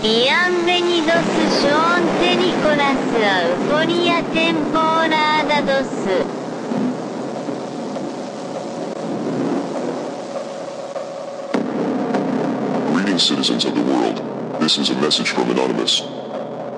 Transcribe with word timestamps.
Bienvenidos 0.00 1.24
Sean 1.60 2.06
Nicolas 2.20 2.96
Euforia 3.18 4.22
temporada 4.32 5.60
2. 5.60 5.74
Greetings, 12.94 13.24
citizens 13.24 13.64
of 13.64 13.74
the 13.74 13.82
world. 13.82 14.22
This 14.60 14.78
is 14.78 14.90
a 14.90 14.94
message 15.00 15.30
from 15.30 15.50
Anonymous. 15.50 16.17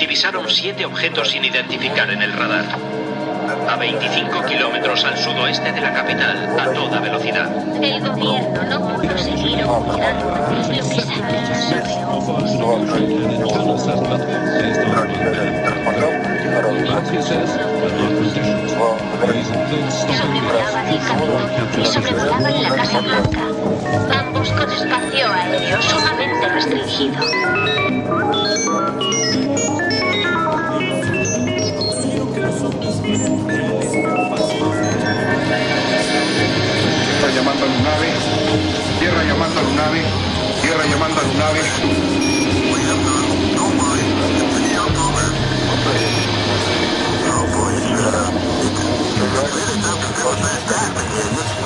divisaron 0.00 0.48
siete 0.48 0.86
objetos 0.86 1.28
sin 1.28 1.44
identificar 1.44 2.10
en 2.10 2.22
el 2.22 2.32
radar. 2.32 2.64
A 3.68 3.76
25 3.76 4.46
kilómetros 4.46 5.04
al 5.04 5.18
sudoeste 5.18 5.72
de 5.72 5.80
la 5.80 5.92
capital, 5.92 6.58
a 6.58 6.72
toda 6.72 7.00
velocidad. 7.00 7.50
El 7.82 8.00
gobierno 8.00 8.62
no 8.64 8.96
pudo 8.96 9.18
seguir 9.18 9.62
ocultando 9.62 10.30
lo 10.30 10.46
que 10.46 10.62
sabía 10.64 10.82
sobre 10.82 11.20
y 21.78 21.84
sobrevolaban 21.84 22.62
la 22.62 22.68
Casa 22.70 23.00
Blanca, 23.00 23.40
ambos 24.18 24.50
con 24.50 24.72
espacio 24.72 25.30
aéreo 25.30 25.82
sumamente 25.82 26.48
restringido. 26.48 27.20
Tierra 33.10 33.26
llamando 37.34 37.64
a 37.64 37.68
Lunave, 37.68 38.08
tierra 39.00 39.24
llamando 39.24 39.58
a 39.58 39.62
Lunave, 39.64 40.04
tierra 40.62 40.84
llamando 40.86 41.20
a 41.20 41.24
Lunave. 41.24 41.60
¿Qué 51.20 51.59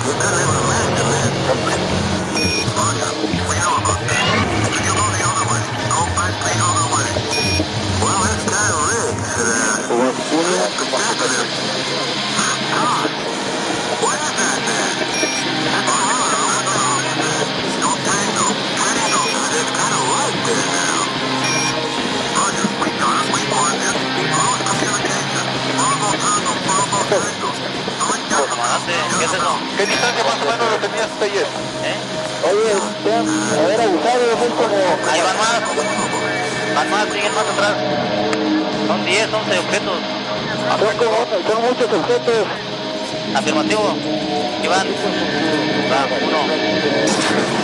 es 29.25 29.33
eso? 29.33 29.59
¿Qué 29.77 29.87
distancia 29.87 30.25
más 30.25 30.35
o 30.35 30.45
menos 30.45 30.71
lo 30.71 30.79
tenías 30.79 31.09
ayer? 31.23 31.47
¿Eh? 31.85 31.99
Oye, 32.45 32.73
haber 33.65 33.81
abusado 33.81 34.23
es 34.33 34.53
como... 34.53 34.77
Ahí 35.11 35.21
van 35.23 35.37
más. 35.39 35.61
Van 36.75 36.91
más, 36.91 37.09
siguen 37.09 37.35
más 37.35 37.47
atrás. 37.49 37.75
Son 38.87 39.05
10, 39.05 39.33
11 39.33 39.59
objetos. 39.59 39.99
Son, 40.79 40.97
como, 40.99 41.17
son 41.49 41.63
muchos 41.63 41.93
objetos. 41.93 42.47
Afirmativo. 43.35 43.95
Iván. 44.63 44.87
Va, 45.91 46.07
uno. 46.23 47.64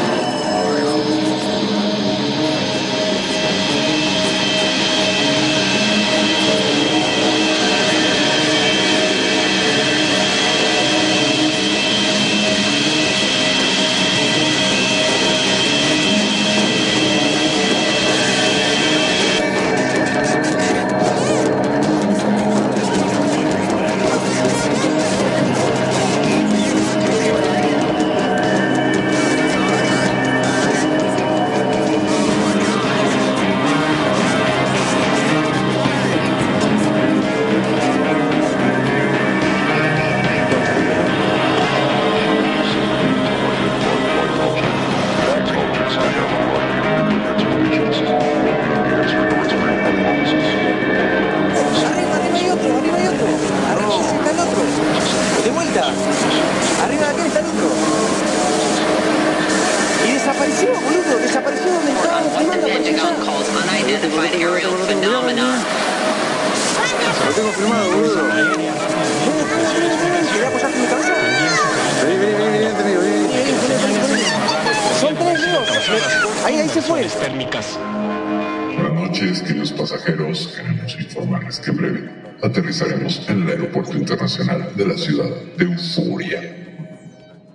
De 84.76 84.86
la 84.86 84.96
ciudad 84.96 85.30
de 85.56 85.64
Euforia. 85.64 86.40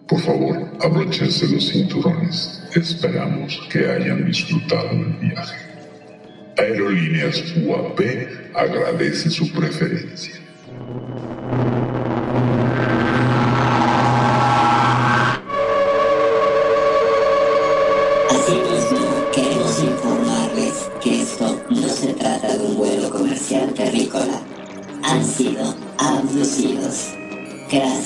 Por 0.08 0.20
favor, 0.22 0.72
abróchense 0.82 1.48
los 1.48 1.70
cinturones. 1.70 2.62
Esperamos 2.76 3.60
que 3.72 3.90
hayan 3.90 4.26
disfrutado 4.26 4.90
del 4.90 5.14
viaje. 5.22 5.58
Aerolíneas 6.58 7.44
UAP 7.58 8.00
agradece 8.54 9.30
su 9.30 9.52
preferencia. 9.52 10.36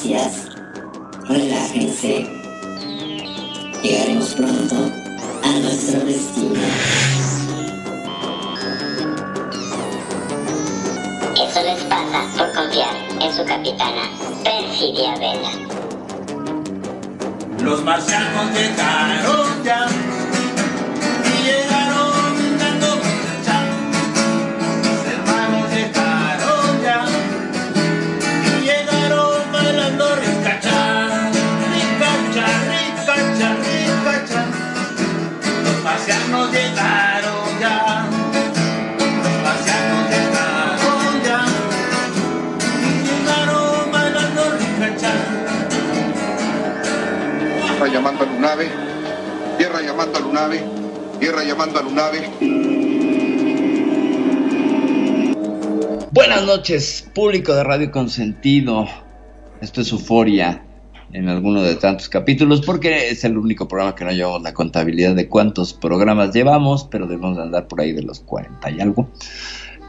yes. 0.05 0.48
Público 57.16 57.56
de 57.56 57.63
Radio 57.63 57.89
Consentido. 57.89 58.86
Esto 59.60 59.81
es 59.81 59.92
Euforia 59.92 60.63
en 61.12 61.27
alguno 61.27 61.63
de 61.63 61.74
tantos 61.74 62.10
capítulos 62.10 62.62
porque 62.62 63.10
es 63.10 63.24
el 63.24 63.39
único 63.39 63.68
programa 63.68 63.95
que 63.95 64.06
no 64.06 64.12
llevamos 64.12 64.44
la 64.44 64.54
contabilidad 64.54 65.16
de 65.16 65.27
cuántos 65.27 65.74
programas 65.74 66.31
llevamos, 66.31 66.88
pero 66.92 67.07
debemos 67.07 67.39
andar 67.39 67.68
por 67.68 67.81
ahí 67.81 67.92
de 67.92 68.04
los 68.04 68.19
40 68.19 68.69
y 68.69 68.81
algo. 68.81 69.10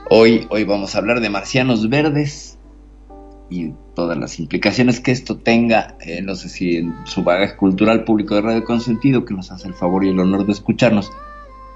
Hoy, 0.09 0.47
hoy 0.49 0.65
vamos 0.65 0.95
a 0.95 0.99
hablar 0.99 1.21
de 1.21 1.29
marcianos 1.29 1.87
verdes 1.91 2.57
y 3.51 3.75
todas 3.95 4.17
las 4.17 4.39
implicaciones 4.39 5.01
que 5.01 5.13
esto 5.13 5.37
tenga, 5.37 5.99
eh, 6.01 6.23
no 6.23 6.35
sé 6.35 6.49
si 6.49 6.79
en 6.79 6.95
su 7.05 7.23
bagaje 7.23 7.57
cultural 7.57 8.05
público 8.05 8.37
de 8.37 8.41
Radio 8.41 8.65
Consentido, 8.65 9.27
que 9.27 9.35
nos 9.35 9.53
hace 9.53 9.69
el 9.69 9.75
favor 9.75 10.03
y 10.03 10.09
el 10.09 10.19
honor 10.19 10.47
de 10.47 10.53
escucharnos, 10.53 11.13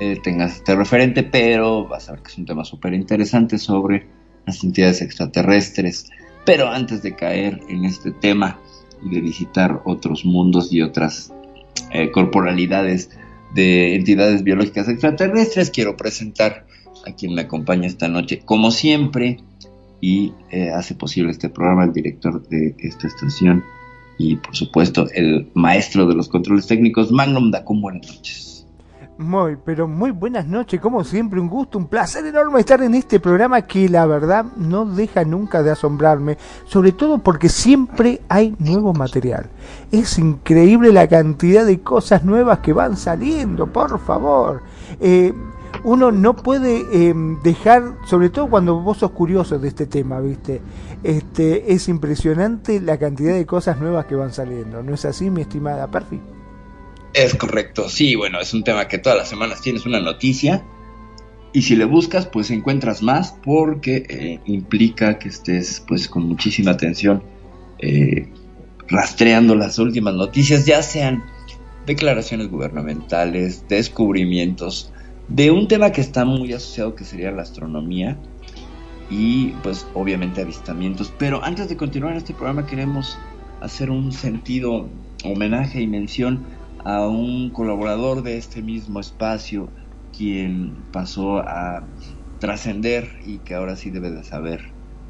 eh, 0.01 0.19
tengas 0.23 0.57
este 0.57 0.75
referente, 0.75 1.25
pero 1.25 1.87
vas 1.87 2.09
a 2.09 2.13
ver 2.13 2.23
que 2.23 2.31
es 2.31 2.39
un 2.39 2.47
tema 2.47 2.65
súper 2.65 2.95
interesante 2.95 3.59
sobre 3.59 4.14
las 4.47 4.63
entidades 4.65 5.03
extraterrestres. 5.03 6.11
Pero 6.45 6.69
antes 6.69 7.03
de 7.03 7.15
caer 7.15 7.61
en 7.69 7.85
este 7.85 8.13
tema 8.13 8.59
y 9.05 9.15
de 9.15 9.21
visitar 9.21 9.83
otros 9.85 10.25
mundos 10.25 10.73
y 10.73 10.83
otras 10.83 11.33
eh, 11.91 12.11
corporalidades 12.11 13.11
de 13.55 13.95
entidades 13.95 14.43
biológicas 14.43 14.89
extraterrestres, 14.89 15.71
quiero 15.71 15.97
presentar 15.97 16.67
a 17.07 17.13
quien 17.13 17.35
me 17.35 17.43
acompaña 17.43 17.87
esta 17.87 18.09
noche, 18.09 18.43
como 18.45 18.71
siempre, 18.71 19.39
y 20.01 20.33
eh, 20.51 20.71
hace 20.71 20.95
posible 20.95 21.31
este 21.31 21.49
programa, 21.49 21.85
el 21.85 21.93
director 21.93 22.47
de 22.49 22.75
esta 22.79 23.07
estación 23.07 23.65
y 24.19 24.37
por 24.37 24.55
supuesto 24.55 25.07
el 25.13 25.49
maestro 25.55 26.07
de 26.07 26.15
los 26.15 26.29
controles 26.29 26.67
técnicos, 26.67 27.11
Magnum 27.11 27.51
Dacum, 27.51 27.81
buenas 27.81 28.07
noches. 28.07 28.54
Muy, 29.17 29.57
pero 29.65 29.87
muy 29.87 30.11
buenas 30.11 30.45
noches, 30.49 30.81
como 30.81 31.05
siempre, 31.05 31.39
un 31.39 31.49
gusto, 31.49 31.79
un 31.79 31.87
placer 31.87 32.27
enorme 32.27 32.59
estar 32.59 32.83
en 32.83 32.97
este 32.97 33.21
programa 33.21 33.63
que 33.63 33.89
la 33.89 34.07
verdad 34.07 34.45
no 34.57 34.85
deja 34.85 35.25
nunca 35.25 35.63
de 35.63 35.71
asombrarme, 35.71 36.37
sobre 36.67 36.91
todo 36.91 37.19
porque 37.19 37.49
siempre 37.49 38.23
hay 38.29 38.57
nuevo 38.59 38.93
material. 38.93 39.47
Es 39.93 40.19
increíble 40.19 40.93
la 40.93 41.07
cantidad 41.07 41.65
de 41.65 41.81
cosas 41.81 42.25
nuevas 42.25 42.59
que 42.59 42.73
van 42.73 42.97
saliendo, 42.97 43.69
por 43.69 44.01
favor. 44.01 44.63
Eh, 44.99 45.33
uno 45.85 46.11
no 46.11 46.35
puede 46.35 46.83
eh, 46.93 47.15
dejar, 47.45 47.99
sobre 48.07 48.31
todo 48.31 48.49
cuando 48.51 48.81
vos 48.81 48.99
sos 48.99 49.13
curioso 49.13 49.61
de 49.61 49.69
este 49.69 49.87
tema, 49.87 50.19
¿viste? 50.19 50.61
Este, 51.05 51.73
es 51.73 51.89
impresionante 51.89 52.81
la 52.81 52.99
cantidad 52.99 53.35
de 53.35 53.47
cosas 53.47 53.79
nuevas 53.79 54.07
que 54.07 54.17
van 54.17 54.33
saliendo. 54.33 54.83
¿No 54.83 54.93
es 54.93 55.05
así, 55.05 55.31
mi 55.31 55.43
estimada 55.43 55.87
Perfi? 55.87 56.34
Es 57.15 57.37
correcto, 57.37 57.89
sí, 57.89 58.17
bueno, 58.17 58.41
es 58.41 58.53
un 58.55 58.65
tema 58.65 58.89
que 58.89 58.99
todas 58.99 59.17
las 59.17 59.29
semanas 59.29 59.61
tienes 59.61 59.87
una 59.87 60.01
noticia 60.01 60.65
y 61.53 61.63
si 61.63 61.77
le 61.77 61.85
buscas 61.85 62.27
pues 62.27 62.51
encuentras 62.51 63.03
más 63.03 63.39
porque 63.41 64.05
eh, 64.09 64.41
implica 64.47 65.17
que 65.21 65.29
estés 65.29 65.85
pues 65.87 66.09
con 66.09 66.27
muchísima 66.27 66.73
atención 66.73 67.23
eh, 67.79 68.29
rastreando 68.89 69.55
las 69.55 69.79
últimas 69.79 70.15
noticias, 70.15 70.67
ya 70.67 70.83
sean 70.83 71.23
declaraciones 71.87 72.51
gubernamentales, 72.51 73.69
descubrimientos 73.69 74.93
de 75.29 75.53
un 75.53 75.69
tema 75.69 75.93
que 75.93 76.01
está 76.01 76.25
muy 76.25 76.53
asociado 76.53 76.97
que 76.97 77.05
sería 77.05 77.31
la 77.31 77.43
astronomía 77.43 78.19
y 79.09 79.51
pues 79.63 79.87
obviamente 79.95 80.43
avistamientos. 80.43 81.13
Pero 81.17 81.45
antes 81.45 81.69
de 81.69 81.77
continuar 81.77 82.17
este 82.17 82.35
programa 82.35 82.67
queremos 82.67 83.17
hacer 83.61 83.89
un 83.89 84.11
sentido 84.11 84.89
homenaje 85.23 85.81
y 85.81 85.87
mención 85.87 86.64
a 86.85 87.07
un 87.09 87.51
colaborador 87.51 88.23
de 88.23 88.37
este 88.37 88.63
mismo 88.63 89.01
espacio 89.01 89.69
quien 90.17 90.85
pasó 90.93 91.39
a 91.39 91.89
trascender 92.39 93.09
y 93.25 93.39
que 93.39 93.55
ahora 93.55 93.75
sí 93.75 93.91
debe 93.91 94.11
de 94.11 94.23
saber 94.23 94.61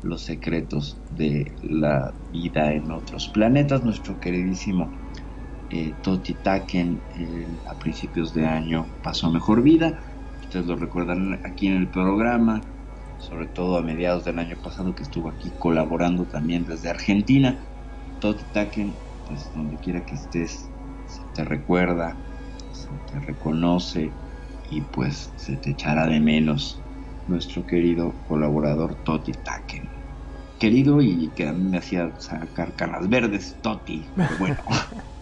los 0.02 0.22
secretos 0.22 1.00
de 1.10 1.52
la 1.62 2.14
vida 2.30 2.72
en 2.72 2.90
otros 2.92 3.28
planetas, 3.28 3.84
nuestro 3.84 4.20
queridísimo 4.20 4.90
eh, 5.70 5.92
Toti 6.02 6.34
Taken 6.34 7.00
a 7.66 7.74
principios 7.78 8.34
de 8.34 8.46
año 8.46 8.86
pasó 9.02 9.30
mejor 9.30 9.62
vida, 9.62 9.98
ustedes 10.40 10.66
lo 10.66 10.76
recordarán 10.76 11.40
aquí 11.44 11.66
en 11.66 11.76
el 11.76 11.88
programa, 11.88 12.60
sobre 13.18 13.46
todo 13.46 13.78
a 13.78 13.82
mediados 13.82 14.24
del 14.24 14.38
año 14.38 14.56
pasado 14.62 14.94
que 14.94 15.02
estuvo 15.02 15.30
aquí 15.30 15.50
colaborando 15.58 16.24
también 16.24 16.66
desde 16.66 16.90
Argentina, 16.90 17.58
Toti 18.20 18.44
Taken, 18.52 18.92
pues 19.26 19.50
donde 19.54 19.76
quiera 19.78 20.04
que 20.04 20.14
estés, 20.14 20.70
te 21.34 21.44
recuerda, 21.44 22.24
se 22.72 22.98
te 23.00 23.20
reconoce 23.20 24.18
y 24.62 24.82
pues 24.82 25.34
se 25.36 25.58
te 25.58 25.72
echará 25.72 26.06
de 26.06 26.20
menos 26.20 26.86
nuestro 27.26 27.66
querido 27.66 28.22
colaborador 28.24 29.02
Toti 29.02 29.32
Taken. 29.32 29.92
Querido 30.58 31.02
y 31.02 31.32
que 31.34 31.48
a 31.48 31.52
mí 31.52 31.64
me 31.64 31.78
hacía 31.78 32.14
sacar 32.18 32.76
canas 32.76 33.08
verdes, 33.08 33.58
Toti, 33.60 34.12
pero 34.14 34.36
bueno. 34.38 34.58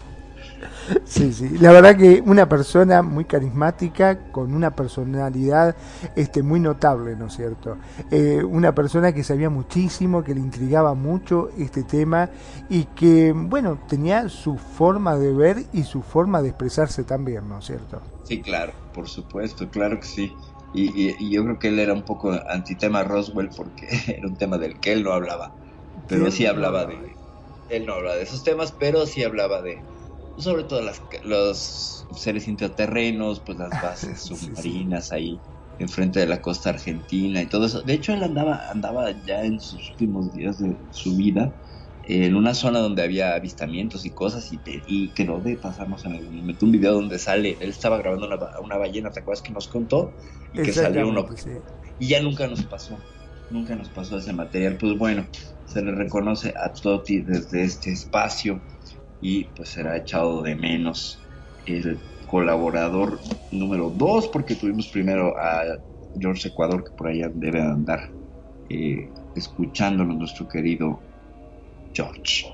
Sí, 1.05 1.33
sí, 1.33 1.57
la 1.59 1.71
verdad 1.71 1.97
que 1.97 2.23
una 2.25 2.47
persona 2.47 3.01
muy 3.01 3.25
carismática, 3.25 4.31
con 4.31 4.53
una 4.53 4.75
personalidad 4.75 5.75
este, 6.15 6.43
muy 6.43 6.59
notable, 6.59 7.15
¿no 7.15 7.27
es 7.27 7.35
cierto? 7.35 7.77
Eh, 8.11 8.43
una 8.43 8.73
persona 8.75 9.13
que 9.13 9.23
sabía 9.23 9.49
muchísimo, 9.49 10.23
que 10.23 10.33
le 10.33 10.41
intrigaba 10.41 10.93
mucho 10.93 11.49
este 11.57 11.83
tema 11.83 12.29
y 12.69 12.85
que, 12.85 13.33
bueno, 13.33 13.79
tenía 13.87 14.29
su 14.29 14.57
forma 14.57 15.15
de 15.15 15.33
ver 15.33 15.65
y 15.73 15.83
su 15.83 16.01
forma 16.01 16.41
de 16.41 16.49
expresarse 16.49 17.03
también, 17.03 17.47
¿no 17.47 17.59
es 17.59 17.65
cierto? 17.65 18.01
Sí, 18.23 18.41
claro, 18.41 18.73
por 18.93 19.07
supuesto, 19.07 19.69
claro 19.69 19.99
que 19.99 20.07
sí. 20.07 20.33
Y, 20.73 20.85
y, 20.99 21.15
y 21.19 21.31
yo 21.31 21.43
creo 21.43 21.59
que 21.59 21.67
él 21.67 21.79
era 21.79 21.93
un 21.93 22.03
poco 22.03 22.31
antitema 22.49 23.03
Roswell 23.03 23.49
porque 23.55 23.87
era 24.07 24.27
un 24.27 24.35
tema 24.35 24.57
del 24.57 24.79
que 24.79 24.93
él 24.93 25.03
no 25.03 25.11
hablaba, 25.11 25.53
pero 26.07 26.31
sí 26.31 26.45
hablaba 26.45 26.85
de... 26.85 27.15
Él 27.69 27.85
no 27.85 27.93
hablaba 27.93 28.17
de 28.17 28.23
esos 28.23 28.43
temas, 28.43 28.71
pero 28.71 29.05
sí 29.05 29.23
hablaba 29.23 29.61
de 29.61 29.81
sobre 30.37 30.63
todo 30.63 30.81
las, 30.81 31.01
los 31.23 32.05
seres 32.15 32.47
intraterrenos, 32.47 33.39
pues 33.39 33.57
las 33.57 33.69
bases 33.81 34.21
submarinas 34.21 35.11
ahí 35.11 35.39
enfrente 35.79 36.19
de 36.19 36.27
la 36.27 36.41
costa 36.41 36.69
argentina 36.69 37.41
y 37.41 37.47
todo 37.47 37.65
eso. 37.65 37.81
De 37.81 37.93
hecho, 37.93 38.13
él 38.13 38.23
andaba, 38.23 38.69
andaba 38.69 39.11
ya 39.25 39.43
en 39.43 39.59
sus 39.59 39.91
últimos 39.91 40.33
días 40.33 40.59
de 40.59 40.75
su 40.91 41.15
vida 41.15 41.53
en 42.05 42.35
una 42.35 42.53
zona 42.53 42.79
donde 42.79 43.01
había 43.01 43.33
avistamientos 43.33 44.05
y 44.05 44.11
cosas 44.11 44.51
y, 44.51 44.57
te, 44.57 44.83
y 44.87 45.09
quedó 45.09 45.39
de 45.39 45.55
pasarnos 45.55 46.03
en 46.05 46.13
algún 46.13 46.35
momento 46.35 46.65
un 46.65 46.73
video 46.73 46.93
donde 46.93 47.17
sale, 47.17 47.57
él 47.61 47.69
estaba 47.69 47.97
grabando 47.97 48.27
una, 48.27 48.37
una 48.61 48.77
ballena, 48.77 49.09
¿te 49.11 49.21
acuerdas 49.21 49.41
que 49.41 49.53
nos 49.53 49.67
contó? 49.67 50.13
Y 50.53 50.61
que 50.61 50.73
salió 50.73 51.07
uno. 51.07 51.25
Sí. 51.35 51.51
Y 51.99 52.07
ya 52.07 52.21
nunca 52.21 52.47
nos 52.47 52.63
pasó, 52.63 52.97
nunca 53.49 53.75
nos 53.75 53.89
pasó 53.89 54.17
ese 54.17 54.33
material. 54.33 54.77
Pues 54.77 54.97
bueno, 54.97 55.25
se 55.65 55.81
le 55.81 55.91
reconoce 55.91 56.53
a 56.57 56.73
Toti 56.73 57.21
desde 57.21 57.63
este 57.63 57.93
espacio 57.93 58.61
y 59.23 59.45
pues 59.55 59.69
será 59.69 59.95
echado 59.97 60.41
de 60.41 60.55
menos 60.55 61.17
el 61.65 61.97
colaborador 62.29 63.19
número 63.51 63.89
2 63.95 64.27
porque 64.27 64.55
tuvimos 64.55 64.87
primero 64.89 65.33
a 65.37 65.61
George 66.19 66.49
Ecuador 66.49 66.83
que 66.83 66.91
por 66.91 67.07
allá 67.07 67.31
debe 67.33 67.61
andar 67.61 68.09
eh, 68.69 69.09
escuchándonos 69.35 70.17
nuestro 70.17 70.47
querido 70.47 70.99
George. 71.93 72.45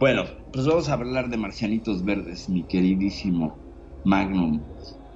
Bueno, 0.00 0.24
pues 0.52 0.66
vamos 0.66 0.88
a 0.88 0.94
hablar 0.94 1.28
de 1.28 1.36
marcianitos 1.36 2.04
verdes, 2.04 2.48
mi 2.48 2.64
queridísimo 2.64 3.56
Magnum. 4.04 4.60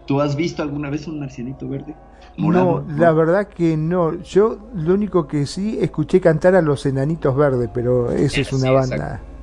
¿Tú 0.07 0.21
has 0.21 0.37
visto 0.37 0.63
alguna 0.63 0.91
vez 0.91 1.09
un 1.09 1.19
marcianito 1.19 1.69
verde? 1.69 1.95
Morado, 2.37 2.85
no, 2.87 2.97
la 2.99 3.13
verdad 3.13 3.49
que 3.49 3.77
no. 3.77 4.23
Yo 4.23 4.59
lo 4.75 4.95
único 4.95 5.27
que 5.27 5.45
sí 5.45 5.79
escuché 5.81 6.21
cantar 6.21 6.55
a 6.55 6.63
los 6.63 6.87
enanitos 6.87 7.37
verdes, 7.37 7.69
pero 7.75 8.13
esa 8.13 8.41
es 8.41 8.53
una 8.53 8.69
Sí, 8.69 8.75
banda. 8.75 8.97
exacto. 8.97 9.38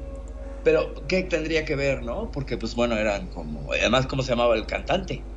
Pero, 0.65 0.93
¿qué 1.07 1.23
tendría 1.23 1.63
que 1.65 1.75
ver, 1.77 2.03
no? 2.03 2.31
Porque, 2.31 2.57
pues 2.57 2.75
bueno, 2.75 2.97
eran 2.97 3.29
como. 3.29 3.71
Además, 3.73 4.07
¿cómo 4.07 4.23
se 4.23 4.31
llamaba 4.31 4.55
el 4.55 4.67
cantante? 4.67 5.29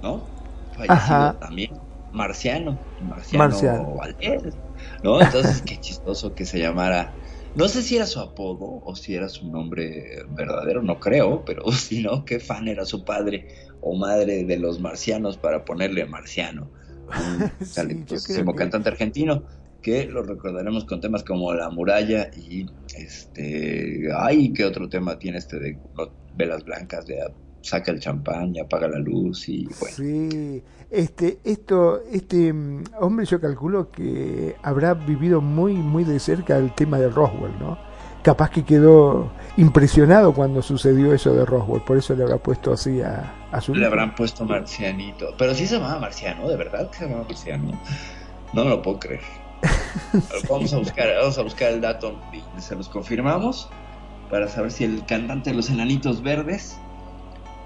¿No? 0.00 0.34
Fallecido 0.70 1.26
Ajá. 1.26 1.38
también. 1.38 1.70
Marciano. 2.10 2.86
Marciano, 2.98 3.58
Marciano. 3.60 3.94
Valdés. 3.94 4.58
¿No? 5.02 5.20
Entonces, 5.20 5.62
qué 5.62 5.78
chistoso 5.80 6.34
que 6.34 6.46
se 6.46 6.58
llamara. 6.58 7.18
No 7.54 7.68
sé 7.68 7.82
si 7.82 7.96
era 7.96 8.06
su 8.06 8.20
apodo 8.20 8.80
o 8.82 8.94
si 8.96 9.14
era 9.14 9.28
su 9.28 9.50
nombre 9.50 10.22
verdadero, 10.28 10.82
no 10.82 11.00
creo, 11.00 11.44
pero 11.44 11.70
si 11.72 12.02
no, 12.02 12.24
qué 12.24 12.40
fan 12.40 12.68
era 12.68 12.84
su 12.84 13.04
padre 13.04 13.48
o 13.80 13.96
madre 13.96 14.44
de 14.44 14.58
los 14.58 14.80
marcianos 14.80 15.38
para 15.38 15.64
ponerle 15.64 16.06
marciano. 16.06 16.72
Un 17.14 17.50
Sí, 17.60 18.04
que- 18.06 18.44
cantante 18.54 18.88
argentino 18.90 19.44
que 19.82 20.06
lo 20.06 20.22
recordaremos 20.22 20.84
con 20.84 21.00
temas 21.00 21.24
como 21.24 21.52
La 21.54 21.70
muralla 21.70 22.30
y 22.36 22.66
este. 22.96 24.08
Ay, 24.16 24.52
¿qué 24.52 24.64
otro 24.64 24.88
tema 24.88 25.18
tiene 25.18 25.38
este 25.38 25.58
de 25.58 25.78
velas 26.36 26.64
blancas? 26.64 27.06
De 27.06 27.18
saca 27.60 27.90
el 27.90 28.00
champán 28.00 28.54
y 28.54 28.60
apaga 28.60 28.88
la 28.88 28.98
luz 28.98 29.48
y 29.48 29.66
bueno. 29.80 29.96
Sí, 29.96 30.62
este, 30.90 31.38
esto, 31.44 32.02
este 32.10 32.52
mm, 32.52 32.84
hombre 33.00 33.26
yo 33.26 33.40
calculo 33.40 33.90
que 33.90 34.56
habrá 34.62 34.94
vivido 34.94 35.40
muy, 35.40 35.74
muy 35.74 36.04
de 36.04 36.18
cerca 36.18 36.56
el 36.56 36.74
tema 36.74 36.98
de 36.98 37.08
Roswell, 37.08 37.58
¿no? 37.58 37.78
capaz 38.22 38.50
que 38.50 38.64
quedó 38.64 39.30
impresionado 39.56 40.34
cuando 40.34 40.60
sucedió 40.60 41.14
eso 41.14 41.32
de 41.32 41.46
Roswell, 41.46 41.82
por 41.82 41.96
eso 41.96 42.14
le 42.14 42.24
habrá 42.24 42.36
puesto 42.36 42.72
así 42.72 43.00
a, 43.00 43.48
a 43.50 43.60
su 43.60 43.74
Le 43.74 43.86
habrán 43.86 44.14
puesto 44.14 44.44
Marcianito. 44.44 45.34
Pero 45.38 45.54
sí 45.54 45.66
se 45.66 45.76
llamaba 45.76 46.00
Marciano, 46.00 46.48
¿de 46.48 46.56
verdad 46.56 46.90
que 46.90 46.98
se 46.98 47.04
llamaba 47.04 47.24
Marciano? 47.24 47.80
No 48.52 48.64
me 48.64 48.70
lo 48.70 48.82
puedo 48.82 48.98
creer. 48.98 49.20
Vamos 50.48 50.72
a 50.72 50.78
buscar, 50.78 51.08
vamos 51.20 51.38
a 51.38 51.42
buscar 51.42 51.72
el 51.72 51.80
dato 51.80 52.18
y 52.32 52.60
se 52.60 52.74
los 52.76 52.88
confirmamos 52.88 53.68
para 54.30 54.48
saber 54.48 54.70
si 54.70 54.84
el 54.84 55.04
cantante 55.06 55.50
de 55.50 55.56
los 55.56 55.70
enanitos 55.70 56.22
verdes 56.22 56.78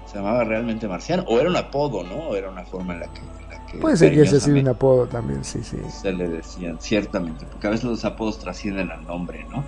se 0.05 0.17
llamaba 0.17 0.43
realmente 0.43 0.87
Marciano 0.87 1.23
o 1.27 1.39
era 1.39 1.49
un 1.49 1.55
apodo, 1.55 2.03
¿no? 2.03 2.15
O 2.29 2.35
era 2.35 2.49
una 2.49 2.63
forma 2.63 2.93
en 2.93 3.01
la 3.01 3.07
que, 3.13 3.19
en 3.19 3.49
la 3.49 3.65
que 3.65 3.77
Puede 3.79 3.97
ser 3.97 4.13
que 4.13 4.21
haya 4.21 4.39
sido 4.39 4.59
un 4.59 4.67
apodo 4.67 5.07
también, 5.07 5.43
sí, 5.43 5.63
sí. 5.63 5.77
se 5.89 6.13
le 6.13 6.27
decían, 6.27 6.77
ciertamente, 6.79 7.45
porque 7.45 7.67
a 7.67 7.69
veces 7.71 7.85
los 7.85 8.05
apodos 8.05 8.39
trascienden 8.39 8.91
al 8.91 9.05
nombre, 9.05 9.45
¿no? 9.49 9.63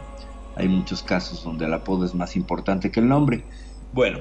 Hay 0.55 0.67
muchos 0.67 1.03
casos 1.03 1.43
donde 1.43 1.65
el 1.65 1.73
apodo 1.73 2.05
es 2.05 2.13
más 2.13 2.35
importante 2.35 2.91
que 2.91 2.99
el 2.99 3.07
nombre. 3.07 3.43
Bueno, 3.91 4.19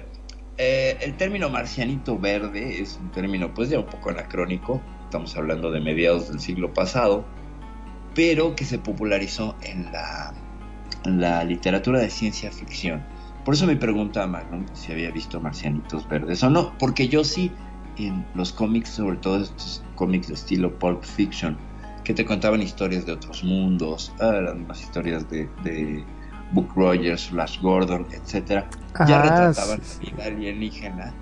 eh, 0.57 0.97
el 1.01 1.17
término 1.17 1.49
marcianito 1.51 2.19
verde 2.19 2.81
es 2.81 2.99
un 3.01 3.11
término 3.11 3.53
pues 3.55 3.71
ya 3.71 3.79
un 3.79 3.87
poco 3.87 4.11
anacrónico, 4.11 4.81
estamos 5.05 5.37
hablando 5.37 5.71
de 5.71 5.81
mediados 5.81 6.29
del 6.29 6.41
siglo 6.41 6.73
pasado, 6.73 7.25
pero 8.14 8.54
que 8.54 8.64
se 8.64 8.78
popularizó 8.78 9.56
en 9.62 9.90
la, 9.92 10.33
en 11.04 11.21
la 11.21 11.44
literatura 11.44 11.99
de 12.00 12.11
ciencia 12.11 12.50
ficción. 12.50 13.04
Por 13.44 13.54
eso 13.54 13.66
me 13.66 13.76
pregunta 13.76 14.26
Magnum 14.26 14.64
si 14.73 14.92
había 14.92 15.11
visto 15.11 15.40
marcianitos 15.40 16.09
verdes 16.09 16.42
o 16.42 16.50
no, 16.50 16.73
porque 16.78 17.09
yo 17.09 17.25
sí, 17.25 17.50
en 17.99 18.25
los 18.35 18.52
cómics, 18.52 18.90
sobre 18.90 19.16
todo 19.18 19.42
estos 19.42 19.85
cómics 19.97 20.28
de 20.28 20.35
estilo 20.35 20.78
Pulp 20.78 21.02
Fiction, 21.02 21.56
que 22.04 22.14
te 22.14 22.25
contaban 22.25 22.62
historias 22.62 23.06
de 23.06 23.12
otros 23.12 23.44
mundos, 23.44 24.12
ah, 24.21 24.33
las 24.33 24.54
mismas 24.54 24.80
historias 24.80 25.28
de, 25.30 25.49
de 25.62 26.04
Book 26.52 26.73
Rogers, 26.76 27.28
Flash 27.28 27.61
Gordon, 27.61 28.06
ya 28.11 28.38
Ah, 28.94 29.23
retrataban 29.23 29.80
sí, 29.83 30.06
la 30.06 30.14
vida 30.14 30.25
alienígena 30.26 31.14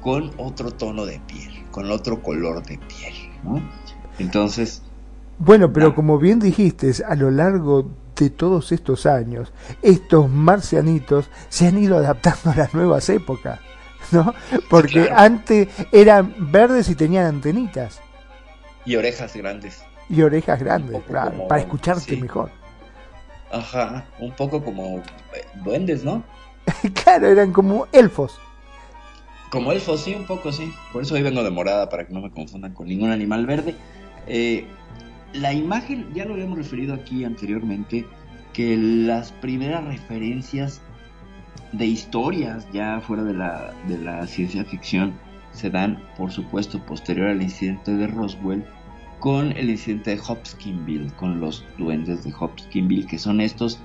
con 0.00 0.30
otro 0.38 0.70
tono 0.70 1.04
de 1.04 1.20
piel, 1.20 1.64
con 1.70 1.90
otro 1.90 2.22
color 2.22 2.64
de 2.64 2.78
piel, 2.78 3.14
¿no? 3.44 3.62
Entonces, 4.18 4.82
Bueno, 5.42 5.72
pero 5.72 5.88
Nah. 5.88 5.94
como 5.94 6.18
bien 6.18 6.38
dijiste, 6.38 6.92
a 7.08 7.14
lo 7.16 7.30
largo 7.30 7.90
de 8.14 8.28
todos 8.30 8.72
estos 8.72 9.06
años, 9.06 9.52
estos 9.80 10.28
marcianitos 10.28 11.30
se 11.48 11.66
han 11.66 11.78
ido 11.78 11.96
adaptando 11.96 12.50
a 12.50 12.54
las 12.54 12.74
nuevas 12.74 13.08
épocas, 13.08 13.58
¿no? 14.12 14.34
Porque 14.68 15.06
claro. 15.06 15.16
antes 15.18 15.68
eran 15.92 16.34
verdes 16.52 16.90
y 16.90 16.94
tenían 16.94 17.24
antenitas 17.26 18.00
y 18.84 18.96
orejas 18.96 19.34
grandes. 19.34 19.82
y 20.10 20.20
orejas 20.22 20.60
grandes, 20.60 21.02
claro, 21.04 21.30
como- 21.30 21.48
para 21.48 21.62
escucharte 21.62 22.14
sí. 22.16 22.20
mejor. 22.20 22.50
Ajá, 23.50 24.04
un 24.20 24.32
poco 24.32 24.62
como 24.62 24.98
eh, 24.98 25.44
duendes, 25.64 26.04
¿no? 26.04 26.22
claro, 27.02 27.26
eran 27.28 27.52
como 27.52 27.86
elfos. 27.92 28.38
Como 29.50 29.72
elfos, 29.72 30.02
sí, 30.02 30.14
un 30.14 30.26
poco, 30.26 30.52
sí. 30.52 30.72
Por 30.92 31.02
eso 31.02 31.14
hoy 31.14 31.22
vengo 31.22 31.42
de 31.42 31.50
morada, 31.50 31.88
para 31.88 32.06
que 32.06 32.12
no 32.12 32.20
me 32.20 32.30
confundan 32.30 32.74
con 32.74 32.86
ningún 32.86 33.10
animal 33.10 33.46
verde. 33.46 33.74
Eh, 34.28 34.68
la 35.32 35.52
imagen, 35.52 36.06
ya 36.14 36.24
lo 36.24 36.34
habíamos 36.34 36.58
referido 36.58 36.94
aquí 36.94 37.24
anteriormente, 37.24 38.06
que 38.52 38.76
las 38.76 39.32
primeras 39.32 39.84
referencias 39.84 40.80
de 41.72 41.86
historias 41.86 42.66
ya 42.72 43.00
fuera 43.00 43.22
de 43.22 43.34
la, 43.34 43.72
de 43.86 43.98
la 43.98 44.26
ciencia 44.26 44.64
ficción 44.64 45.14
se 45.52 45.70
dan, 45.70 46.02
por 46.16 46.30
supuesto, 46.30 46.84
posterior 46.84 47.28
al 47.28 47.42
incidente 47.42 47.92
de 47.92 48.06
Roswell, 48.06 48.64
con 49.20 49.52
el 49.52 49.70
incidente 49.70 50.16
de 50.16 50.22
Hopkinsville, 50.26 51.12
con 51.16 51.40
los 51.40 51.64
duendes 51.78 52.24
de 52.24 52.32
Hopkinsville, 52.38 53.06
que 53.06 53.18
son 53.18 53.40
estos 53.40 53.78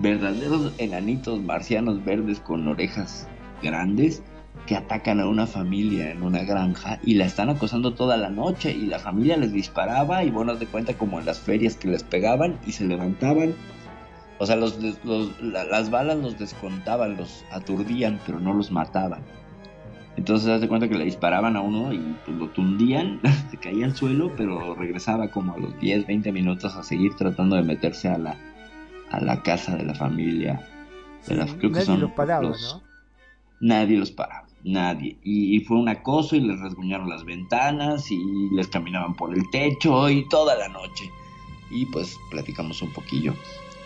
verdaderos 0.00 0.72
enanitos 0.78 1.42
marcianos 1.42 2.04
verdes 2.04 2.40
con 2.40 2.66
orejas 2.66 3.28
grandes 3.62 4.22
que 4.66 4.76
atacan 4.76 5.18
a 5.20 5.26
una 5.28 5.46
familia 5.46 6.10
en 6.12 6.22
una 6.22 6.42
granja 6.44 6.98
y 7.02 7.14
la 7.14 7.24
están 7.24 7.50
acosando 7.50 7.94
toda 7.94 8.16
la 8.16 8.30
noche 8.30 8.72
y 8.72 8.86
la 8.86 8.98
familia 8.98 9.36
les 9.36 9.52
disparaba 9.52 10.22
y 10.24 10.30
bueno, 10.30 10.54
de 10.56 10.66
cuenta 10.66 10.94
como 10.94 11.18
en 11.18 11.26
las 11.26 11.40
ferias 11.40 11.76
que 11.76 11.88
les 11.88 12.02
pegaban 12.04 12.58
y 12.66 12.72
se 12.72 12.84
levantaban. 12.86 13.54
O 14.38 14.46
sea, 14.46 14.56
los, 14.56 14.78
los- 15.04 15.40
la- 15.42 15.64
las 15.64 15.90
balas 15.90 16.16
los 16.18 16.38
descontaban, 16.38 17.16
los 17.16 17.44
aturdían, 17.50 18.20
pero 18.24 18.38
no 18.40 18.54
los 18.54 18.70
mataban. 18.70 19.20
Entonces, 20.16 20.48
haz 20.48 20.60
de 20.60 20.68
cuenta 20.68 20.88
que 20.88 20.96
le 20.96 21.04
disparaban 21.04 21.56
a 21.56 21.60
uno 21.62 21.92
y 21.92 21.98
pues, 22.24 22.36
lo 22.36 22.48
tundían, 22.48 23.20
se 23.50 23.56
caía 23.56 23.86
al 23.86 23.96
suelo, 23.96 24.32
pero 24.36 24.74
regresaba 24.74 25.30
como 25.30 25.54
a 25.54 25.58
los 25.58 25.78
10, 25.80 26.06
20 26.06 26.32
minutos 26.32 26.74
a 26.76 26.82
seguir 26.82 27.14
tratando 27.16 27.56
de 27.56 27.62
meterse 27.62 28.08
a 28.08 28.18
la, 28.18 28.36
a 29.10 29.20
la 29.20 29.42
casa 29.42 29.76
de 29.76 29.84
la 29.84 29.94
familia. 29.94 30.60
De 31.26 31.34
la- 31.36 31.46
creo 31.46 31.58
que 31.60 31.68
Nadie 31.70 31.84
son 31.86 32.00
los 32.00 32.10
paraba, 32.12 32.42
los- 32.42 32.74
¿no? 32.82 32.90
Nadie 33.62 33.98
los 33.98 34.10
paraba, 34.10 34.46
nadie. 34.64 35.16
Y, 35.24 35.60
fue 35.60 35.78
un 35.78 35.88
acoso 35.88 36.36
y 36.36 36.40
les 36.40 36.58
rasguñaron 36.60 37.08
las 37.08 37.24
ventanas 37.24 38.10
y 38.10 38.50
les 38.52 38.68
caminaban 38.68 39.14
por 39.14 39.34
el 39.34 39.48
techo 39.50 40.08
y 40.08 40.28
toda 40.28 40.56
la 40.56 40.68
noche. 40.68 41.10
Y 41.70 41.86
pues 41.86 42.18
platicamos 42.30 42.82
un 42.82 42.92
poquillo 42.92 43.34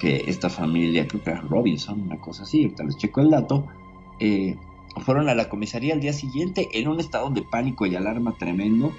que 0.01 0.25
esta 0.27 0.51
familia, 0.51 1.07
creo 1.07 1.23
que 1.23 1.31
era 1.31 1.41
Robinson, 1.41 2.01
una 2.01 2.19
cosa 2.19 2.43
así, 2.43 2.65
ahorita 2.65 2.85
les 2.85 2.97
checo 2.97 3.21
el 3.21 3.31
dato, 3.31 3.67
eh, 4.19 4.57
fueron 5.05 5.29
a 5.29 5.35
la 5.35 5.49
comisaría 5.49 5.95
al 5.95 6.01
día 6.01 6.13
siguiente 6.13 6.69
en 6.73 6.89
un 6.89 7.01
estado 7.01 7.31
de 7.31 7.43
pánico 7.43 7.87
y 7.87 7.97
alarma 7.97 8.37
tremendo 8.39 8.93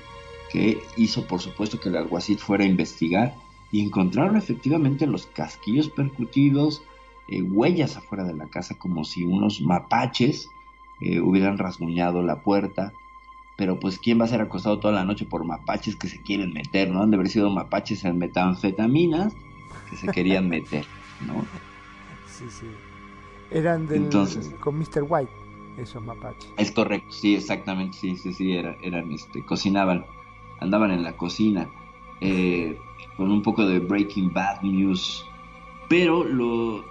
que 0.52 0.82
hizo 0.98 1.26
por 1.28 1.42
supuesto 1.42 1.80
que 1.80 1.90
el 1.90 1.98
alguacil 1.98 2.38
fuera 2.38 2.64
a 2.64 2.68
investigar 2.68 3.36
y 3.72 3.82
encontraron 3.82 4.38
efectivamente 4.38 5.08
los 5.08 5.26
casquillos 5.28 5.90
percutidos, 5.90 6.84
eh, 7.30 7.42
huellas 7.42 7.98
afuera 7.98 8.24
de 8.24 8.34
la 8.34 8.48
casa 8.48 8.76
como 8.76 9.04
si 9.04 9.24
unos 9.24 9.62
mapaches 9.62 10.50
eh, 11.02 11.20
hubieran 11.20 11.58
rasguñado 11.58 12.22
la 12.24 12.42
puerta. 12.42 12.94
Pero 13.58 13.80
pues 13.80 14.00
quién 14.00 14.20
va 14.20 14.26
a 14.26 14.28
ser 14.28 14.42
acosado 14.42 14.80
toda 14.80 14.94
la 14.94 15.06
noche 15.06 15.26
por 15.26 15.46
mapaches 15.46 15.96
que 15.96 16.10
se 16.10 16.22
quieren 16.22 16.52
meter, 16.54 16.90
¿no? 16.92 17.02
Han 17.02 17.12
de 17.12 17.16
haber 17.16 17.30
sido 17.30 17.50
mapaches 17.50 18.04
en 18.04 18.18
metanfetaminas 18.18 19.34
que 19.90 19.96
se 19.96 20.08
querían 20.10 20.50
meter, 20.50 20.86
¿no? 21.26 21.46
Sí, 22.28 22.46
sí. 22.50 22.68
Eran 23.50 23.88
del, 23.88 24.04
Entonces- 24.04 24.54
con 24.60 24.78
Mr. 24.78 25.04
White, 25.08 25.32
esos 25.78 26.04
mapaches. 26.04 26.52
Es 26.58 26.70
correcto, 26.72 27.10
sí, 27.14 27.36
exactamente, 27.36 27.98
sí, 27.98 28.18
sí, 28.18 28.34
sí, 28.34 28.52
era- 28.52 28.76
eran, 28.82 29.10
este, 29.14 29.42
cocinaban, 29.46 30.06
andaban 30.60 30.92
en 30.92 31.02
la 31.04 31.14
cocina, 31.16 31.70
eh, 32.20 32.78
con 33.16 33.32
un 33.32 33.42
poco 33.42 33.66
de 33.66 33.80
Breaking 33.80 34.34
Bad 34.34 34.64
News, 34.64 35.26
pero 35.88 36.26
lo, 36.26 36.84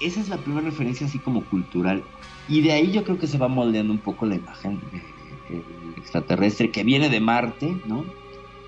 esa 0.00 0.20
es 0.20 0.28
la 0.28 0.36
primera 0.36 0.66
referencia 0.66 1.06
así 1.06 1.18
como 1.20 1.42
cultural, 1.44 2.04
y 2.48 2.62
de 2.62 2.72
ahí 2.72 2.92
yo 2.92 3.04
creo 3.04 3.18
que 3.18 3.26
se 3.26 3.38
va 3.38 3.48
moldeando 3.48 3.92
un 3.92 3.98
poco 3.98 4.26
la 4.26 4.36
imagen 4.36 4.80
extraterrestre 5.96 6.70
que 6.70 6.84
viene 6.84 7.08
de 7.08 7.20
Marte, 7.20 7.76
¿no? 7.86 8.04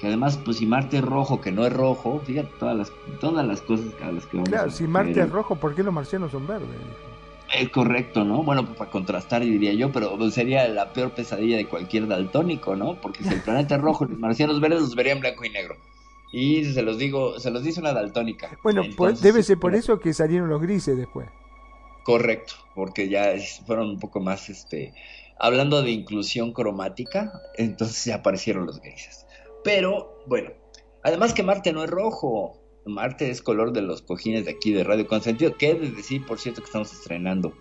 Que 0.01 0.07
además, 0.07 0.39
pues 0.45 0.59
si 0.59 0.67
Marte 0.67 0.99
es 0.99 1.05
rojo, 1.05 1.41
que 1.41 1.51
no 1.51 1.67
es 1.67 1.73
rojo, 1.73 2.21
fíjate 2.25 2.51
todas 2.59 2.77
las, 2.77 2.93
todas 3.21 3.47
las 3.47 3.61
cosas 3.63 3.87
a 4.03 4.13
las 4.13 4.27
que 4.27 4.37
vamos 4.37 4.49
Claro, 4.49 4.69
a 4.69 4.73
si 4.73 4.87
Marte 4.87 5.21
es 5.21 5.31
rojo, 5.31 5.57
¿por 5.57 5.75
qué 5.75 5.83
los 5.83 5.93
marcianos 5.93 6.31
son 6.31 6.47
verdes? 6.47 6.69
Es 7.55 7.71
correcto, 7.71 8.25
¿no? 8.25 8.43
Bueno, 8.43 8.65
pues 8.65 8.77
para 8.77 8.91
contrastar 8.91 9.43
diría 9.43 9.73
yo, 9.73 9.91
pero 9.91 10.31
sería 10.31 10.69
la 10.69 10.93
peor 10.93 11.13
pesadilla 11.13 11.57
de 11.57 11.67
cualquier 11.67 12.07
daltónico, 12.07 12.77
¿no? 12.77 12.95
Porque 13.01 13.25
si 13.25 13.31
el 13.35 13.41
planeta 13.41 13.77
es 13.77 13.81
rojo, 13.81 14.05
los 14.05 14.19
marcianos 14.19 14.61
verdes 14.61 14.81
los 14.81 14.95
verían 14.95 15.21
blanco 15.21 15.45
y 15.45 15.51
negro. 15.51 15.77
Y 16.31 16.65
se 16.67 16.83
los 16.83 16.99
digo, 16.99 17.41
se 17.41 17.51
los 17.51 17.63
dice 17.63 17.81
una 17.81 17.95
daltónica. 17.95 18.51
Bueno, 18.63 18.83
pues, 18.83 18.91
Entonces, 18.91 19.23
debe 19.23 19.43
ser 19.43 19.59
por 19.59 19.75
eso 19.75 19.99
que 19.99 20.13
salieron 20.13 20.51
los 20.51 20.61
grises 20.61 20.97
después. 20.97 21.29
Correcto, 22.09 22.55
porque 22.75 23.11
ya 23.11 23.35
fueron 23.67 23.91
un 23.91 23.99
poco 23.99 24.19
más, 24.19 24.49
este, 24.49 24.95
hablando 25.39 25.83
de 25.83 25.91
inclusión 25.91 26.55
cromática, 26.55 27.43
entonces 27.59 28.03
ya 28.07 28.15
aparecieron 28.15 28.65
los 28.65 28.81
grises. 28.81 29.27
Pero, 29.63 30.19
bueno, 30.27 30.53
además 31.03 31.35
que 31.35 31.43
Marte 31.43 31.71
no 31.75 31.85
es 31.85 31.91
rojo, 31.91 32.63
Marte 32.87 33.29
es 33.29 33.43
color 33.43 33.75
de 33.75 33.83
los 33.83 34.01
cojines 34.01 34.47
de 34.47 34.53
aquí 34.53 34.73
de 34.73 34.85
Radio 34.85 35.07
Consentido, 35.07 35.59
que 35.59 35.73
es 35.73 35.81
de 35.83 35.91
decir, 35.91 36.25
por 36.25 36.39
cierto, 36.39 36.63
que 36.63 36.69
estamos 36.69 36.95
estrenando, 36.95 37.53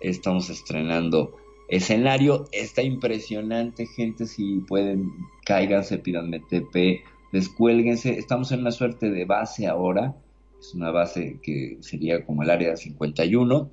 estamos 0.00 0.48
estrenando 0.48 1.36
escenario, 1.68 2.46
está 2.52 2.80
impresionante, 2.80 3.84
gente, 3.84 4.24
si 4.24 4.60
pueden, 4.60 5.10
cáiganse, 5.44 5.98
pídanme 5.98 6.40
TP, 6.40 7.04
descuélguense, 7.34 8.18
estamos 8.18 8.50
en 8.50 8.60
una 8.60 8.72
suerte 8.72 9.10
de 9.10 9.26
base 9.26 9.66
ahora, 9.66 10.16
es 10.60 10.74
una 10.74 10.90
base 10.90 11.38
que 11.42 11.78
sería 11.80 12.24
como 12.24 12.42
el 12.42 12.50
área 12.50 12.76
51, 12.76 13.70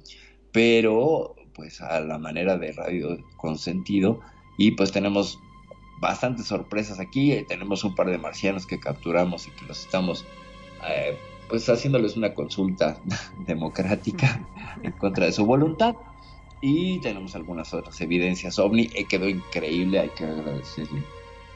pero 0.51 1.35
pues 1.53 1.81
a 1.81 1.99
la 1.99 2.17
manera 2.17 2.57
de 2.57 2.71
radio 2.71 3.17
consentido 3.35 4.21
y 4.57 4.71
pues 4.71 4.91
tenemos 4.91 5.39
bastantes 5.99 6.45
sorpresas 6.45 6.99
aquí, 6.99 7.31
eh, 7.31 7.45
tenemos 7.47 7.83
un 7.83 7.95
par 7.95 8.09
de 8.09 8.17
marcianos 8.17 8.65
que 8.65 8.79
capturamos 8.79 9.47
y 9.47 9.51
que 9.51 9.65
los 9.65 9.81
estamos 9.81 10.25
eh, 10.87 11.17
pues 11.49 11.67
haciéndoles 11.67 12.15
una 12.15 12.33
consulta 12.33 12.99
democrática 13.47 14.47
en 14.83 14.91
contra 14.93 15.25
de 15.25 15.31
su 15.31 15.45
voluntad 15.45 15.95
y 16.61 16.99
tenemos 16.99 17.35
algunas 17.35 17.73
otras 17.73 17.99
evidencias 18.01 18.57
ovni, 18.59 18.89
eh, 18.93 19.05
quedó 19.05 19.27
increíble, 19.27 19.99
hay 19.99 20.09
que 20.09 20.25
agradecerle 20.25 21.03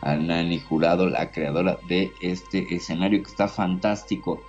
a 0.01 0.15
Nani 0.15 0.59
Jurado, 0.59 1.07
la 1.07 1.31
creadora 1.31 1.77
de 1.87 2.11
este 2.21 2.73
escenario 2.73 3.21
que 3.23 3.29
está 3.29 3.47
fantástico. 3.47 4.41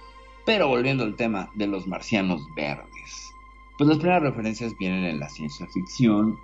Pero 0.45 0.69
volviendo 0.69 1.05
al 1.05 1.15
tema 1.17 1.51
de 1.55 1.67
los 1.67 1.87
marcianos 1.87 2.47
verdes. 2.55 3.35
Pues 3.79 3.89
las 3.89 3.99
primeras 3.99 4.23
referencias 4.23 4.77
vienen 4.79 5.05
en 5.05 5.21
la 5.21 5.29
ciencia 5.29 5.67
ficción. 5.69 6.39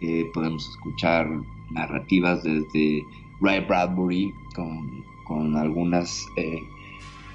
eh, 0.00 0.30
podemos 0.32 0.68
escuchar 0.68 1.28
narrativas 1.70 2.44
desde 2.44 3.04
Ray 3.40 3.60
Bradbury 3.66 4.32
con, 4.54 5.04
con 5.24 5.56
algunas 5.56 6.24
eh, 6.36 6.62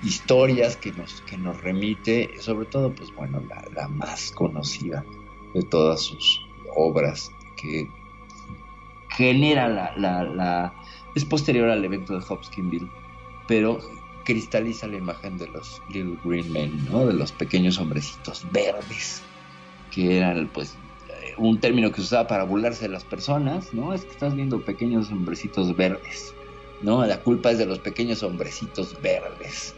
historias 0.01 0.77
que 0.77 0.91
nos, 0.93 1.22
que 1.24 1.38
nos 1.38 1.62
remite, 1.62 2.29
sobre 2.39 2.65
todo, 2.67 2.93
pues 2.96 3.13
bueno, 3.15 3.41
la, 3.50 3.63
la 3.75 3.88
más 3.89 4.32
conocida 4.32 5.03
de 5.53 5.62
todas 5.63 6.01
sus 6.03 6.46
obras, 6.75 7.29
que 7.62 7.86
genera 9.10 9.67
la, 9.67 9.93
la, 9.98 10.24
la- 10.24 10.74
es 11.15 11.25
posterior 11.25 11.70
al 11.70 11.84
evento 11.86 12.17
de 12.17 12.25
Hopkinsville, 12.27 12.89
pero 13.48 13.77
cristaliza 14.24 14.88
la 14.88 14.98
imagen 14.98 15.38
de 15.38 15.48
los 15.50 15.82
Little 15.89 16.18
Green 16.24 16.51
Men, 16.51 16.86
¿no? 16.89 17.06
De 17.06 17.13
los 17.13 17.32
pequeños 17.32 17.77
hombrecitos 17.77 18.46
verdes, 18.51 19.22
que 19.92 20.18
eran, 20.18 20.50
pues, 20.53 20.75
eh, 21.10 21.34
un 21.38 21.60
término 21.60 21.89
que 21.92 21.98
se 21.98 22.03
usaba 22.03 22.27
para 22.27 22.44
burlarse 22.44 22.84
de 22.86 22.89
las 22.94 23.03
personas, 23.03 23.74
¿no? 23.74 23.94
Es 23.94 24.06
que 24.06 24.12
estás 24.12 24.36
viendo 24.36 24.63
pequeños 24.63 25.12
hombrecitos 25.12 25.75
verdes, 25.75 26.34
¿no? 26.82 27.06
La 27.06 27.22
culpa 27.22 27.51
es 27.51 27.58
de 27.58 27.65
los 27.65 27.80
pequeños 27.80 28.24
hombrecitos 28.24 29.00
verdes. 29.01 29.75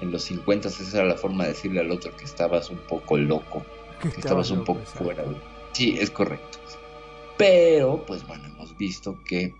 En 0.00 0.12
los 0.12 0.22
50 0.22 0.68
esa 0.68 0.98
era 0.98 1.08
la 1.08 1.16
forma 1.16 1.42
de 1.44 1.50
decirle 1.50 1.80
al 1.80 1.90
otro 1.90 2.16
que 2.16 2.24
estabas 2.24 2.70
un 2.70 2.78
poco 2.78 3.16
loco, 3.18 3.64
Que 4.00 4.10
que 4.10 4.20
estabas 4.20 4.50
un 4.52 4.62
poco 4.64 4.80
fuera. 4.84 5.24
de- 5.24 5.36
Sí, 5.72 5.96
es 5.98 6.10
correcto. 6.10 6.58
Pero, 7.36 8.04
pues 8.06 8.26
bueno, 8.26 8.44
hemos 8.46 8.76
visto 8.76 9.18
que 9.24 9.54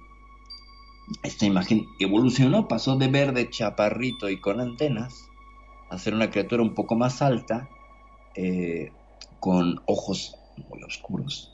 esta 1.23 1.47
imagen 1.47 1.87
evolucionó, 1.99 2.69
pasó 2.69 2.97
de 2.97 3.09
verde 3.09 3.51
chaparrito 3.51 4.29
y 4.29 4.41
con 4.41 4.61
antenas 4.61 5.29
a 5.91 5.99
ser 5.99 6.15
una 6.15 6.31
criatura 6.31 6.63
un 6.63 6.75
poco 6.75 6.97
más 6.97 7.23
alta, 7.23 7.69
eh, 8.35 8.93
con 9.41 9.81
ojos 9.87 10.37
muy 10.69 10.83
oscuros, 10.83 11.53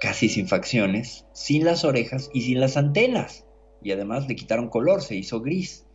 casi 0.00 0.28
sin 0.28 0.48
facciones, 0.48 1.26
sin 1.32 1.64
las 1.64 1.84
orejas 1.84 2.30
y 2.32 2.42
sin 2.42 2.60
las 2.60 2.76
antenas. 2.76 3.44
Y 3.82 3.92
además 3.92 4.26
le 4.28 4.36
quitaron 4.36 4.68
color, 4.68 5.02
se 5.02 5.16
hizo 5.16 5.40
gris. 5.40 5.86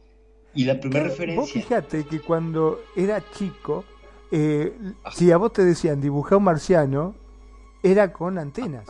Y 0.54 0.66
la 0.66 0.80
primera 0.80 1.06
Vos 1.06 1.12
referencia... 1.12 1.62
fíjate 1.62 2.06
que 2.06 2.20
cuando 2.20 2.82
era 2.96 3.24
chico, 3.32 3.86
eh, 4.32 4.74
si 5.14 5.32
a 5.32 5.38
vos 5.38 5.54
te 5.54 5.64
decían 5.64 6.02
dibujar 6.02 6.38
un 6.38 6.46
marciano, 6.46 7.16
era 7.84 8.14
con 8.14 8.38
antenas. 8.38 8.88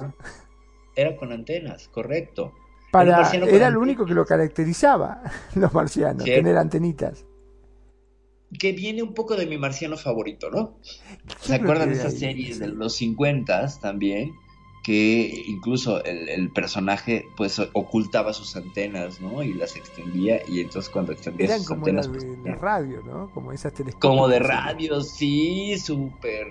Era 0.96 1.18
con 1.18 1.32
antenas, 1.32 1.90
correcto. 1.90 2.54
Para, 2.96 3.32
era 3.32 3.68
antenas. 3.68 3.76
único 3.76 4.06
que 4.06 4.14
lo 4.14 4.26
caracterizaba, 4.26 5.22
los 5.56 5.74
marcianos, 5.74 6.24
tener 6.24 6.58
antenitas. 6.58 7.26
que 8.60 8.72
viene 8.72 9.04
un 9.04 9.14
poco 9.14 9.36
de 9.36 9.46
mi 9.46 9.58
marciano 9.58 9.98
favorito, 9.98 10.50
¿no? 10.50 10.78
¿Se 11.42 11.56
acuerdan 11.56 11.90
de 11.90 11.96
esa 11.96 12.08
ahí, 12.08 12.18
serie 12.18 12.56
de 12.56 12.68
los 12.68 12.96
50 12.96 13.80
también? 13.80 14.34
Que 14.84 15.44
incluso 15.48 16.04
el, 16.04 16.30
el 16.30 16.52
personaje 16.52 17.26
pues 17.36 17.60
ocultaba 17.74 18.34
sus 18.34 18.56
antenas, 18.56 19.20
¿no? 19.20 19.42
Y 19.42 19.54
las 19.54 19.76
extendía 19.76 20.40
y 20.48 20.60
entonces 20.60 20.90
cuando 20.92 21.12
extendía 21.12 21.48
Eran 21.48 21.60
sus 21.60 21.68
como 21.68 21.80
antenas... 21.82 22.08
pues, 22.08 22.44
de 22.44 22.56
radio, 22.56 23.02
¿no? 23.04 23.32
Como 23.34 23.52
esas 23.52 23.74
como 24.00 24.28
de 24.28 24.40
radio, 24.40 25.02
sí, 25.02 25.78
súper 25.80 26.48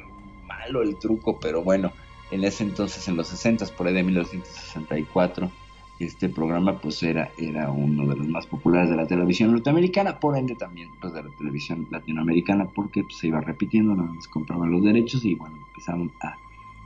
malo 0.47 0.83
el 0.83 0.99
truco, 0.99 1.39
pero 1.39 1.63
bueno, 1.63 1.93
en 2.31 2.45
ese 2.45 2.65
entonces, 2.65 3.07
en 3.09 3.17
los 3.17 3.29
60, 3.29 3.67
por 3.77 3.87
ahí 3.87 3.95
de 3.95 4.03
1964, 4.03 5.51
este 5.99 6.29
programa 6.29 6.81
pues 6.81 7.03
era, 7.03 7.33
era 7.39 7.71
uno 7.71 8.07
de 8.07 8.17
los 8.17 8.29
más 8.29 8.47
populares 8.47 8.91
de 8.91 8.97
la 8.97 9.07
televisión 9.07 9.53
norteamericana, 9.53 10.19
por 10.19 10.37
ende 10.37 10.57
también 10.57 10.91
pues 11.01 11.13
de 11.13 11.23
la 11.23 11.31
televisión 11.31 11.87
latinoamericana, 11.91 12.69
porque 12.75 13.05
pues, 13.05 13.19
se 13.19 13.29
iba 13.29 13.41
repitiendo, 13.41 13.95
nada 13.95 14.13
más 14.13 14.27
compraban 14.29 14.71
los 14.71 14.83
derechos 14.83 15.25
y 15.25 15.35
bueno, 15.35 15.57
empezaron 15.69 16.13
a 16.21 16.37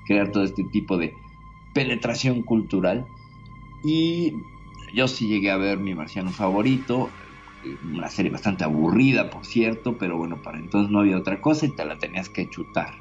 crear 0.06 0.30
todo 0.30 0.44
este 0.44 0.64
tipo 0.64 0.96
de 0.98 1.14
penetración 1.72 2.42
cultural. 2.42 3.06
Y 3.84 4.32
yo 4.92 5.08
sí 5.08 5.28
llegué 5.28 5.50
a 5.50 5.56
ver 5.56 5.78
mi 5.78 5.94
marciano 5.94 6.30
favorito, 6.30 7.10
una 7.92 8.08
serie 8.08 8.30
bastante 8.30 8.64
aburrida, 8.64 9.30
por 9.30 9.44
cierto, 9.44 9.96
pero 9.98 10.16
bueno, 10.16 10.40
para 10.42 10.58
entonces 10.58 10.90
no 10.90 11.00
había 11.00 11.18
otra 11.18 11.40
cosa 11.40 11.66
y 11.66 11.74
te 11.74 11.84
la 11.84 11.98
tenías 11.98 12.28
que 12.28 12.48
chutar, 12.48 12.94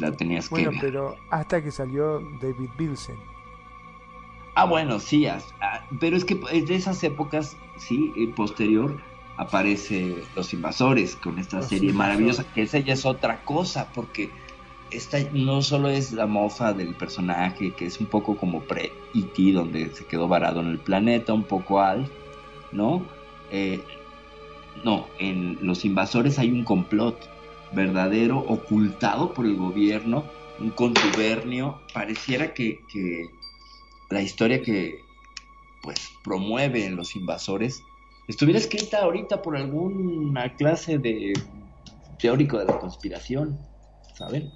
la 0.00 0.12
tenías 0.12 0.48
Bueno, 0.48 0.70
que 0.70 0.76
ver. 0.76 0.80
pero 0.82 1.16
hasta 1.30 1.62
que 1.62 1.70
salió 1.70 2.20
David 2.40 2.70
Bilsen. 2.78 3.33
Ah, 4.54 4.64
bueno, 4.66 5.00
sí, 5.00 5.26
as- 5.26 5.54
ah, 5.60 5.80
pero 5.98 6.16
es 6.16 6.24
que 6.24 6.40
es 6.52 6.66
de 6.66 6.74
esas 6.76 7.02
épocas, 7.02 7.56
sí, 7.76 8.12
posterior 8.36 9.00
aparece 9.36 10.22
Los 10.36 10.52
Invasores 10.52 11.16
con 11.16 11.38
esta 11.38 11.56
Los 11.58 11.66
serie 11.66 11.90
Invasores. 11.90 12.16
maravillosa, 12.18 12.52
que 12.52 12.62
esa 12.62 12.78
ya 12.78 12.92
es 12.92 13.04
otra 13.04 13.42
cosa, 13.44 13.90
porque 13.92 14.30
esta 14.90 15.18
no 15.32 15.60
solo 15.62 15.88
es 15.88 16.12
la 16.12 16.26
mofa 16.26 16.72
del 16.72 16.94
personaje, 16.94 17.72
que 17.72 17.86
es 17.86 17.98
un 17.98 18.06
poco 18.06 18.36
como 18.36 18.60
pre-E.T., 18.62 19.52
donde 19.52 19.90
se 19.92 20.06
quedó 20.06 20.28
varado 20.28 20.60
en 20.60 20.68
el 20.68 20.78
planeta, 20.78 21.32
un 21.32 21.44
poco 21.44 21.80
Al, 21.80 22.08
¿no? 22.70 23.04
Eh, 23.50 23.82
no, 24.84 25.08
en 25.18 25.58
Los 25.62 25.84
Invasores 25.84 26.38
hay 26.38 26.50
un 26.52 26.62
complot 26.64 27.16
verdadero, 27.72 28.38
ocultado 28.38 29.32
por 29.34 29.46
el 29.46 29.56
gobierno, 29.56 30.24
un 30.60 30.70
contubernio, 30.70 31.80
pareciera 31.92 32.54
que, 32.54 32.84
que 32.88 33.30
la 34.14 34.22
historia 34.22 34.62
que 34.62 34.98
pues 35.82 36.10
promueve 36.24 36.88
los 36.90 37.14
invasores 37.14 37.82
estuviera 38.28 38.58
escrita 38.58 39.02
ahorita 39.02 39.42
por 39.42 39.56
alguna 39.56 40.54
clase 40.56 40.98
de 40.98 41.34
teórico 42.18 42.58
de 42.58 42.64
la 42.64 42.78
conspiración, 42.78 43.58
¿saben? 44.14 44.50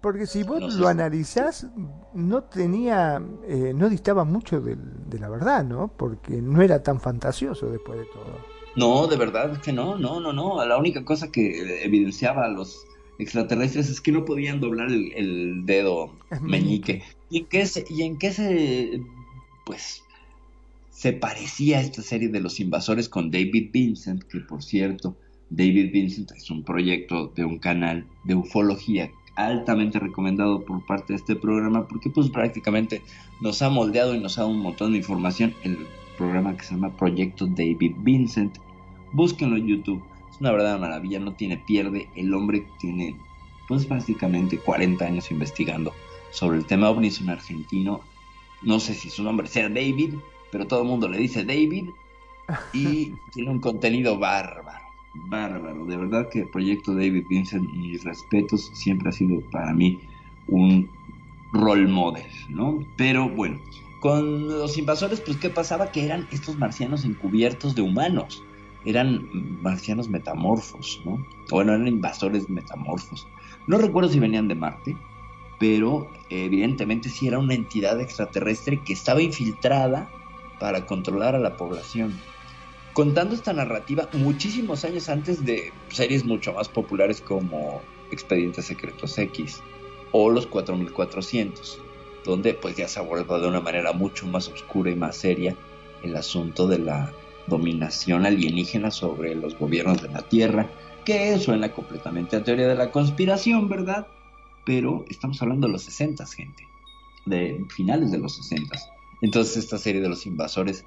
Porque 0.00 0.26
si 0.26 0.42
vos 0.42 0.60
No 0.60 0.70
sé 0.70 0.78
lo 0.78 0.88
analizás, 0.88 1.66
no 2.12 2.44
tenía, 2.44 3.22
eh, 3.46 3.72
no 3.74 3.88
distaba 3.88 4.24
mucho 4.24 4.60
de 4.60 5.18
la 5.18 5.28
verdad, 5.28 5.64
¿no? 5.64 5.88
Porque 5.96 6.40
no 6.42 6.62
era 6.62 6.82
tan 6.82 7.00
fantasioso 7.00 7.70
después 7.70 7.98
de 7.98 8.06
todo. 8.06 8.48
No, 8.74 9.06
de 9.06 9.16
verdad 9.16 9.60
que 9.60 9.72
no, 9.72 9.98
no, 9.98 10.18
no, 10.20 10.32
no. 10.32 10.64
La 10.64 10.78
única 10.78 11.04
cosa 11.04 11.30
que 11.30 11.84
evidenciaba 11.84 12.46
a 12.46 12.48
los 12.48 12.84
extraterrestres 13.18 13.90
es 13.90 14.00
que 14.00 14.10
no 14.10 14.24
podían 14.24 14.60
doblar 14.60 14.88
el, 14.88 15.12
el 15.12 15.66
dedo 15.66 16.10
meñique. 16.40 17.02
¿Y 17.32 17.38
en 17.38 17.46
qué 17.46 17.64
se, 17.64 17.86
y 17.88 18.02
en 18.02 18.18
qué 18.18 18.30
se 18.30 19.00
pues 19.64 20.04
se 20.90 21.14
parecía 21.14 21.80
esta 21.80 22.02
serie 22.02 22.28
de 22.28 22.40
los 22.40 22.60
invasores 22.60 23.08
con 23.08 23.30
David 23.30 23.70
Vincent, 23.72 24.22
que 24.24 24.40
por 24.40 24.62
cierto, 24.62 25.16
David 25.48 25.92
Vincent 25.94 26.30
es 26.32 26.50
un 26.50 26.62
proyecto 26.62 27.32
de 27.34 27.46
un 27.46 27.58
canal 27.58 28.06
de 28.24 28.34
ufología 28.34 29.10
altamente 29.36 29.98
recomendado 29.98 30.62
por 30.66 30.84
parte 30.84 31.14
de 31.14 31.20
este 31.20 31.34
programa 31.34 31.88
porque 31.88 32.10
pues 32.10 32.28
prácticamente 32.28 33.00
nos 33.40 33.62
ha 33.62 33.70
moldeado 33.70 34.14
y 34.14 34.20
nos 34.20 34.36
ha 34.36 34.42
dado 34.42 34.52
un 34.52 34.60
montón 34.60 34.92
de 34.92 34.98
información. 34.98 35.54
El 35.62 35.78
programa 36.18 36.54
que 36.54 36.64
se 36.64 36.74
llama 36.74 36.94
Proyecto 36.98 37.46
David 37.46 37.94
Vincent. 38.00 38.58
Búsquenlo 39.14 39.56
en 39.56 39.68
YouTube. 39.68 40.04
Es 40.30 40.38
una 40.38 40.52
verdadera 40.52 40.76
maravilla 40.76 41.18
no 41.18 41.32
tiene 41.32 41.56
pierde. 41.56 42.10
El 42.14 42.34
hombre 42.34 42.66
tiene 42.78 43.16
pues 43.68 43.88
básicamente 43.88 44.58
40 44.58 45.02
años 45.02 45.30
investigando 45.30 45.94
sobre 46.32 46.58
el 46.58 46.66
tema 46.66 46.90
ovni 46.90 47.06
es 47.06 47.20
un 47.20 47.30
argentino 47.30 48.00
no 48.62 48.80
sé 48.80 48.94
si 48.94 49.08
su 49.08 49.22
nombre 49.22 49.46
sea 49.46 49.68
David 49.68 50.14
pero 50.50 50.66
todo 50.66 50.82
el 50.82 50.88
mundo 50.88 51.08
le 51.08 51.18
dice 51.18 51.44
David 51.44 51.90
y 52.72 53.12
tiene 53.32 53.50
un 53.50 53.60
contenido 53.60 54.18
bárbaro 54.18 54.82
bárbaro. 55.14 55.84
De 55.86 55.96
verdad 55.96 56.28
que 56.28 56.40
el 56.40 56.48
proyecto 56.48 56.94
David 56.94 57.26
Vincent, 57.28 57.68
mis 57.72 58.04
respetos, 58.04 58.70
siempre 58.74 59.08
ha 59.08 59.12
sido 59.12 59.40
para 59.50 59.72
mí 59.72 60.00
un 60.48 60.88
role 61.52 61.86
model, 61.86 62.26
¿no? 62.48 62.84
Pero 62.96 63.28
bueno, 63.28 63.60
con 64.00 64.48
los 64.48 64.78
invasores, 64.78 65.20
pues 65.20 65.36
¿qué 65.36 65.50
pasaba? 65.50 65.92
Que 65.92 66.04
eran 66.04 66.26
estos 66.32 66.56
marcianos 66.56 67.04
encubiertos 67.04 67.74
de 67.74 67.82
humanos. 67.82 68.42
Eran 68.84 69.28
marcianos 69.62 70.08
metamorfos, 70.08 71.00
¿no? 71.04 71.24
Bueno, 71.50 71.72
eran 71.72 71.86
invasores 71.86 72.48
metamorfos. 72.50 73.26
No 73.68 73.78
recuerdo 73.78 74.10
si 74.10 74.18
venían 74.18 74.48
de 74.48 74.56
Marte, 74.56 74.96
pero 75.62 76.10
evidentemente 76.28 77.08
sí 77.08 77.28
era 77.28 77.38
una 77.38 77.54
entidad 77.54 78.00
extraterrestre 78.00 78.82
que 78.84 78.94
estaba 78.94 79.22
infiltrada 79.22 80.10
para 80.58 80.86
controlar 80.86 81.36
a 81.36 81.38
la 81.38 81.56
población 81.56 82.18
contando 82.94 83.36
esta 83.36 83.52
narrativa 83.52 84.08
muchísimos 84.12 84.84
años 84.84 85.08
antes 85.08 85.44
de 85.44 85.72
series 85.88 86.24
mucho 86.24 86.52
más 86.52 86.68
populares 86.68 87.20
como 87.20 87.80
Expedientes 88.10 88.64
Secretos 88.64 89.16
X 89.16 89.60
o 90.10 90.30
Los 90.30 90.48
4400, 90.48 91.78
donde 92.24 92.54
pues 92.54 92.74
ya 92.74 92.88
se 92.88 92.98
aborda 92.98 93.38
de 93.38 93.46
una 93.46 93.60
manera 93.60 93.92
mucho 93.92 94.26
más 94.26 94.48
oscura 94.48 94.90
y 94.90 94.96
más 94.96 95.14
seria 95.14 95.54
el 96.02 96.16
asunto 96.16 96.66
de 96.66 96.80
la 96.80 97.12
dominación 97.46 98.26
alienígena 98.26 98.90
sobre 98.90 99.36
los 99.36 99.56
gobiernos 99.56 100.02
de 100.02 100.08
la 100.08 100.22
Tierra, 100.22 100.68
que 101.04 101.38
suena 101.38 101.70
completamente 101.70 102.34
a 102.34 102.42
teoría 102.42 102.66
de 102.66 102.74
la 102.74 102.90
conspiración, 102.90 103.68
¿verdad? 103.68 104.08
Pero 104.64 105.04
estamos 105.08 105.40
hablando 105.42 105.66
de 105.66 105.72
los 105.72 105.82
60, 105.82 106.24
gente, 106.26 106.64
de 107.26 107.64
finales 107.74 108.10
de 108.10 108.18
los 108.18 108.36
60. 108.36 108.78
Entonces 109.22 109.56
esta 109.56 109.78
serie 109.78 110.00
de 110.00 110.08
los 110.08 110.26
invasores 110.26 110.84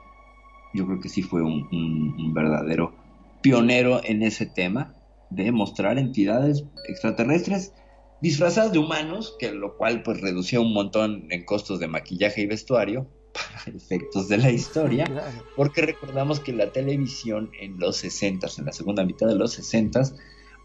yo 0.74 0.86
creo 0.86 1.00
que 1.00 1.10
sí 1.10 1.22
fue 1.22 1.42
un, 1.42 1.68
un, 1.72 2.16
un, 2.20 2.34
verdadero 2.34 2.94
pionero 3.42 4.02
en 4.04 4.24
ese 4.24 4.46
tema 4.46 4.94
de 5.30 5.52
mostrar 5.52 5.98
entidades 5.98 6.66
extraterrestres 6.88 7.74
disfrazadas 8.22 8.72
de 8.72 8.80
humanos, 8.80 9.36
que 9.40 9.52
lo 9.52 9.78
cual 9.78 10.04
pues 10.04 10.22
reducía 10.22 10.60
un 10.60 10.74
montón 10.74 11.28
en 11.30 11.46
costos 11.46 11.80
de 11.80 11.88
maquillaje 11.88 12.42
y 12.42 12.46
vestuario 12.48 13.08
para 13.34 13.78
efectos 13.78 14.28
de 14.28 14.38
la 14.38 14.52
historia, 14.52 15.06
porque 15.56 15.82
recordamos 15.82 16.40
que 16.40 16.54
la 16.54 16.72
televisión 16.72 17.52
en 17.60 17.80
los 17.80 17.98
60, 17.98 18.48
en 18.58 18.66
la 18.66 18.72
segunda 18.72 19.06
mitad 19.06 19.28
de 19.28 19.36
los 19.36 19.54
60, 19.54 20.04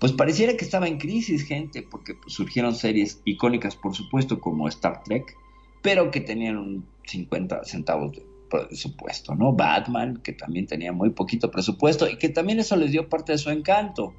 pues 0.00 0.12
pareciera 0.12 0.56
que 0.56 0.64
estaba 0.64 0.88
en 0.88 0.98
crisis, 0.98 1.44
gente, 1.44 1.82
porque 1.82 2.14
pues, 2.14 2.34
surgieron 2.34 2.74
series 2.74 3.20
icónicas, 3.24 3.76
por 3.76 3.94
supuesto, 3.94 4.40
como 4.40 4.66
Star 4.66 5.02
Trek, 5.04 5.36
pero 5.82 6.10
que 6.10 6.20
tenían 6.20 6.56
un 6.56 6.86
50 7.06 7.64
centavos 7.64 8.12
de 8.16 8.26
presupuesto, 8.50 9.34
¿no? 9.34 9.52
Batman, 9.52 10.20
que 10.24 10.32
también 10.32 10.66
tenía 10.66 10.92
muy 10.92 11.10
poquito 11.10 11.50
presupuesto 11.50 12.08
y 12.08 12.16
que 12.16 12.30
también 12.30 12.58
eso 12.58 12.74
les 12.76 12.90
dio 12.90 13.08
parte 13.08 13.32
de 13.32 13.38
su 13.38 13.50
encanto, 13.50 14.14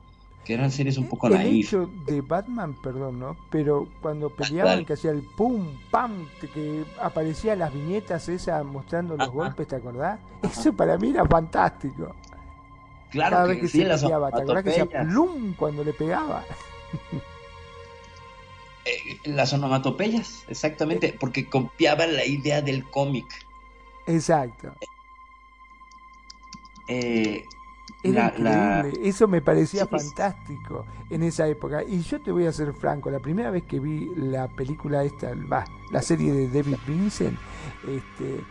que 0.45 0.53
eran 0.53 0.71
series 0.71 0.97
un 0.97 1.09
poco 1.09 1.27
el 1.27 1.33
naif. 1.33 1.67
hecho 1.67 1.89
de 2.07 2.21
Batman, 2.21 2.75
perdón, 2.81 3.19
¿no? 3.19 3.35
Pero 3.51 3.87
cuando 4.01 4.29
peleaban, 4.29 4.73
Dale. 4.75 4.85
que 4.85 4.93
hacía 4.93 5.11
el 5.11 5.23
pum, 5.35 5.65
pam, 5.91 6.27
que- 6.53 6.85
aparecían 7.01 7.59
las 7.59 7.73
viñetas 7.73 8.29
esas 8.29 8.63
mostrando 8.65 9.17
los 9.17 9.27
Ajá. 9.27 9.35
golpes, 9.35 9.67
¿te 9.67 9.75
acordás? 9.75 10.19
Eso 10.43 10.73
para 10.73 10.97
mí 10.97 11.09
era 11.09 11.25
fantástico. 11.25 12.15
Claro 13.11 13.35
Cada 13.37 13.47
que, 13.47 13.53
vez 13.53 13.61
que 13.61 13.67
sí, 13.67 13.77
se 13.79 13.85
las 13.85 14.01
peleaba, 14.01 14.31
¿te 14.31 14.41
acordás 14.41 14.63
que 14.63 14.69
onomatopeyas. 14.71 15.07
plum 15.07 15.53
cuando 15.55 15.83
le 15.83 15.93
pegaba? 15.93 16.45
Eh, 18.85 19.19
las 19.25 19.53
onomatopeyas, 19.53 20.43
exactamente, 20.47 21.15
porque 21.19 21.47
copiaban 21.47 22.15
la 22.15 22.25
idea 22.25 22.61
del 22.61 22.83
cómic. 22.89 23.25
Exacto. 24.07 24.73
Eh, 26.87 27.43
Era 28.03 28.33
la- 28.37 28.39
la- 28.39 28.77
increíble, 28.87 29.09
eso 29.09 29.27
me 29.27 29.41
parecía 29.41 29.85
Sí, 29.85 29.95
es- 29.95 30.03
fantástico 30.05 30.85
en 31.11 31.21
esa 31.23 31.47
época. 31.47 31.83
Y 31.83 32.01
yo 32.01 32.19
te 32.21 32.31
voy 32.31 32.47
a 32.47 32.51
ser 32.51 32.73
franco, 32.73 33.11
la 33.11 33.19
primera 33.19 33.51
vez 33.51 33.63
que 33.63 33.79
vi 33.79 34.09
la 34.15 34.47
película 34.47 35.03
esta, 35.03 35.33
va, 35.51 35.65
la 35.91 36.01
serie 36.01 36.31
de 36.33 36.47
David 36.47 36.77
Vincent, 36.87 37.37
este, 37.87 38.43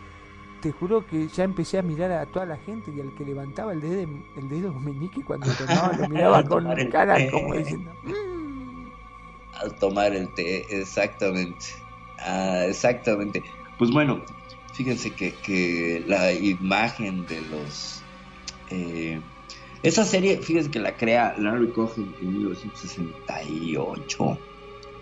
te 0.61 0.71
juro 0.71 1.05
que 1.05 1.27
ya 1.27 1.43
empecé 1.43 1.79
a 1.79 1.81
mirar 1.81 2.11
a 2.11 2.25
toda 2.25 2.45
la 2.45 2.57
gente 2.57 2.91
y 2.95 3.01
al 3.01 3.13
que 3.15 3.25
levantaba 3.25 3.73
el 3.73 3.81
dedo, 3.81 4.07
el 4.37 4.49
dedo 4.49 4.73
meñique 4.73 5.23
cuando 5.23 5.51
tomaba, 5.53 5.93
lo 5.93 6.07
miraba 6.07 6.43
con 6.43 6.63
cara 6.89 7.15
té. 7.15 7.29
como 7.31 7.55
diciendo, 7.55 7.91
"Mm". 8.03 8.85
al 9.61 9.75
tomar 9.75 10.15
el 10.15 10.29
té, 10.33 10.65
exactamente. 10.69 11.65
Ah, 12.19 12.65
exactamente. 12.67 13.43
Pues 13.77 13.91
bueno, 13.91 14.21
fíjense 14.73 15.11
que, 15.11 15.33
que 15.33 16.03
la 16.07 16.31
imagen 16.31 17.25
de 17.25 17.41
los... 17.41 18.01
eh, 18.69 19.19
esa 19.83 20.05
serie, 20.05 20.37
fíjense 20.37 20.69
que 20.69 20.79
la 20.79 20.95
crea 20.95 21.33
Larry 21.39 21.71
Cohen 21.71 22.13
en 22.21 22.33
1968. 22.33 24.37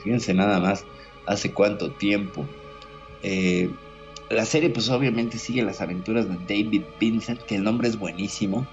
Fíjense 0.02 0.34
nada 0.34 0.62
más, 0.62 0.86
hace 1.26 1.52
cuánto 1.52 1.91
tiempo. 1.91 2.45
Eh, 3.22 3.69
la 4.30 4.46
serie 4.46 4.70
pues 4.70 4.89
obviamente 4.89 5.38
sigue 5.38 5.63
las 5.63 5.82
aventuras 5.82 6.28
de 6.30 6.36
David 6.36 6.84
Vincent, 7.00 7.42
que 7.42 7.56
el 7.56 7.63
nombre 7.63 7.88
es 7.88 7.98
buenísimo. 7.98 8.68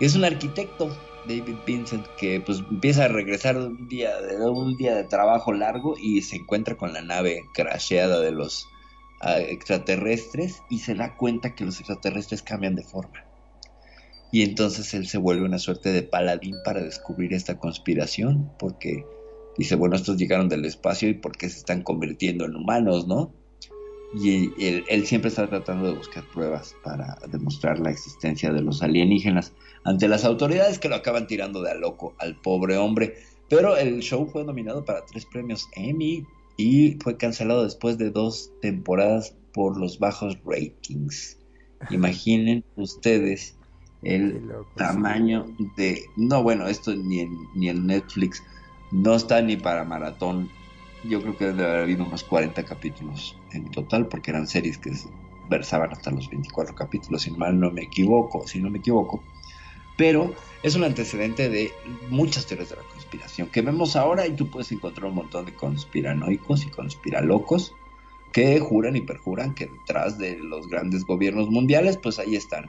Es 0.00 0.16
un 0.16 0.24
arquitecto, 0.24 0.96
David 1.28 1.56
Vincent, 1.66 2.06
que 2.18 2.40
pues 2.40 2.60
empieza 2.70 3.04
a 3.04 3.08
regresar 3.08 3.58
de 3.58 3.66
un 3.66 3.88
día 3.88 4.20
de 4.20 4.36
un 4.48 4.76
día 4.76 4.94
de 4.94 5.04
trabajo 5.04 5.52
largo 5.52 5.94
y 6.00 6.22
se 6.22 6.36
encuentra 6.36 6.76
con 6.76 6.92
la 6.92 7.02
nave 7.02 7.42
crasheada 7.54 8.20
de 8.20 8.32
los 8.32 8.66
ah, 9.20 9.38
extraterrestres 9.40 10.62
y 10.70 10.78
se 10.78 10.94
da 10.94 11.16
cuenta 11.16 11.54
que 11.54 11.64
los 11.64 11.78
extraterrestres 11.78 12.42
cambian 12.42 12.74
de 12.74 12.82
forma. 12.84 13.24
Y 14.32 14.42
entonces 14.42 14.94
él 14.94 15.06
se 15.06 15.18
vuelve 15.18 15.44
una 15.44 15.58
suerte 15.58 15.92
de 15.92 16.02
paladín 16.02 16.56
para 16.64 16.82
descubrir 16.82 17.34
esta 17.34 17.58
conspiración, 17.58 18.50
porque 18.58 19.04
dice, 19.56 19.76
bueno, 19.76 19.94
estos 19.94 20.16
llegaron 20.16 20.48
del 20.48 20.64
espacio 20.64 21.08
y 21.08 21.14
por 21.14 21.36
qué 21.36 21.48
se 21.48 21.58
están 21.58 21.82
convirtiendo 21.82 22.44
en 22.44 22.56
humanos, 22.56 23.06
¿no? 23.06 23.32
Y 24.14 24.52
él, 24.64 24.84
él 24.88 25.06
siempre 25.06 25.28
está 25.28 25.48
tratando 25.48 25.88
de 25.88 25.94
buscar 25.98 26.24
pruebas 26.32 26.76
para 26.84 27.18
demostrar 27.28 27.80
la 27.80 27.90
existencia 27.90 28.52
de 28.52 28.62
los 28.62 28.82
alienígenas 28.82 29.52
ante 29.84 30.08
las 30.08 30.24
autoridades 30.24 30.78
que 30.78 30.88
lo 30.88 30.94
acaban 30.94 31.26
tirando 31.26 31.62
de 31.62 31.72
a 31.72 31.74
loco 31.74 32.14
al 32.18 32.36
pobre 32.36 32.76
hombre. 32.76 33.16
Pero 33.48 33.76
el 33.76 34.00
show 34.00 34.26
fue 34.26 34.44
nominado 34.44 34.84
para 34.84 35.04
tres 35.04 35.26
premios 35.26 35.68
Emmy 35.74 36.24
y 36.56 36.96
fue 37.02 37.16
cancelado 37.16 37.64
después 37.64 37.98
de 37.98 38.10
dos 38.10 38.52
temporadas 38.60 39.34
por 39.52 39.78
los 39.78 39.98
bajos 39.98 40.38
ratings. 40.44 41.38
Imaginen 41.90 42.64
ustedes 42.76 43.56
el 44.02 44.46
loco, 44.46 44.70
sí. 44.70 44.78
tamaño 44.78 45.46
de... 45.76 46.02
No, 46.16 46.42
bueno, 46.42 46.66
esto 46.68 46.94
ni 46.94 47.20
en, 47.20 47.36
ni 47.54 47.68
en 47.68 47.86
Netflix 47.86 48.42
no 48.90 49.14
está 49.14 49.42
ni 49.42 49.56
para 49.56 49.84
maratón. 49.84 50.48
Yo 51.04 51.20
creo 51.20 51.36
que 51.36 51.46
debe 51.46 51.64
haber 51.64 51.82
habido 51.82 52.04
unos 52.04 52.24
40 52.24 52.64
capítulos 52.64 53.38
en 53.52 53.70
total, 53.70 54.08
porque 54.08 54.30
eran 54.30 54.46
series 54.46 54.78
que 54.78 54.90
versaban 55.48 55.92
hasta 55.92 56.10
los 56.10 56.28
24 56.30 56.74
capítulos, 56.74 57.22
si 57.22 57.30
mal 57.30 57.58
no 57.58 57.70
me 57.70 57.82
equivoco, 57.82 58.46
si 58.46 58.60
no 58.60 58.70
me 58.70 58.78
equivoco. 58.78 59.22
Pero 59.96 60.34
es 60.62 60.74
un 60.74 60.84
antecedente 60.84 61.48
de 61.48 61.72
muchas 62.08 62.46
teorías 62.46 62.70
de 62.70 62.76
la 62.76 62.82
conspiración 62.82 63.48
que 63.48 63.62
vemos 63.62 63.96
ahora 63.96 64.26
y 64.26 64.34
tú 64.34 64.48
puedes 64.50 64.72
encontrar 64.72 65.06
un 65.06 65.16
montón 65.16 65.44
de 65.44 65.54
conspiranoicos 65.54 66.64
y 66.64 66.70
conspiralocos 66.70 67.74
que 68.32 68.58
juran 68.58 68.96
y 68.96 69.02
perjuran 69.02 69.54
que 69.54 69.66
detrás 69.66 70.18
de 70.18 70.38
los 70.38 70.68
grandes 70.68 71.04
gobiernos 71.04 71.50
mundiales, 71.50 71.96
pues 71.96 72.18
ahí 72.18 72.34
están 72.34 72.66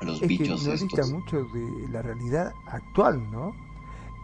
los 0.00 0.14
Es 0.14 0.20
que 0.20 0.26
bichos 0.28 0.64
no 0.64 0.72
dista 0.72 0.86
estos. 1.02 1.12
mucho 1.12 1.44
de 1.44 1.88
la 1.88 2.02
realidad 2.02 2.54
actual, 2.66 3.30
¿no? 3.30 3.54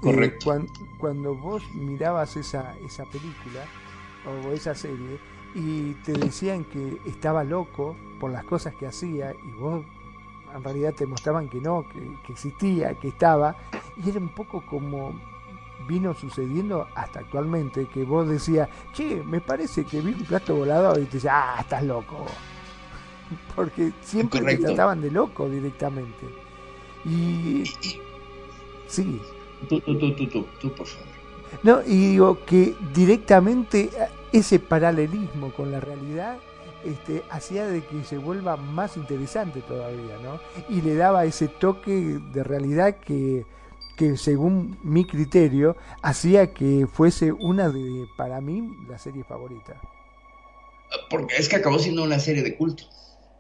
Correcto. 0.01 0.47
cuan- 0.47 0.69
cuando 0.99 1.35
vos 1.35 1.73
mirabas 1.75 2.37
esa, 2.37 2.77
esa 2.79 3.07
película 3.07 3.69
o 4.25 4.53
esa 4.53 4.75
serie 4.75 5.21
y 5.55 5.95
te 5.97 6.17
decían 6.19 6.65
que 6.65 7.01
estaba 7.07 7.45
loco 7.45 7.97
por 8.21 8.31
las 8.33 8.45
cosas 8.45 8.75
que 8.75 8.87
hacía 8.87 9.35
y 9.35 9.53
vos 9.53 9.85
en 10.55 10.63
realidad 10.65 10.95
te 10.95 11.07
mostraban 11.07 11.49
que 11.49 11.61
no, 11.61 11.89
que, 11.89 12.01
que 12.25 12.33
existía, 12.33 12.99
que 12.99 13.09
estaba, 13.09 13.57
y 13.97 14.09
era 14.11 14.21
un 14.21 14.29
poco 14.35 14.65
como 14.67 15.21
vino 15.89 16.15
sucediendo 16.15 16.89
hasta 16.95 17.21
actualmente, 17.21 17.89
que 17.89 18.05
vos 18.05 18.29
decías, 18.29 18.69
che, 18.93 19.23
me 19.25 19.41
parece 19.41 19.87
que 19.87 20.01
vi 20.01 20.15
un 20.15 20.25
plato 20.27 20.57
volador 20.57 20.99
y 21.01 21.07
te 21.07 21.15
decía, 21.19 21.57
ah, 21.57 21.61
estás 21.61 21.83
loco. 21.85 22.27
Porque 23.57 23.93
siempre 24.01 24.47
te 24.47 24.59
trataban 24.59 25.01
de 25.01 25.11
loco 25.11 25.49
directamente. 25.49 26.35
Y 27.05 27.71
sí, 28.87 29.21
Tú, 29.69 29.81
tú, 29.81 29.99
tú, 29.99 30.47
tú, 30.61 30.75
por 30.75 30.87
favor. 30.87 31.07
no, 31.63 31.83
y 31.87 32.11
digo 32.11 32.45
que 32.45 32.75
directamente 32.93 33.91
ese 34.33 34.59
paralelismo 34.59 35.53
con 35.53 35.71
la 35.71 35.81
realidad 35.81 36.39
este, 36.85 37.23
hacía 37.31 37.67
de 37.67 37.83
que 37.83 38.05
se 38.05 38.19
vuelva 38.19 38.57
más 38.57 38.97
interesante 38.97 39.61
todavía, 39.63 40.19
¿no? 40.23 40.39
Y 40.69 40.83
le 40.83 40.95
daba 40.95 41.25
ese 41.25 41.49
toque 41.49 42.21
de 42.33 42.45
realidad 42.45 42.97
que, 42.97 43.47
que 43.97 44.17
según 44.17 44.79
mi 44.83 45.05
criterio, 45.07 45.77
hacía 46.03 46.53
que 46.53 46.87
fuese 46.87 47.33
una 47.33 47.71
de, 47.71 48.07
para 48.17 48.41
mí, 48.41 48.69
la 48.89 48.99
serie 48.99 49.25
favorita. 49.25 49.81
Porque 51.09 51.37
es 51.37 51.49
que 51.49 51.57
acabó 51.57 51.79
siendo 51.79 52.05
una 52.05 52.19
serie 52.19 52.43
de 52.43 52.55
culto. 52.57 52.85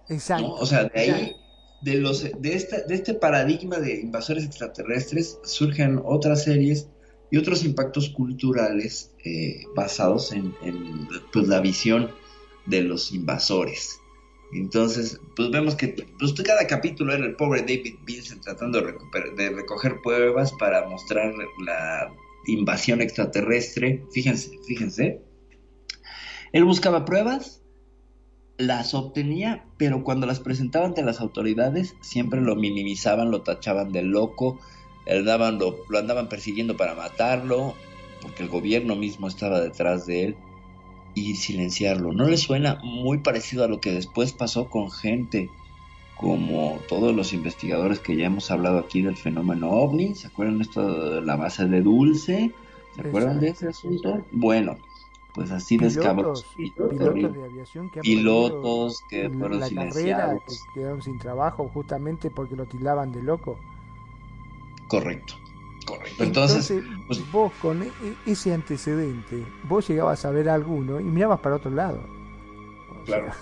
Exacto. 0.08 0.48
¿no? 0.48 0.54
O 0.54 0.66
sea, 0.66 0.84
de 0.84 1.00
ahí, 1.00 1.37
de, 1.85 1.97
los, 1.97 2.23
de, 2.23 2.55
esta, 2.55 2.81
de 2.81 2.94
este 2.94 3.12
paradigma 3.12 3.79
de 3.79 4.01
invasores 4.01 4.44
extraterrestres, 4.44 5.38
surgen 5.44 6.01
otras 6.03 6.44
series 6.44 6.88
y 7.31 7.37
otros 7.37 7.62
impactos 7.62 8.09
culturales 8.09 9.12
eh, 9.25 9.64
basados 9.77 10.33
en, 10.33 10.55
pues, 11.33 11.47
la 11.47 11.61
visión 11.61 12.11
de 12.64 12.83
los 12.83 13.12
invasores. 13.12 13.99
Entonces, 14.55 15.20
pues 15.37 15.51
vemos 15.51 15.75
que 15.75 15.88
pues, 16.18 16.33
cada 16.42 16.66
capítulo 16.66 17.12
era 17.12 17.27
el 17.27 17.37
pobre 17.37 17.61
David 17.61 17.97
Vincent 18.07 18.42
tratando 18.42 18.81
de, 18.81 18.94
de 19.37 19.51
recoger 19.51 20.01
pruebas 20.03 20.53
para 20.59 20.88
mostrar 20.88 21.35
la 21.66 22.11
invasión 22.47 23.03
extraterrestre. 23.03 24.03
Fíjense, 24.12 24.59
fíjense. 24.66 25.20
Él 26.53 26.64
buscaba 26.64 27.05
pruebas, 27.05 27.63
las 28.57 28.95
obtenía, 28.95 29.64
pero 29.77 30.05
cuando 30.05 30.27
las 30.27 30.40
presentaba 30.40 30.87
ante 30.87 31.03
las 31.03 31.21
autoridades 31.21 31.97
siempre 32.01 32.40
lo 32.40 32.57
minimizaban, 32.57 33.31
lo 33.31 33.43
tachaban 33.43 33.93
de 33.93 34.03
loco, 34.03 34.59
andaban, 35.11 35.59
lo, 35.59 35.77
lo 35.88 35.99
andaban 35.99 36.29
persiguiendo 36.29 36.77
para 36.77 36.95
matarlo, 36.95 37.75
porque 38.23 38.43
el 38.43 38.49
gobierno 38.49 38.97
mismo 38.97 39.29
estaba 39.29 39.61
detrás 39.61 40.07
de 40.07 40.25
él, 40.25 40.37
y 41.14 41.37
silenciarlo. 41.37 42.12
¿No 42.12 42.29
le 42.29 42.37
suena 42.37 42.81
muy 42.83 43.19
parecido 43.19 43.64
a 43.64 43.69
lo 43.69 43.81
que 43.81 43.93
después 43.93 44.33
pasó 44.33 44.69
con 44.69 44.90
gente 44.90 45.49
como 46.17 46.79
todos 46.88 47.14
los 47.14 47.33
investigadores 47.33 47.99
que 47.99 48.17
ya 48.17 48.27
hemos 48.27 48.51
hablado 48.51 48.79
aquí 48.79 49.03
del 49.03 49.17
fenómeno 49.17 49.71
ovni? 49.71 50.14
¿Se 50.14 50.27
acuerdan 50.27 50.61
esto 50.61 51.14
de 51.14 51.23
la 51.23 51.37
base 51.37 51.67
de 51.67 51.83
Dulce? 51.83 52.53
¿Se 52.95 53.01
acuerdan 53.01 53.40
de 53.40 53.49
ese 53.49 53.69
asunto? 53.69 54.25
Bueno, 54.33 54.77
pues 55.35 55.51
así 55.51 55.77
descabros. 55.77 56.44
Pilotos, 56.57 56.88
pilotos 56.90 57.35
de 57.35 57.44
aviación 57.44 57.90
que 57.90 57.99
han 57.99 58.03
pilotos 58.05 59.05
que 59.11 59.29
fueron 59.31 59.61
la 59.61 59.68
carrera, 59.68 60.38
que 60.47 60.55
quedaron 60.73 61.03
sin 61.03 61.18
trabajo 61.18 61.68
justamente 61.68 62.31
porque 62.31 62.55
lo 62.57 62.66
tildaban 62.66 63.11
de 63.12 63.23
loco. 63.23 63.59
Correcto. 64.88 65.35
Correcto. 65.87 66.23
Entonces, 66.25 66.83
pues, 67.07 67.31
vos 67.31 67.53
con 67.61 67.83
e- 67.83 67.87
e- 67.87 68.16
ese 68.33 68.55
antecedente, 68.55 69.44
vos 69.64 69.87
llegabas 69.87 70.25
a 70.25 70.31
ver 70.31 70.49
a 70.49 70.55
alguno 70.55 70.99
y 71.01 71.05
mirabas 71.05 71.40
para 71.40 71.57
otro 71.57 71.70
lado. 71.70 72.01
O 73.01 73.05
claro. 73.05 73.27
sea, 73.27 73.35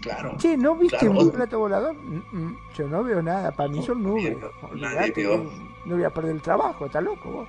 Claro. 0.00 0.34
Che, 0.38 0.56
¿no 0.56 0.74
viste 0.76 0.96
Claro, 0.96 1.20
un 1.20 1.30
plato 1.30 1.58
volador? 1.58 1.94
Mm, 1.94 2.22
mm, 2.32 2.56
Yo 2.74 2.88
no 2.88 3.04
veo 3.04 3.20
nada, 3.22 3.52
para 3.52 3.68
mí 3.68 3.82
son 3.82 4.02
nubes. 4.02 4.34
nadie 4.38 4.70
Olvidate 4.72 5.12
vio. 5.20 5.50
No 5.84 5.96
voy 5.96 6.04
a 6.04 6.10
perder 6.10 6.36
el 6.36 6.40
trabajo, 6.42 6.86
está 6.86 7.02
loco 7.02 7.30
vos. 7.30 7.48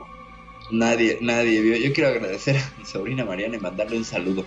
Nadie, 0.71 1.17
nadie 1.21 1.61
vio. 1.61 1.75
Yo 1.75 1.91
quiero 1.93 2.09
agradecer 2.09 2.55
a 2.57 2.73
mi 2.77 2.85
sobrina 2.85 3.25
Mariana 3.25 3.57
y 3.57 3.59
mandarle 3.59 3.97
un 3.97 4.05
saludo 4.05 4.45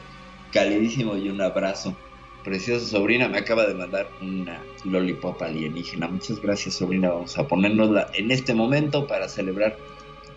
calidísimo 0.52 1.16
y 1.16 1.28
un 1.28 1.40
abrazo. 1.40 1.94
Preciosa 2.42 2.86
sobrina, 2.86 3.28
me 3.28 3.38
acaba 3.38 3.66
de 3.66 3.74
mandar 3.74 4.08
una 4.22 4.62
lollipop 4.84 5.40
alienígena. 5.42 6.08
Muchas 6.08 6.40
gracias, 6.40 6.76
sobrina. 6.76 7.10
Vamos 7.10 7.36
a 7.38 7.46
ponernosla 7.46 8.10
en 8.14 8.30
este 8.30 8.54
momento 8.54 9.06
para 9.06 9.28
celebrar. 9.28 9.76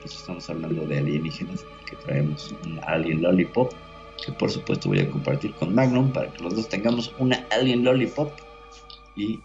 Pues 0.02 0.16
estamos 0.16 0.50
hablando 0.50 0.86
de 0.86 0.98
alienígenas, 0.98 1.66
que 1.90 1.96
traemos 1.98 2.54
un 2.66 2.80
alien 2.86 3.22
lollipop, 3.22 3.72
que 4.24 4.32
por 4.34 4.52
supuesto 4.52 4.90
voy 4.90 5.00
a 5.00 5.10
compartir 5.10 5.54
con 5.54 5.74
Magnum 5.74 6.12
para 6.12 6.32
que 6.32 6.44
los 6.44 6.56
dos 6.56 6.70
tengamos 6.70 7.14
una 7.18 7.46
alien 7.50 7.84
lollipop 7.84 8.32
y 9.16 9.40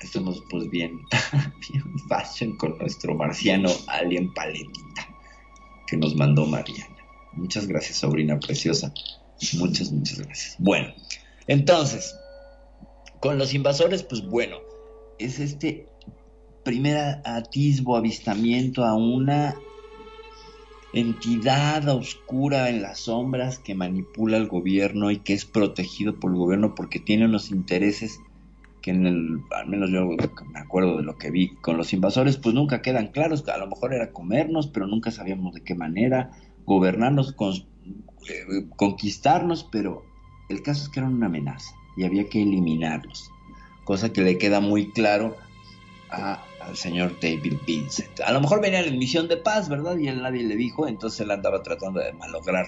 estemos 0.00 0.42
pues 0.50 0.68
bien, 0.70 1.00
bien 1.70 1.98
fashion 2.08 2.56
con 2.56 2.78
nuestro 2.78 3.14
marciano 3.14 3.70
alien 3.88 4.32
paletita 4.34 5.08
que 5.86 5.96
nos 5.96 6.14
mandó 6.16 6.46
Mariana. 6.46 6.96
Muchas 7.32 7.66
gracias, 7.66 7.98
sobrina 7.98 8.38
preciosa. 8.40 8.92
Muchas, 9.58 9.92
muchas 9.92 10.20
gracias. 10.20 10.56
Bueno, 10.58 10.88
entonces, 11.46 12.14
con 13.20 13.38
los 13.38 13.54
invasores, 13.54 14.02
pues 14.02 14.26
bueno, 14.26 14.56
es 15.18 15.38
este 15.38 15.88
primer 16.64 17.20
atisbo, 17.24 17.96
avistamiento 17.96 18.84
a 18.84 18.94
una 18.94 19.60
entidad 20.92 21.86
oscura 21.88 22.70
en 22.70 22.82
las 22.82 23.00
sombras 23.00 23.58
que 23.58 23.74
manipula 23.74 24.38
al 24.38 24.48
gobierno 24.48 25.10
y 25.10 25.18
que 25.18 25.34
es 25.34 25.44
protegido 25.44 26.18
por 26.18 26.32
el 26.32 26.38
gobierno 26.38 26.74
porque 26.74 26.98
tiene 26.98 27.26
unos 27.26 27.50
intereses 27.50 28.20
que 28.86 28.92
en 28.92 29.04
el, 29.04 29.40
al 29.50 29.66
menos 29.66 29.90
yo 29.90 30.06
me 30.06 30.60
acuerdo 30.60 30.98
de 30.98 31.02
lo 31.02 31.18
que 31.18 31.32
vi 31.32 31.56
con 31.56 31.76
los 31.76 31.92
invasores, 31.92 32.36
pues 32.36 32.54
nunca 32.54 32.82
quedan 32.82 33.08
claros, 33.08 33.46
a 33.48 33.58
lo 33.58 33.66
mejor 33.66 33.92
era 33.92 34.12
comernos, 34.12 34.68
pero 34.68 34.86
nunca 34.86 35.10
sabíamos 35.10 35.54
de 35.54 35.64
qué 35.64 35.74
manera, 35.74 36.30
gobernarnos, 36.66 37.32
con- 37.32 37.52
eh, 38.28 38.68
conquistarnos, 38.76 39.64
pero 39.72 40.04
el 40.48 40.62
caso 40.62 40.84
es 40.84 40.88
que 40.88 41.00
eran 41.00 41.14
una 41.14 41.26
amenaza 41.26 41.74
y 41.96 42.04
había 42.04 42.28
que 42.28 42.40
eliminarlos, 42.40 43.28
cosa 43.82 44.12
que 44.12 44.20
le 44.22 44.38
queda 44.38 44.60
muy 44.60 44.92
claro 44.92 45.36
a- 46.10 46.44
al 46.60 46.76
señor 46.76 47.18
David 47.20 47.54
Vincent. 47.66 48.20
A 48.20 48.32
lo 48.32 48.40
mejor 48.40 48.60
venía 48.62 48.84
en 48.84 48.98
misión 49.00 49.26
de 49.26 49.36
paz, 49.36 49.68
¿verdad? 49.68 49.98
Y 49.98 50.06
él 50.06 50.22
nadie 50.22 50.44
le 50.44 50.54
dijo, 50.54 50.86
entonces 50.86 51.18
él 51.22 51.32
andaba 51.32 51.60
tratando 51.64 51.98
de 51.98 52.12
malograr 52.12 52.66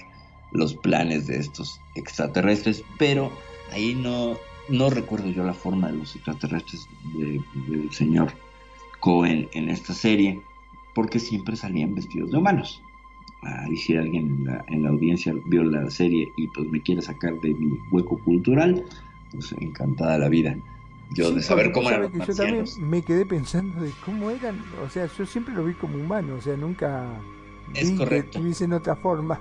los 0.50 0.74
planes 0.74 1.28
de 1.28 1.37
estos 1.37 1.81
extraterrestres, 1.94 2.83
pero 2.98 3.31
ahí 3.70 3.94
no, 3.94 4.37
no 4.68 4.90
recuerdo 4.90 5.28
yo 5.31 5.44
la 5.44 5.54
forma 5.54 5.90
de 5.90 5.98
los 5.98 6.14
extraterrestres 6.16 6.88
de- 7.14 7.40
del 7.66 7.90
señor 7.92 8.33
Cohen 9.00 9.48
en 9.52 9.68
esta 9.68 9.94
serie, 9.94 10.40
porque 10.94 11.18
siempre 11.18 11.57
salían 11.57 11.94
vestidos 11.94 12.31
de 12.31 12.38
humanos. 12.38 12.83
Ahí 13.42 13.76
si 13.76 13.96
alguien 13.96 14.26
en 14.38 14.44
la, 14.46 14.64
en 14.68 14.83
la 14.83 14.88
audiencia 14.90 15.33
vio 15.46 15.62
la 15.62 15.88
serie 15.90 16.33
y 16.37 16.48
pues 16.48 16.68
me 16.70 16.81
quiere 16.83 17.00
sacar 17.02 17.40
de 17.40 17.54
mi 17.54 17.78
hueco 17.92 18.18
cultural, 18.18 18.85
pues 19.31 19.52
encantada 19.61 20.18
la 20.18 20.28
vida. 20.28 20.57
Yo 21.11 21.28
Sí, 21.28 21.37
de 21.37 21.42
saber 21.42 21.70
cómo 21.72 21.88
eran 21.88 22.02
los 22.02 22.26
Yo 22.26 22.35
también 22.35 22.64
me 22.81 23.02
quedé 23.02 23.24
pensando 23.24 23.81
de 23.81 23.92
cómo 24.04 24.31
eran, 24.31 24.61
o 24.85 24.88
sea, 24.90 25.07
yo 25.07 25.24
siempre 25.24 25.54
lo 25.54 25.64
vi 25.64 25.74
como 25.74 25.96
humano, 25.96 26.35
o 26.35 26.40
sea, 26.40 26.57
nunca 26.57 27.09
Es 27.74 27.90
vi 27.92 27.96
correcto. 27.96 28.33
que 28.33 28.38
tuviesen 28.40 28.72
otra 28.72 28.96
forma. 28.96 29.40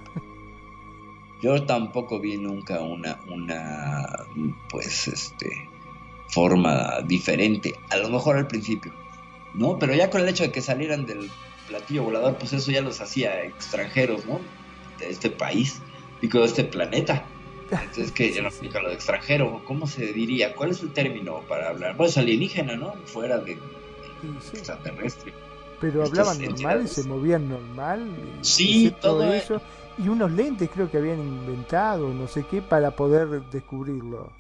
Yo 1.42 1.64
tampoco 1.66 2.20
vi 2.20 2.38
nunca 2.38 2.82
una, 2.82 3.20
una, 3.28 4.26
pues, 4.70 5.08
este, 5.08 5.70
forma 6.30 7.02
diferente. 7.06 7.76
A 7.90 7.98
lo 7.98 8.10
mejor 8.10 8.38
al 8.38 8.48
principio, 8.48 8.94
¿no? 9.54 9.78
Pero 9.78 9.94
ya 9.94 10.10
con 10.10 10.22
el 10.22 10.30
hecho 10.30 10.44
de 10.44 10.52
que 10.52 10.62
salieran 10.62 11.06
del 11.06 11.30
platillo 11.68 12.04
volador, 12.04 12.38
pues 12.38 12.54
eso 12.54 12.72
ya 12.72 12.82
los 12.82 13.02
hacía 13.02 13.44
extranjeros, 13.44 14.26
¿no? 14.26 14.40
De 14.98 15.10
este 15.10 15.30
país 15.30 15.82
y 16.22 16.28
de 16.28 16.44
este 16.44 16.64
planeta. 16.64 17.26
Entonces, 17.70 18.12
que 18.12 18.32
ya 18.34 18.42
no 18.42 18.48
aplica 18.48 18.82
lo 18.82 18.90
de 18.90 18.96
extranjero. 18.96 19.62
¿Cómo 19.66 19.88
se 19.88 20.14
diría? 20.14 20.56
¿Cuál 20.56 20.72
es 20.72 20.82
el 20.82 20.92
término 20.92 21.42
para 21.48 21.70
hablar? 21.70 21.96
Bueno, 21.96 22.10
es 22.10 22.18
alienígena, 22.18 22.76
¿no? 22.76 22.94
Fuera 23.06 23.38
de 23.38 23.58
extraterrestre. 24.54 25.34
Pero 25.80 26.04
hablaban 26.04 26.40
normal, 26.40 26.52
entidades. 26.52 26.92
se 26.92 27.04
movían 27.04 27.50
normal. 27.50 28.10
y 28.42 28.46
Sí, 28.46 28.96
todo 29.00 29.32
eso. 29.32 29.62
Y 29.98 30.10
unos 30.10 30.32
lentes 30.32 30.70
creo 30.72 30.92
que 30.92 30.98
habían 30.98 31.20
inventado, 31.20 32.14
no 32.14 32.28
sé 32.28 32.46
qué, 32.50 32.62
para 32.62 32.96
poder 32.96 33.42
descubrirlo. 33.52 34.32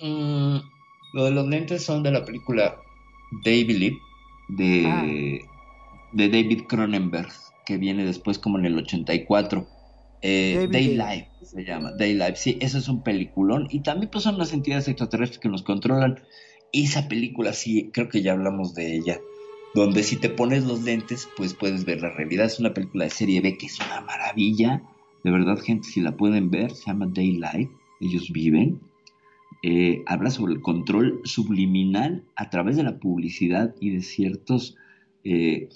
Mm, 0.00 0.56
lo 1.12 1.24
de 1.24 1.30
los 1.30 1.46
lentes 1.46 1.84
son 1.84 2.02
de 2.02 2.10
la 2.10 2.24
película 2.24 2.76
They 3.44 3.64
Believe 3.64 3.98
de, 4.48 4.84
Ah. 4.86 5.04
de 6.12 6.28
David 6.28 6.62
Cronenberg, 6.68 7.28
que 7.64 7.76
viene 7.76 8.04
después 8.04 8.38
como 8.38 8.58
en 8.58 8.66
el 8.66 8.78
84. 8.78 9.68
Eh, 10.22 10.54
David 10.56 10.72
Daylight 10.72 11.26
se 11.42 11.64
llama, 11.64 11.92
Daylight, 11.92 12.36
sí, 12.36 12.58
eso 12.60 12.78
es 12.78 12.88
un 12.88 13.02
peliculón. 13.02 13.68
Y 13.70 13.80
también 13.80 14.10
pues 14.10 14.24
son 14.24 14.38
las 14.38 14.52
entidades 14.52 14.88
extraterrestres 14.88 15.38
que 15.38 15.48
nos 15.48 15.62
controlan. 15.62 16.20
Esa 16.72 17.06
película 17.08 17.52
sí, 17.52 17.90
creo 17.92 18.08
que 18.08 18.22
ya 18.22 18.32
hablamos 18.32 18.74
de 18.74 18.96
ella. 18.96 19.18
Donde 19.76 20.02
si 20.02 20.16
te 20.16 20.28
pones 20.28 20.64
los 20.64 20.82
lentes, 20.82 21.28
pues 21.36 21.54
puedes 21.54 21.84
ver 21.84 22.00
la 22.00 22.10
realidad. 22.10 22.46
Es 22.46 22.58
una 22.58 22.74
película 22.74 23.04
de 23.04 23.10
serie 23.10 23.40
B 23.40 23.56
que 23.56 23.66
es 23.66 23.78
una 23.78 24.00
maravilla. 24.00 24.82
De 25.22 25.30
verdad, 25.30 25.58
gente, 25.58 25.86
si 25.86 26.00
la 26.00 26.16
pueden 26.16 26.50
ver, 26.50 26.72
se 26.72 26.86
llama 26.86 27.06
Daylight. 27.08 27.70
Ellos 28.00 28.32
viven 28.32 28.80
eh, 29.62 30.02
habla 30.06 30.30
sobre 30.30 30.52
el 30.52 30.60
control 30.60 31.20
subliminal 31.24 32.24
a 32.36 32.50
través 32.50 32.76
de 32.76 32.82
la 32.82 32.98
publicidad 33.00 33.74
y 33.80 33.90
de 33.90 34.02
ciertos, 34.02 34.76
eh, 35.24 35.70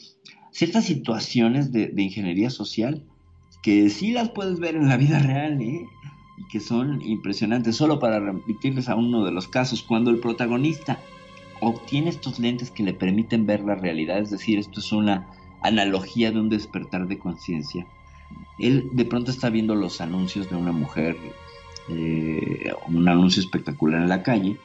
ciertas 0.50 0.84
situaciones 0.84 1.72
de, 1.72 1.92
ingeniería 1.96 2.50
social 2.50 3.04
que 3.62 3.90
sí 3.90 4.12
las 4.12 4.30
puedes 4.30 4.60
ver 4.60 4.76
en 4.76 4.88
la 4.88 4.96
vida 4.96 5.18
real 5.18 5.60
¿eh? 5.60 5.86
y 6.38 6.48
que 6.50 6.60
son 6.60 7.02
impresionantes. 7.02 7.76
Solo 7.76 7.98
para 7.98 8.20
remitirles 8.20 8.88
a 8.88 8.96
uno 8.96 9.24
de 9.24 9.32
los 9.32 9.48
casos, 9.48 9.82
cuando 9.82 10.10
el 10.10 10.20
protagonista 10.20 10.98
obtiene 11.60 12.10
estos 12.10 12.38
lentes 12.38 12.70
que 12.70 12.82
le 12.82 12.94
permiten 12.94 13.46
ver 13.46 13.60
la 13.60 13.74
realidad, 13.74 14.18
es 14.18 14.30
decir, 14.30 14.58
esto 14.58 14.80
es 14.80 14.92
una 14.92 15.28
analogía 15.62 16.30
de 16.30 16.40
un 16.40 16.48
despertar 16.48 17.06
de 17.06 17.18
conciencia. 17.18 17.86
Él 18.58 18.88
de 18.92 19.04
pronto 19.04 19.30
está 19.30 19.50
viendo 19.50 19.74
los 19.74 20.00
anuncios 20.00 20.48
de 20.48 20.56
una 20.56 20.72
mujer 20.72 21.16
eh, 21.88 22.72
un 22.86 23.08
anuncio 23.08 23.42
espectacular 23.42 24.00
en 24.02 24.08
la 24.08 24.22
calle 24.22 24.56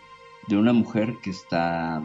de 0.47 0.57
una 0.57 0.73
mujer 0.73 1.17
que 1.23 1.31
está 1.31 2.03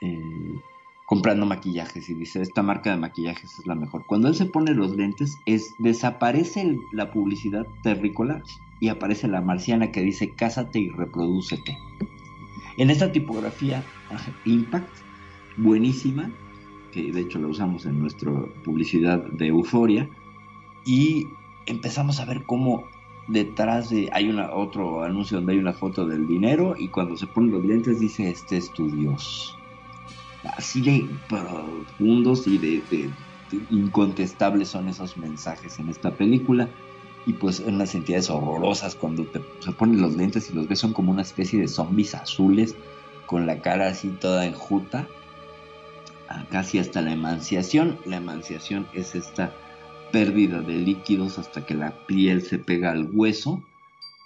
eh, 0.00 0.60
comprando 1.04 1.44
maquillajes 1.44 2.08
y 2.08 2.14
dice 2.14 2.40
esta 2.40 2.62
marca 2.62 2.90
de 2.90 2.96
maquillajes 2.96 3.58
es 3.58 3.66
la 3.66 3.74
mejor. 3.74 4.06
Cuando 4.06 4.28
él 4.28 4.34
se 4.34 4.46
pone 4.46 4.72
los 4.72 4.96
lentes 4.96 5.36
es 5.44 5.74
desaparece 5.78 6.78
la 6.92 7.10
publicidad 7.10 7.66
terrícola 7.82 8.42
y 8.80 8.88
aparece 8.88 9.28
la 9.28 9.42
marciana 9.42 9.92
que 9.92 10.00
dice 10.00 10.30
cásate 10.30 10.78
y 10.78 10.88
reprodúcete. 10.88 11.76
En 12.78 12.90
esta 12.90 13.10
tipografía 13.10 13.84
Impact 14.44 14.88
buenísima 15.56 16.30
que 16.92 17.12
de 17.12 17.20
hecho 17.20 17.38
la 17.38 17.48
usamos 17.48 17.84
en 17.86 18.00
nuestra 18.00 18.32
publicidad 18.64 19.22
de 19.32 19.48
Euforia 19.48 20.08
y 20.86 21.26
empezamos 21.66 22.20
a 22.20 22.24
ver 22.24 22.44
cómo 22.44 22.84
detrás 23.26 23.90
de 23.90 24.08
hay 24.12 24.30
una 24.30 24.54
otro 24.54 25.02
anuncio 25.02 25.38
donde 25.38 25.54
hay 25.54 25.58
una 25.58 25.72
foto 25.72 26.06
del 26.06 26.26
dinero 26.26 26.74
y 26.78 26.88
cuando 26.88 27.16
se 27.16 27.26
ponen 27.26 27.50
los 27.50 27.64
lentes 27.64 28.00
dice 28.00 28.30
este 28.30 28.56
es 28.56 28.72
tu 28.72 28.88
Dios 28.88 29.58
así 30.56 30.80
de 30.80 31.06
profundos 31.28 32.46
y 32.46 32.58
de 32.58 33.10
incontestables 33.70 34.68
son 34.68 34.88
esos 34.88 35.16
mensajes 35.18 35.78
en 35.78 35.88
esta 35.88 36.12
película 36.12 36.70
y 37.26 37.32
pues 37.34 37.60
unas 37.60 37.94
entidades 37.94 38.30
horrorosas 38.30 38.94
cuando 38.94 39.24
te, 39.24 39.40
se 39.60 39.72
ponen 39.72 40.00
los 40.00 40.16
lentes 40.16 40.50
y 40.50 40.54
los 40.54 40.68
ves 40.68 40.78
son 40.78 40.92
como 40.92 41.12
una 41.12 41.22
especie 41.22 41.60
de 41.60 41.68
zombies 41.68 42.14
azules 42.14 42.74
con 43.26 43.46
la 43.46 43.60
cara 43.60 43.88
así 43.88 44.08
toda 44.08 44.46
enjuta. 44.46 45.06
A 46.28 46.44
casi 46.46 46.78
hasta 46.78 47.00
la 47.00 47.12
emanciación. 47.12 47.98
La 48.04 48.16
emanciación 48.16 48.86
es 48.92 49.14
esta 49.14 49.52
pérdida 50.12 50.60
de 50.60 50.74
líquidos 50.74 51.38
hasta 51.38 51.64
que 51.64 51.74
la 51.74 52.06
piel 52.06 52.42
se 52.42 52.58
pega 52.58 52.90
al 52.90 53.10
hueso 53.12 53.62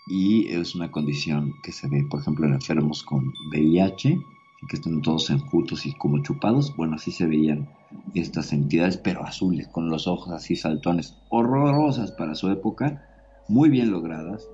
y 0.06 0.48
es 0.48 0.74
una 0.74 0.90
condición 0.90 1.54
que 1.62 1.72
se 1.72 1.88
ve, 1.88 2.04
por 2.04 2.20
ejemplo, 2.20 2.46
en 2.46 2.54
enfermos 2.54 3.02
con 3.02 3.32
VIH, 3.50 4.20
que 4.68 4.76
están 4.76 5.02
todos 5.02 5.30
enjutos 5.30 5.86
y 5.86 5.92
como 5.94 6.22
chupados. 6.22 6.74
Bueno, 6.76 6.94
así 6.96 7.10
se 7.10 7.26
veían 7.26 7.68
estas 8.14 8.52
entidades, 8.52 8.96
pero 8.96 9.24
azules, 9.24 9.68
con 9.68 9.88
los 9.90 10.06
ojos 10.06 10.32
así 10.32 10.56
saltones, 10.56 11.16
horrorosas 11.30 12.12
para 12.12 12.34
su 12.34 12.50
época, 12.50 13.08
muy 13.48 13.68
bien 13.70 13.90
logradas. 13.90 14.48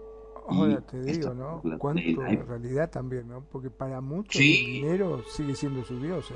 Ahora 0.49 0.81
te 0.81 1.03
digo, 1.03 1.35
¿no? 1.35 1.61
Cuánto 1.79 2.01
en 2.27 2.47
realidad 2.47 2.90
también, 2.90 3.29
¿no? 3.29 3.44
Porque 3.53 3.68
para 3.68 4.01
muchos 4.01 4.37
Sí. 4.40 4.61
el 4.61 4.73
dinero 4.83 5.23
sigue 5.29 5.55
siendo 5.55 5.85
su 5.85 6.01
dios, 6.01 6.31
¿eh? 6.31 6.35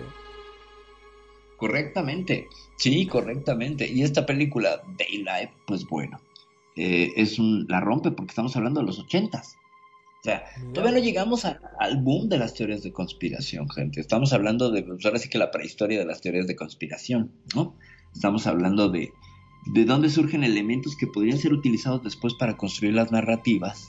Correctamente, 1.57 2.49
sí, 2.77 3.07
correctamente. 3.07 3.91
Y 3.91 4.03
esta 4.03 4.27
película, 4.27 4.83
Daylight, 4.99 5.51
pues 5.67 5.87
bueno, 5.87 6.21
eh, 6.77 7.13
es 7.17 7.39
un, 7.39 7.67
la 7.69 7.81
rompe 7.81 8.11
porque 8.11 8.31
estamos 8.31 8.57
hablando 8.57 8.81
de 8.81 8.87
los 8.87 8.99
ochentas. 8.99 9.57
O 10.23 10.25
sea, 10.25 10.45
todavía 10.73 11.01
no 11.01 11.05
llegamos 11.05 11.45
a- 11.45 11.59
al 11.81 11.97
boom 12.01 12.29
de 12.29 12.39
las 12.39 12.55
teorías 12.55 12.85
de 12.85 12.93
conspiración, 12.93 13.69
gente. 13.69 14.01
Estamos 14.01 14.33
hablando 14.33 14.71
de, 14.71 14.85
pues 14.85 15.05
ahora 15.05 15.19
sí 15.19 15.29
que 15.29 15.37
la 15.37 15.51
prehistoria 15.51 15.99
de 15.99 16.05
las 16.05 16.21
teorías 16.21 16.47
de 16.47 16.55
conspiración, 16.55 17.33
¿no? 17.57 17.75
Estamos 18.15 18.47
hablando 18.47 18.89
de, 18.89 19.13
de 19.67 19.85
dónde 19.85 20.09
surgen 20.11 20.45
elementos 20.45 20.95
que 20.95 21.09
podrían 21.09 21.39
ser 21.39 21.53
utilizados 21.53 22.05
después 22.05 22.35
para 22.35 22.57
construir 22.57 22.95
las 22.95 23.11
narrativas 23.11 23.89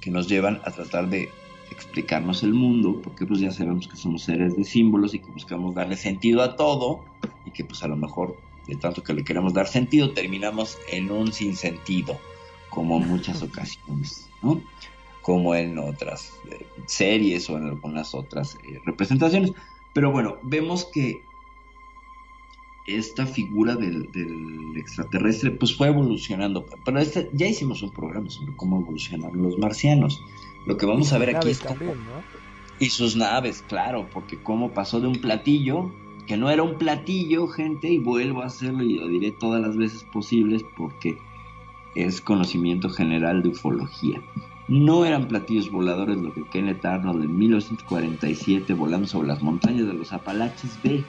que 0.00 0.12
nos 0.12 0.28
llevan 0.28 0.60
a 0.64 0.70
tratar 0.70 1.10
de 1.10 1.28
explicarnos 1.72 2.44
el 2.44 2.54
mundo, 2.54 3.00
porque 3.02 3.26
pues 3.26 3.40
ya 3.40 3.50
sabemos 3.50 3.88
que 3.88 3.96
somos 3.96 4.22
seres 4.22 4.56
de 4.56 4.62
símbolos 4.62 5.14
y 5.14 5.18
que 5.18 5.32
buscamos 5.32 5.74
darle 5.74 5.96
sentido 5.96 6.42
a 6.42 6.54
todo 6.54 7.04
y 7.44 7.50
que 7.50 7.64
pues 7.64 7.82
a 7.82 7.88
lo 7.88 7.96
mejor 7.96 8.36
de 8.68 8.76
tanto 8.76 9.02
que 9.02 9.14
le 9.14 9.24
queremos 9.24 9.52
dar 9.52 9.66
sentido 9.66 10.12
terminamos 10.12 10.78
en 10.92 11.10
un 11.10 11.32
sinsentido, 11.32 12.20
como 12.70 12.98
en 12.98 13.08
muchas 13.08 13.42
ocasiones, 13.42 14.28
¿no? 14.42 14.62
Como 15.22 15.54
en 15.54 15.78
otras 15.78 16.38
eh, 16.50 16.66
series 16.86 17.48
o 17.48 17.56
en 17.56 17.68
algunas 17.68 18.14
otras 18.14 18.56
eh, 18.56 18.80
representaciones. 18.84 19.52
Pero 19.94 20.10
bueno, 20.10 20.38
vemos 20.42 20.84
que 20.92 21.22
esta 22.86 23.26
figura 23.26 23.76
del, 23.76 24.10
del 24.12 24.76
extraterrestre 24.76 25.52
pues 25.52 25.76
fue 25.76 25.88
evolucionando. 25.88 26.66
Pero 26.84 26.98
este, 26.98 27.30
ya 27.32 27.46
hicimos 27.46 27.82
un 27.82 27.90
programa 27.90 28.28
sobre 28.30 28.56
cómo 28.56 28.80
evolucionaron 28.80 29.42
los 29.42 29.58
marcianos. 29.58 30.20
Lo 30.66 30.76
que 30.76 30.86
vamos 30.86 31.12
a 31.12 31.18
ver 31.18 31.36
aquí 31.36 31.50
es 31.50 31.60
cómo, 31.60 31.74
también, 31.74 31.98
¿no? 32.04 32.22
y 32.78 32.90
sus 32.90 33.16
naves, 33.16 33.64
claro, 33.68 34.08
porque 34.12 34.42
cómo 34.42 34.72
pasó 34.72 35.00
de 35.00 35.06
un 35.06 35.20
platillo, 35.20 35.92
que 36.26 36.36
no 36.36 36.50
era 36.50 36.62
un 36.62 36.78
platillo, 36.78 37.46
gente, 37.48 37.88
y 37.88 37.98
vuelvo 37.98 38.42
a 38.42 38.46
hacerlo 38.46 38.82
y 38.82 38.94
lo 38.94 39.08
diré 39.08 39.32
todas 39.32 39.60
las 39.60 39.76
veces 39.76 40.04
posibles 40.12 40.64
porque 40.76 41.16
es 41.94 42.20
conocimiento 42.20 42.88
general 42.88 43.42
de 43.42 43.50
ufología. 43.50 44.20
No 44.72 45.04
eran 45.04 45.28
platillos 45.28 45.70
voladores 45.70 46.16
lo 46.16 46.32
que 46.32 46.44
Kenneth 46.44 46.82
Arnold 46.82 47.24
en 47.24 47.36
1947 47.36 48.72
volando 48.72 49.06
sobre 49.06 49.28
las 49.28 49.42
montañas 49.42 49.86
de 49.86 49.92
los 49.92 50.14
Apalaches 50.14 50.78
ve. 50.82 51.04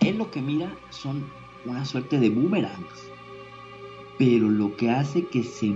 Él 0.00 0.16
lo 0.16 0.30
que 0.30 0.40
mira 0.40 0.74
son 0.88 1.22
una 1.66 1.84
suerte 1.84 2.18
de 2.18 2.30
boomerangs. 2.30 3.10
Pero 4.16 4.48
lo 4.48 4.74
que 4.74 4.88
hace 4.88 5.26
que 5.26 5.42
se 5.42 5.74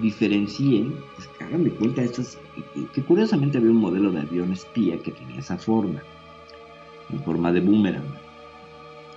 diferencien, 0.00 0.94
es 1.18 1.26
que 1.26 1.42
hagan 1.42 1.64
de 1.64 1.72
cuenta 1.72 2.04
que 2.94 3.02
curiosamente 3.02 3.58
había 3.58 3.72
un 3.72 3.78
modelo 3.78 4.12
de 4.12 4.20
avión 4.20 4.52
espía 4.52 5.02
que 5.02 5.10
tenía 5.10 5.40
esa 5.40 5.58
forma, 5.58 6.00
en 7.10 7.24
forma 7.24 7.50
de 7.50 7.60
boomerang. 7.60 8.06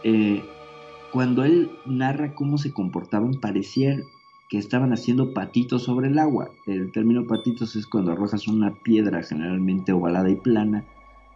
Eh, 0.01 0.43
cuando 1.11 1.43
él 1.43 1.69
narra 1.85 2.33
cómo 2.33 2.57
se 2.57 2.73
comportaban, 2.73 3.35
parecía 3.35 4.01
que 4.49 4.57
estaban 4.57 4.93
haciendo 4.93 5.33
patitos 5.33 5.83
sobre 5.83 6.07
el 6.07 6.19
agua. 6.19 6.51
El 6.67 6.91
término 6.91 7.27
patitos 7.27 7.75
es 7.75 7.87
cuando 7.87 8.11
arrojas 8.11 8.47
una 8.47 8.75
piedra 8.83 9.23
generalmente 9.23 9.91
ovalada 9.91 10.29
y 10.29 10.35
plana 10.35 10.85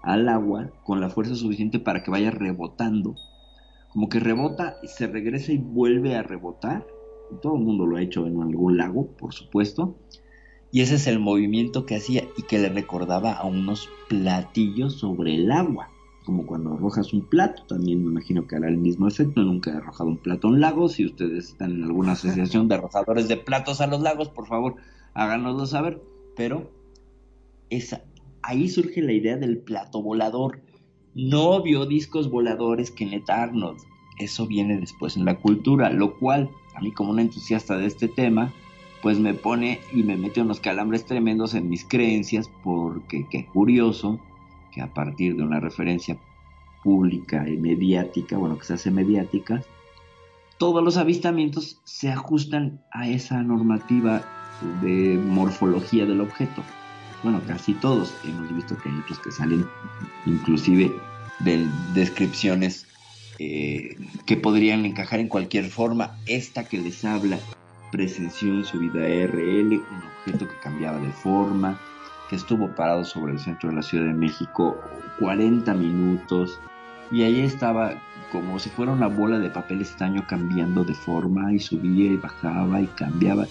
al 0.01 0.29
agua 0.29 0.71
con 0.83 1.01
la 1.01 1.09
fuerza 1.09 1.35
suficiente 1.35 1.79
para 1.79 2.03
que 2.03 2.11
vaya 2.11 2.31
rebotando. 2.31 3.15
Como 3.89 4.09
que 4.09 4.19
rebota 4.19 4.77
y 4.83 4.87
se 4.87 5.07
regresa 5.07 5.51
y 5.51 5.57
vuelve 5.57 6.15
a 6.15 6.23
rebotar. 6.23 6.85
Todo 7.41 7.55
el 7.55 7.63
mundo 7.63 7.85
lo 7.85 7.97
ha 7.97 8.01
hecho 8.01 8.27
en 8.27 8.41
algún 8.41 8.77
lago, 8.77 9.07
por 9.17 9.33
supuesto. 9.33 9.97
Y 10.71 10.81
ese 10.81 10.95
es 10.95 11.07
el 11.07 11.19
movimiento 11.19 11.85
que 11.85 11.95
hacía 11.95 12.23
y 12.37 12.43
que 12.43 12.59
le 12.59 12.69
recordaba 12.69 13.33
a 13.33 13.45
unos 13.47 13.89
platillos 14.07 14.99
sobre 14.99 15.33
el 15.33 15.51
agua. 15.51 15.89
Como 16.29 16.45
cuando 16.45 16.75
arrojas 16.75 17.11
un 17.11 17.21
plato, 17.25 17.63
también 17.63 18.03
me 18.03 18.11
imagino 18.11 18.45
que 18.45 18.55
hará 18.55 18.67
el 18.67 18.77
mismo 18.77 19.07
efecto. 19.07 19.41
Nunca 19.41 19.71
he 19.71 19.77
arrojado 19.77 20.11
un 20.11 20.17
plato 20.17 20.47
a 20.47 20.51
un 20.51 20.61
lago. 20.61 20.87
Si 20.87 21.03
ustedes 21.03 21.45
están 21.47 21.71
en 21.71 21.85
alguna 21.85 22.11
asociación 22.11 22.67
de 22.67 22.75
arrojadores 22.75 23.27
de 23.27 23.35
platos 23.35 23.81
a 23.81 23.87
los 23.87 23.99
lagos, 24.01 24.29
por 24.29 24.45
favor, 24.45 24.75
háganoslo 25.15 25.65
saber. 25.65 26.03
Pero 26.35 26.69
esa, 27.71 28.03
ahí 28.43 28.69
surge 28.69 29.01
la 29.01 29.13
idea 29.13 29.37
del 29.37 29.57
plato 29.57 30.03
volador. 30.03 30.61
No 31.15 31.63
vio 31.63 31.87
discos 31.87 32.29
voladores 32.29 32.91
Kenneth 32.91 33.27
Arnold. 33.31 33.79
Eso 34.19 34.45
viene 34.45 34.79
después 34.79 35.17
en 35.17 35.25
la 35.25 35.39
cultura, 35.39 35.89
lo 35.89 36.15
cual 36.19 36.51
a 36.75 36.81
mí 36.81 36.91
como 36.91 37.09
un 37.09 37.19
entusiasta 37.21 37.75
de 37.75 37.87
este 37.87 38.07
tema, 38.07 38.53
pues 39.01 39.17
me 39.17 39.33
pone 39.33 39.79
y 39.91 40.03
me 40.03 40.15
mete 40.15 40.41
unos 40.41 40.59
calambres 40.59 41.05
tremendos 41.05 41.55
en 41.55 41.69
mis 41.69 41.85
creencias, 41.85 42.51
porque 42.63 43.25
qué 43.31 43.47
curioso 43.47 44.19
que 44.71 44.81
a 44.81 44.93
partir 44.93 45.35
de 45.35 45.43
una 45.43 45.59
referencia 45.59 46.17
pública 46.83 47.47
y 47.47 47.57
mediática, 47.57 48.37
bueno, 48.37 48.57
que 48.57 48.65
se 48.65 48.73
hace 48.73 48.91
mediática, 48.91 49.61
todos 50.57 50.83
los 50.83 50.97
avistamientos 50.97 51.79
se 51.85 52.11
ajustan 52.11 52.81
a 52.91 53.07
esa 53.07 53.41
normativa 53.41 54.23
de 54.81 55.17
morfología 55.25 56.05
del 56.05 56.21
objeto. 56.21 56.63
Bueno, 57.23 57.41
casi 57.47 57.73
todos. 57.73 58.13
Hemos 58.25 58.53
visto 58.53 58.77
que 58.77 58.89
hay 58.89 58.95
otros 58.99 59.19
que 59.19 59.31
salen 59.31 59.65
inclusive 60.25 60.91
de 61.39 61.67
descripciones 61.93 62.87
eh, 63.39 63.95
que 64.25 64.35
podrían 64.35 64.85
encajar 64.85 65.19
en 65.19 65.29
cualquier 65.29 65.65
forma. 65.65 66.17
Esta 66.25 66.65
que 66.67 66.77
les 66.77 67.05
habla 67.05 67.39
presenció 67.91 68.53
en 68.53 68.65
su 68.65 68.79
vida 68.79 68.99
RL 68.99 69.77
un 69.77 70.03
objeto 70.19 70.47
que 70.47 70.59
cambiaba 70.61 70.99
de 70.99 71.11
forma, 71.11 71.79
que 72.29 72.35
estuvo 72.35 72.69
parado 72.69 73.03
sobre 73.03 73.33
el 73.33 73.39
centro 73.39 73.69
de 73.69 73.75
la 73.75 73.81
Ciudad 73.81 74.05
de 74.05 74.13
México 74.13 74.77
40 75.19 75.73
minutos 75.73 76.59
y 77.11 77.23
ahí 77.23 77.41
estaba 77.41 77.95
como 78.31 78.59
si 78.59 78.69
fuera 78.69 78.91
una 78.91 79.07
bola 79.07 79.39
de 79.39 79.49
papel 79.49 79.81
estaño 79.81 80.25
cambiando 80.27 80.83
de 80.83 80.93
forma 80.93 81.51
y 81.51 81.59
subía 81.59 82.11
y 82.11 82.17
bajaba 82.17 82.81
y 82.81 82.87
cambiaba. 82.87 83.47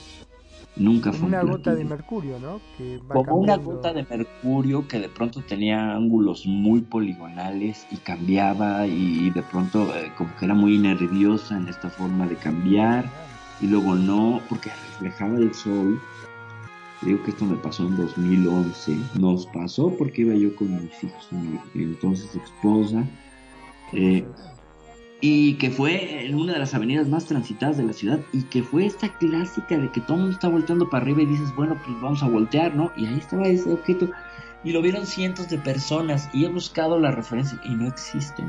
Nunca 0.76 1.10
fue 1.10 1.22
Como 1.22 1.28
una 1.28 1.42
un 1.42 1.50
gota 1.50 1.74
de 1.74 1.84
mercurio, 1.84 2.38
¿no? 2.38 2.60
Que 2.76 2.98
va 2.98 3.16
Como 3.16 3.36
una 3.38 3.56
gota 3.56 3.92
de 3.92 4.06
mercurio 4.08 4.86
que 4.86 5.00
de 5.00 5.08
pronto 5.08 5.42
tenía 5.42 5.92
ángulos 5.92 6.46
muy 6.46 6.82
poligonales 6.82 7.84
y 7.90 7.96
cambiaba 7.96 8.86
y 8.86 9.30
de 9.30 9.42
pronto 9.42 9.92
eh, 9.96 10.12
como 10.16 10.30
que 10.36 10.44
era 10.44 10.54
muy 10.54 10.78
nerviosa 10.78 11.56
en 11.56 11.66
esta 11.66 11.90
forma 11.90 12.28
de 12.28 12.36
cambiar 12.36 13.06
y 13.60 13.66
luego 13.66 13.96
no, 13.96 14.40
porque 14.48 14.70
reflejaba 14.70 15.36
el 15.36 15.52
sol. 15.52 16.00
Digo 17.02 17.22
que 17.22 17.30
esto 17.30 17.44
me 17.44 17.56
pasó 17.56 17.86
en 17.86 17.96
2011. 17.96 18.96
Nos 19.18 19.46
pasó 19.46 19.94
porque 19.96 20.22
iba 20.22 20.34
yo 20.34 20.54
con 20.56 20.74
mis 20.74 21.04
hijos 21.04 21.28
y 21.30 21.34
mi 21.34 21.84
entonces 21.84 22.34
esposa. 22.34 23.04
eh, 23.92 24.24
y 25.20 25.54
que 25.54 25.70
fue 25.70 26.26
en 26.26 26.36
una 26.36 26.52
de 26.52 26.60
las 26.60 26.74
avenidas 26.74 27.08
más 27.08 27.24
transitadas 27.24 27.76
de 27.76 27.84
la 27.84 27.92
ciudad 27.92 28.20
y 28.32 28.42
que 28.42 28.62
fue 28.62 28.86
esta 28.86 29.08
clásica 29.18 29.76
de 29.76 29.90
que 29.90 30.00
todo 30.00 30.14
el 30.14 30.20
mundo 30.22 30.34
está 30.34 30.48
volteando 30.48 30.88
para 30.88 31.02
arriba 31.02 31.22
y 31.22 31.26
dices, 31.26 31.54
bueno, 31.56 31.76
pues 31.84 32.00
vamos 32.00 32.22
a 32.22 32.28
voltear, 32.28 32.74
¿no? 32.76 32.92
Y 32.96 33.06
ahí 33.06 33.18
estaba 33.18 33.48
ese 33.48 33.72
objeto 33.72 34.08
y 34.62 34.72
lo 34.72 34.80
vieron 34.80 35.06
cientos 35.06 35.48
de 35.48 35.58
personas 35.58 36.28
y 36.32 36.44
he 36.44 36.48
buscado 36.48 37.00
la 37.00 37.10
referencia 37.10 37.60
y 37.64 37.70
no 37.70 37.88
existen. 37.88 38.48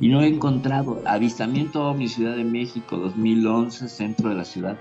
Y 0.00 0.08
no 0.08 0.22
he 0.22 0.28
encontrado 0.28 1.02
avistamiento 1.06 1.84
ovni 1.84 2.08
Ciudad 2.08 2.34
de 2.34 2.44
México 2.44 2.96
2011, 2.96 3.88
centro 3.88 4.30
de 4.30 4.34
la 4.34 4.44
ciudad. 4.44 4.76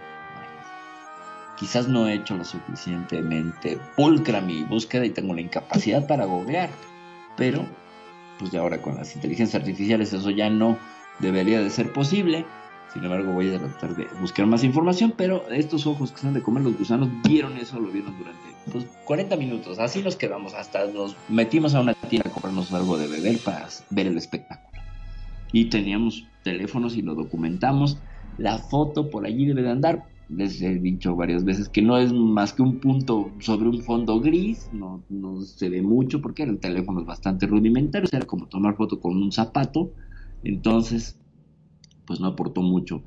Quizás 1.59 1.89
no 1.89 2.07
he 2.07 2.13
hecho 2.13 2.37
lo 2.37 2.45
suficientemente 2.45 3.77
pulcra 3.97 4.39
mi 4.39 4.63
búsqueda 4.63 5.05
y 5.05 5.09
tengo 5.09 5.33
la 5.33 5.41
incapacidad 5.41 6.07
para 6.07 6.23
googlear, 6.23 6.69
pero 7.35 7.65
pues 8.39 8.51
de 8.51 8.57
ahora 8.57 8.81
con 8.81 8.95
las 8.95 9.13
inteligencias 9.13 9.61
artificiales 9.61 10.13
eso 10.13 10.29
ya 10.29 10.49
no 10.49 10.77
debería 11.19 11.59
de 11.61 11.69
ser 11.69 11.91
posible. 11.91 12.45
Sin 12.93 13.03
embargo, 13.03 13.33
voy 13.33 13.53
a 13.53 13.59
tratar 13.59 13.95
de 13.95 14.07
buscar 14.19 14.47
más 14.47 14.63
información, 14.63 15.13
pero 15.15 15.47
estos 15.51 15.85
ojos 15.85 16.11
que 16.11 16.21
son 16.21 16.33
de 16.33 16.41
comer 16.41 16.63
los 16.63 16.77
gusanos 16.77 17.09
vieron 17.23 17.57
eso, 17.57 17.79
lo 17.79 17.89
vieron 17.89 18.17
durante 18.17 18.39
pues, 18.71 18.85
40 19.05 19.35
minutos. 19.35 19.77
Así 19.79 20.01
nos 20.01 20.15
quedamos, 20.15 20.53
hasta 20.55 20.85
nos 20.87 21.15
metimos 21.27 21.75
a 21.75 21.81
una 21.81 21.93
tienda 21.93 22.29
a 22.29 22.33
comprarnos 22.33 22.73
algo 22.73 22.97
de 22.97 23.07
beber 23.07 23.37
para 23.39 23.67
ver 23.91 24.07
el 24.07 24.17
espectáculo. 24.17 24.81
Y 25.51 25.65
teníamos 25.65 26.25
teléfonos 26.43 26.95
y 26.95 27.01
lo 27.01 27.15
documentamos. 27.15 27.99
La 28.37 28.57
foto 28.57 29.09
por 29.09 29.25
allí 29.25 29.45
debe 29.45 29.63
de 29.63 29.71
andar. 29.71 30.08
Les 30.29 30.61
he 30.61 30.75
dicho 30.75 31.15
varias 31.15 31.43
veces 31.43 31.69
que 31.69 31.81
no 31.81 31.97
es 31.97 32.13
más 32.13 32.53
que 32.53 32.61
un 32.61 32.79
punto 32.79 33.31
sobre 33.39 33.67
un 33.67 33.81
fondo 33.81 34.19
gris, 34.21 34.69
no, 34.71 35.03
no 35.09 35.41
se 35.41 35.69
ve 35.69 35.81
mucho 35.81 36.21
porque 36.21 36.43
eran 36.43 36.59
teléfonos 36.59 37.05
bastante 37.05 37.47
rudimentarios, 37.47 38.13
era 38.13 38.25
como 38.27 38.45
tomar 38.47 38.75
foto 38.75 38.99
con 38.99 39.17
un 39.17 39.31
zapato, 39.31 39.91
entonces 40.43 41.17
pues 42.05 42.19
no 42.19 42.27
aportó 42.27 42.61
mucho 42.61 43.03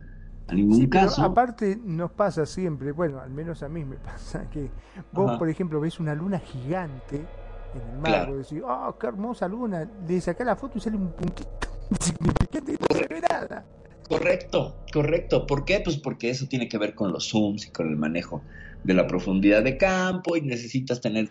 a 0.49 0.55
ningún 0.55 0.79
Sí, 0.79 0.87
pero 0.89 1.03
caso. 1.07 1.23
aparte 1.23 1.79
nos 1.85 2.11
pasa 2.11 2.45
siempre, 2.45 2.91
bueno, 2.93 3.21
al 3.21 3.31
menos 3.31 3.63
a 3.63 3.69
mí 3.69 3.85
me 3.85 3.97
pasa 4.05 4.49
que 4.51 4.69
vos, 5.13 5.29
Ajá. 5.31 5.39
por 5.39 5.49
ejemplo, 5.49 5.81
ves 5.81 6.01
una 6.01 6.15
luna 6.15 6.41
gigante 6.41 7.17
en 7.75 7.89
el 7.95 7.99
mar, 7.99 8.05
Claro. 8.11 8.33
vos 8.35 8.49
decís, 8.51 8.63
oh, 8.67 8.97
qué 8.99 9.07
hermosa 9.07 9.47
luna, 9.49 9.89
le 10.09 10.21
sacás 10.21 10.47
la 10.47 10.57
foto 10.57 10.79
y 10.79 10.81
sale 10.81 10.97
un 10.97 11.13
puntito 11.13 11.69
insignificante 11.91 12.73
y 12.73 12.75
no 12.75 12.97
se 12.99 13.07
ve 13.09 13.21
nada. 13.31 13.65
Correcto, 14.13 14.77
correcto. 14.93 15.47
¿Por 15.47 15.65
qué? 15.65 15.81
Pues 15.81 15.97
porque 15.97 16.29
eso 16.29 16.47
tiene 16.47 16.69
que 16.69 16.77
ver 16.77 16.95
con 16.95 17.13
los 17.13 17.31
zooms 17.31 17.67
y 17.67 17.71
con 17.71 17.89
el 17.89 17.97
manejo 17.97 18.43
de 18.85 18.93
la 18.93 19.07
profundidad 19.07 19.63
de 19.63 19.79
campo 19.79 20.37
y 20.37 20.43
necesitas 20.43 21.01
tener 21.01 21.31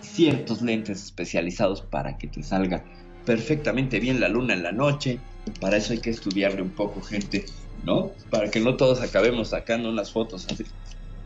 ciertos 0.00 0.62
lentes 0.62 1.02
especializados 1.02 1.82
para 1.82 2.16
que 2.16 2.28
te 2.28 2.44
salga 2.44 2.84
perfectamente 3.26 3.98
bien 3.98 4.20
la 4.20 4.28
luna 4.28 4.54
en 4.54 4.62
la 4.62 4.70
noche. 4.70 5.18
Para 5.60 5.78
eso 5.78 5.92
hay 5.92 5.98
que 5.98 6.10
estudiarle 6.10 6.62
un 6.62 6.70
poco, 6.70 7.00
gente, 7.00 7.46
¿no? 7.82 8.12
Para 8.30 8.48
que 8.48 8.60
no 8.60 8.76
todos 8.76 9.00
acabemos 9.00 9.48
sacando 9.48 9.90
unas 9.90 10.12
fotos 10.12 10.46
así 10.48 10.62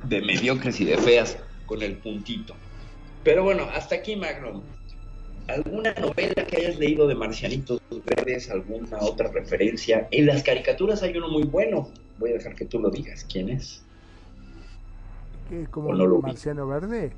de 0.05 0.23
mediocres 0.23 0.81
y 0.81 0.87
de 0.87 0.97
feas 0.97 1.37
con 1.67 1.83
el 1.83 1.99
puntito. 1.99 2.55
Pero 3.25 3.45
bueno, 3.45 3.69
hasta 3.75 3.97
aquí, 3.97 4.17
Magnum. 4.17 4.63
¿Alguna 5.49 5.95
novela 5.95 6.35
que 6.47 6.57
hayas 6.59 6.79
leído 6.79 7.07
de 7.07 7.15
Marcianitos 7.15 7.81
Verdes? 8.05 8.51
¿Alguna 8.51 8.99
otra 9.01 9.29
referencia? 9.33 10.07
En 10.11 10.27
las 10.27 10.43
caricaturas 10.43 11.03
hay 11.03 11.17
uno 11.17 11.29
muy 11.29 11.45
bueno. 11.45 11.91
Voy 12.19 12.31
a 12.31 12.35
dejar 12.35 12.55
que 12.55 12.67
tú 12.67 12.79
lo 12.79 12.91
digas. 12.91 13.25
¿Quién 13.31 13.49
es? 13.49 13.83
¿Qué, 15.49 15.67
como 15.71 15.89
¿O 15.91 15.95
no 15.95 16.07
lo 16.07 16.17
vi? 16.19 16.33
Marciano 16.33 16.67
Verde? 16.67 17.13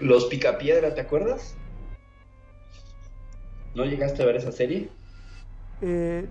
Los 0.00 0.26
Picapiedra, 0.26 0.94
¿te 0.94 1.00
acuerdas? 1.00 1.54
¿No 3.74 3.84
llegaste 3.84 4.22
a 4.22 4.26
ver 4.26 4.36
esa 4.36 4.50
serie? 4.50 4.88
Eh, 5.80 6.26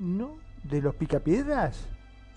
no, 0.00 0.38
de 0.64 0.82
los 0.82 0.94
picapiedras. 0.96 1.86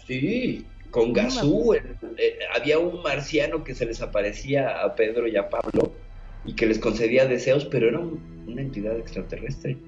Sí, 0.05 0.67
con 0.91 1.13
Gazú. 1.13 1.73
el- 1.73 1.97
eh, 2.17 2.37
había 2.55 2.77
un 2.77 3.01
marciano 3.01 3.63
que 3.63 3.73
se 3.73 3.85
les 3.87 4.01
aparecía 4.01 4.83
a 4.83 4.93
Pedro 4.95 5.27
y 5.27 5.35
a 5.37 5.49
Pablo 5.49 6.02
y 6.43 6.55
que 6.55 6.65
les 6.65 6.79
concedía 6.79 7.25
deseos, 7.27 7.65
pero 7.65 7.87
era 7.89 7.99
un- 7.99 8.27
una 8.45 8.61
entidad 8.61 8.97
extraterrestre. 8.99 9.81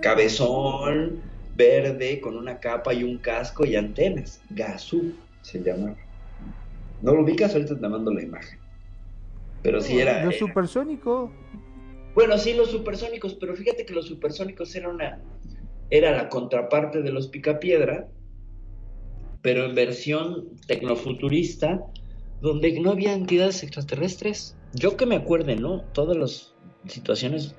Cabezón, 0.00 1.22
verde, 1.52 2.20
con 2.20 2.36
una 2.36 2.58
capa 2.60 2.94
y 2.94 3.04
un 3.04 3.18
casco 3.18 3.64
y 3.64 3.76
antenas. 3.76 4.42
Gazú 4.48 5.18
se 5.40 5.62
llamaba. 5.62 5.96
¿No 7.00 7.14
lo 7.14 7.22
ubicas? 7.22 7.54
Ahorita 7.54 7.78
te 7.78 7.88
mando 7.88 8.12
la 8.12 8.22
imagen. 8.22 8.60
Pero 9.62 9.80
sí 9.80 9.98
era... 9.98 10.24
Los 10.24 10.34
era- 10.36 10.46
supersónicos. 10.46 11.32
Bueno, 12.14 12.38
sí, 12.38 12.54
los 12.54 12.70
supersónicos, 12.70 13.34
pero 13.34 13.56
fíjate 13.56 13.84
que 13.84 13.94
los 13.94 14.06
supersónicos 14.06 14.74
era 14.76 14.88
una 14.88 15.20
era 15.90 16.12
la 16.12 16.28
contraparte 16.28 17.02
de 17.02 17.12
los 17.12 17.28
Picapiedra, 17.28 18.08
pero 19.42 19.66
en 19.66 19.74
versión 19.74 20.56
tecnofuturista, 20.66 21.84
donde 22.40 22.80
no 22.80 22.90
había 22.92 23.12
entidades 23.12 23.62
extraterrestres. 23.62 24.56
Yo 24.74 24.96
que 24.96 25.06
me 25.06 25.16
acuerde, 25.16 25.56
¿no? 25.56 25.82
Todas 25.92 26.16
las 26.16 26.52
situaciones 26.88 27.54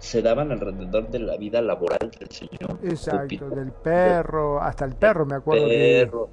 se 0.00 0.22
daban 0.22 0.52
alrededor 0.52 1.10
de 1.10 1.18
la 1.18 1.36
vida 1.36 1.60
laboral 1.60 2.10
del 2.18 2.28
señor. 2.30 2.78
Exacto, 2.84 3.50
del 3.50 3.72
perro, 3.72 4.60
hasta 4.60 4.84
el 4.84 4.94
perro 4.94 5.26
me 5.26 5.34
acuerdo 5.34 5.66
Perro, 5.68 6.30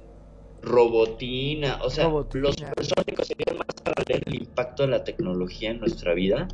robotina, 0.62 1.80
o 1.82 1.90
sea, 1.90 2.04
Robotina. 2.04 2.40
los 2.42 2.54
supersónicos 2.54 3.26
serían 3.26 3.58
más 3.58 3.66
para 3.82 4.02
leer 4.08 4.22
el 4.26 4.34
impacto 4.42 4.84
de 4.84 4.88
la 4.90 5.04
tecnología 5.04 5.70
en 5.70 5.80
nuestra 5.80 6.14
vida 6.14 6.46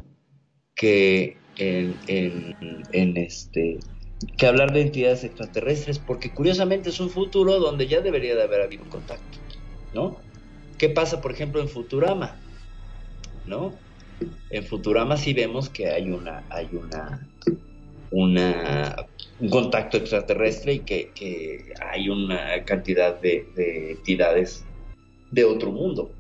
que 0.75 1.37
en, 1.57 1.97
en- 2.07 2.83
en 2.93 3.17
este 3.17 3.79
que 4.39 4.47
hablar 4.47 4.73
de 4.73 4.83
entidades 4.83 5.25
extraterrestres, 5.25 5.99
porque 5.99 6.33
curiosamente 6.33 6.91
es 6.91 7.01
un 7.01 7.11
futuro 7.11 7.59
donde 7.59 7.89
ya 7.89 8.01
debería 8.01 8.37
de 8.37 8.43
haber 8.45 8.63
habido 8.63 8.85
contacto, 8.89 9.39
¿no? 9.93 10.17
¿Qué 10.79 10.89
pasa, 10.89 11.21
por 11.21 11.33
ejemplo, 11.33 11.61
en 11.61 11.69
Futurama? 11.69 12.41
¿No? 13.47 13.78
En 14.51 14.64
Futurama 14.64 15.16
sí 15.16 15.32
vemos 15.32 15.68
que 15.68 15.88
hay 15.88 16.11
una, 16.11 16.45
hay 16.51 16.68
una, 16.72 17.28
una 18.11 19.07
un 19.43 19.49
contacto 19.49 19.97
extraterrestre 19.97 20.74
y 20.74 20.78
que, 20.80 21.72
hay 21.80 22.09
una 22.09 22.64
cantidad 22.64 23.20
de, 23.20 23.47
de 23.57 23.93
entidades 23.93 24.64
de 25.32 25.45
otro 25.45 25.72
mundo, 25.72 26.12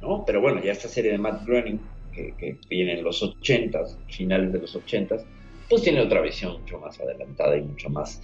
¿no? 0.00 0.24
Pero 0.24 0.40
bueno, 0.40 0.62
ya 0.62 0.72
esta 0.72 0.88
serie 0.88 1.10
de 1.10 1.18
Matt 1.18 1.44
Groening, 1.44 1.80
que, 2.12 2.34
que 2.38 2.56
viene 2.68 2.98
en 2.98 3.04
los 3.04 3.22
80s, 3.22 3.96
finales 4.08 4.52
de 4.52 4.60
los 4.60 4.76
80s, 4.76 5.24
pues 5.68 5.82
tiene 5.82 6.00
otra 6.00 6.20
visión 6.20 6.60
mucho 6.60 6.78
más 6.78 7.00
adelantada 7.00 7.56
y 7.56 7.62
mucho 7.62 7.90
más, 7.90 8.20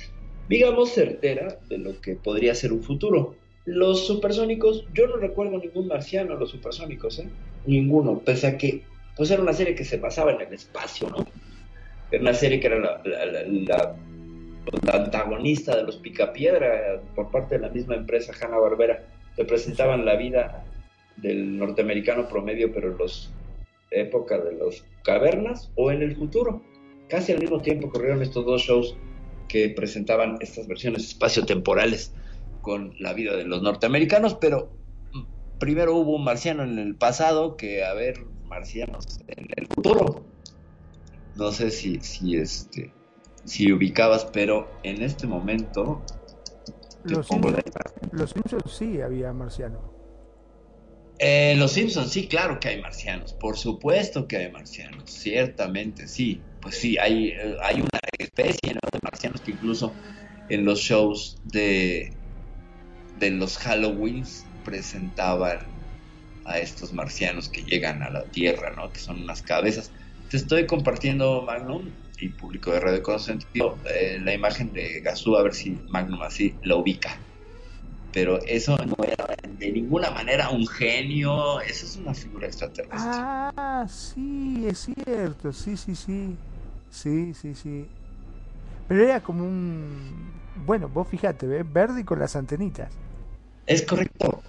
digamos, 0.49 0.93
certera 0.93 1.59
de 1.69 1.79
lo 1.79 2.01
que 2.01 2.15
podría 2.15 2.55
ser 2.55 2.73
un 2.73 2.83
futuro. 2.83 3.35
Los 3.67 4.07
supersónicos, 4.07 4.87
yo 4.93 5.07
no 5.07 5.17
recuerdo 5.17 5.59
ningún 5.59 5.89
marciano, 5.89 6.37
los 6.37 6.51
supersónicos, 6.51 7.19
¿eh? 7.19 7.29
Ninguno, 7.67 8.19
pese 8.19 8.47
a 8.47 8.59
que, 8.59 8.83
pues 9.17 9.31
era 9.31 9.43
una 9.43 9.55
serie 9.55 9.75
que 9.75 9.85
se 9.85 9.97
basaba 9.97 10.33
en 10.33 10.43
el 10.43 10.53
espacio, 10.53 11.09
¿no? 11.09 11.25
Era 12.11 12.21
una 12.21 12.35
serie 12.35 12.61
que 12.61 12.67
era 12.67 12.79
la, 12.79 13.97
antagonista 14.93 15.77
de 15.77 15.83
los 15.85 15.97
Picapiedra 15.97 17.01
por 17.15 17.31
parte 17.31 17.57
de 17.57 17.63
la 17.63 17.71
misma 17.71 17.95
empresa 17.95 18.33
Hanna 18.39 18.59
Barbera. 18.59 19.03
Te 19.37 19.45
presentaban 19.45 20.05
la 20.05 20.17
vida 20.17 20.65
del 21.17 21.59
norteamericano 21.59 22.29
promedio, 22.29 22.73
pero 22.73 22.91
en 22.91 22.99
los 22.99 23.33
época 23.95 24.39
de 24.39 24.53
las 24.53 24.85
cavernas 25.03 25.71
o 25.77 25.91
en 25.91 26.03
el 26.03 26.17
futuro. 26.17 26.63
Casi 27.09 27.33
al 27.33 27.41
mismo 27.41 27.61
tiempo 27.61 27.91
corrieron 27.91 28.23
estos 28.23 28.45
dos 28.45 28.63
shows 28.63 28.97
que 29.49 29.71
presentaban 29.71 30.37
estas 30.41 30.67
versiones 30.67 31.05
espaciotemporales 31.05 32.13
con 32.65 32.95
la 32.99 33.13
vida 33.13 33.37
de 33.37 33.45
los 33.45 33.63
norteamericanos, 33.63 34.35
pero 34.35 34.73
primero 35.61 35.95
hubo 35.95 36.17
un 36.17 36.25
marciano 36.25 36.65
en 36.65 36.79
el 36.79 36.97
pasado 36.97 37.57
que 37.57 37.85
a 37.85 37.93
ver 37.93 38.25
marcianos 38.47 39.21
en 39.29 39.47
el 39.55 39.69
futuro. 39.69 40.25
No 41.37 41.53
sé 41.53 41.71
si, 41.71 42.01
si 42.01 42.37
este 42.37 42.93
si 43.45 43.71
ubicabas, 43.71 44.25
pero 44.25 44.71
en 44.83 45.03
este 45.03 45.27
momento 45.27 46.03
los 47.05 47.29
Simpsons, 47.29 47.63
los 48.13 48.31
Simpsons 48.31 48.73
sí 48.73 49.03
había 49.03 49.33
marciano. 49.35 49.93
Eh, 51.19 51.55
los 51.59 51.73
Simpsons, 51.73 52.11
sí, 52.11 52.27
claro 52.27 52.59
que 52.59 52.69
hay 52.69 52.81
marcianos. 52.81 53.35
Por 53.35 53.59
supuesto 53.59 54.27
que 54.27 54.39
hay 54.39 54.51
marcianos. 54.51 55.11
Ciertamente, 55.11 56.09
sí. 56.09 56.41
Pues 56.63 56.79
sí, 56.79 56.97
hay, 56.97 57.29
eh, 57.29 57.57
hay 57.63 57.77
una 57.83 58.01
especie 58.19 58.73
¿no? 58.73 58.81
de 58.91 58.99
marcianos 59.03 59.43
que 59.43 59.51
incluso 59.51 59.95
en 60.49 60.65
los 60.65 60.81
shows 60.81 61.39
de, 61.45 62.13
de 63.17 63.31
los 63.31 63.57
Halloweens 63.57 64.47
presentaban 64.65 65.59
a 66.45 66.59
estos 66.59 66.93
marcianos 66.93 67.49
que 67.49 67.63
llegan 67.63 68.03
a 68.03 68.11
la 68.11 68.25
Tierra, 68.25 68.73
¿no? 68.77 68.93
Que 68.93 69.01
son 69.01 69.23
unas 69.23 69.43
cabezas. 69.43 69.93
Te 70.31 70.37
estoy 70.37 70.67
compartiendo, 70.67 71.43
Magnum, 71.43 71.91
y 72.19 72.29
público 72.29 72.71
de 72.71 72.81
Radio 72.81 73.03
Consentido, 73.03 73.79
eh, 73.93 74.19
la 74.23 74.35
imagen 74.35 74.73
de 74.73 75.01
Gazú, 75.01 75.37
a 75.37 75.43
ver 75.43 75.55
si 75.55 75.79
Magnum 75.89 76.23
así 76.23 76.55
la 76.63 76.77
ubica 76.77 77.19
pero 78.15 78.39
eso 78.47 78.77
no 78.77 78.95
era 79.05 79.27
de 79.59 79.73
ninguna 79.73 80.09
manera 80.13 80.49
un 80.49 80.67
genio, 80.69 81.61
eso 81.61 81.85
es 81.85 81.97
una 81.97 82.15
figura 82.15 82.47
extraterrestre. 82.47 83.11
Ah, 83.11 83.85
sí, 83.89 84.65
es 84.69 84.79
cierto, 84.79 85.53
sí, 85.53 85.77
sí, 85.77 85.97
sí. 85.97 86.37
Sí, 86.91 87.35
sí, 87.35 87.57
sí. 87.57 87.87
Pero 88.87 89.03
era 89.03 89.21
como 89.21 89.43
un... 89.43 90.31
Bueno, 90.65 90.89
vos 90.89 91.09
fíjate, 91.09 91.49
¿ves? 91.49 91.65
Verde 91.71 92.03
y 92.03 92.05
con 92.05 92.21
las 92.21 92.37
antenitas. 92.37 92.93
Es 93.67 93.83
correcto. 93.83 94.43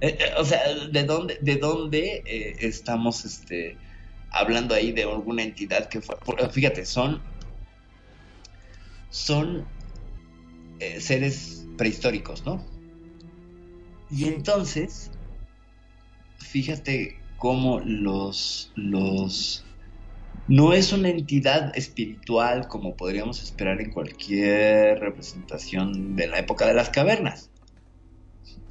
Eh, 0.00 0.18
eh, 0.18 0.32
o 0.36 0.44
sea, 0.44 0.62
¿de 0.90 1.04
dónde, 1.04 1.38
de 1.40 1.56
dónde 1.56 2.22
eh, 2.26 2.56
estamos 2.58 3.24
este, 3.24 3.76
hablando 4.30 4.74
ahí 4.74 4.90
de 4.90 5.04
alguna 5.04 5.44
entidad 5.44 5.88
que 5.88 6.00
fue... 6.00 6.16
fíjate, 6.50 6.84
son... 6.84 7.22
Son 9.10 9.66
seres 10.98 11.64
prehistóricos, 11.76 12.44
¿no? 12.44 12.66
Y 14.10 14.24
entonces, 14.24 15.12
fíjate 16.38 17.20
cómo 17.36 17.80
los, 17.80 18.72
los... 18.74 19.64
No 20.48 20.72
es 20.72 20.92
una 20.92 21.10
entidad 21.10 21.76
espiritual 21.76 22.66
como 22.66 22.96
podríamos 22.96 23.42
esperar 23.42 23.80
en 23.80 23.92
cualquier 23.92 24.98
representación 24.98 26.16
de 26.16 26.26
la 26.26 26.38
época 26.40 26.66
de 26.66 26.74
las 26.74 26.90
cavernas. 26.90 27.51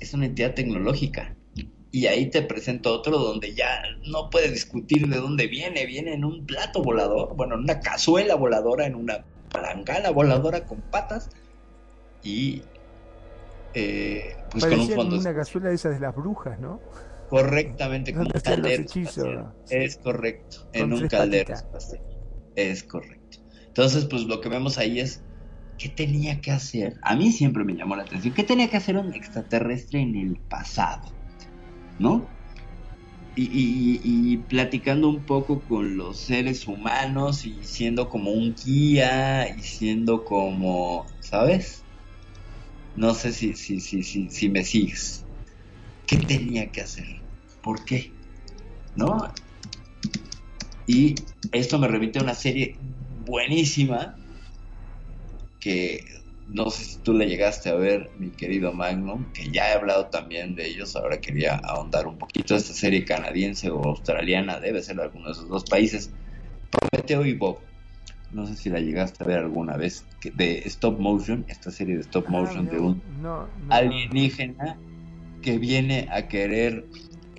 Es 0.01 0.13
una 0.13 0.25
entidad 0.25 0.53
tecnológica. 0.53 1.35
Y 1.93 2.07
ahí 2.07 2.29
te 2.29 2.41
presento 2.41 2.93
otro 2.93 3.17
donde 3.17 3.53
ya 3.53 3.83
no 4.05 4.29
puedes 4.29 4.51
discutir 4.51 5.07
de 5.07 5.17
dónde 5.17 5.47
viene. 5.47 5.85
Viene 5.85 6.13
en 6.13 6.25
un 6.25 6.45
plato 6.45 6.81
volador, 6.81 7.35
bueno, 7.35 7.55
en 7.55 7.61
una 7.61 7.79
cazuela 7.79 8.35
voladora, 8.35 8.85
en 8.85 8.95
una 8.95 9.23
palangana 9.49 10.09
voladora 10.09 10.65
con 10.65 10.81
patas. 10.81 11.29
Y 12.23 12.61
eh, 13.73 14.35
pues 14.51 14.65
con 14.65 14.79
un 14.79 14.89
fondo 14.89 15.17
una 15.17 15.33
cazuela 15.33 15.69
de 15.69 15.75
esas 15.75 15.93
de 15.93 15.99
las 16.01 16.15
brujas, 16.15 16.59
¿no? 16.59 16.81
correctamente 17.31 18.11
¿Dónde 18.11 18.33
un 18.35 18.41
caldero. 18.41 19.53
Es 19.69 19.95
correcto, 19.95 20.67
en 20.73 20.89
Con 20.89 21.01
un 21.01 21.07
caldero. 21.07 21.55
Es 22.57 22.83
correcto. 22.83 23.37
Entonces, 23.67 24.03
pues 24.05 24.23
lo 24.23 24.41
que 24.41 24.49
vemos 24.49 24.77
ahí 24.77 24.99
es 24.99 25.23
qué 25.81 25.89
tenía 25.89 26.39
que 26.41 26.51
hacer. 26.51 26.99
A 27.01 27.15
mí 27.15 27.31
siempre 27.31 27.63
me 27.63 27.73
llamó 27.73 27.95
la 27.95 28.03
atención. 28.03 28.35
¿Qué 28.35 28.43
tenía 28.43 28.69
que 28.69 28.77
hacer 28.77 28.97
un 28.97 29.15
extraterrestre 29.15 29.99
en 29.99 30.15
el 30.15 30.35
pasado? 30.47 31.11
¿No? 31.97 32.29
Y, 33.35 34.37
platicando 34.49 35.09
un 35.09 35.25
poco 35.25 35.61
con 35.61 35.97
los 35.97 36.19
seres 36.19 36.67
humanos 36.67 37.45
y 37.45 37.63
siendo 37.63 38.09
como 38.09 38.29
un 38.31 38.53
guía 38.53 39.55
y 39.57 39.61
siendo 39.63 40.23
como, 40.23 41.07
¿sabes? 41.21 41.83
No 42.95 43.15
sé 43.15 43.31
si, 43.31 43.55
si, 43.55 43.79
si, 43.79 44.03
si, 44.03 44.29
si 44.29 44.49
me 44.49 44.63
sigues. 44.63 45.25
¿Qué 46.05 46.17
tenía 46.17 46.71
que 46.71 46.81
hacer? 46.81 47.07
¿Por 47.63 47.83
qué? 47.85 48.11
¿No? 48.95 49.33
Y 50.85 51.15
esto 51.53 51.79
me 51.79 51.87
remite 51.87 52.19
a 52.19 52.23
una 52.23 52.35
serie 52.35 52.77
buenísima 53.25 54.20
que 55.61 56.03
no 56.47 56.69
sé 56.69 56.83
si 56.83 56.97
tú 56.99 57.13
le 57.13 57.27
llegaste 57.27 57.69
a 57.69 57.75
ver, 57.75 58.11
mi 58.17 58.31
querido 58.31 58.73
Magnum, 58.73 59.31
que 59.31 59.49
ya 59.51 59.69
he 59.69 59.73
hablado 59.73 60.07
también 60.07 60.55
de 60.55 60.67
ellos, 60.67 60.95
ahora 60.95 61.21
quería 61.21 61.55
ahondar 61.55 62.07
un 62.07 62.17
poquito. 62.17 62.55
Esta 62.55 62.73
serie 62.73 63.05
canadiense 63.05 63.69
o 63.69 63.81
australiana, 63.81 64.59
debe 64.59 64.81
ser 64.81 64.97
de 64.97 65.03
alguno 65.03 65.27
de 65.27 65.31
esos 65.31 65.47
dos 65.47 65.63
países, 65.63 66.11
Prometeo 66.69 67.25
y 67.25 67.33
Bob. 67.33 67.59
No 68.31 68.47
sé 68.47 68.55
si 68.55 68.69
la 68.69 68.79
llegaste 68.79 69.23
a 69.23 69.27
ver 69.27 69.39
alguna 69.39 69.77
vez, 69.77 70.05
que 70.19 70.31
de 70.31 70.59
stop 70.65 70.99
motion, 70.99 71.45
esta 71.47 71.71
serie 71.71 71.95
de 71.95 72.01
stop 72.01 72.27
motion 72.27 72.67
de 72.67 72.79
un 72.79 73.03
No, 73.21 73.47
no. 73.47 73.73
alienígena 73.73 74.79
que 75.41 75.57
viene 75.57 76.07
a 76.11 76.27
querer 76.27 76.85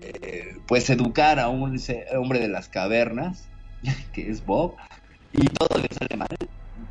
eh, 0.01 0.57
pues 0.67 0.89
educar 0.91 1.39
a 1.39 1.49
un 1.49 1.77
hombre 2.15 2.39
de 2.41 2.49
las 2.49 2.69
cavernas, 2.69 3.51
que 4.13 4.31
es 4.31 4.45
Bob, 4.45 4.77
y 5.33 5.47
todo 5.47 5.79
le 5.79 5.89
sale 5.89 6.17
mal. 6.17 6.29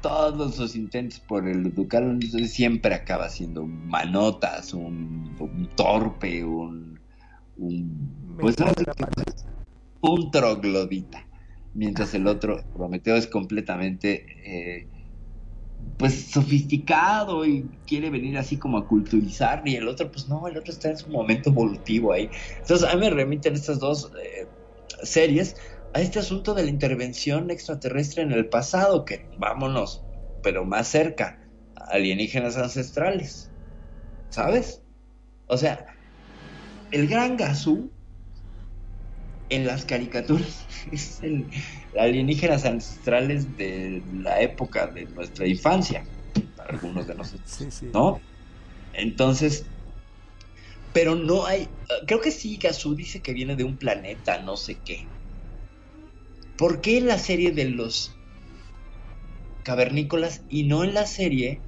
Todos 0.02 0.56
sus 0.56 0.76
intentos 0.76 1.20
por 1.20 1.48
el 1.48 1.68
educarlo 1.68 2.20
siempre 2.48 2.96
acaba 2.96 3.30
siendo 3.30 3.64
un 3.64 3.88
manotas, 3.88 4.74
un, 4.74 5.36
un 5.40 5.70
torpe, 5.76 6.44
un, 6.44 7.00
un 7.58 8.38
pues 8.40 8.56
un 10.02 10.32
troglodita. 10.32 11.28
Mientras 11.74 12.14
el 12.14 12.28
otro, 12.28 12.64
Prometeo, 12.74 13.16
es 13.16 13.28
completamente 13.28 14.26
eh, 14.44 14.88
pues 15.98 16.32
sofisticado 16.32 17.46
y 17.46 17.70
quiere 17.86 18.10
venir 18.10 18.38
así 18.38 18.58
como 18.58 18.78
a 18.78 18.88
culturizar 18.88 19.62
y 19.66 19.76
el 19.76 19.88
otro 19.88 20.12
pues 20.12 20.28
no, 20.28 20.48
el 20.48 20.58
otro 20.58 20.74
está 20.74 20.90
en 20.90 20.98
su 20.98 21.10
momento 21.10 21.50
evolutivo 21.52 22.12
ahí. 22.12 22.30
Entonces 22.60 22.88
a 22.90 22.96
mí 22.96 23.02
me 23.02 23.10
remiten 23.10 23.54
estas 23.54 23.80
dos 23.80 24.12
eh, 24.22 24.48
series 25.04 25.56
a 25.94 26.02
este 26.02 26.20
asunto 26.20 26.54
de 26.54 26.64
la 26.64 26.70
intervención 26.70 27.52
extraterrestre 27.52 28.24
en 28.24 28.32
el 28.32 28.48
pasado, 28.48 29.06
que 29.06 29.28
vámonos, 29.38 30.04
pero 30.44 30.66
más 30.66 30.88
cerca, 30.88 31.40
alienígenas 31.76 32.58
ancestrales, 32.58 33.50
¿sabes? 34.30 34.82
O 35.48 35.58
sea, 35.58 35.86
el 36.92 37.08
gran 37.08 37.38
Gazú 37.38 37.92
en 39.50 39.68
las 39.68 39.86
caricaturas 39.86 40.66
es 40.92 41.22
el 41.22 41.50
alienígenas 42.00 42.66
ancestrales 42.66 43.56
de 43.58 44.02
la 44.14 44.42
época 44.42 44.88
de 44.88 45.06
nuestra 45.08 45.46
infancia, 45.46 46.06
para 46.56 46.72
algunos 46.72 47.06
de 47.08 47.16
nosotros, 47.16 47.50
Sí, 47.50 47.70
sí. 47.70 47.90
¿no? 47.94 48.22
Entonces, 48.94 49.66
pero 50.94 51.16
no 51.16 51.46
hay, 51.46 51.68
creo 52.08 52.22
que 52.22 52.32
sí, 52.32 52.58
Gazú 52.58 52.96
dice 52.96 53.22
que 53.22 53.34
viene 53.34 53.56
de 53.56 53.64
un 53.64 53.78
planeta, 53.78 54.42
no 54.42 54.56
sé 54.58 54.82
qué. 54.84 55.06
¿Por 56.62 56.80
qué 56.80 57.00
en 57.00 57.08
la 57.08 57.18
serie 57.18 57.50
de 57.54 57.66
los 57.70 58.16
cavernícolas 59.64 60.44
y 60.48 60.66
no 60.66 60.84
en 60.84 60.94
la 60.94 61.08
serie 61.08 61.60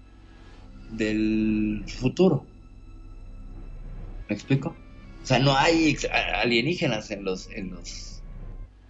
del 0.92 1.84
futuro? 1.88 2.46
¿Me 4.30 4.36
explico? 4.36 4.76
O 5.24 5.26
sea, 5.26 5.40
no 5.40 5.58
hay 5.58 5.98
alienígenas 6.36 7.10
en 7.10 7.24
los 7.24 7.50
en 7.50 7.72
los 7.72 8.22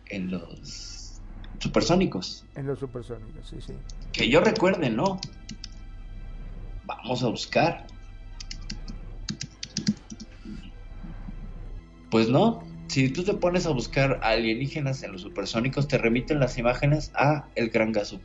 en 0.07 0.29
los 0.29 1.21
supersónicos. 1.59 2.43
En 2.55 2.67
los 2.67 2.79
supersónicos, 2.79 3.47
sí, 3.47 3.61
sí. 3.61 3.71
Que 4.11 4.27
yo 4.27 4.41
recuerde, 4.41 4.89
no. 4.89 5.21
Vamos 6.83 7.23
a 7.23 7.29
buscar. 7.29 7.87
Pues 12.11 12.27
no. 12.27 12.72
Si 12.93 13.09
tú 13.09 13.23
te 13.23 13.33
pones 13.33 13.65
a 13.65 13.71
buscar 13.71 14.19
alienígenas 14.21 15.01
en 15.01 15.13
los 15.13 15.21
supersónicos, 15.21 15.87
te 15.87 15.97
remiten 15.97 16.39
las 16.39 16.59
imágenes 16.59 17.11
a 17.15 17.49
el 17.55 17.71
Gran 17.71 17.91
Gazú. 17.91 18.19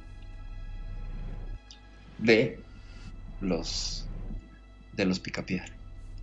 De 2.18 2.62
los 3.40 4.06
de 4.92 5.06
los 5.06 5.20
Picapiedra. 5.20 5.74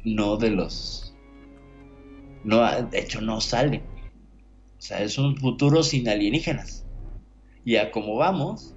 No 0.03 0.37
de 0.37 0.51
los 0.51 1.15
no, 2.43 2.61
de 2.83 2.99
hecho 2.99 3.19
no 3.19 3.41
salen. 3.41 3.81
O 4.77 4.81
sea, 4.81 5.01
es 5.01 5.17
un 5.17 5.35
futuro 5.37 5.81
sin 5.81 6.07
alienígenas. 6.07 6.85
Y 7.63 7.77
a 7.77 7.89
como 7.89 8.15
vamos, 8.15 8.75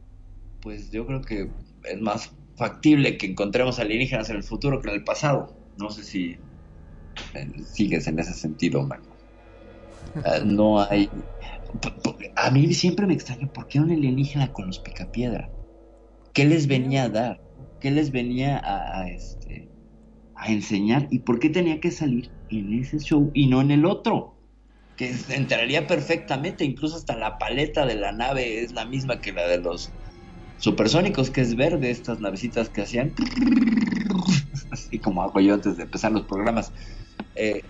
pues 0.62 0.90
yo 0.90 1.04
creo 1.04 1.20
que 1.20 1.50
es 1.84 2.00
más 2.00 2.32
factible 2.56 3.18
que 3.18 3.26
encontremos 3.26 3.78
alienígenas 3.78 4.30
en 4.30 4.36
el 4.36 4.44
futuro 4.44 4.80
que 4.80 4.88
en 4.88 4.94
el 4.94 5.04
pasado. 5.04 5.54
No 5.76 5.90
sé 5.90 6.04
si 6.04 6.38
eh, 7.34 7.52
sigues 7.70 8.06
en 8.06 8.18
ese 8.18 8.32
sentido, 8.32 8.82
Mago. 8.86 9.07
Eh, 10.24 10.42
no 10.44 10.80
hay... 10.80 11.10
A 12.36 12.50
mí 12.50 12.72
siempre 12.74 13.06
me 13.06 13.14
extraña 13.14 13.48
por 13.52 13.68
qué 13.68 13.80
un 13.80 13.90
alienígena 13.90 14.52
con 14.52 14.66
los 14.66 14.80
picapiedra. 14.80 15.52
¿Qué 16.32 16.44
les 16.44 16.66
venía 16.66 17.04
a 17.04 17.08
dar? 17.10 17.42
¿Qué 17.80 17.90
les 17.90 18.10
venía 18.12 18.58
a, 18.58 19.02
a, 19.02 19.10
este, 19.10 19.72
a 20.34 20.52
enseñar? 20.52 21.08
¿Y 21.10 21.20
por 21.20 21.40
qué 21.40 21.50
tenía 21.50 21.80
que 21.80 21.90
salir 21.90 22.34
en 22.48 22.72
ese 22.74 22.98
show 23.00 23.30
y 23.34 23.48
no 23.48 23.60
en 23.62 23.70
el 23.72 23.86
otro? 23.86 24.40
Que 24.96 25.14
entraría 25.30 25.86
perfectamente, 25.86 26.64
incluso 26.64 26.96
hasta 26.96 27.16
la 27.16 27.38
paleta 27.38 27.86
de 27.86 27.96
la 27.96 28.12
nave 28.12 28.62
es 28.64 28.72
la 28.72 28.86
misma 28.86 29.20
que 29.20 29.32
la 29.32 29.46
de 29.48 29.58
los 29.60 29.96
supersónicos, 30.56 31.30
que 31.30 31.42
es 31.42 31.56
verde, 31.56 31.90
estas 31.90 32.20
navecitas 32.20 32.70
que 32.70 32.82
hacían 32.82 33.14
así 34.70 35.00
como 35.00 35.22
hago 35.22 35.40
yo 35.40 35.54
antes 35.54 35.76
de 35.76 35.84
empezar 35.84 36.12
los 36.12 36.24
programas. 36.26 36.72
Eh, 37.34 37.62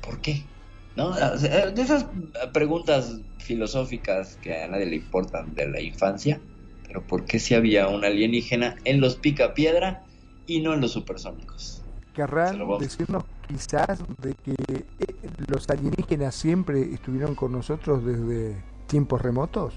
¿Por 0.00 0.20
qué? 0.20 0.55
¿No? 0.96 1.08
O 1.08 1.38
sea, 1.38 1.70
De 1.70 1.82
esas 1.82 2.06
preguntas 2.52 3.20
filosóficas 3.38 4.36
que 4.36 4.62
a 4.62 4.68
nadie 4.68 4.86
le 4.86 4.96
importan 4.96 5.54
de 5.54 5.68
la 5.68 5.80
infancia, 5.80 6.40
pero 6.86 7.06
¿por 7.06 7.24
qué 7.26 7.38
si 7.38 7.54
había 7.54 7.88
un 7.88 8.04
alienígena 8.04 8.76
en 8.84 9.00
los 9.00 9.16
picapiedra 9.16 10.04
y 10.46 10.60
no 10.60 10.74
en 10.74 10.80
los 10.80 10.92
supersónicos? 10.92 11.82
¿Querrán 12.14 12.78
decirnos 12.78 13.24
quizás 13.46 13.98
de 14.22 14.34
que 14.42 14.52
eh, 14.52 14.86
los 15.48 15.68
alienígenas 15.68 16.34
siempre 16.34 16.80
estuvieron 16.80 17.34
con 17.34 17.52
nosotros 17.52 18.04
desde 18.04 18.64
tiempos 18.86 19.20
remotos? 19.20 19.74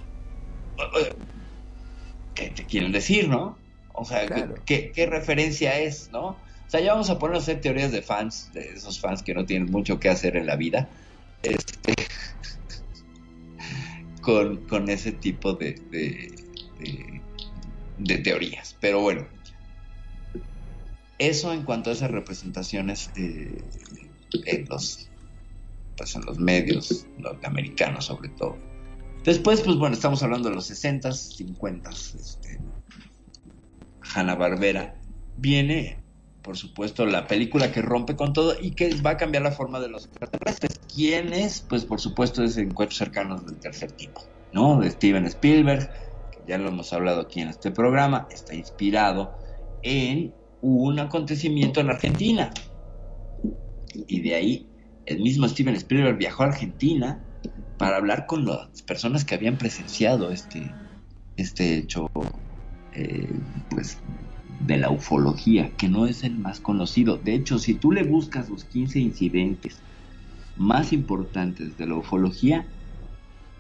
¿Qué 2.34 2.50
te 2.52 2.66
quieren 2.66 2.92
decir, 2.92 3.28
no? 3.28 3.58
O 3.94 4.06
sea, 4.06 4.26
Claro. 4.26 4.56
¿qué, 4.66 4.92
qué 4.94 5.06
referencia 5.06 5.78
es, 5.80 6.10
no? 6.12 6.28
O 6.28 6.70
sea, 6.70 6.80
ya 6.80 6.94
vamos 6.94 7.10
a 7.10 7.20
ponernos 7.20 7.44
a 7.44 7.52
hacer 7.52 7.62
teorías 7.62 7.92
de 7.92 8.02
fans, 8.02 8.52
de 8.54 8.62
esos 8.74 9.00
fans 9.00 9.24
que 9.24 9.34
no 9.34 9.46
tienen 9.46 9.70
mucho 9.72 10.00
que 10.00 10.10
hacer 10.10 10.38
en 10.38 10.46
la 10.46 10.56
vida, 10.56 10.90
este, 11.44 11.94
con, 14.22 14.68
con 14.68 14.90
ese 14.90 15.12
tipo 15.12 15.54
de, 15.54 15.76
de, 17.98 18.18
teorías. 18.20 18.76
Pero 18.80 19.02
bueno, 19.02 19.28
eso 21.18 21.54
en 21.54 21.64
cuanto 21.64 21.90
a 21.90 21.94
esas 21.94 22.12
representaciones 22.12 23.12
eh, 23.16 23.62
en 24.46 24.66
los 24.70 25.10
pues 25.98 26.16
en 26.16 26.22
los 26.22 26.40
medios 26.40 27.06
norteamericanos 27.18 28.06
sobre 28.06 28.30
todo. 28.30 28.58
Después, 29.24 29.62
pues 29.62 29.78
bueno, 29.78 29.96
estamos 29.96 30.24
hablando 30.24 30.50
de 30.50 30.56
los 30.56 30.72
60s, 30.72 31.36
50s. 31.38 32.16
Este, 32.16 32.60
Hanna 34.14 34.36
Barbera. 34.36 34.96
Viene, 35.38 35.99
por 36.50 36.58
supuesto, 36.58 37.06
la 37.06 37.28
película 37.28 37.72
que 37.72 37.80
rompe 37.80 38.16
con 38.16 38.34
todo 38.34 38.56
y 38.60 38.72
que 38.72 38.96
va 39.06 39.12
a 39.12 39.18
cambiar 39.18 39.44
la 39.44 39.52
forma 39.52 39.80
de 39.80 39.88
los 39.88 40.06
extraterrestres. 40.06 40.82
¿Quién 40.92 41.32
es? 41.32 41.62
Pues 41.62 41.86
por 41.86 42.02
supuesto 42.02 42.44
es 42.44 42.58
Encuentros 42.58 42.98
Cercanos 42.98 43.46
del 43.46 43.58
Tercer 43.58 43.92
Tipo, 43.92 44.24
¿no? 44.52 44.80
De 44.80 44.90
Steven 44.90 45.28
Spielberg, 45.28 45.92
que 46.32 46.40
ya 46.48 46.58
lo 46.58 46.70
hemos 46.70 46.92
hablado 46.92 47.22
aquí 47.22 47.42
en 47.42 47.50
este 47.50 47.70
programa, 47.70 48.28
está 48.32 48.56
inspirado 48.56 49.38
en 49.84 50.34
un 50.64 50.98
acontecimiento 50.98 51.82
en 51.82 51.92
Argentina. 51.92 52.50
Y 54.08 54.22
de 54.22 54.34
ahí, 54.34 54.68
el 55.06 55.20
mismo 55.20 55.48
Steven 55.48 55.76
Spielberg 55.76 56.18
viajó 56.18 56.42
a 56.42 56.48
Argentina 56.48 57.24
para 57.78 57.98
hablar 57.98 58.26
con 58.26 58.44
las 58.48 58.82
personas 58.82 59.24
que 59.24 59.36
habían 59.36 59.60
presenciado 59.60 60.32
este, 60.32 60.74
este 61.38 61.78
hecho 61.78 62.10
eh, 62.96 63.40
pues 63.70 64.00
de 64.60 64.78
la 64.78 64.90
ufología, 64.90 65.72
que 65.78 65.90
no 65.90 66.06
es 66.06 66.24
el 66.24 66.38
más 66.38 66.60
conocido. 66.60 67.18
De 67.18 67.34
hecho, 67.34 67.60
si 67.60 67.74
tú 67.74 67.92
le 67.92 68.04
buscas 68.04 68.50
los 68.50 68.66
15 68.66 69.00
incidentes 69.00 69.80
más 70.58 70.92
importantes 70.92 71.78
de 71.78 71.88
la 71.88 71.96
ufología, 71.96 72.68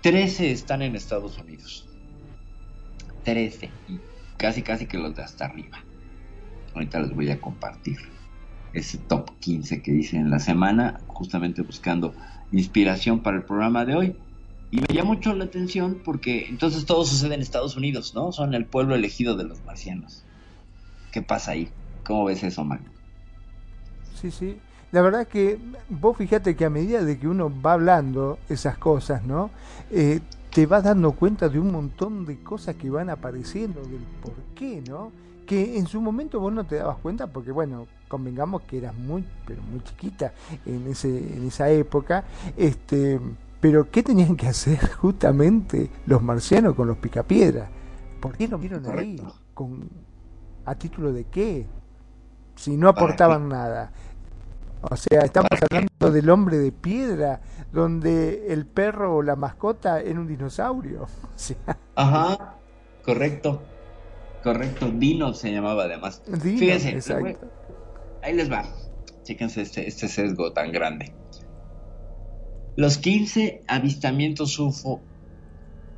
13 0.01 0.51
están 0.51 0.81
en 0.81 0.95
Estados 0.95 1.37
Unidos. 1.37 1.87
13. 3.23 3.69
Y 3.87 3.99
casi, 4.37 4.61
casi 4.61 4.85
que 4.85 4.97
los 4.97 5.15
de 5.15 5.23
hasta 5.23 5.45
arriba. 5.45 5.83
Ahorita 6.73 6.99
les 6.99 7.13
voy 7.13 7.29
a 7.29 7.39
compartir 7.39 7.97
ese 8.73 8.97
top 8.97 9.31
15 9.39 9.81
que 9.81 9.91
hice 9.91 10.17
en 10.17 10.29
la 10.29 10.39
semana, 10.39 10.99
justamente 11.07 11.61
buscando 11.61 12.13
inspiración 12.51 13.21
para 13.21 13.37
el 13.37 13.43
programa 13.43 13.85
de 13.85 13.95
hoy. 13.95 14.15
Y 14.71 14.81
me 14.81 14.93
llama 14.93 15.15
mucho 15.15 15.33
la 15.33 15.45
atención 15.45 16.01
porque 16.03 16.45
entonces 16.47 16.85
todo 16.85 17.03
sucede 17.03 17.33
en 17.33 17.41
Estados 17.41 17.75
Unidos, 17.75 18.13
¿no? 18.13 18.31
Son 18.31 18.53
el 18.53 18.65
pueblo 18.65 18.93
elegido 18.93 19.35
de 19.35 19.45
los 19.45 19.63
marcianos. 19.63 20.23
¿Qué 21.11 21.21
pasa 21.21 21.51
ahí? 21.51 21.69
¿Cómo 22.05 22.25
ves 22.25 22.43
eso, 22.43 22.63
Mago? 22.63 22.83
Sí, 24.15 24.31
sí. 24.31 24.59
La 24.91 25.01
verdad 25.01 25.27
que 25.27 25.59
vos 25.89 26.17
fíjate 26.17 26.55
que 26.55 26.65
a 26.65 26.69
medida 26.69 27.03
de 27.03 27.19
que 27.19 27.27
uno 27.27 27.51
va 27.61 27.73
hablando 27.73 28.39
esas 28.49 28.77
cosas, 28.77 29.23
¿no? 29.23 29.51
Eh, 29.91 30.19
te 30.51 30.65
vas 30.65 30.83
dando 30.83 31.11
cuenta 31.11 31.47
de 31.47 31.59
un 31.59 31.71
montón 31.71 32.25
de 32.25 32.41
cosas 32.41 32.75
que 32.75 32.89
van 32.89 33.09
apareciendo, 33.09 33.81
del 33.81 34.01
por 34.21 34.33
qué, 34.55 34.81
¿no? 34.87 35.11
Que 35.45 35.77
en 35.77 35.85
su 35.85 36.01
momento 36.01 36.39
vos 36.39 36.51
no 36.51 36.65
te 36.65 36.77
dabas 36.77 36.97
cuenta 36.97 37.27
porque, 37.27 37.51
bueno, 37.51 37.87
convengamos 38.07 38.63
que 38.63 38.79
eras 38.79 38.95
muy, 38.95 39.23
pero 39.45 39.61
muy 39.61 39.81
chiquita 39.83 40.33
en, 40.65 40.87
ese, 40.87 41.09
en 41.09 41.45
esa 41.45 41.69
época, 41.69 42.23
este, 42.57 43.19
pero 43.59 43.91
¿qué 43.91 44.01
tenían 44.01 44.35
que 44.35 44.47
hacer 44.47 44.79
justamente 44.93 45.91
los 46.07 46.23
marcianos 46.23 46.75
con 46.75 46.87
los 46.87 46.97
picapiedras? 46.97 47.69
¿Por 48.19 48.35
qué 48.35 48.47
lo 48.47 48.57
vieron 48.57 48.85
ahí? 48.85 49.17
Correcto. 49.17 49.35
¿Con, 49.53 49.89
¿A 50.69 50.75
título 50.75 51.11
de 51.11 51.23
qué? 51.23 51.65
Si 52.55 52.77
no 52.77 52.89
aportaban 52.89 53.49
nada. 53.49 53.91
O 54.83 54.95
sea, 54.95 55.21
estamos 55.21 55.49
hablando 55.63 56.11
del 56.11 56.29
hombre 56.29 56.59
de 56.59 56.71
piedra, 56.71 57.41
donde 57.73 58.53
el 58.53 58.67
perro 58.67 59.15
o 59.15 59.23
la 59.23 59.35
mascota 59.35 59.99
era 59.99 60.19
un 60.19 60.27
dinosaurio. 60.27 61.07
O 61.23 61.39
sea, 61.39 61.57
Ajá, 61.95 62.57
correcto. 63.03 63.63
Correcto, 64.43 64.91
Dino 64.91 65.33
se 65.33 65.51
llamaba 65.51 65.85
además. 65.85 66.21
Dino, 66.27 66.59
Fíjense, 66.59 66.89
exacto. 66.91 67.49
ahí 68.21 68.35
les 68.35 68.51
va. 68.51 68.63
Chéquense 69.23 69.63
este, 69.63 69.87
este 69.87 70.07
sesgo 70.07 70.53
tan 70.53 70.71
grande. 70.71 71.15
Los 72.75 72.99
15 72.99 73.63
avistamientos 73.67 74.59
UFO 74.59 75.01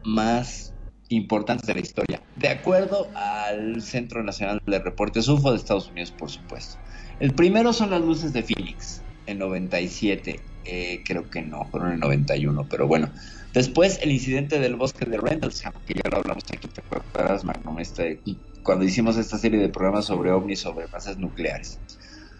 más 0.05 0.70
importantes 1.11 1.67
de 1.67 1.73
la 1.73 1.81
historia, 1.81 2.21
de 2.35 2.49
acuerdo 2.49 3.07
al 3.15 3.81
Centro 3.81 4.23
Nacional 4.23 4.61
de 4.65 4.79
Reportes 4.79 5.27
UFO 5.27 5.51
de 5.51 5.57
Estados 5.57 5.89
Unidos, 5.89 6.11
por 6.11 6.29
supuesto. 6.29 6.77
El 7.19 7.33
primero 7.33 7.73
son 7.73 7.91
las 7.91 8.01
luces 8.01 8.33
de 8.33 8.43
Phoenix, 8.43 9.01
en 9.27 9.39
97. 9.39 10.39
Eh, 10.63 11.01
creo 11.05 11.29
que 11.29 11.41
no, 11.41 11.65
fueron 11.65 11.93
en 11.93 11.99
91, 11.99 12.67
pero 12.69 12.87
bueno. 12.87 13.09
Después 13.53 13.99
el 14.01 14.11
incidente 14.11 14.59
del 14.59 14.75
bosque 14.75 15.05
de 15.05 15.17
Rendlesham, 15.17 15.73
que 15.85 15.95
ya 15.95 16.09
lo 16.09 16.17
hablamos 16.17 16.43
aquí, 16.53 16.67
¿te 16.69 16.81
acuerdas, 16.81 17.43
Magnum? 17.43 17.79
Este, 17.79 18.19
cuando 18.63 18.85
hicimos 18.85 19.17
esta 19.17 19.37
serie 19.37 19.59
de 19.59 19.67
programas 19.67 20.05
sobre 20.05 20.31
ovnis, 20.31 20.59
sobre 20.59 20.85
bases 20.87 21.17
nucleares. 21.17 21.77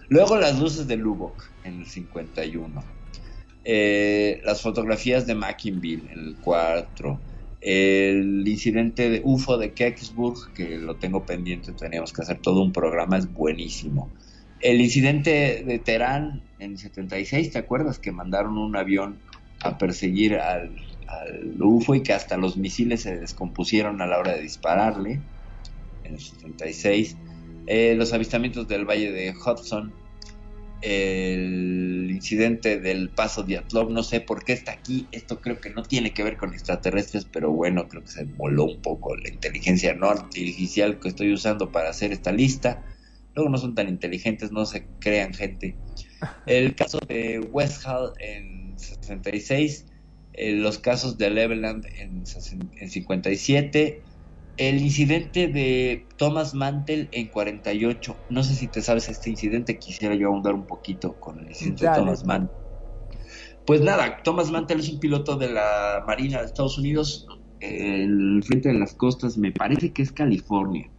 Luego 0.07 0.38
las 0.38 0.57
luces 0.59 0.88
de 0.88 0.95
Lubbock 0.95 1.43
en 1.63 1.82
el 1.82 1.86
51. 1.86 2.84
Eh, 3.63 4.41
las 4.43 4.61
fotografías 4.61 5.28
de 5.28 5.36
Mackinville 5.36 6.11
en 6.11 6.19
el 6.19 6.36
4. 6.41 7.19
El 7.62 8.47
incidente 8.47 9.09
de 9.09 9.22
UFO 9.24 9.57
de 9.57 9.74
Kecksburg, 9.74 10.53
que 10.53 10.78
lo 10.78 10.95
tengo 10.95 11.26
pendiente, 11.26 11.72
teníamos 11.74 12.12
que 12.12 12.24
hacer 12.24 12.39
todo 12.39 12.62
un 12.62 12.74
programa, 12.74 13.18
es 13.18 13.32
buenísimo. 13.32 14.12
El 14.59 14.82
incidente 14.82 15.64
de 15.66 15.80
Teherán 15.80 16.41
en 16.59 16.72
el 16.72 16.78
76, 16.78 17.51
¿te 17.51 17.59
acuerdas? 17.59 17.99
Que 17.99 18.12
mandaron 18.12 18.57
un 18.57 18.76
avión 18.76 19.20
a 19.64 19.78
perseguir 19.78 20.36
al, 20.36 20.76
al 21.07 21.62
UFO 21.62 21.95
y 21.95 22.01
que 22.01 22.14
hasta 22.14 22.38
los 22.38 22.57
misiles 22.57 23.01
se 23.01 23.18
descompusieron 23.18 24.01
a 24.01 24.07
la 24.07 24.18
hora 24.18 24.34
de 24.34 24.41
dispararle 24.41 25.22
en 26.03 26.14
el 26.14 26.20
76. 26.20 27.18
Eh, 27.68 27.95
los 27.95 28.14
avistamientos 28.14 28.68
del 28.68 28.86
Valle 28.86 29.12
de 29.12 29.34
Hudson, 29.34 29.93
el 30.82 32.10
incidente 32.10 32.80
del 32.80 33.10
paso 33.10 33.44
Diatlov, 33.44 33.92
no 33.92 34.04
sé 34.04 34.22
por 34.22 34.44
qué 34.44 34.54
está 34.54 34.72
aquí, 34.72 35.08
esto 35.12 35.40
creo 35.40 35.60
que 35.60 35.70
no 35.70 35.84
tiene 35.84 36.14
que 36.14 36.24
ver 36.24 36.38
con 36.38 36.54
extraterrestres, 36.54 37.26
pero 37.26 37.52
bueno, 37.52 37.88
creo 37.88 38.04
que 38.04 38.10
se 38.10 38.24
voló 38.26 38.66
un 38.66 38.82
poco 38.82 39.16
la 39.16 39.30
inteligencia 39.30 39.94
no 39.94 40.10
artificial 40.10 41.00
que 41.00 41.10
estoy 41.10 41.34
usando 41.34 41.72
para 41.72 41.90
hacer 41.90 42.12
esta 42.12 42.32
lista. 42.32 42.84
Luego 43.34 43.50
no 43.50 43.58
son 43.58 43.76
tan 43.76 43.88
inteligentes, 43.88 44.52
no 44.52 44.66
se 44.66 44.86
crean 45.00 45.34
gente. 45.34 45.76
El 46.46 46.76
caso 46.76 47.00
de 47.08 47.40
West 47.40 47.86
Hall 47.86 48.14
en 48.20 48.78
66, 48.78 49.86
eh, 50.34 50.54
los 50.54 50.80
casos 50.80 51.18
de 51.18 51.30
Leveland 51.30 51.86
en, 51.86 52.24
en 52.78 52.90
57, 52.90 54.02
el 54.58 54.82
incidente 54.82 55.47
de 55.47 56.08
Thomas 56.18 56.54
Mantel 56.54 57.10
en 57.12 57.28
48. 57.28 58.16
No 58.30 58.43
sé 58.43 58.56
si 58.56 58.68
te 58.68 58.82
sabes 58.82 59.10
este 59.10 59.30
incidente, 59.30 59.80
quisiera 59.80 60.16
yo 60.16 60.28
ahondar 60.28 60.54
un 60.54 60.68
poquito 60.68 61.14
con 61.20 61.39
el 61.39 61.47
incidente 61.47 61.86
Dale. 61.86 61.97
de 61.97 62.04
Thomas 62.04 62.26
Mantel. 62.26 62.58
Pues 63.66 63.82
nada, 63.82 64.22
Thomas 64.24 64.52
Mantel 64.52 64.80
es 64.80 64.89
un 64.89 64.99
piloto 64.99 65.36
de 65.36 65.52
la 65.52 66.04
Marina 66.06 66.39
de 66.39 66.45
Estados 66.45 66.78
Unidos, 66.78 67.28
el 67.60 68.43
frente 68.43 68.70
de 68.70 68.80
las 68.80 68.93
costas, 68.93 69.38
me 69.38 69.52
parece 69.52 69.93
que 69.93 70.02
es 70.02 70.12
California. 70.12 70.89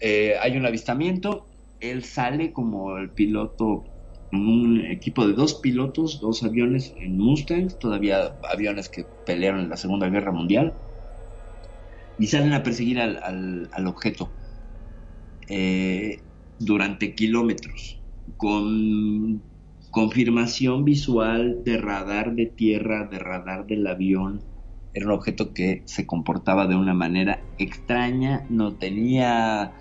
Eh, 0.00 0.34
hay 0.40 0.56
un 0.56 0.64
avistamiento, 0.64 1.46
él 1.80 2.04
sale 2.04 2.52
como 2.52 2.96
el 2.96 3.10
piloto, 3.10 3.84
un 4.30 4.84
equipo 4.86 5.26
de 5.26 5.32
dos 5.32 5.54
pilotos, 5.54 6.20
dos 6.20 6.42
aviones 6.44 6.94
en 6.96 7.18
Mustangs, 7.18 7.78
todavía 7.78 8.38
aviones 8.50 8.88
que 8.88 9.04
pelearon 9.26 9.60
en 9.60 9.68
la 9.68 9.76
Segunda 9.76 10.08
Guerra 10.08 10.30
Mundial, 10.30 10.74
y 12.18 12.26
salen 12.26 12.52
a 12.52 12.62
perseguir 12.62 13.00
al, 13.00 13.68
al- 13.72 13.86
objeto 13.86 14.32
eh, 15.48 16.22
durante 16.58 17.14
kilómetros, 17.14 18.02
con 18.36 19.42
confirmación 19.90 20.84
visual 20.84 21.62
de 21.64 21.78
radar 21.78 22.34
de 22.34 22.46
tierra, 22.46 23.06
de 23.06 23.18
radar 23.18 23.66
del 23.66 23.86
avión. 23.86 24.42
Era 24.92 25.06
un 25.06 25.12
objeto 25.12 25.54
que 25.54 25.82
se 25.86 26.06
comportaba 26.06 26.66
de 26.66 26.74
una 26.74 26.94
manera 26.94 27.40
extraña, 27.58 28.44
no 28.50 28.74
tenía 28.74 29.72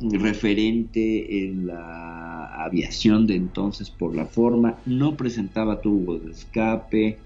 referente 0.00 1.44
en 1.44 1.66
la 1.66 2.46
aviación 2.64 3.26
de 3.26 3.36
entonces 3.36 3.90
por 3.90 4.14
la 4.14 4.26
forma, 4.26 4.78
no 4.86 5.16
presentaba 5.16 5.80
tubos 5.80 6.24
de 6.24 6.32
escape, 6.32 7.18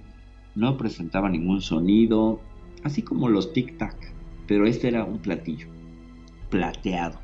no 0.55 0.77
presentaba 0.77 1.29
ningún 1.29 1.61
sonido, 1.61 2.41
así 2.83 3.03
como 3.03 3.29
los 3.29 3.53
tic-tac, 3.53 4.12
pero 4.53 4.67
este 4.67 4.89
era 4.89 5.03
un 5.03 5.19
platillo, 5.19 5.67
plateado. 6.51 7.19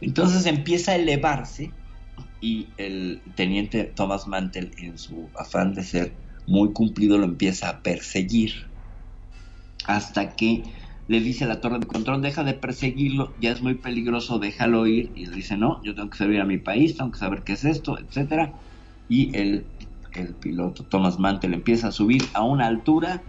Entonces 0.00 0.46
empieza 0.46 0.92
a 0.92 0.94
elevarse 0.94 1.72
y 2.40 2.68
el 2.76 3.20
teniente 3.34 3.82
Thomas 3.82 4.28
Mantel, 4.28 4.70
en 4.78 4.96
su 4.96 5.28
afán 5.36 5.74
de 5.74 5.82
ser 5.82 6.14
muy 6.46 6.72
cumplido, 6.72 7.18
lo 7.18 7.24
empieza 7.24 7.68
a 7.68 7.82
perseguir 7.82 8.52
hasta 9.88 10.36
que 10.36 10.62
le 11.08 11.18
dice 11.18 11.46
a 11.46 11.48
la 11.48 11.60
torre 11.60 11.80
de 11.80 11.86
control, 11.88 12.22
deja 12.22 12.44
de 12.44 12.54
perseguirlo, 12.54 13.34
ya 13.40 13.50
es 13.50 13.60
muy 13.60 13.74
peligroso, 13.74 14.38
déjalo 14.38 14.86
ir. 14.86 15.10
Y 15.16 15.24
él 15.24 15.32
dice, 15.32 15.56
no, 15.56 15.82
yo 15.82 15.96
tengo 15.96 16.10
que 16.10 16.18
servir 16.18 16.40
a 16.40 16.44
mi 16.44 16.58
país, 16.58 16.96
tengo 16.96 17.10
que 17.10 17.18
saber 17.18 17.42
qué 17.42 17.54
es 17.54 17.64
esto, 17.64 17.98
etcétera. 17.98 18.52
Y 19.08 19.36
el, 19.36 19.66
el 20.14 20.36
piloto 20.36 20.84
Thomas 20.84 21.18
Mantel 21.18 21.54
empieza 21.54 21.88
a 21.88 21.92
subir 21.92 22.22
a 22.34 22.44
una 22.44 22.68
altura 22.68 23.24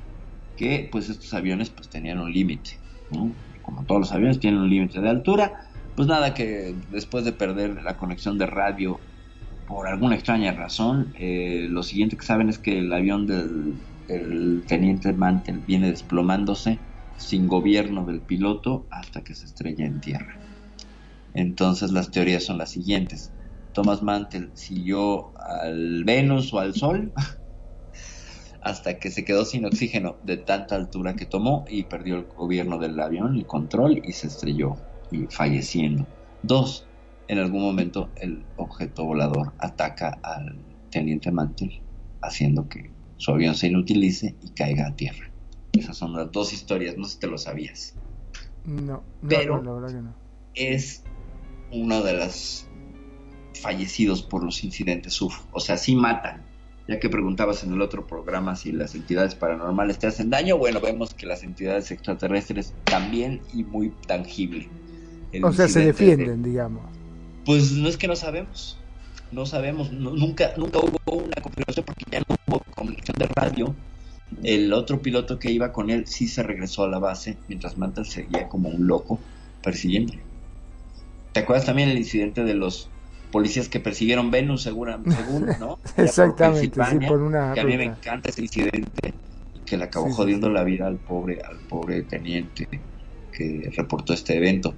que 0.56 0.88
pues 0.92 1.10
estos 1.10 1.34
aviones 1.34 1.72
pues 1.72 1.90
tenían 1.90 2.20
un 2.20 2.32
límite, 2.32 2.83
Como 3.62 3.86
todos 3.86 4.02
los 4.02 4.12
aviones 4.12 4.40
tienen 4.40 4.62
un 4.62 4.70
límite 4.70 5.02
de 5.02 5.10
altura. 5.10 5.54
Pues 5.96 6.08
nada, 6.08 6.34
que 6.34 6.76
después 6.90 7.24
de 7.26 7.34
perder 7.34 7.82
la 7.84 7.98
conexión 7.98 8.38
de 8.38 8.48
radio 8.48 9.00
por 9.68 9.88
alguna 9.88 10.16
extraña 10.16 10.52
razón, 10.52 11.14
eh, 11.18 11.68
lo 11.70 11.84
siguiente 11.84 12.18
que 12.18 12.26
saben 12.26 12.50
es 12.50 12.60
que 12.60 12.80
el 12.80 12.92
avión 12.92 13.28
del, 13.28 13.76
del 14.08 14.66
teniente 14.68 15.14
Mantel 15.14 15.60
viene 15.60 15.90
desplomándose 15.90 16.80
sin 17.16 17.48
gobierno 17.48 18.06
del 18.06 18.22
piloto 18.22 18.88
hasta 18.90 19.24
que 19.24 19.36
se 19.36 19.46
estrella 19.46 19.86
en 19.86 20.02
tierra. 20.02 20.40
Entonces 21.34 21.92
las 21.92 22.12
teorías 22.12 22.44
son 22.44 22.58
las 22.58 22.72
siguientes. 22.72 23.32
Thomas 23.72 24.04
Mantel 24.04 24.52
siguió 24.56 25.34
al 25.40 26.04
Venus 26.04 26.54
o 26.54 26.60
al 26.60 26.76
Sol 26.76 27.14
hasta 28.64 28.98
que 29.00 29.12
se 29.12 29.26
quedó 29.26 29.46
sin 29.46 29.66
oxígeno 29.66 30.18
de 30.24 30.38
tanta 30.38 30.76
altura 30.76 31.16
que 31.16 31.26
tomó 31.26 31.66
y 31.68 31.84
perdió 31.84 32.16
el 32.16 32.26
gobierno 32.26 32.80
del 32.80 33.00
avión, 33.00 33.36
el 33.36 33.46
control 33.46 34.02
y 34.04 34.14
se 34.14 34.28
estrelló 34.28 34.78
y 35.12 35.28
falleciendo. 35.28 36.08
Dos, 36.42 36.88
en 37.28 37.40
algún 37.40 37.62
momento 37.62 38.12
el 38.16 38.46
objeto 38.56 39.06
volador 39.06 39.54
ataca 39.60 40.20
al 40.24 40.64
teniente 40.90 41.32
Mantel 41.32 41.82
haciendo 42.22 42.68
que 42.70 42.92
su 43.18 43.32
avión 43.32 43.56
se 43.56 43.68
inutilice 43.68 44.36
y 44.42 44.52
caiga 44.52 44.88
a 44.88 44.96
tierra. 44.96 45.30
Esas 45.74 45.98
son 45.98 46.14
las 46.14 46.32
dos 46.32 46.54
historias, 46.54 46.98
no 46.98 47.06
sé 47.06 47.14
si 47.16 47.20
te 47.20 47.28
lo 47.28 47.38
sabías. 47.38 47.96
No, 48.66 48.82
no, 48.82 49.04
Pero- 49.28 49.62
no, 49.62 49.64
la 49.64 49.82
verdad 49.82 49.98
que 49.98 50.04
no. 50.04 50.16
Es 50.56 51.04
uno 51.72 52.02
de 52.04 52.14
los 52.14 52.66
fallecidos 53.62 54.22
por 54.24 54.44
los 54.44 54.64
incidentes 54.64 55.22
UFO. 55.22 55.48
O 55.52 55.60
sea, 55.60 55.78
sí 55.78 55.96
matan. 55.96 56.43
Ya 56.88 57.00
que 57.00 57.10
preguntabas 57.10 57.64
en 57.64 57.72
el 57.74 57.82
otro 57.82 58.06
programa 58.06 58.56
si 58.58 58.72
las 58.74 58.94
entidades 58.94 59.36
paranormales 59.36 60.00
te 60.00 60.08
hacen 60.08 60.30
daño, 60.30 60.58
bueno, 60.58 60.82
vemos 60.82 61.14
que 61.14 61.26
las 61.26 61.44
entidades 61.44 61.92
extraterrestres 61.92 62.74
también 62.84 63.42
y 63.54 63.64
muy 63.64 63.92
tangible. 64.06 64.68
El 65.32 65.46
O 65.46 65.54
sea, 65.54 65.68
se 65.70 65.80
de- 65.80 65.86
defienden, 65.88 66.44
digamos. 66.44 66.84
pues 67.46 67.72
no 67.72 67.88
es 67.88 67.98
que 67.98 68.08
no 68.08 68.16
sabemos. 68.16 68.78
No 69.32 69.46
sabemos. 69.46 69.92
no- 69.92 70.12
nunca, 70.12 70.54
nunca 70.58 70.80
hubo 70.80 70.98
una 71.24 71.42
confirmación 71.42 71.86
porque 71.86 72.04
ya 72.12 72.20
no 72.20 72.36
hubo 72.48 72.62
comunicación 72.76 73.16
de 73.18 73.28
radio. 73.34 73.76
El 74.44 74.74
otro 74.74 75.02
piloto 75.02 75.40
que 75.40 75.52
iba 75.52 75.72
con 75.72 75.90
él 75.90 76.06
sí 76.08 76.28
se 76.28 76.44
regresó 76.44 76.84
a 76.84 76.90
la 76.90 77.00
base, 77.00 77.38
mientras 77.48 77.78
Mantel 77.78 78.06
seguía 78.06 78.48
como 78.50 78.68
un 78.70 78.88
loco 78.88 79.20
persiguiéndolo. 79.64 80.20
¿Te 81.32 81.40
acuerdas 81.40 81.66
también 81.66 81.90
el 81.90 81.98
incidente 81.98 82.44
de 82.44 82.54
los 82.54 82.90
policías 83.34 83.68
que 83.68 83.80
persiguieron 83.80 84.30
Venus, 84.30 84.62
segura, 84.62 85.00
según, 85.10 85.48
¿no? 85.60 85.80
Por 85.96 86.06
Exactamente, 86.06 86.86
sí, 86.86 86.98
por 87.08 87.20
una 87.24 87.54
Que 87.56 87.62
a 87.62 87.64
mí 87.66 87.76
me 87.76 87.86
encanta 87.86 88.30
ese 88.30 88.44
incidente. 88.44 89.14
que 89.66 89.76
le 89.76 89.86
acabó 89.86 90.08
sí, 90.08 90.14
jodiendo 90.14 90.48
sí. 90.48 90.54
la 90.54 90.64
vida 90.64 90.86
al 90.86 90.98
pobre, 90.98 91.42
al 91.42 91.58
pobre 91.68 92.04
teniente 92.04 92.68
que 93.32 93.72
reportó 93.76 94.14
este 94.14 94.38
evento. 94.38 94.76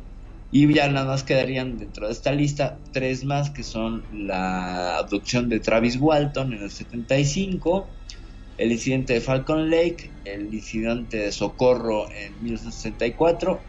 Y 0.51 0.73
ya 0.73 0.87
nada 0.87 1.05
más 1.05 1.23
quedarían 1.23 1.77
dentro 1.77 2.07
de 2.07 2.13
esta 2.13 2.31
lista 2.31 2.77
tres 2.93 3.25
más 3.25 3.49
que 3.49 3.61
son 3.61 4.03
la 4.13 4.99
abducción 4.99 5.49
de 5.49 5.59
Travis 5.59 5.97
Walton 5.99 6.53
en 6.53 6.63
el 6.63 6.71
75, 6.71 7.85
el 8.57 8.71
incidente 8.71 9.15
de 9.15 9.21
Falcon 9.21 9.69
Lake, 9.69 10.09
el 10.23 10.53
incidente 10.53 11.17
de 11.17 11.31
Socorro 11.33 12.09
en 12.09 12.41
1964 12.41 13.59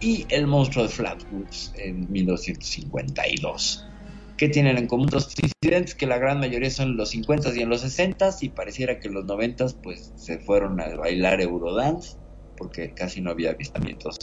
y 0.00 0.26
el 0.28 0.46
monstruo 0.46 0.84
de 0.84 0.90
Flatwoods 0.90 1.72
en 1.76 2.10
1952. 2.12 3.87
¿Qué 4.38 4.48
tienen 4.48 4.78
en 4.78 4.86
común 4.86 5.08
estos 5.08 5.34
incidentes? 5.42 5.96
Que 5.96 6.06
la 6.06 6.16
gran 6.16 6.38
mayoría 6.38 6.70
son 6.70 6.90
en 6.90 6.96
los 6.96 7.12
50s 7.12 7.56
y 7.56 7.62
en 7.62 7.68
los 7.68 7.84
60s 7.84 8.38
y 8.42 8.50
pareciera 8.50 9.00
que 9.00 9.08
en 9.08 9.14
los 9.14 9.24
90s 9.24 9.76
pues 9.82 10.12
se 10.14 10.38
fueron 10.38 10.80
a 10.80 10.94
bailar 10.96 11.40
Eurodance 11.40 12.16
porque 12.56 12.94
casi 12.94 13.20
no 13.20 13.32
había 13.32 13.50
avistamientos 13.50 14.16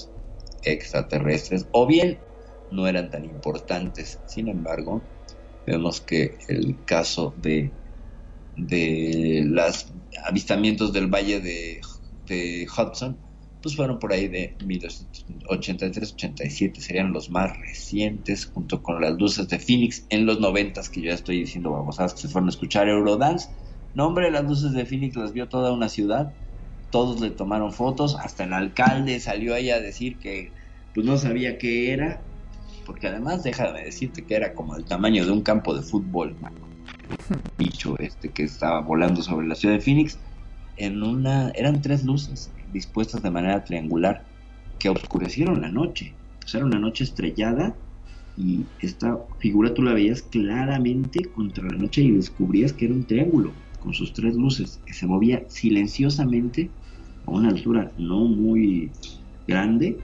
extraterrestres 0.64 1.68
o 1.74 1.86
bien 1.86 2.18
no 2.72 2.88
eran 2.88 3.10
tan 3.12 3.26
importantes. 3.26 4.22
Sin 4.26 4.48
embargo, 4.48 5.04
vemos 5.68 6.00
que 6.00 6.38
el 6.48 6.84
caso 6.86 7.36
de 7.38 7.74
de 8.56 9.44
los 9.46 9.88
avistamientos 10.26 10.94
del 10.94 11.08
valle 11.08 11.42
de, 11.42 11.82
de 12.26 12.66
Hudson 12.66 13.18
pues 13.66 13.76
fueron 13.76 13.98
por 13.98 14.14
ahí 14.14 14.28
de 14.28 14.56
1983-87 14.60 16.76
serían 16.76 17.12
los 17.12 17.32
más 17.32 17.58
recientes 17.58 18.46
junto 18.46 18.84
con 18.84 19.02
las 19.02 19.18
luces 19.18 19.48
de 19.48 19.58
Phoenix 19.58 20.06
en 20.10 20.28
los 20.28 20.40
90 20.40 20.84
que 20.92 21.02
yo 21.02 21.08
ya 21.08 21.16
estoy 21.16 21.40
diciendo 21.40 21.72
vamos 21.72 22.00
a 22.00 22.06
que 22.06 22.16
se 22.16 22.28
fueron 22.28 22.48
a 22.48 22.52
escuchar 22.52 22.88
Eurodance. 22.88 23.50
No 23.96 24.06
hombre 24.06 24.30
las 24.30 24.44
luces 24.44 24.74
de 24.74 24.86
Phoenix 24.86 25.16
las 25.16 25.34
vio 25.34 25.50
toda 25.50 25.72
una 25.72 25.90
ciudad. 25.90 26.32
Todos 26.92 27.20
le 27.22 27.32
tomaron 27.32 27.74
fotos. 27.74 28.16
Hasta 28.22 28.44
el 28.44 28.54
alcalde 28.54 29.20
salió 29.20 29.56
ahí 29.56 29.72
a 29.72 29.80
decir 29.80 30.18
que 30.18 30.52
pues 30.94 31.04
no 31.04 31.18
sabía 31.18 31.58
qué 31.58 31.92
era 31.92 32.22
porque 32.86 33.08
además 33.08 33.42
déjame 33.42 33.84
decirte 33.84 34.26
que 34.26 34.36
era 34.36 34.54
como 34.54 34.76
el 34.76 34.86
tamaño 34.86 35.26
de 35.26 35.32
un 35.32 35.42
campo 35.42 35.74
de 35.74 35.82
fútbol 35.82 36.36
bicho 37.58 37.98
este 37.98 38.30
que 38.30 38.44
estaba 38.44 38.82
volando 38.82 39.24
sobre 39.24 39.48
la 39.48 39.56
ciudad 39.56 39.74
de 39.74 39.82
Phoenix 39.82 40.20
en 40.78 41.02
una 41.02 41.50
eran 41.56 41.82
tres 41.82 42.04
luces 42.04 42.52
dispuestas 42.76 43.24
de 43.24 43.32
manera 43.32 43.64
triangular 43.64 44.28
que 44.78 44.90
oscurecieron 44.90 45.62
la 45.62 45.72
noche. 45.72 46.14
Era 46.54 46.66
una 46.66 46.80
noche 46.80 47.06
estrellada 47.06 47.76
y 48.38 48.66
esta 48.80 49.18
figura 49.40 49.74
tú 49.74 49.82
la 49.82 49.94
veías 49.94 50.22
claramente 50.22 51.24
contra 51.34 51.66
la 51.66 51.78
noche 51.78 52.02
y 52.04 52.12
descubrías 52.12 52.74
que 52.74 52.86
era 52.86 52.94
un 52.94 53.08
triángulo 53.08 53.54
con 53.80 53.94
sus 53.94 54.14
tres 54.14 54.36
luces 54.36 54.80
que 54.86 54.94
se 54.94 55.08
movía 55.08 55.44
silenciosamente 55.48 56.70
a 57.26 57.32
una 57.32 57.50
altura 57.50 57.92
no 57.98 58.26
muy 58.26 58.92
grande 59.48 59.98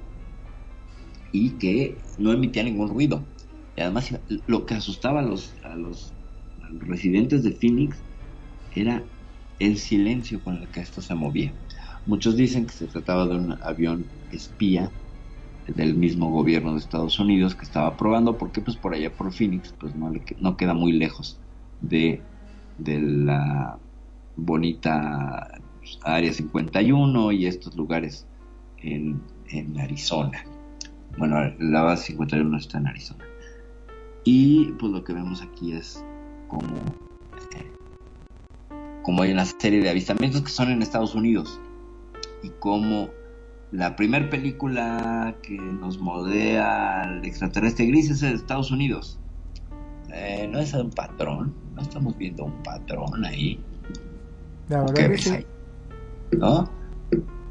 y 1.31 1.51
que 1.51 1.97
no 2.17 2.31
emitía 2.31 2.63
ningún 2.63 2.89
ruido. 2.89 3.25
Y 3.75 3.81
además 3.81 4.13
lo 4.47 4.65
que 4.65 4.75
asustaba 4.75 5.19
a 5.19 5.23
los, 5.23 5.53
a 5.63 5.75
los 5.75 6.13
residentes 6.79 7.43
de 7.43 7.51
Phoenix 7.51 7.97
era 8.73 9.03
el 9.59 9.77
silencio 9.77 10.41
con 10.43 10.57
el 10.57 10.67
que 10.69 10.81
esto 10.81 11.01
se 11.01 11.15
movía. 11.15 11.53
Muchos 12.05 12.35
dicen 12.35 12.65
que 12.65 12.73
se 12.73 12.87
trataba 12.87 13.27
de 13.27 13.35
un 13.35 13.57
avión 13.61 14.05
espía 14.31 14.89
del 15.67 15.95
mismo 15.95 16.31
gobierno 16.31 16.73
de 16.73 16.79
Estados 16.79 17.19
Unidos 17.19 17.55
que 17.55 17.63
estaba 17.63 17.95
probando 17.95 18.37
porque 18.37 18.61
pues 18.61 18.75
por 18.75 18.93
allá 18.93 19.11
por 19.13 19.31
Phoenix 19.31 19.73
pues 19.79 19.95
no, 19.95 20.09
le, 20.09 20.23
no 20.39 20.57
queda 20.57 20.73
muy 20.73 20.91
lejos 20.91 21.39
de, 21.81 22.21
de 22.79 22.99
la 22.99 23.77
bonita 24.35 25.61
área 26.03 26.33
51 26.33 27.31
y 27.33 27.45
estos 27.45 27.75
lugares 27.75 28.25
en, 28.79 29.21
en 29.49 29.79
Arizona. 29.79 30.43
Bueno 31.17 31.53
la 31.59 31.83
base 31.83 32.07
51 32.07 32.57
está 32.57 32.79
en 32.79 32.87
Arizona. 32.87 33.23
Y 34.23 34.71
pues 34.73 34.91
lo 34.91 35.03
que 35.03 35.13
vemos 35.13 35.41
aquí 35.41 35.73
es 35.73 36.03
como 36.47 36.75
eh, 37.55 37.71
como 39.03 39.21
hay 39.21 39.31
una 39.31 39.45
serie 39.45 39.81
de 39.81 39.89
avistamientos 39.89 40.41
que 40.41 40.49
son 40.49 40.71
en 40.71 40.81
Estados 40.81 41.13
Unidos 41.13 41.59
y 42.43 42.49
como 42.59 43.09
la 43.71 43.95
primera 43.95 44.29
película 44.29 45.35
que 45.41 45.57
nos 45.57 45.99
modea 45.99 47.03
al 47.03 47.25
extraterrestre 47.25 47.85
gris 47.85 48.09
es 48.09 48.21
de 48.21 48.33
Estados 48.33 48.71
Unidos. 48.71 49.19
Eh, 50.13 50.47
no 50.51 50.59
es 50.59 50.73
un 50.73 50.89
patrón, 50.89 51.53
no 51.73 51.81
estamos 51.81 52.17
viendo 52.17 52.45
un 52.45 52.63
patrón 52.63 53.23
ahí. 53.23 53.59
La 54.67 54.81
verdad 54.81 54.93
¿Qué 54.93 55.07
ves 55.07 55.23
sí. 55.23 55.29
ahí? 55.29 55.45
¿No? 56.37 56.69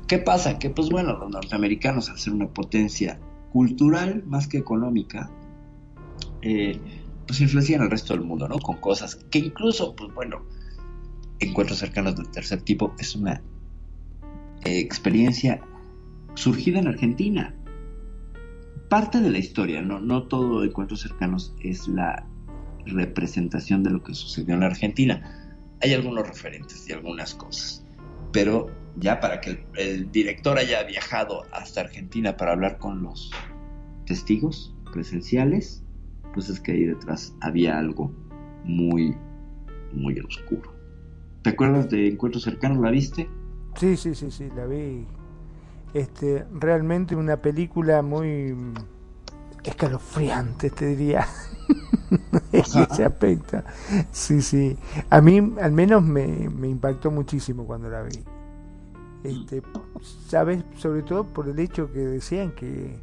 ¿Qué 0.07 0.19
pasa? 0.19 0.59
Que 0.59 0.69
pues 0.71 0.91
bueno, 0.91 1.17
los 1.17 1.31
norteamericanos 1.31 2.11
al 2.11 2.19
ser 2.19 2.35
una 2.35 2.49
potencia 2.49 3.19
cultural 3.53 4.23
más 4.27 4.47
que 4.47 4.59
económica, 4.59 5.31
eh, 6.43 6.79
pues 7.27 7.41
influencian 7.41 7.81
al 7.81 7.91
resto 7.91 8.13
del 8.15 8.25
mundo, 8.25 8.49
¿no? 8.49 8.59
Con 8.59 8.77
cosas 8.79 9.15
que 9.15 9.39
incluso, 9.39 9.95
pues 9.95 10.13
bueno, 10.15 10.45
encuentros 11.39 11.79
cercanos 11.79 12.17
del 12.17 12.29
tercer 12.31 12.63
tipo 12.63 12.95
es 12.99 13.15
una 13.15 13.43
experiencia 14.65 15.61
surgida 16.35 16.79
en 16.79 16.89
Argentina. 16.89 17.55
Parte 18.89 19.21
de 19.21 19.31
la 19.31 19.39
historia, 19.39 19.83
no, 19.83 20.01
no 20.01 20.25
todo 20.25 20.65
encuentros 20.65 21.01
cercanos 21.01 21.55
es 21.63 21.87
la 21.89 22.27
representación 22.87 23.83
de 23.83 23.91
lo 23.91 24.03
que 24.03 24.15
sucedió 24.15 24.55
en 24.55 24.61
la 24.61 24.67
Argentina. 24.67 25.57
Hay 25.83 25.95
algunos 25.95 26.27
referentes 26.27 26.89
y 26.89 26.93
algunas 26.93 27.35
cosas, 27.35 27.85
pero 28.33 28.69
ya 28.97 29.21
para 29.21 29.41
que 29.41 29.51
el, 29.51 29.61
el 29.77 30.13
director 30.13 30.59
haya 30.59 30.83
viajado 30.83 31.45
hasta 31.53 31.83
Argentina 31.83 32.37
para 32.37 32.53
hablar 32.53 32.79
con 32.79 33.03
los 33.03 33.31
testigos 34.07 34.75
presenciales, 34.93 35.83
pues 36.35 36.49
es 36.49 36.61
que 36.61 36.73
ahí 36.73 36.85
detrás 36.85 37.35
había 37.41 37.79
algo 37.79 38.13
muy, 38.65 39.17
muy 39.93 40.19
oscuro. 40.21 40.75
¿Te 41.43 41.51
acuerdas 41.51 41.89
de 41.91 42.09
Encuentros 42.09 42.45
Cercanos? 42.45 42.79
¿La 42.79 42.91
viste? 42.91 43.29
Sí, 43.81 43.97
sí, 43.97 44.15
sí, 44.15 44.31
sí, 44.31 44.51
la 44.55 44.67
vi. 44.67 45.07
Este, 45.95 46.45
realmente 46.53 47.17
una 47.17 47.39
película 47.39 48.03
muy 48.03 48.55
escalofriante, 49.65 50.71
te 50.71 50.87
diría. 50.89 51.27
en 52.53 52.61
ese 52.61 53.05
aspecto. 53.05 53.63
Sí, 54.13 54.43
sí. 54.43 54.79
A 55.09 55.23
mí 55.23 55.55
al 55.63 55.73
menos 55.73 56.03
me, 56.03 56.27
me 56.51 56.69
impactó 56.69 57.11
muchísimo 57.11 57.67
cuando 57.67 57.89
la 57.89 58.03
vi. 58.03 58.27
Este, 59.25 59.63
sabes, 60.29 60.65
sobre 60.77 61.03
todo 61.03 61.33
por 61.33 61.49
el 61.49 61.59
hecho 61.59 61.93
que 61.93 62.01
decían 62.01 62.53
que, 62.53 63.03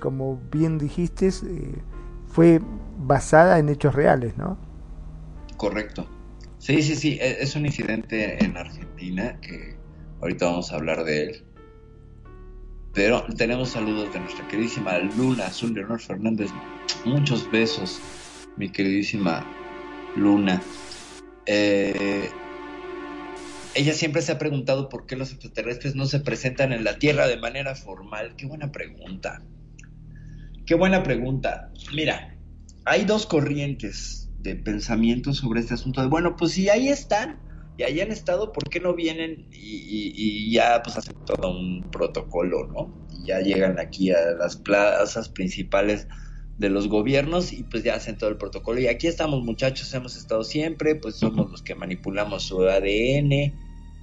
como 0.00 0.40
bien 0.52 0.78
dijiste, 0.78 1.28
eh, 1.28 1.84
fue 2.26 2.62
basada 2.98 3.58
en 3.58 3.68
hechos 3.70 3.94
reales, 3.94 4.36
¿no? 4.38 4.58
Correcto. 5.56 6.08
Sí, 6.58 6.82
sí, 6.82 6.96
sí, 6.96 7.18
e- 7.20 7.42
es 7.42 7.56
un 7.56 7.66
incidente 7.66 8.44
en 8.44 8.56
Argentina 8.56 9.40
que 9.40 9.79
ahorita 10.20 10.46
vamos 10.46 10.72
a 10.72 10.76
hablar 10.76 11.04
de 11.04 11.22
él. 11.24 11.44
Pero 12.92 13.24
tenemos 13.36 13.70
saludos 13.70 14.12
de 14.12 14.20
nuestra 14.20 14.46
queridísima 14.48 14.98
Luna 14.98 15.46
Azul 15.46 15.74
Leonor 15.74 16.00
Fernández. 16.00 16.50
Muchos 17.04 17.48
besos, 17.50 18.00
mi 18.56 18.68
queridísima 18.68 19.46
Luna. 20.16 20.60
Eh, 21.46 22.28
ella 23.74 23.94
siempre 23.94 24.22
se 24.22 24.32
ha 24.32 24.38
preguntado 24.38 24.88
por 24.88 25.06
qué 25.06 25.16
los 25.16 25.30
extraterrestres 25.30 25.94
no 25.94 26.06
se 26.06 26.20
presentan 26.20 26.72
en 26.72 26.82
la 26.82 26.98
Tierra 26.98 27.28
de 27.28 27.36
manera 27.36 27.76
formal. 27.76 28.34
Qué 28.36 28.46
buena 28.46 28.72
pregunta. 28.72 29.42
Qué 30.66 30.74
buena 30.74 31.04
pregunta. 31.04 31.70
Mira, 31.94 32.36
hay 32.84 33.04
dos 33.04 33.26
corrientes 33.26 34.28
de 34.40 34.56
pensamiento 34.56 35.32
sobre 35.32 35.60
este 35.60 35.74
asunto 35.74 36.00
de, 36.00 36.08
bueno, 36.08 36.34
pues 36.36 36.52
si 36.52 36.68
ahí 36.68 36.88
están 36.88 37.38
y 37.80 37.82
ahí 37.82 38.00
han 38.00 38.12
estado, 38.12 38.52
¿por 38.52 38.68
qué 38.68 38.78
no 38.78 38.94
vienen 38.94 39.46
y, 39.52 39.76
y- 39.76 40.12
y 40.14 40.52
ya 40.52 40.82
pues 40.82 40.98
hacen 40.98 41.14
todo 41.24 41.50
un 41.50 41.88
protocolo, 41.90 42.66
¿no? 42.76 42.92
Y 43.10 43.24
ya 43.24 43.40
llegan 43.40 43.78
aquí 43.78 44.10
a 44.10 44.32
las 44.38 44.56
plazas 44.56 45.30
principales 45.30 46.06
de 46.58 46.68
los 46.68 46.88
gobiernos 46.88 47.54
y 47.54 47.62
pues 47.64 47.82
ya 47.82 47.94
hacen 47.94 48.18
todo 48.18 48.28
el 48.28 48.36
protocolo. 48.36 48.78
Y 48.80 48.86
aquí 48.86 49.06
estamos 49.06 49.42
muchachos, 49.42 49.94
hemos 49.94 50.14
estado 50.16 50.44
siempre, 50.44 50.94
pues 50.96 51.16
somos 51.16 51.50
los 51.50 51.62
que 51.62 51.74
manipulamos 51.74 52.42
su 52.42 52.60
ADN, 52.62 53.54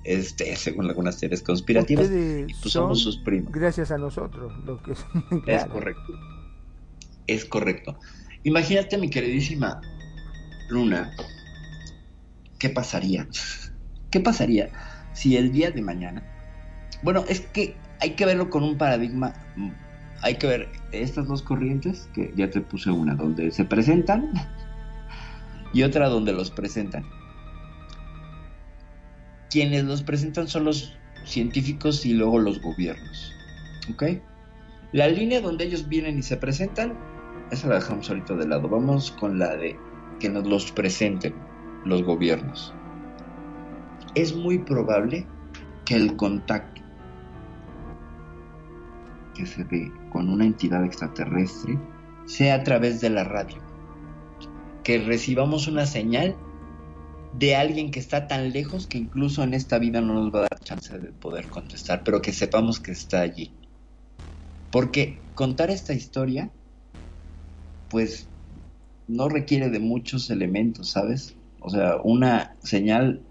este, 0.06 0.56
según 0.56 0.88
algunas 0.88 1.20
teorías 1.20 1.44
conspirativas, 1.44 2.06
Ustedes 2.06 2.50
y 2.50 2.54
pues 2.54 2.62
son 2.62 2.72
somos 2.72 3.02
sus 3.04 3.18
primos. 3.20 3.52
gracias 3.54 3.92
a 3.92 4.00
nosotros, 4.00 4.52
lo 4.66 4.82
que 4.82 4.94
Es 5.32 5.44
claro. 5.44 5.70
correcto. 5.72 6.14
Es 7.28 7.46
correcto. 7.46 8.00
Imagínate, 8.44 8.98
mi 8.98 9.10
queridísima 9.10 9.80
Luna, 10.70 11.12
¿qué 12.60 12.70
pasaría? 12.70 13.28
¿Qué 14.12 14.20
pasaría 14.20 14.70
si 15.14 15.38
el 15.38 15.52
día 15.52 15.72
de 15.72 15.82
mañana... 15.82 16.24
Bueno, 17.04 17.24
es 17.28 17.42
que 17.42 17.76
hay 18.00 18.12
que 18.12 18.26
verlo 18.26 18.50
con 18.50 18.64
un 18.64 18.78
paradigma... 18.78 19.34
mm, 19.56 19.70
Hay 20.22 20.36
que 20.38 20.48
ver 20.48 20.70
estas 20.92 21.28
dos 21.28 21.42
corrientes, 21.44 22.10
que 22.14 22.34
ya 22.36 22.50
te 22.50 22.62
puse 22.62 22.90
una, 22.92 23.16
donde 23.16 23.52
se 23.52 23.66
presentan 23.66 24.32
y 25.74 25.84
otra 25.84 26.10
donde 26.10 26.34
los 26.34 26.52
presentan. 26.52 27.06
quienes 29.50 29.84
los 29.86 30.04
presentan 30.04 30.48
son 30.48 30.66
los 30.66 30.98
científicos 31.26 32.06
y 32.06 32.14
luego 32.14 32.40
los 32.40 32.62
gobiernos. 32.62 33.34
¿Ok? 33.92 34.04
La 34.92 35.08
línea 35.08 35.42
donde 35.42 35.66
ellos 35.66 35.88
vienen 35.88 36.18
y 36.18 36.24
se 36.24 36.38
presentan, 36.38 36.98
esa 37.52 37.68
la 37.68 37.76
dejamos 37.76 38.10
ahorita 38.10 38.36
de 38.36 38.48
lado. 38.48 38.68
Vamos 38.70 39.12
con 39.12 39.40
la 39.40 39.56
de 39.56 39.76
que 40.20 40.30
nos 40.30 40.46
los 40.48 40.72
presenten 40.72 41.34
los 41.86 42.04
gobiernos. 42.04 42.74
Es 44.18 44.36
muy 44.36 44.58
probable 44.58 45.28
que 45.86 45.94
el 45.94 46.16
contacto 46.16 46.82
que 49.36 49.46
se 49.46 49.64
dé 49.66 49.92
con 50.10 50.28
una 50.28 50.44
entidad 50.44 50.84
extraterrestre 50.84 51.78
sea 52.26 52.56
a 52.56 52.64
través 52.64 53.00
de 53.00 53.12
la 53.12 53.26
radio. 53.26 53.62
Que 54.84 54.98
recibamos 54.98 55.68
una 55.68 55.86
señal 55.86 56.36
de 57.38 57.56
alguien 57.56 57.92
que 57.92 58.00
está 58.00 58.28
tan 58.28 58.52
lejos 58.54 58.88
que 58.88 58.98
incluso 58.98 59.44
en 59.44 59.54
esta 59.54 59.78
vida 59.78 60.02
no 60.02 60.16
nos 60.16 60.34
va 60.34 60.40
a 60.40 60.48
dar 60.50 60.60
chance 60.62 60.98
de 60.98 61.12
poder 61.12 61.48
contestar, 61.48 62.02
pero 62.04 62.20
que 62.20 62.34
sepamos 62.34 62.80
que 62.80 62.94
está 62.94 63.22
allí. 63.22 63.54
Porque 64.72 65.22
contar 65.36 65.70
esta 65.70 65.94
historia, 65.94 66.50
pues 67.88 68.28
no 69.08 69.30
requiere 69.30 69.70
de 69.70 69.78
muchos 69.78 70.32
elementos, 70.32 70.90
¿sabes? 70.90 71.36
O 71.60 71.70
sea, 71.70 71.98
una 72.04 72.56
señal 72.64 73.27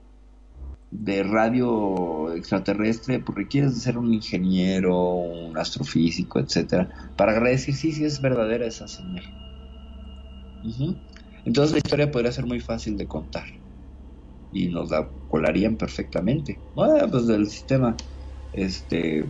de 0.90 1.22
radio 1.22 2.32
extraterrestre, 2.34 3.20
pues 3.20 3.36
requieres 3.36 3.74
de 3.74 3.80
ser 3.80 3.98
un 3.98 4.12
ingeniero, 4.12 5.14
un 5.14 5.58
astrofísico, 5.58 6.38
etcétera, 6.38 6.88
para 7.16 7.38
decir 7.40 7.74
sí, 7.74 7.92
sí 7.92 8.04
es 8.04 8.20
verdadera 8.20 8.66
esa 8.66 8.88
señal. 8.88 9.24
Entonces 11.44 11.72
la 11.72 11.78
historia 11.78 12.10
podría 12.10 12.32
ser 12.32 12.46
muy 12.46 12.60
fácil 12.60 12.96
de 12.96 13.06
contar 13.06 13.44
y 14.50 14.68
nos 14.68 14.90
la 14.90 15.10
colarían 15.28 15.76
perfectamente. 15.76 16.58
Bueno, 16.74 17.08
pues 17.10 17.26
del 17.26 17.46
sistema, 17.46 17.96
este, 18.52 19.24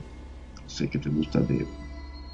sé 0.66 0.88
qué 0.90 0.98
te 0.98 1.10
gusta 1.10 1.40
de 1.40 1.66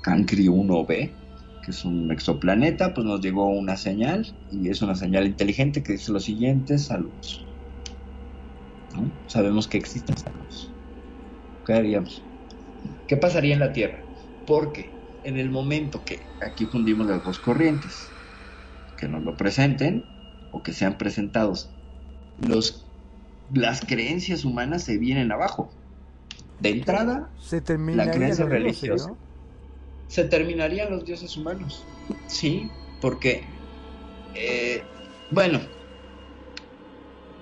Cancri 0.02 0.46
1b, 0.48 1.16
que 1.62 1.70
es 1.70 1.84
un 1.84 2.10
exoplaneta, 2.10 2.92
pues 2.92 3.06
nos 3.06 3.20
llegó 3.20 3.46
una 3.46 3.76
señal 3.76 4.26
y 4.50 4.68
es 4.68 4.82
una 4.82 4.94
señal 4.94 5.26
inteligente 5.26 5.82
que 5.82 5.92
dice 5.92 6.12
lo 6.12 6.20
siguiente, 6.20 6.78
saludos. 6.78 7.51
¿No? 8.94 9.10
Sabemos 9.26 9.68
que 9.68 9.78
existen. 9.78 10.16
¿Qué 11.64 11.72
haríamos? 11.72 12.22
¿Qué 13.06 13.16
pasaría 13.16 13.54
en 13.54 13.60
la 13.60 13.72
Tierra? 13.72 14.04
Porque 14.46 14.90
en 15.22 15.38
el 15.38 15.50
momento 15.50 16.04
que 16.04 16.20
aquí 16.40 16.66
fundimos 16.66 17.06
las 17.06 17.22
dos 17.22 17.38
corrientes, 17.38 18.12
que 18.96 19.08
nos 19.08 19.22
lo 19.22 19.36
presenten 19.36 20.04
o 20.50 20.62
que 20.62 20.72
sean 20.72 20.98
presentados, 20.98 21.70
los, 22.38 22.86
las 23.52 23.80
creencias 23.80 24.44
humanas 24.44 24.84
se 24.84 24.98
vienen 24.98 25.32
abajo. 25.32 25.70
De 26.58 26.70
entrada, 26.70 27.30
Se 27.38 27.62
la 27.76 28.10
creencia 28.10 28.44
religiosa. 28.44 29.08
¿no? 29.08 29.18
Se 30.06 30.24
terminarían 30.24 30.90
los 30.90 31.04
dioses 31.04 31.36
humanos. 31.36 31.84
Sí, 32.26 32.70
porque, 33.00 33.44
eh, 34.34 34.82
bueno, 35.30 35.60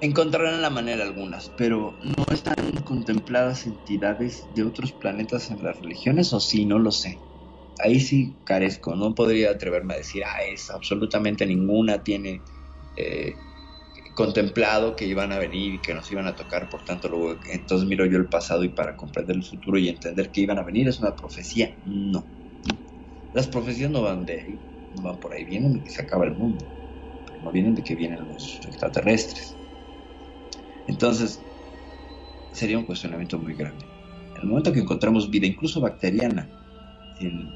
encontrarán 0.00 0.62
la 0.62 0.70
manera 0.70 1.04
algunas, 1.04 1.50
pero 1.50 1.98
no 2.00 2.24
están 2.32 2.54
contempladas 2.84 3.66
entidades 3.66 4.46
de 4.52 4.64
otros 4.64 4.92
planetas 4.92 5.50
en 5.50 5.62
las 5.62 5.78
religiones, 5.80 6.32
o 6.32 6.40
sí, 6.40 6.66
no 6.66 6.78
lo 6.78 6.90
sé. 6.92 7.22
Ahí 7.78 8.00
sí 8.00 8.40
carezco, 8.44 8.96
no 8.96 9.14
podría 9.14 9.50
atreverme 9.52 9.94
a 9.94 9.98
decir, 9.98 10.24
ah, 10.26 10.42
es 10.44 10.70
absolutamente 10.70 11.46
ninguna 11.46 12.02
tiene 12.04 12.44
eh, 12.96 13.42
contemplado 14.14 14.96
que 14.96 15.06
iban 15.06 15.32
a 15.32 15.38
venir 15.38 15.74
y 15.74 15.82
que 15.82 15.94
nos 15.94 16.10
iban 16.12 16.26
a 16.26 16.36
tocar, 16.36 16.68
por 16.68 16.84
tanto, 16.84 17.08
luego, 17.08 17.40
entonces 17.46 17.88
miro 17.88 18.06
yo 18.06 18.18
el 18.18 18.28
pasado 18.28 18.64
y 18.64 18.70
para 18.70 18.96
comprender 18.96 19.36
el 19.36 19.44
futuro 19.44 19.78
y 19.78 19.88
entender 19.88 20.32
que 20.32 20.42
iban 20.42 20.58
a 20.58 20.64
venir 20.64 20.88
es 20.88 21.00
una 21.00 21.16
profecía, 21.16 21.76
no. 21.84 22.30
Las 23.32 23.48
profecías 23.48 23.90
no 23.90 24.02
van 24.02 24.24
de 24.24 24.40
ahí, 24.40 24.62
no 24.92 25.02
van 25.02 25.18
por 25.18 25.34
ahí, 25.34 25.44
vienen 25.44 25.72
de 25.72 25.82
que 25.82 25.90
se 25.90 26.02
acaba 26.02 26.24
el 26.26 26.36
mundo, 26.36 26.70
pero 27.26 27.40
no 27.42 27.52
vienen 27.52 27.76
de 27.76 27.84
que 27.84 27.96
vienen 27.96 28.26
los 28.26 28.60
extraterrestres. 28.66 29.59
Entonces, 30.90 31.46
sería 32.52 32.78
un 32.78 32.84
cuestionamiento 32.86 33.38
muy 33.38 33.54
grande. 33.54 33.90
En 34.34 34.42
el 34.42 34.48
momento 34.48 34.72
que 34.72 34.80
encontramos 34.80 35.30
vida, 35.30 35.46
incluso 35.46 35.80
bacteriana, 35.80 36.52
en, 37.16 37.54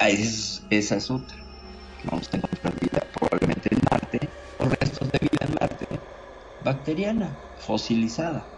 es- 0.00 0.66
esa 0.70 0.96
es 0.96 1.10
otra, 1.10 1.38
que 1.98 2.08
vamos 2.10 2.28
a 2.32 2.36
encontrar 2.38 2.74
vida 2.80 3.00
probablemente 3.12 3.68
en 3.72 3.80
Marte, 3.90 4.34
o 4.58 4.68
restos 4.68 5.10
de 5.10 5.18
vida 5.22 5.46
en 5.48 5.54
Marte, 5.60 5.86
bacteriana, 6.60 7.42
fosilizada. 7.56 8.52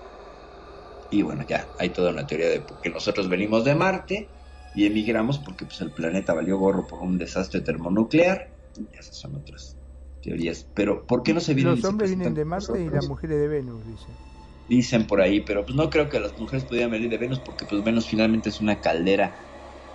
Y 1.08 1.22
bueno, 1.22 1.44
ya 1.46 1.72
hay 1.78 1.90
toda 1.92 2.10
una 2.10 2.26
teoría 2.26 2.48
de 2.48 2.66
qué 2.82 2.90
nosotros 2.90 3.28
venimos 3.28 3.64
de 3.64 3.74
Marte 3.74 4.34
y 4.72 4.86
emigramos 4.86 5.38
porque 5.38 5.66
pues, 5.66 5.80
el 5.80 5.92
planeta 5.92 6.34
valió 6.34 6.58
gorro 6.58 6.86
por 6.86 7.00
un 7.02 7.16
desastre 7.18 7.60
termonuclear. 7.62 8.56
Y 8.74 8.88
esas 8.96 9.16
son 9.16 9.36
otras 9.36 9.78
teorías. 10.24 10.68
Pero 10.74 11.06
¿por 11.06 11.22
qué 11.22 11.34
no 11.34 11.40
se 11.40 11.54
vienen 11.54 11.80
Los 11.80 11.84
hombres 11.84 12.10
vienen 12.10 12.34
de 12.34 12.44
Marte 12.44 12.82
y 12.84 12.90
las 12.90 13.04
mujeres 13.04 13.38
de 13.38 13.48
Venus, 13.48 13.84
dice. 13.86 14.18
Dicen 14.68 15.06
por 15.06 15.20
ahí, 15.22 15.40
pero 15.42 15.64
pues 15.64 15.76
no 15.76 15.90
creo 15.90 16.08
que 16.08 16.20
las 16.20 16.38
mujeres 16.38 16.64
pudieran 16.66 16.90
venir 16.90 17.10
de 17.10 17.18
Venus 17.18 17.40
porque 17.40 17.66
pues 17.66 17.82
Venus 17.84 18.08
finalmente 18.08 18.48
es 18.50 18.60
una 18.60 18.80
caldera 18.80 19.36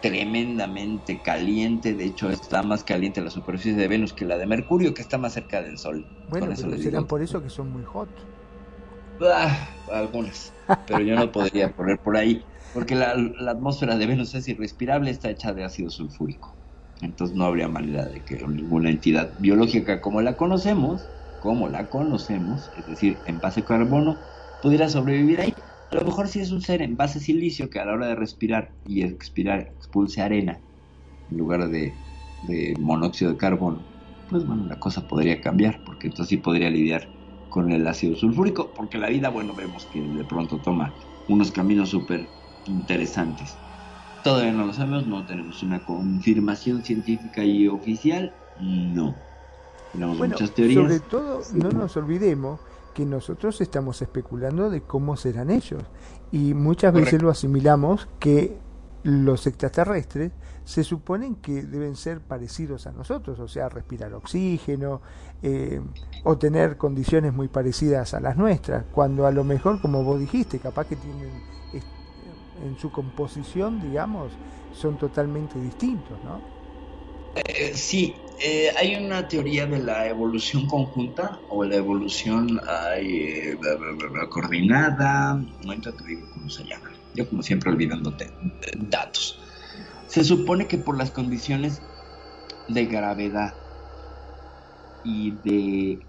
tremendamente 0.02 1.22
caliente, 1.22 1.94
de 1.96 2.06
hecho 2.06 2.30
está 2.32 2.64
más 2.64 2.84
caliente 2.84 3.22
la 3.22 3.32
superficie 3.32 3.76
de 3.76 3.88
Venus 3.88 4.14
que 4.14 4.26
la 4.26 4.38
de 4.38 4.48
Mercurio, 4.48 4.94
que 4.94 5.02
está 5.02 5.18
más 5.18 5.34
cerca 5.34 5.62
del 5.64 5.78
Sol. 5.80 6.12
Bueno, 6.28 6.48
Con 6.48 6.52
eso 6.52 6.68
pero 6.68 6.70
les 6.70 6.82
serán 6.84 7.06
digo. 7.06 7.08
por 7.08 7.22
eso 7.22 7.42
que 7.42 7.50
son 7.50 7.72
muy 7.72 7.84
hot. 7.84 8.30
Ah, 9.22 9.78
algunas, 9.92 10.58
pero 10.86 11.02
yo 11.04 11.16
no 11.18 11.32
podría 11.32 11.74
poner 11.76 12.00
por 12.02 12.18
ahí, 12.18 12.50
porque 12.72 12.96
la, 12.96 13.16
la 13.16 13.52
atmósfera 13.52 13.98
de 13.98 14.08
Venus 14.08 14.34
es 14.36 14.48
irrespirable, 14.48 15.12
está 15.12 15.30
hecha 15.30 15.54
de 15.54 15.64
ácido 15.66 15.90
sulfúrico. 15.90 16.59
Entonces 17.02 17.36
no 17.36 17.46
habría 17.46 17.68
manera 17.70 18.06
de 18.08 18.24
que 18.24 18.38
ninguna 18.48 18.90
entidad 18.90 19.36
biológica 19.40 20.02
como 20.02 20.22
la 20.22 20.38
conocemos, 20.38 21.12
como 21.40 21.70
la 21.70 21.90
conocemos, 21.90 22.72
es 22.76 22.86
decir, 22.86 23.24
en 23.26 23.40
base 23.40 23.64
carbono, 23.66 24.24
pudiera 24.62 24.90
sobrevivir 24.90 25.42
ahí. 25.42 25.54
A 25.92 25.96
lo 25.96 26.04
mejor 26.06 26.28
si 26.28 26.40
es 26.42 26.52
un 26.52 26.62
ser 26.62 26.82
en 26.82 26.98
base 26.98 27.20
silicio 27.20 27.70
que 27.70 27.80
a 27.80 27.86
la 27.86 27.94
hora 27.94 28.08
de 28.08 28.16
respirar 28.16 28.76
y 28.86 29.04
expirar 29.04 29.62
expulse 29.62 30.22
arena 30.22 30.64
en 31.30 31.38
lugar 31.38 31.70
de, 31.70 32.02
de 32.42 32.76
monóxido 32.80 33.32
de 33.32 33.38
carbono, 33.38 33.88
pues 34.28 34.46
bueno, 34.46 34.66
la 34.68 34.80
cosa 34.80 35.08
podría 35.08 35.42
cambiar, 35.42 35.84
porque 35.86 36.08
entonces 36.08 36.30
sí 36.30 36.38
podría 36.38 36.70
lidiar 36.70 37.14
con 37.50 37.72
el 37.72 37.88
ácido 37.88 38.16
sulfúrico, 38.16 38.74
porque 38.74 38.98
la 38.98 39.10
vida, 39.10 39.30
bueno, 39.30 39.56
vemos 39.56 39.88
que 39.88 40.02
de 40.02 40.26
pronto 40.26 40.62
toma 40.62 40.96
unos 41.28 41.52
caminos 41.52 41.90
súper 41.90 42.36
interesantes. 42.66 43.64
Todavía 44.24 44.52
no 44.52 44.66
lo 44.66 44.74
sabemos, 44.74 45.08
no 45.08 45.26
tenemos 45.26 45.64
una 45.64 45.84
confirmación 45.86 46.84
científica 46.84 47.44
y 47.44 47.68
oficial, 47.68 48.34
no. 48.60 49.16
Tenemos 49.94 50.18
Bueno, 50.18 50.34
muchas 50.34 50.52
teorías. 50.52 50.84
sobre 50.84 51.00
todo, 51.00 51.42
no 51.54 51.72
nos 51.72 51.98
olvidemos 51.98 52.60
que 52.94 53.06
nosotros 53.06 53.62
estamos 53.62 54.02
especulando 54.02 54.70
de 54.70 54.82
cómo 54.82 55.16
serán 55.16 55.50
ellos. 55.50 55.84
Y 56.32 56.54
muchas 56.54 56.94
veces 56.94 57.22
lo 57.22 57.30
asimilamos 57.30 58.08
que 58.20 58.58
los 59.04 59.48
extraterrestres 59.48 60.32
se 60.66 60.84
suponen 60.84 61.36
que 61.36 61.64
deben 61.64 61.96
ser 61.96 62.20
parecidos 62.20 62.86
a 62.86 62.92
nosotros, 62.92 63.40
o 63.40 63.48
sea, 63.48 63.70
respirar 63.70 64.14
oxígeno 64.14 65.02
eh, 65.42 65.82
o 66.24 66.38
tener 66.38 66.78
condiciones 66.78 67.34
muy 67.34 67.48
parecidas 67.48 68.14
a 68.14 68.20
las 68.20 68.38
nuestras, 68.38 68.86
cuando 68.92 69.26
a 69.26 69.32
lo 69.32 69.44
mejor, 69.44 69.82
como 69.82 70.04
vos 70.04 70.20
dijiste, 70.20 70.60
capaz 70.60 70.86
que 70.86 70.96
tienen 70.96 71.32
en 72.66 72.78
su 72.78 72.92
composición, 72.92 73.82
digamos, 73.82 74.32
son 74.74 74.98
totalmente 74.98 75.60
distintos, 75.60 76.18
¿no? 76.24 76.42
Eh, 77.36 77.72
sí, 77.74 78.16
eh, 78.42 78.72
hay 78.78 78.96
una 78.96 79.28
teoría 79.28 79.66
de 79.66 79.80
la 79.80 80.08
evolución 80.08 80.66
conjunta 80.68 81.40
o 81.50 81.66
la 81.66 81.76
evolución 81.76 82.60
ay, 82.68 83.08
eh, 83.18 83.58
coordinada. 84.30 85.44
Ahorita 85.66 85.92
te 85.92 86.04
digo 86.06 86.26
cómo 86.34 86.50
se 86.50 86.64
llama. 86.64 86.90
Yo, 87.16 87.28
como 87.28 87.44
siempre, 87.44 87.70
olvidándote 87.70 88.26
eh, 88.26 88.72
datos. 88.90 89.40
Se 90.08 90.24
supone 90.24 90.68
que 90.68 90.78
por 90.78 90.98
las 90.98 91.12
condiciones 91.12 91.82
de 92.70 92.86
gravedad 92.86 93.54
y 95.04 95.32
de 95.32 96.00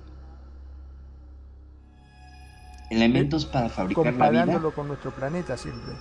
elementos 2.91 3.45
para 3.45 3.69
fabricar 3.69 4.05
la 4.05 4.11
vida 4.11 4.21
Comparándolo 4.43 4.73
con 4.73 4.87
nuestro 4.87 5.11
planeta 5.11 5.57
siempre. 5.57 5.95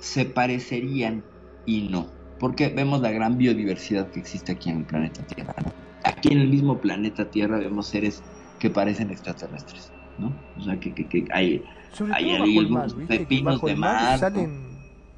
Se 0.00 0.24
parecerían 0.24 1.22
y 1.66 1.82
no. 1.88 2.08
Porque 2.38 2.68
vemos 2.68 3.00
la 3.00 3.10
gran 3.10 3.36
biodiversidad 3.38 4.10
que 4.10 4.20
existe 4.20 4.52
aquí 4.52 4.70
en 4.70 4.78
el 4.78 4.84
planeta 4.84 5.22
Tierra. 5.26 5.54
¿no? 5.64 5.72
Aquí 6.04 6.32
en 6.32 6.38
el 6.40 6.48
mismo 6.48 6.78
planeta 6.80 7.30
Tierra 7.30 7.58
vemos 7.58 7.86
seres 7.86 8.22
que 8.58 8.70
parecen 8.70 9.10
extraterrestres. 9.10 9.92
¿no? 10.18 10.34
O 10.58 10.62
sea, 10.62 10.78
que, 10.80 10.92
que, 10.94 11.06
que 11.06 11.24
hay, 11.32 11.62
Sobre 11.92 12.14
hay 12.14 12.24
todo 12.24 12.32
bajo 12.40 12.44
el 12.44 12.68
mar, 12.70 12.82
algunos 12.84 12.96
¿viste? 12.98 13.14
Que 13.14 13.20
pepinos 13.24 13.62
de 13.62 13.76
mar 13.76 14.18
salen 14.18 14.70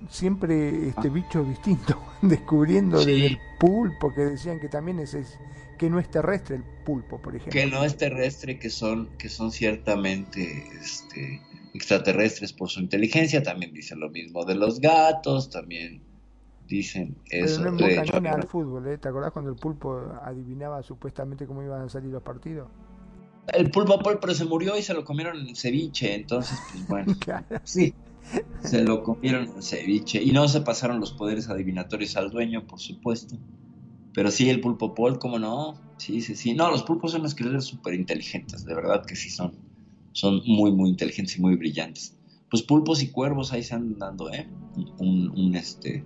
siempre 0.09 0.89
este 0.89 1.09
bicho 1.11 1.45
distinto, 1.45 2.01
descubriendo 2.23 2.99
Sí. 2.99 3.13
desde 3.13 3.27
el 3.27 3.39
pulpo, 3.59 4.13
que 4.15 4.23
decían 4.23 4.59
que 4.61 4.69
también 4.69 4.99
es, 4.99 5.15
es- 5.15 5.39
que 5.79 5.89
no 5.91 5.99
es 5.99 6.09
terrestre 6.11 6.57
el 6.57 6.63
pulpo, 6.85 7.21
por 7.21 7.35
ejemplo. 7.35 7.53
que 7.53 7.67
no 7.67 7.83
es 7.85 7.97
terrestre, 7.97 8.59
que 8.59 8.71
son, 8.71 9.09
que 9.19 9.29
son 9.29 9.51
ciertamente 9.51 10.69
este, 10.81 11.41
extraterrestres 11.75 12.53
por 12.53 12.69
su 12.71 12.81
inteligencia, 12.81 13.43
también 13.43 13.73
dicen 13.73 14.01
lo 14.01 14.11
mismo 14.11 14.45
de 14.45 14.55
los 14.55 14.81
gatos, 14.81 15.51
también 15.51 16.03
dicen 16.69 17.17
Pero 17.31 17.45
eso. 17.45 17.65
hecho, 17.67 18.21
no 18.21 18.35
al 18.35 18.47
fútbol, 18.47 18.89
¿eh? 18.89 18.99
¿Te 18.99 19.09
acordás 19.09 19.33
cuando 19.33 19.51
el 19.51 19.57
pulpo 19.57 19.99
adivinaba 20.23 20.83
supuestamente 20.83 21.47
cómo 21.47 21.63
iban 21.63 21.83
a 21.83 21.89
salir 21.89 22.11
los 22.11 22.23
partidos? 22.23 22.69
el 23.49 23.71
pulpo 23.71 23.99
Paul, 23.99 24.19
pero 24.21 24.35
se 24.35 24.45
murió 24.45 24.77
y 24.79 24.83
se 24.83 24.95
lo 24.95 25.05
comieron 25.05 25.37
en 25.49 25.57
ceviche, 25.57 26.15
entonces, 26.15 26.59
pues 26.71 26.87
bueno, 26.89 27.13
Claro. 27.21 27.45
sí, 27.65 27.95
se 28.63 28.83
lo 28.85 29.03
comieron 29.03 29.45
en 29.45 29.63
ceviche 29.63 30.23
y 30.23 30.31
no 30.33 30.47
se 30.49 30.61
pasaron 30.61 31.01
los 31.01 31.13
poderes 31.13 31.49
adivinatorios 31.49 32.17
al 32.17 32.31
dueño, 32.31 32.67
por 32.67 32.79
supuesto. 32.81 33.37
Pero 34.15 34.31
sí, 34.31 34.49
el 34.51 34.61
pulpo 34.61 34.95
Paul, 34.95 35.19
¿cómo 35.19 35.39
no? 35.39 35.81
Sí, 35.97 36.21
sí, 36.21 36.37
sí. 36.37 36.55
No, 36.55 36.71
los 36.71 36.83
pulpos 36.83 37.13
son 37.13 37.23
unas 37.23 37.35
criaturas 37.35 37.65
súper 37.65 37.95
inteligentes, 37.95 38.65
de 38.65 38.75
verdad 38.75 39.05
que 39.07 39.17
sí 39.17 39.31
son. 39.31 39.53
Son 40.13 40.43
muy, 40.47 40.73
muy 40.73 40.91
inteligentes 40.91 41.37
y 41.39 41.41
muy 41.41 41.57
brillantes. 41.57 42.17
Pues 42.51 42.63
pulpos 42.63 43.03
y 43.03 43.09
cuervos 43.09 43.53
ahí 43.53 43.63
se 43.63 43.75
andan 43.75 43.99
dando, 43.99 44.31
¿eh? 44.31 44.49
Un, 44.99 45.31
un, 45.31 45.55
este, 45.55 46.05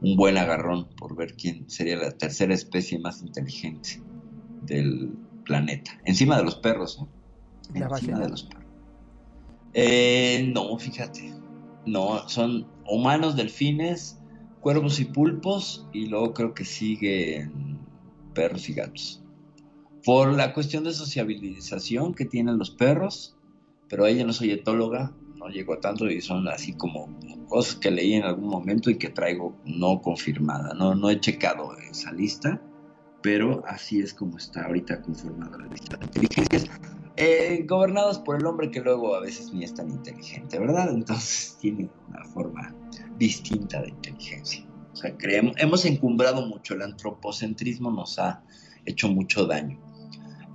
un 0.00 0.16
buen 0.16 0.36
agarrón 0.36 0.88
por 0.96 1.16
ver 1.16 1.34
quién 1.34 1.68
sería 1.68 1.96
la 1.96 2.10
tercera 2.10 2.54
especie 2.54 2.98
más 2.98 3.22
inteligente 3.22 4.02
del 4.62 5.12
planeta. 5.44 5.98
Encima 6.04 6.36
de 6.36 6.44
los 6.44 6.56
perros, 6.56 7.00
¿eh? 7.00 7.80
¿Las 7.80 8.02
Encima 8.02 8.20
de 8.20 8.28
los 8.28 8.42
perros. 8.44 8.66
Eh, 9.74 10.50
no, 10.54 10.78
fíjate. 10.78 11.32
No, 11.86 12.28
son 12.28 12.66
humanos, 12.86 13.36
delfines, 13.36 14.18
cuervos 14.60 15.00
y 15.00 15.06
pulpos, 15.06 15.86
y 15.92 16.06
luego 16.06 16.34
creo 16.34 16.54
que 16.54 16.64
siguen 16.64 17.78
perros 18.34 18.68
y 18.68 18.74
gatos. 18.74 19.22
Por 20.04 20.34
la 20.34 20.52
cuestión 20.52 20.84
de 20.84 20.92
sociabilización 20.92 22.14
que 22.14 22.24
tienen 22.24 22.58
los 22.58 22.70
perros, 22.70 23.37
pero 23.88 24.06
ella 24.06 24.24
no 24.24 24.32
soy 24.32 24.50
etóloga, 24.50 25.12
no 25.36 25.48
llegó 25.48 25.78
tanto 25.78 26.10
y 26.10 26.20
son 26.20 26.48
así 26.48 26.72
como 26.74 27.08
cosas 27.48 27.76
que 27.76 27.90
leí 27.90 28.14
en 28.14 28.24
algún 28.24 28.48
momento 28.48 28.90
y 28.90 28.98
que 28.98 29.08
traigo 29.08 29.56
no 29.64 30.00
confirmada. 30.02 30.74
No, 30.74 30.94
no 30.94 31.10
he 31.10 31.20
checado 31.20 31.76
esa 31.78 32.12
lista, 32.12 32.60
pero 33.22 33.62
así 33.66 34.00
es 34.00 34.14
como 34.14 34.36
está 34.36 34.66
ahorita 34.66 35.02
conformada 35.02 35.58
la 35.58 35.66
lista 35.66 35.96
de 35.96 36.04
inteligencias. 36.04 36.66
Eh, 37.16 37.64
gobernadas 37.68 38.20
por 38.20 38.36
el 38.36 38.46
hombre 38.46 38.70
que 38.70 38.80
luego 38.80 39.16
a 39.16 39.20
veces 39.20 39.52
ni 39.52 39.64
es 39.64 39.74
tan 39.74 39.90
inteligente, 39.90 40.58
¿verdad? 40.58 40.90
Entonces 40.92 41.56
tiene 41.60 41.90
una 42.08 42.24
forma 42.26 42.72
distinta 43.18 43.82
de 43.82 43.88
inteligencia. 43.88 44.64
O 44.92 44.96
sea, 44.96 45.16
creemos, 45.16 45.54
hemos 45.58 45.84
encumbrado 45.84 46.46
mucho, 46.46 46.74
el 46.74 46.82
antropocentrismo 46.82 47.90
nos 47.90 48.18
ha 48.18 48.44
hecho 48.84 49.08
mucho 49.08 49.46
daño. 49.46 49.80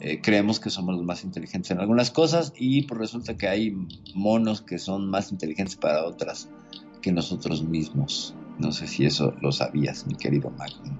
Eh, 0.05 0.19
creemos 0.21 0.59
que 0.59 0.69
somos 0.69 0.95
los 0.95 1.05
más 1.05 1.23
inteligentes 1.23 1.71
en 1.71 1.79
algunas 1.79 2.11
cosas 2.11 2.51
y 2.57 2.81
pues 2.83 2.99
resulta 2.99 3.37
que 3.37 3.47
hay 3.47 3.73
monos 4.13 4.61
que 4.61 4.77
son 4.77 5.09
más 5.09 5.31
inteligentes 5.31 5.77
para 5.77 6.03
otras 6.03 6.49
que 7.01 7.13
nosotros 7.13 7.63
mismos. 7.63 8.35
No 8.59 8.73
sé 8.73 8.85
si 8.87 9.05
eso 9.05 9.33
lo 9.41 9.53
sabías, 9.53 10.05
mi 10.05 10.15
querido 10.15 10.49
Magnum. 10.51 10.97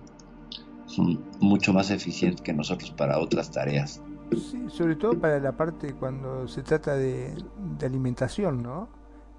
Son 0.86 1.22
mucho 1.42 1.74
más 1.74 1.92
eficientes 1.92 2.42
que 2.42 2.54
nosotros 2.54 2.92
para 2.92 3.20
otras 3.20 3.52
tareas. 3.52 4.02
Sí, 4.32 4.64
sobre 4.70 4.96
todo 4.96 5.20
para 5.20 5.38
la 5.40 5.52
parte 5.58 5.94
cuando 5.94 6.48
se 6.48 6.64
trata 6.64 6.96
de, 6.96 7.36
de 7.78 7.86
alimentación, 7.86 8.64
¿no? 8.64 8.88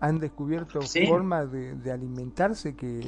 Han 0.00 0.20
descubierto 0.20 0.82
Sí. 0.82 1.06
formas 1.06 1.50
de, 1.50 1.74
de 1.74 1.90
alimentarse 1.90 2.76
que 2.76 3.00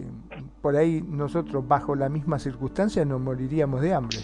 por 0.62 0.74
ahí 0.76 1.04
nosotros 1.07 1.68
bajo 1.68 1.94
la 1.94 2.09
misma 2.09 2.38
circunstancia 2.38 3.04
nos 3.04 3.20
moriríamos 3.20 3.82
de 3.82 3.92
hambre. 3.92 4.18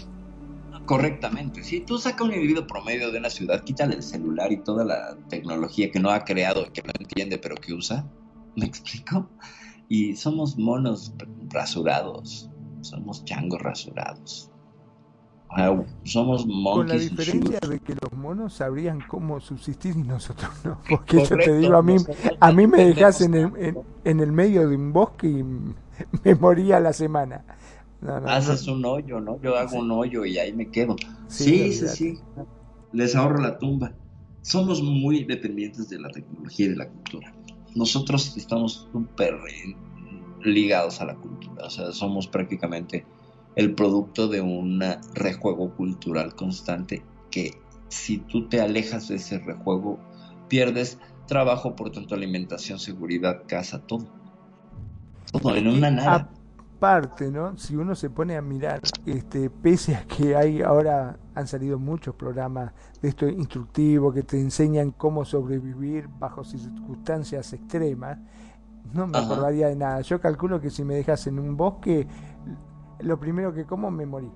Correctamente. 0.85 1.63
Si 1.63 1.79
tú 1.81 1.97
sacas 1.97 2.27
un 2.27 2.33
individuo 2.33 2.67
promedio 2.67 3.11
de 3.11 3.19
una 3.19 3.29
ciudad, 3.29 3.63
quítale 3.63 3.95
el 3.95 4.03
celular 4.03 4.51
y 4.51 4.57
toda 4.57 4.83
la 4.83 5.17
tecnología 5.29 5.89
que 5.89 5.99
no 5.99 6.09
ha 6.09 6.23
creado, 6.25 6.71
que 6.73 6.81
no 6.81 6.91
entiende, 6.99 7.37
pero 7.37 7.55
que 7.55 7.73
usa. 7.73 8.05
¿Me 8.55 8.65
explico? 8.65 9.29
Y 9.87 10.15
somos 10.15 10.57
monos 10.57 11.13
rasurados. 11.49 12.49
Somos 12.81 13.23
changos 13.23 13.61
rasurados. 13.61 14.51
O 15.49 15.55
sea, 15.55 15.85
somos 16.03 16.45
Con 16.45 16.87
la 16.89 16.95
diferencia 16.95 17.59
de 17.59 17.79
que 17.79 17.95
los 18.01 18.11
monos 18.13 18.53
sabrían 18.53 18.99
cómo 19.07 19.39
subsistir 19.39 19.95
y 19.95 20.03
nosotros 20.03 20.51
no. 20.63 20.79
Porque 20.89 21.17
yo 21.17 21.23
te 21.23 21.29
Correcto, 21.29 21.55
digo, 21.55 21.77
a 21.77 21.83
mí, 21.83 21.95
a 22.39 22.51
mí 22.51 22.67
me 22.67 22.85
dejas 22.85 23.21
en 23.21 23.35
el, 23.35 23.51
en, 23.57 23.77
en 24.03 24.19
el 24.19 24.31
medio 24.31 24.67
de 24.67 24.75
un 24.75 24.91
bosque 24.91 25.27
y 25.27 25.43
me 25.43 26.35
moría 26.39 26.79
la 26.79 26.91
semana. 26.91 27.45
No, 28.03 28.19
no, 28.19 28.27
Haces 28.27 28.67
un 28.67 28.83
hoyo, 28.85 29.19
¿no? 29.19 29.39
Yo 29.41 29.55
hago 29.55 29.79
un 29.79 29.91
hoyo 29.91 30.25
y 30.25 30.37
ahí 30.37 30.53
me 30.53 30.69
quedo. 30.69 30.95
Sí, 31.27 31.71
Sí, 31.71 31.87
sí. 31.87 32.19
Les 32.91 33.15
ahorro 33.15 33.39
la 33.39 33.57
tumba. 33.57 33.93
Somos 34.41 34.83
muy 34.83 35.23
dependientes 35.23 35.89
de 35.89 35.99
la 35.99 36.09
tecnología 36.09 36.65
y 36.65 36.69
de 36.69 36.75
la 36.75 36.89
cultura. 36.89 37.33
Nosotros 37.75 38.35
estamos 38.35 38.89
súper 38.91 39.35
ligados 40.43 40.99
a 40.99 41.05
la 41.05 41.15
cultura. 41.15 41.65
O 41.65 41.69
sea, 41.69 41.91
somos 41.93 42.27
prácticamente 42.27 43.05
el 43.55 43.73
producto 43.73 44.27
de 44.27 44.41
un 44.41 44.83
rejuego 45.13 45.73
cultural 45.75 46.35
constante 46.35 47.05
que 47.31 47.51
si 47.87 48.17
tú 48.17 48.49
te 48.49 48.59
alejas 48.59 49.07
de 49.07 49.15
ese 49.15 49.39
rejuego, 49.39 49.99
pierdes 50.49 50.99
trabajo, 51.27 51.75
por 51.75 51.91
tanto 51.91 52.15
alimentación, 52.15 52.79
seguridad, 52.79 53.43
casa, 53.47 53.79
todo. 53.79 54.07
Todo 55.31 55.55
en 55.55 55.67
una 55.67 55.89
nada. 55.89 56.29
Aparte, 56.83 57.31
¿no? 57.31 57.55
Si 57.55 57.77
uno 57.77 57.95
se 57.95 58.09
pone 58.09 58.35
a 58.35 58.41
mirar, 58.41 58.81
este, 59.05 59.49
pese 59.49 59.95
a 59.95 60.03
que 60.03 60.35
hay 60.35 60.61
ahora 60.61 61.17
han 61.33 61.47
salido 61.47 61.79
muchos 61.79 62.13
programas 62.13 62.73
de 63.01 63.07
esto 63.07 63.25
instructivo 63.25 64.11
que 64.11 64.23
te 64.23 64.37
enseñan 64.37 64.91
cómo 64.91 65.23
sobrevivir 65.23 66.09
bajo 66.19 66.43
circunstancias 66.43 67.53
extremas, 67.53 68.19
no 68.91 69.07
me 69.07 69.17
Ajá. 69.17 69.27
acordaría 69.27 69.69
de 69.69 69.77
nada. 69.77 70.01
Yo 70.01 70.19
calculo 70.19 70.59
que 70.59 70.69
si 70.69 70.83
me 70.83 70.95
dejas 70.95 71.25
en 71.27 71.39
un 71.39 71.55
bosque, 71.55 72.05
lo 72.99 73.17
primero 73.17 73.53
que 73.53 73.63
como 73.63 73.89
me 73.89 74.05
morí. 74.05 74.29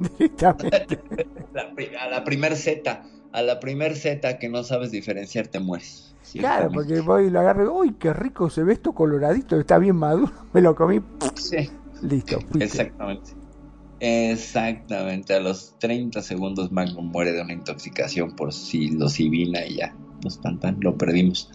Directamente. 0.18 0.98
La 1.52 1.72
a 2.00 2.08
la 2.08 2.24
primer 2.24 2.56
Z, 2.56 3.04
a 3.30 3.42
la 3.42 3.60
primer 3.60 3.94
Z 3.94 4.40
que 4.40 4.48
no 4.48 4.64
sabes 4.64 4.90
diferenciar, 4.90 5.46
te 5.46 5.60
mueres. 5.60 6.13
Claro, 6.32 6.70
porque 6.72 7.00
voy 7.00 7.26
y 7.26 7.30
lo 7.30 7.40
agarro, 7.40 7.72
uy, 7.74 7.94
qué 7.94 8.12
rico 8.12 8.50
se 8.50 8.64
ve 8.64 8.72
esto 8.74 8.92
coloradito, 8.92 9.58
está 9.58 9.78
bien 9.78 9.96
maduro, 9.96 10.32
me 10.52 10.60
lo 10.60 10.74
comí, 10.74 11.00
Sí, 11.36 11.70
listo, 12.02 12.40
fuiste. 12.50 12.64
exactamente. 12.64 13.32
Exactamente, 14.00 15.34
a 15.34 15.40
los 15.40 15.78
30 15.78 16.20
segundos 16.22 16.70
Magnum 16.72 17.06
muere 17.10 17.32
de 17.32 17.42
una 17.42 17.52
intoxicación 17.52 18.34
por 18.36 18.52
psilocibina 18.52 19.64
y 19.66 19.76
ya, 19.76 19.94
pues 20.20 20.40
tan 20.40 20.58
tan, 20.60 20.78
lo 20.80 20.96
perdimos. 20.98 21.50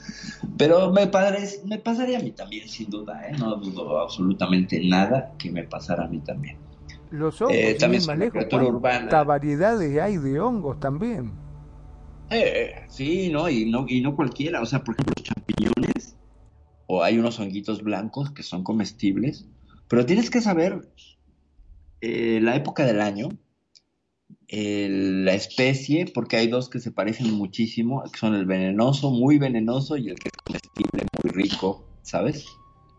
Pero 0.58 0.92
me, 0.92 1.08
parece, 1.08 1.62
me 1.66 1.78
pasaría 1.80 2.20
a 2.20 2.22
mí 2.22 2.32
también, 2.32 2.68
sin 2.68 2.90
duda, 2.90 3.28
¿eh? 3.28 3.34
no 3.38 3.56
dudo 3.58 4.00
absolutamente 4.00 4.82
nada 4.88 5.34
que 5.38 5.52
me 5.52 5.64
pasara 5.64 6.06
a 6.06 6.08
mí 6.08 6.20
también. 6.22 6.58
Los 7.12 7.42
hongos, 7.42 7.56
Eh, 7.56 7.76
también 7.80 8.06
más 8.06 8.16
una 8.16 8.26
lejos, 8.26 8.32
criatura 8.32 8.64
¿cuántas 8.66 8.76
urbana. 8.76 9.24
variedades 9.24 10.00
hay 10.02 10.18
de 10.18 10.40
hongos 10.40 10.80
también? 10.80 11.34
Eh, 12.32 12.72
sí, 12.90 13.30
no, 13.30 13.50
y 13.50 13.70
no, 13.70 13.86
y 13.88 14.02
no 14.02 14.16
cualquiera, 14.16 14.62
o 14.62 14.66
sea, 14.66 14.84
por 14.84 14.96
ejemplo, 14.96 15.14
los 15.18 15.26
champiñones, 15.26 16.16
o 16.88 17.04
hay 17.04 17.18
unos 17.18 17.40
honguitos 17.40 17.84
blancos 17.84 18.32
que 18.32 18.44
son 18.44 18.64
comestibles, 18.64 19.48
pero 19.88 20.06
tienes 20.06 20.30
que 20.30 20.42
saber 20.42 20.90
eh, 22.02 22.40
la 22.42 22.56
época 22.56 22.86
del 22.86 23.02
año, 23.02 23.30
el- 24.48 25.26
la 25.26 25.34
especie, 25.34 26.06
porque 26.14 26.38
hay 26.38 26.48
dos 26.48 26.70
que 26.70 26.80
se 26.80 26.92
parecen 26.92 27.34
muchísimo, 27.34 28.04
que 28.12 28.18
son 28.20 28.36
el 28.36 28.46
venenoso, 28.46 29.12
muy 29.12 29.38
venenoso, 29.38 29.98
y 29.98 30.10
el 30.10 30.16
que 30.16 30.30
es 30.30 30.42
comestible, 30.44 31.06
muy 31.24 31.32
rico, 31.44 31.86
¿sabes? 32.02 32.46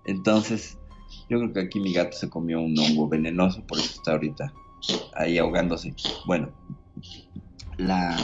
Entonces, 0.04 0.78
yo 1.28 1.38
creo 1.38 1.52
que 1.52 1.60
aquí 1.60 1.80
mi 1.80 1.92
gato 1.92 2.16
se 2.16 2.28
comió 2.30 2.60
un 2.60 2.78
hongo 2.78 3.08
venenoso, 3.08 3.64
por 3.66 3.78
eso 3.78 3.92
está 3.92 4.12
ahorita 4.12 4.52
ahí 5.16 5.38
ahogándose. 5.38 5.94
Bueno, 6.26 6.50
la, 7.78 8.16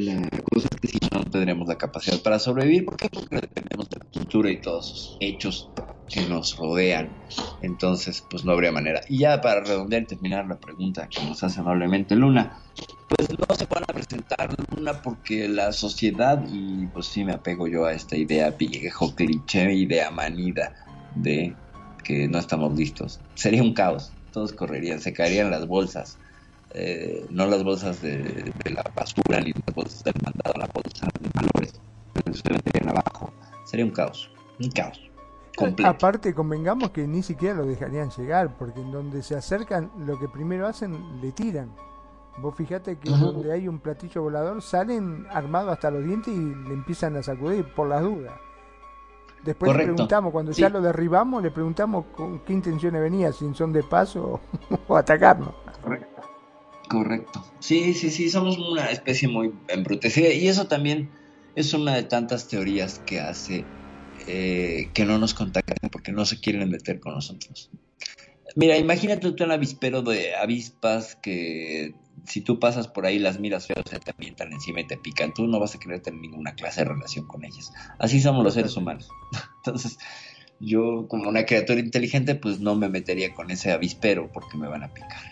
la 0.00 0.28
cosa 0.50 0.68
es 0.70 0.80
que 0.80 0.88
si 0.88 0.98
no, 1.12 1.24
tendremos 1.24 1.68
la 1.68 1.76
capacidad 1.76 2.20
para 2.22 2.38
sobrevivir. 2.38 2.84
¿Por 2.84 2.96
qué? 2.96 3.08
Porque 3.08 3.36
dependemos 3.36 3.88
de 3.88 3.98
la 3.98 4.06
cultura 4.06 4.50
y 4.50 4.60
todos 4.60 4.90
esos 4.90 5.16
hechos 5.20 5.70
que 6.08 6.22
nos 6.22 6.56
rodean. 6.56 7.10
Entonces, 7.62 8.24
pues 8.28 8.44
no 8.44 8.52
habría 8.52 8.72
manera. 8.72 9.00
Y 9.08 9.18
ya 9.18 9.40
para 9.40 9.60
redondear 9.60 10.02
y 10.02 10.06
terminar 10.06 10.46
la 10.46 10.58
pregunta 10.58 11.08
que 11.08 11.22
nos 11.24 11.42
hace 11.42 11.60
amablemente 11.60 12.16
Luna, 12.16 12.58
pues 13.08 13.28
no 13.30 13.54
se 13.54 13.66
van 13.66 13.84
a 13.84 13.92
presentar 13.92 14.56
Luna 14.74 15.00
porque 15.02 15.48
la 15.48 15.72
sociedad, 15.72 16.42
y 16.50 16.86
pues 16.86 17.06
sí 17.06 17.24
me 17.24 17.32
apego 17.32 17.68
yo 17.68 17.84
a 17.84 17.92
esta 17.92 18.16
idea 18.16 18.50
viejo, 18.50 19.14
cliché, 19.14 19.72
idea 19.72 20.10
manida 20.10 20.74
de 21.14 21.54
que 22.02 22.26
no 22.28 22.38
estamos 22.38 22.76
listos. 22.76 23.20
Sería 23.34 23.62
un 23.62 23.74
caos. 23.74 24.12
Todos 24.32 24.52
correrían, 24.52 25.00
se 25.00 25.12
caerían 25.12 25.50
las 25.50 25.66
bolsas 25.66 26.18
eh, 26.72 27.26
no 27.30 27.46
las 27.46 27.62
bolsas 27.64 28.00
de, 28.02 28.52
de 28.64 28.70
la 28.70 28.82
basura 28.94 29.40
ni 29.40 29.52
las 29.52 29.74
bolsas 29.74 30.04
del 30.04 30.14
mandado, 30.22 30.54
la 30.58 30.68
bolsa 30.72 31.06
de 31.20 31.28
valores, 31.34 31.80
pero 32.12 32.34
se 32.34 32.52
meterían 32.52 32.90
abajo. 32.90 33.30
Sería 33.64 33.84
un 33.84 33.90
caos, 33.92 34.30
un 34.60 34.70
caos. 34.70 35.00
completo. 35.56 35.90
Aparte, 35.90 36.34
convengamos 36.34 36.90
que 36.90 37.06
ni 37.06 37.22
siquiera 37.22 37.56
lo 37.56 37.66
dejarían 37.66 38.10
llegar, 38.10 38.56
porque 38.56 38.80
en 38.80 38.90
donde 38.92 39.22
se 39.22 39.36
acercan, 39.36 39.90
lo 40.06 40.18
que 40.18 40.28
primero 40.28 40.66
hacen, 40.66 41.20
le 41.20 41.32
tiran. 41.32 41.70
Vos 42.38 42.54
fijate 42.56 42.96
que 42.98 43.10
donde 43.10 43.52
hay 43.52 43.68
un 43.68 43.80
platillo 43.80 44.22
volador, 44.22 44.62
salen 44.62 45.26
armados 45.30 45.72
hasta 45.72 45.90
los 45.90 46.02
dientes 46.04 46.32
y 46.32 46.38
le 46.38 46.72
empiezan 46.74 47.16
a 47.16 47.22
sacudir 47.22 47.66
por 47.74 47.88
las 47.88 48.02
dudas. 48.02 48.32
Después 49.44 49.72
le 49.74 49.84
preguntamos, 49.84 50.32
cuando 50.32 50.52
Sí. 50.52 50.62
ya 50.62 50.68
lo 50.68 50.80
derribamos, 50.80 51.42
le 51.42 51.50
preguntamos 51.50 52.06
con 52.14 52.40
qué 52.40 52.52
intenciones 52.52 53.00
venía, 53.02 53.32
si 53.32 53.52
son 53.54 53.72
de 53.72 53.82
paso 53.82 54.40
o 54.88 54.96
atacarnos. 54.96 55.54
Correcto. 55.82 56.09
Sí, 57.60 57.94
sí, 57.94 58.10
sí, 58.10 58.30
somos 58.30 58.58
una 58.58 58.90
especie 58.90 59.28
muy 59.28 59.52
embrutecida 59.68 60.32
y 60.32 60.48
eso 60.48 60.66
también 60.66 61.12
es 61.54 61.72
una 61.72 61.94
de 61.94 62.02
tantas 62.02 62.48
teorías 62.48 62.98
que 62.98 63.20
hace 63.20 63.64
eh, 64.26 64.90
que 64.92 65.04
no 65.04 65.18
nos 65.18 65.34
contacten 65.34 65.76
porque 65.90 66.12
no 66.12 66.26
se 66.26 66.40
quieren 66.40 66.68
meter 66.68 67.00
con 67.00 67.14
nosotros. 67.14 67.70
Mira, 68.56 68.76
imagínate 68.76 69.30
tú 69.30 69.44
un 69.44 69.52
avispero 69.52 70.02
de 70.02 70.34
avispas 70.34 71.16
que 71.22 71.94
si 72.26 72.40
tú 72.40 72.58
pasas 72.58 72.88
por 72.88 73.06
ahí 73.06 73.18
las 73.18 73.38
miras 73.38 73.66
feas 73.66 73.84
se 73.88 74.00
te 74.00 74.12
avientan 74.18 74.52
encima 74.52 74.80
y 74.80 74.86
te 74.86 74.96
pican, 74.96 75.32
tú 75.32 75.46
no 75.46 75.60
vas 75.60 75.74
a 75.74 75.78
querer 75.78 76.00
tener 76.00 76.20
ninguna 76.20 76.54
clase 76.54 76.80
de 76.80 76.90
relación 76.90 77.26
con 77.26 77.44
ellas. 77.44 77.72
Así 77.98 78.20
somos 78.20 78.44
los 78.44 78.54
seres 78.54 78.76
humanos. 78.76 79.14
Entonces, 79.56 79.98
yo 80.58 81.06
como 81.08 81.28
una 81.28 81.46
criatura 81.46 81.78
inteligente 81.80 82.34
pues 82.34 82.60
no 82.60 82.74
me 82.74 82.88
metería 82.88 83.32
con 83.32 83.50
ese 83.50 83.70
avispero 83.70 84.30
porque 84.32 84.58
me 84.58 84.68
van 84.68 84.82
a 84.82 84.92
picar. 84.92 85.22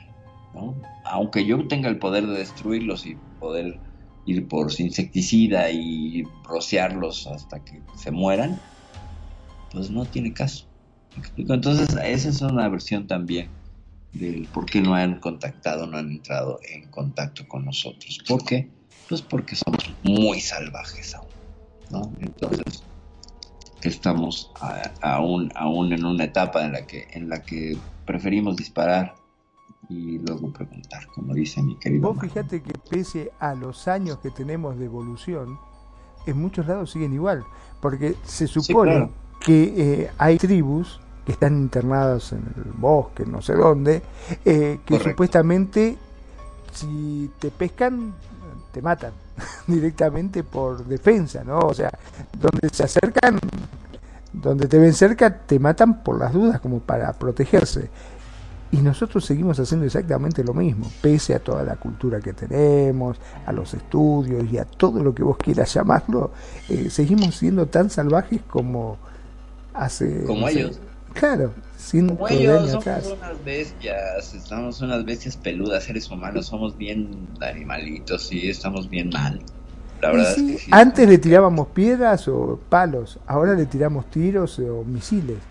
Aunque 1.04 1.44
yo 1.44 1.66
tenga 1.68 1.88
el 1.88 1.98
poder 1.98 2.26
de 2.26 2.38
destruirlos 2.38 3.06
y 3.06 3.16
poder 3.38 3.80
ir 4.26 4.46
por 4.46 4.70
insecticida 4.78 5.70
y 5.70 6.22
rociarlos 6.44 7.26
hasta 7.26 7.64
que 7.64 7.80
se 7.96 8.10
mueran, 8.10 8.60
pues 9.72 9.90
no 9.90 10.04
tiene 10.04 10.32
caso. 10.32 10.66
Entonces, 11.36 11.88
esa 12.04 12.28
es 12.28 12.40
una 12.42 12.68
versión 12.68 13.06
también 13.06 13.50
del 14.12 14.48
por 14.48 14.66
qué 14.66 14.80
no 14.80 14.94
han 14.94 15.20
contactado, 15.20 15.86
no 15.86 15.96
han 15.96 16.10
entrado 16.10 16.60
en 16.68 16.90
contacto 16.90 17.46
con 17.48 17.64
nosotros. 17.64 18.18
¿Por 18.26 18.44
qué? 18.44 18.68
Pues 19.08 19.22
porque 19.22 19.56
somos 19.56 19.84
muy 20.02 20.40
salvajes 20.40 21.14
aún. 21.14 21.28
Entonces, 22.20 22.84
estamos 23.82 24.50
aún, 25.00 25.50
aún 25.54 25.92
en 25.92 26.04
una 26.04 26.24
etapa 26.24 26.64
en 26.64 26.72
la 26.72 26.86
que, 26.86 27.06
en 27.12 27.28
la 27.28 27.42
que 27.42 27.78
preferimos 28.04 28.56
disparar 28.56 29.14
y 29.88 30.18
luego 30.18 30.52
preguntar, 30.52 31.06
como 31.14 31.34
dice 31.34 31.62
mi 31.62 31.76
querido. 31.76 32.12
Vos 32.12 32.20
fijate 32.20 32.62
que 32.62 32.72
pese 32.90 33.32
a 33.38 33.54
los 33.54 33.88
años 33.88 34.18
que 34.18 34.30
tenemos 34.30 34.78
de 34.78 34.84
evolución, 34.84 35.58
en 36.26 36.40
muchos 36.40 36.66
lados 36.66 36.90
siguen 36.90 37.14
igual, 37.14 37.44
porque 37.80 38.16
se 38.24 38.46
supone 38.46 38.92
claro. 38.92 39.10
que 39.40 39.74
eh, 39.76 40.10
hay 40.18 40.36
tribus 40.36 41.00
que 41.24 41.32
están 41.32 41.56
internadas 41.56 42.32
en 42.32 42.44
el 42.56 42.72
bosque, 42.72 43.24
no 43.24 43.40
sé 43.40 43.54
dónde, 43.54 44.02
eh, 44.44 44.80
que 44.84 44.94
Correcto. 44.94 45.10
supuestamente 45.10 45.96
si 46.72 47.30
te 47.38 47.50
pescan, 47.50 48.14
te 48.72 48.82
matan 48.82 49.12
directamente 49.66 50.44
por 50.44 50.84
defensa, 50.84 51.42
¿no? 51.44 51.58
O 51.60 51.74
sea, 51.74 51.90
donde 52.38 52.68
se 52.70 52.84
acercan, 52.84 53.38
donde 54.32 54.66
te 54.68 54.78
ven 54.78 54.92
cerca, 54.92 55.46
te 55.46 55.58
matan 55.58 56.02
por 56.02 56.18
las 56.18 56.32
dudas, 56.32 56.60
como 56.60 56.80
para 56.80 57.12
protegerse. 57.14 57.90
Y 58.70 58.78
nosotros 58.82 59.24
seguimos 59.24 59.58
haciendo 59.60 59.86
exactamente 59.86 60.44
lo 60.44 60.52
mismo, 60.52 60.92
pese 61.00 61.34
a 61.34 61.40
toda 61.42 61.64
la 61.64 61.76
cultura 61.76 62.20
que 62.20 62.34
tenemos, 62.34 63.18
a 63.46 63.52
los 63.52 63.72
estudios 63.74 64.44
y 64.52 64.58
a 64.58 64.66
todo 64.66 65.02
lo 65.02 65.14
que 65.14 65.22
vos 65.22 65.38
quieras 65.38 65.72
llamarlo, 65.72 66.32
eh, 66.68 66.90
seguimos 66.90 67.36
siendo 67.36 67.68
tan 67.68 67.88
salvajes 67.90 68.42
como 68.44 68.98
hace... 69.74 70.06
Como 70.24 70.40
no 70.40 70.48
sé, 70.48 70.60
ellos. 70.60 70.80
Claro, 71.12 71.56
cientos 71.76 72.18
Como 72.18 72.28
ellos, 72.28 72.70
somos 72.70 72.74
atrás. 72.74 73.16
unas 73.16 73.42
bestias, 73.44 74.34
estamos 74.34 74.80
unas 74.80 75.04
bestias 75.04 75.36
peludas, 75.36 75.84
seres 75.84 76.10
humanos, 76.10 76.46
somos 76.46 76.76
bien 76.76 77.36
animalitos, 77.40 78.26
sí, 78.28 78.48
estamos 78.48 78.88
bien 78.88 79.10
mal. 79.10 79.44
La 80.00 80.10
Y 80.10 80.16
verdad 80.16 80.34
sí, 80.34 80.40
es 80.40 80.44
que 80.46 80.58
sí. 80.58 80.70
Antes 80.70 81.08
le 81.08 81.18
tirábamos 81.18 81.68
piedras 81.68 82.28
o 82.28 82.64
palos, 82.68 83.20
ahora 83.26 83.54
le 83.54 83.66
tiramos 83.66 84.10
tiros 84.10 84.58
o 84.60 84.84
misiles, 84.84 85.48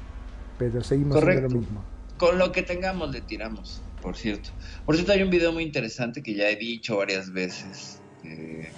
pero 0.58 0.84
seguimos 0.84 1.20
haciendo 1.20 1.42
Correcto. 1.42 1.42
lo 1.42 1.50
mismo. 1.52 1.90
Con 2.18 2.38
lo 2.40 2.52
que 2.52 2.64
tengamos 2.64 3.12
le 3.12 3.22
tiramos, 3.22 3.90
por 4.02 4.18
cierto. 4.18 4.50
Por 4.86 4.96
cierto, 4.96 5.14
hay 5.14 5.22
un 5.24 5.30
video 5.30 5.52
muy 5.54 5.64
interesante 5.64 6.24
que 6.24 6.36
ya 6.36 6.50
he 6.50 6.56
dicho 6.56 6.98
varias 6.98 7.32
veces 7.32 8.04
eh, 8.24 8.76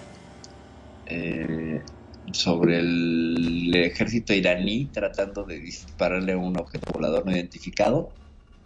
eh, 1.05 1.83
sobre 2.33 2.79
el 2.79 3.71
ejército 3.75 4.33
iraní 4.33 4.91
tratando 4.91 5.45
de 5.45 5.59
dispararle 5.59 6.33
a 6.33 6.37
un 6.37 6.57
objeto 6.59 6.91
volador 6.93 7.25
no 7.25 7.31
identificado 7.31 8.15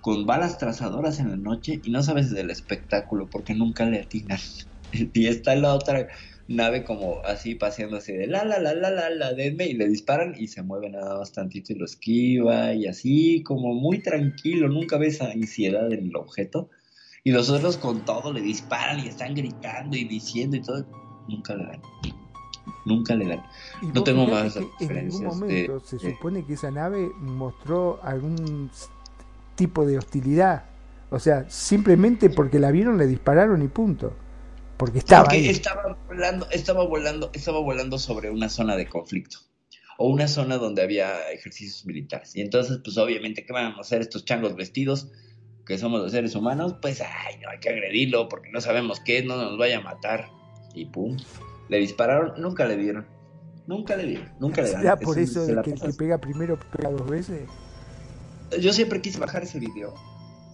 con 0.02 0.26
balas 0.26 0.58
trazadoras 0.58 1.20
en 1.20 1.30
la 1.32 1.38
noche 1.38 1.80
y 1.84 1.92
no 1.92 2.04
sabes 2.04 2.32
del 2.32 2.50
espectáculo 2.52 3.30
porque 3.30 3.54
nunca 3.56 3.86
le 3.86 4.00
atinan. 4.02 4.40
Y 5.14 5.26
está 5.28 5.56
la 5.56 5.74
otra 5.74 6.08
nave 6.48 6.84
como 6.84 7.22
así 7.26 7.56
paseando 7.56 7.98
así 7.98 8.12
de 8.14 8.28
la 8.28 8.44
la 8.44 8.60
la 8.60 8.74
la 8.74 8.90
la 8.90 9.10
la 9.10 9.34
denme 9.34 9.66
y 9.68 9.74
le 9.74 9.88
disparan 9.88 10.36
y 10.38 10.48
se 10.48 10.62
mueve 10.62 10.90
nada 10.90 11.18
más 11.20 11.32
tantito 11.32 11.72
y 11.72 11.78
lo 11.78 11.86
esquiva 11.86 12.74
y 12.74 12.86
así 12.88 13.44
como 13.44 13.74
muy 13.74 14.00
tranquilo, 14.00 14.68
nunca 14.68 14.98
ves 14.98 15.22
ansiedad 15.22 15.92
en 15.92 16.08
el 16.08 16.16
objeto 16.16 16.70
y 17.24 17.32
los 17.32 17.50
otros 17.50 17.78
con 17.78 18.04
todo 18.04 18.34
le 18.34 18.42
disparan 18.42 19.00
y 19.00 19.08
están 19.08 19.34
gritando 19.36 19.96
y 19.96 20.04
diciendo 20.04 20.58
y 20.58 20.62
todo, 20.62 20.86
nunca 21.30 21.56
le 21.56 21.64
dan. 21.66 21.82
Nunca 22.86 23.16
le 23.16 23.28
dan. 23.28 23.44
No 23.94 24.04
tengo 24.04 24.28
más 24.28 24.54
que 24.56 24.60
en 24.60 24.66
ningún 24.66 24.80
referencias 24.80 25.36
momento 25.36 25.80
de- 25.80 25.86
se 25.88 25.98
de- 25.98 26.12
supone 26.14 26.46
que 26.46 26.54
esa 26.54 26.70
nave 26.72 27.10
mostró 27.20 28.00
algún 28.04 28.70
tipo 29.56 29.86
de 29.86 29.98
hostilidad. 29.98 30.66
O 31.10 31.20
sea, 31.20 31.50
simplemente 31.50 32.30
porque 32.30 32.60
la 32.60 32.72
vieron 32.72 32.98
le 32.98 33.08
dispararon 33.08 33.62
y 33.62 33.68
punto. 33.70 34.14
Porque 34.78 35.00
estaba 35.00 35.24
Porque 35.24 35.38
ahí. 35.38 35.50
estaba 35.50 35.98
volando, 36.08 36.48
estaba 36.52 36.84
volando, 36.86 37.30
estaba 37.34 37.60
volando 37.60 38.00
sobre 38.00 38.30
una 38.30 38.50
zona 38.50 38.76
de 38.76 38.88
conflicto 38.88 39.38
o 39.98 40.10
una 40.10 40.28
zona 40.28 40.58
donde 40.58 40.82
había 40.82 41.30
ejercicios 41.32 41.86
militares. 41.86 42.36
Y 42.36 42.42
entonces, 42.42 42.80
pues 42.84 42.98
obviamente, 42.98 43.46
¿qué 43.46 43.54
van 43.54 43.74
a 43.74 43.80
hacer 43.80 44.02
estos 44.02 44.26
changos 44.26 44.56
vestidos? 44.56 45.12
Que 45.66 45.78
somos 45.78 46.02
los 46.02 46.12
seres 46.12 46.36
humanos, 46.36 46.76
pues, 46.82 47.00
ay, 47.02 47.38
no 47.42 47.50
hay 47.50 47.60
que 47.60 47.70
agredirlo 47.70 48.28
porque 48.28 48.50
no 48.52 48.60
sabemos 48.60 49.00
qué 49.00 49.20
es, 49.20 49.26
no 49.26 49.38
nos 49.38 49.58
vaya 49.58 49.78
a 49.78 49.82
matar. 49.82 50.30
Y 50.74 50.86
pum, 50.86 51.16
le 51.70 51.78
dispararon, 51.78 52.34
nunca 52.42 52.66
le 52.66 52.76
dieron. 52.76 53.06
Nunca 53.66 53.96
le 53.96 54.06
dieron, 54.06 54.30
nunca 54.40 54.62
le 54.62 54.72
dan. 54.72 54.82
¿Será 54.82 54.96
por 54.98 55.18
Es- 55.20 55.30
eso 55.30 55.46
de 55.46 55.54
la 55.54 55.62
que 55.62 55.72
el 55.72 55.80
que 55.80 55.94
pega 55.94 56.18
primero 56.18 56.60
pega 56.76 56.90
dos 56.90 57.08
veces? 57.10 57.48
Yo 58.60 58.74
siempre 58.74 59.00
quise 59.02 59.20
bajar 59.20 59.44
ese 59.44 59.60
video 59.60 59.94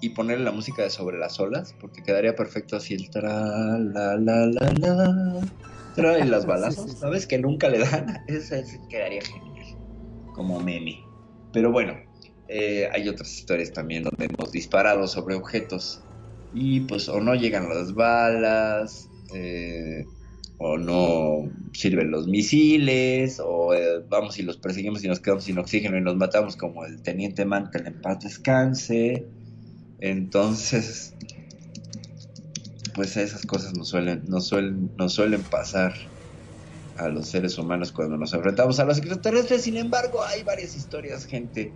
y 0.01 0.09
ponerle 0.09 0.45
la 0.45 0.51
música 0.51 0.83
de 0.83 0.89
sobre 0.89 1.17
las 1.17 1.39
olas, 1.39 1.75
porque 1.79 2.03
quedaría 2.03 2.35
perfecto 2.35 2.75
así 2.77 2.93
el 2.93 3.09
tra 3.09 3.77
la 3.79 4.15
la 4.17 4.45
la 4.45 4.73
la 4.73 5.41
tra 5.95 6.19
y 6.19 6.27
las 6.27 6.45
balazos, 6.45 6.85
Sí, 6.85 6.91
sí, 6.91 6.95
sí. 6.95 6.97
¿sabes? 6.97 7.27
Que 7.27 7.39
nunca 7.39 7.69
le 7.69 7.79
dan. 7.79 8.23
Ese, 8.27 8.59
ese 8.59 8.79
quedaría 8.89 9.21
genial, 9.21 9.65
como 10.33 10.59
meme. 10.61 10.99
Pero 11.51 11.71
bueno, 11.71 11.95
eh, 12.47 12.89
hay 12.93 13.07
otras 13.09 13.31
historias 13.33 13.71
también 13.73 14.03
donde 14.03 14.25
hemos 14.25 14.51
disparado 14.51 15.07
sobre 15.07 15.35
objetos 15.35 16.05
y 16.51 16.81
pues 16.81 17.09
o 17.09 17.19
no 17.21 17.35
llegan 17.35 17.69
las 17.69 17.93
balas, 17.93 19.07
eh, 19.33 20.05
o 20.57 20.77
no 20.77 21.51
sirven 21.73 22.11
los 22.11 22.27
misiles, 22.27 23.39
o 23.43 23.73
eh, 23.73 24.03
vamos 24.09 24.39
y 24.39 24.43
los 24.43 24.57
perseguimos 24.57 25.03
y 25.03 25.07
nos 25.07 25.19
quedamos 25.21 25.45
sin 25.45 25.57
oxígeno 25.59 25.97
y 25.97 26.01
nos 26.01 26.15
matamos 26.17 26.57
como 26.57 26.85
el 26.85 27.01
teniente 27.01 27.45
Mantel 27.45 27.87
en 27.87 28.01
paz 28.01 28.19
descanse. 28.21 29.29
Entonces, 30.01 31.15
pues 32.95 33.17
esas 33.17 33.45
cosas 33.45 33.73
nos 33.75 33.89
suelen, 33.89 34.25
suelen, 34.41 34.91
suelen 35.09 35.43
pasar 35.49 35.93
a 36.95 37.09
los 37.09 37.29
seres 37.29 37.57
humanos 37.57 37.91
cuando 37.91 38.17
nos 38.17 38.33
enfrentamos 38.33 38.79
a 38.79 38.85
los 38.85 38.97
extraterrestres. 38.99 39.63
Sin 39.63 39.77
embargo, 39.77 40.23
hay 40.23 40.43
varias 40.43 40.75
historias, 40.75 41.25
gente, 41.25 41.75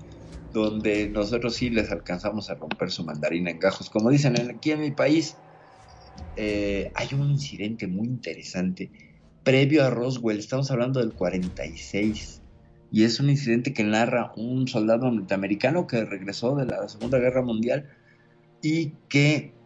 donde 0.51 1.09
nosotros 1.09 1.55
sí 1.55 1.69
les 1.69 1.91
alcanzamos 1.91 2.49
a 2.49 2.55
romper 2.55 2.91
su 2.91 3.03
mandarina 3.05 3.51
en 3.51 3.59
gajos. 3.59 3.89
Como 3.89 4.09
dicen 4.11 4.37
en- 4.39 4.51
aquí 4.51 4.71
en 4.71 4.81
mi 4.81 4.91
país, 4.91 5.39
eh, 6.35 6.91
hay 6.95 7.09
un 7.13 7.31
incidente 7.31 7.87
muy 7.87 8.07
interesante 8.07 8.91
previo 9.43 9.83
a 9.85 9.89
Roswell. 9.89 10.39
Estamos 10.39 10.71
hablando 10.71 10.99
del 10.99 11.13
46. 11.15 12.41
Y 12.91 13.03
es 13.05 13.19
un 13.19 13.29
incidente 13.29 13.73
que 13.73 13.83
narra 13.83 14.33
un 14.37 14.67
soldado 14.67 15.11
norteamericano 15.11 15.87
que 15.87 16.05
regresó 16.05 16.55
de 16.55 16.65
la 16.67 16.87
Segunda 16.89 17.19
Guerra 17.19 17.41
Mundial 17.41 17.89
y 18.63 18.97
que 19.09 19.59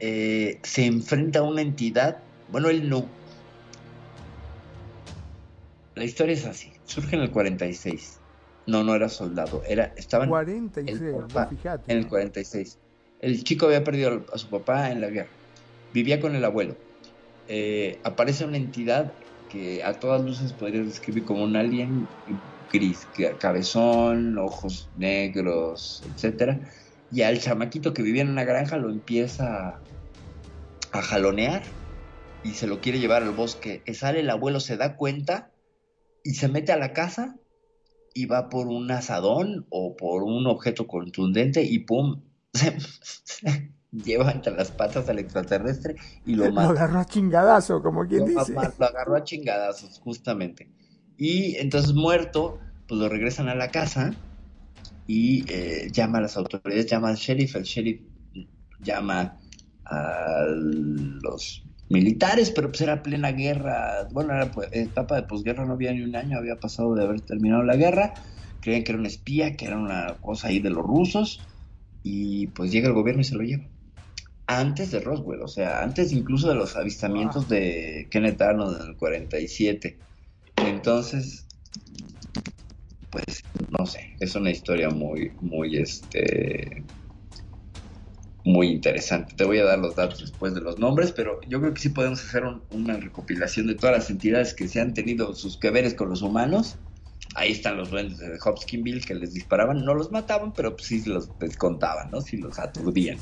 eh, 0.00 0.60
se 0.64 0.86
enfrenta 0.86 1.40
a 1.40 1.44
una 1.44 1.62
entidad. 1.62 2.28
Bueno, 2.46 2.70
él 2.70 2.88
no. 2.90 3.20
La 5.94 6.04
historia 6.04 6.34
es 6.34 6.44
así. 6.46 6.72
Surge 6.84 7.16
en 7.16 7.22
el 7.22 7.30
46. 7.30 8.22
No, 8.66 8.82
no 8.84 8.94
era 8.94 9.08
soldado. 9.08 9.62
Era, 9.64 9.92
estaba 9.96 10.24
en 10.24 10.30
46, 10.30 11.00
el 11.00 11.06
vos 11.10 11.26
papá, 11.32 11.48
fijate. 11.48 11.92
en 11.92 11.98
el 11.98 12.08
46. 12.08 12.80
El 13.18 13.44
chico 13.44 13.66
había 13.66 13.84
perdido 13.84 14.26
a 14.32 14.38
su 14.38 14.50
papá 14.50 14.90
en 14.90 15.00
la 15.00 15.08
guerra. 15.10 15.38
Vivía 15.90 16.20
con 16.20 16.34
el 16.34 16.44
abuelo. 16.44 16.78
Eh, 17.46 18.00
aparece 18.04 18.44
una 18.46 18.56
entidad 18.58 19.18
que 19.48 19.82
a 19.84 19.98
todas 20.00 20.22
luces 20.24 20.54
podrías 20.54 20.86
describir 20.86 21.24
como 21.24 21.44
un 21.44 21.56
alien 21.56 22.08
gris, 22.68 23.06
ca- 23.06 23.38
cabezón, 23.38 24.38
ojos 24.38 24.90
negros, 24.94 26.02
etcétera. 26.06 26.70
Y 27.14 27.22
al 27.22 27.38
chamaquito 27.38 27.94
que 27.94 28.02
vivía 28.02 28.22
en 28.22 28.30
una 28.30 28.42
granja 28.42 28.76
lo 28.76 28.90
empieza 28.90 29.80
a, 30.92 31.02
jalonear 31.02 31.62
y 32.42 32.50
se 32.50 32.66
lo 32.66 32.80
quiere 32.80 32.98
llevar 32.98 33.22
al 33.22 33.30
bosque. 33.30 33.82
Y 33.86 33.94
sale 33.94 34.20
el 34.20 34.30
abuelo, 34.30 34.58
se 34.58 34.76
da 34.76 34.96
cuenta 34.96 35.52
y 36.24 36.34
se 36.34 36.48
mete 36.48 36.72
a 36.72 36.76
la 36.76 36.92
casa 36.92 37.36
y 38.14 38.26
va 38.26 38.48
por 38.48 38.66
un 38.66 38.90
asadón 38.90 39.66
o 39.70 39.96
por 39.96 40.24
un 40.24 40.46
objeto 40.48 40.88
contundente 40.88 41.62
y 41.62 41.80
pum, 41.80 42.22
se, 42.52 42.78
se 42.80 43.72
lleva 43.92 44.32
entre 44.32 44.54
las 44.56 44.72
patas 44.72 45.08
al 45.08 45.20
extraterrestre 45.20 45.94
y 46.26 46.34
lo 46.34 46.46
Lo 46.46 46.52
mata. 46.52 46.70
agarró 46.70 46.98
a 46.98 47.04
chingadazo, 47.04 47.80
como 47.80 48.06
quien 48.08 48.20
Lo, 48.34 48.40
dice. 48.40 48.54
lo 48.54 48.86
agarró 48.86 49.14
a 49.16 49.22
chingadazos, 49.22 50.00
justamente. 50.00 50.68
Y 51.16 51.56
entonces 51.58 51.92
muerto, 51.92 52.58
pues 52.88 53.00
lo 53.00 53.08
regresan 53.08 53.48
a 53.48 53.54
la 53.54 53.70
casa 53.70 54.14
y 55.06 55.44
eh, 55.52 55.88
llama 55.92 56.18
a 56.18 56.22
las 56.22 56.36
autoridades, 56.36 56.86
llama 56.86 57.10
al 57.10 57.16
sheriff, 57.16 57.56
el 57.56 57.64
sheriff 57.64 58.00
llama 58.80 59.38
a 59.84 60.44
los 60.48 61.64
militares, 61.88 62.50
pero 62.50 62.68
pues 62.68 62.80
era 62.80 63.02
plena 63.02 63.32
guerra, 63.32 64.08
bueno, 64.10 64.34
era 64.34 64.50
pues, 64.50 64.68
etapa 64.72 65.16
de 65.16 65.24
posguerra, 65.24 65.64
no 65.64 65.74
había 65.74 65.92
ni 65.92 66.02
un 66.02 66.16
año, 66.16 66.38
había 66.38 66.56
pasado 66.56 66.94
de 66.94 67.04
haber 67.04 67.20
terminado 67.20 67.62
la 67.62 67.76
guerra, 67.76 68.14
creían 68.60 68.84
que 68.84 68.92
era 68.92 68.98
un 68.98 69.06
espía, 69.06 69.56
que 69.56 69.66
era 69.66 69.78
una 69.78 70.16
cosa 70.20 70.48
ahí 70.48 70.60
de 70.60 70.70
los 70.70 70.84
rusos, 70.84 71.42
y 72.02 72.48
pues 72.48 72.70
llega 72.70 72.88
el 72.88 72.94
gobierno 72.94 73.22
y 73.22 73.24
se 73.24 73.34
lo 73.34 73.42
lleva. 73.42 73.64
Antes 74.46 74.90
de 74.90 75.00
Roswell, 75.00 75.40
o 75.42 75.48
sea, 75.48 75.82
antes 75.82 76.12
incluso 76.12 76.48
de 76.48 76.54
los 76.54 76.76
avistamientos 76.76 77.48
de 77.48 78.08
Kenneth 78.10 78.40
Arnold 78.42 78.80
en 78.82 78.88
el 78.88 78.96
47. 78.96 79.98
Entonces, 80.56 81.46
sé, 83.86 84.00
es 84.20 84.34
una 84.34 84.50
historia 84.50 84.90
muy, 84.90 85.36
muy, 85.40 85.76
este, 85.78 86.84
muy 88.44 88.68
interesante. 88.68 89.34
Te 89.36 89.44
voy 89.44 89.58
a 89.58 89.64
dar 89.64 89.78
los 89.78 89.96
datos 89.96 90.20
después 90.20 90.54
de 90.54 90.60
los 90.60 90.78
nombres, 90.78 91.12
pero 91.12 91.40
yo 91.48 91.60
creo 91.60 91.72
que 91.74 91.80
sí 91.80 91.88
podemos 91.90 92.22
hacer 92.22 92.44
un- 92.44 92.64
una 92.70 92.96
recopilación 92.96 93.66
de 93.66 93.74
todas 93.74 93.96
las 93.96 94.10
entidades 94.10 94.54
que 94.54 94.68
se 94.68 94.80
han 94.80 94.94
tenido 94.94 95.34
sus 95.34 95.58
que 95.58 95.70
veres 95.70 95.94
con 95.94 96.10
los 96.10 96.22
humanos. 96.22 96.78
Ahí 97.36 97.52
están 97.52 97.76
los 97.78 97.90
duendes 97.90 98.18
de 98.18 98.38
Hopkinsville 98.44 99.04
que 99.04 99.14
les 99.14 99.32
disparaban, 99.34 99.84
no 99.84 99.94
los 99.94 100.12
mataban, 100.12 100.54
pero 100.54 100.76
pues 100.76 100.86
sí 100.88 101.02
los 101.04 101.38
descontaban, 101.38 102.10
¿no? 102.10 102.20
Sí 102.20 102.36
los 102.36 102.58
aturdían. 102.58 103.18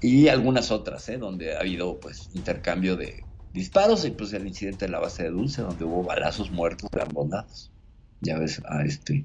Y 0.00 0.28
algunas 0.28 0.70
otras, 0.70 1.08
¿eh? 1.08 1.18
Donde 1.18 1.56
ha 1.56 1.60
habido, 1.60 1.98
pues, 2.00 2.28
intercambio 2.34 2.96
de 2.96 3.26
disparos 3.52 4.04
y 4.04 4.10
pues 4.10 4.32
el 4.32 4.46
incidente 4.46 4.86
de 4.86 4.92
la 4.92 5.00
base 5.00 5.22
de 5.24 5.30
Dulce, 5.30 5.62
donde 5.62 5.84
hubo 5.84 6.04
balazos 6.04 6.50
muertos 6.50 6.88
de 6.92 7.02
ambos 7.02 7.28
lados. 7.30 7.72
Ya 8.20 8.38
ves 8.38 8.60
a 8.66 8.84
este, 8.84 9.24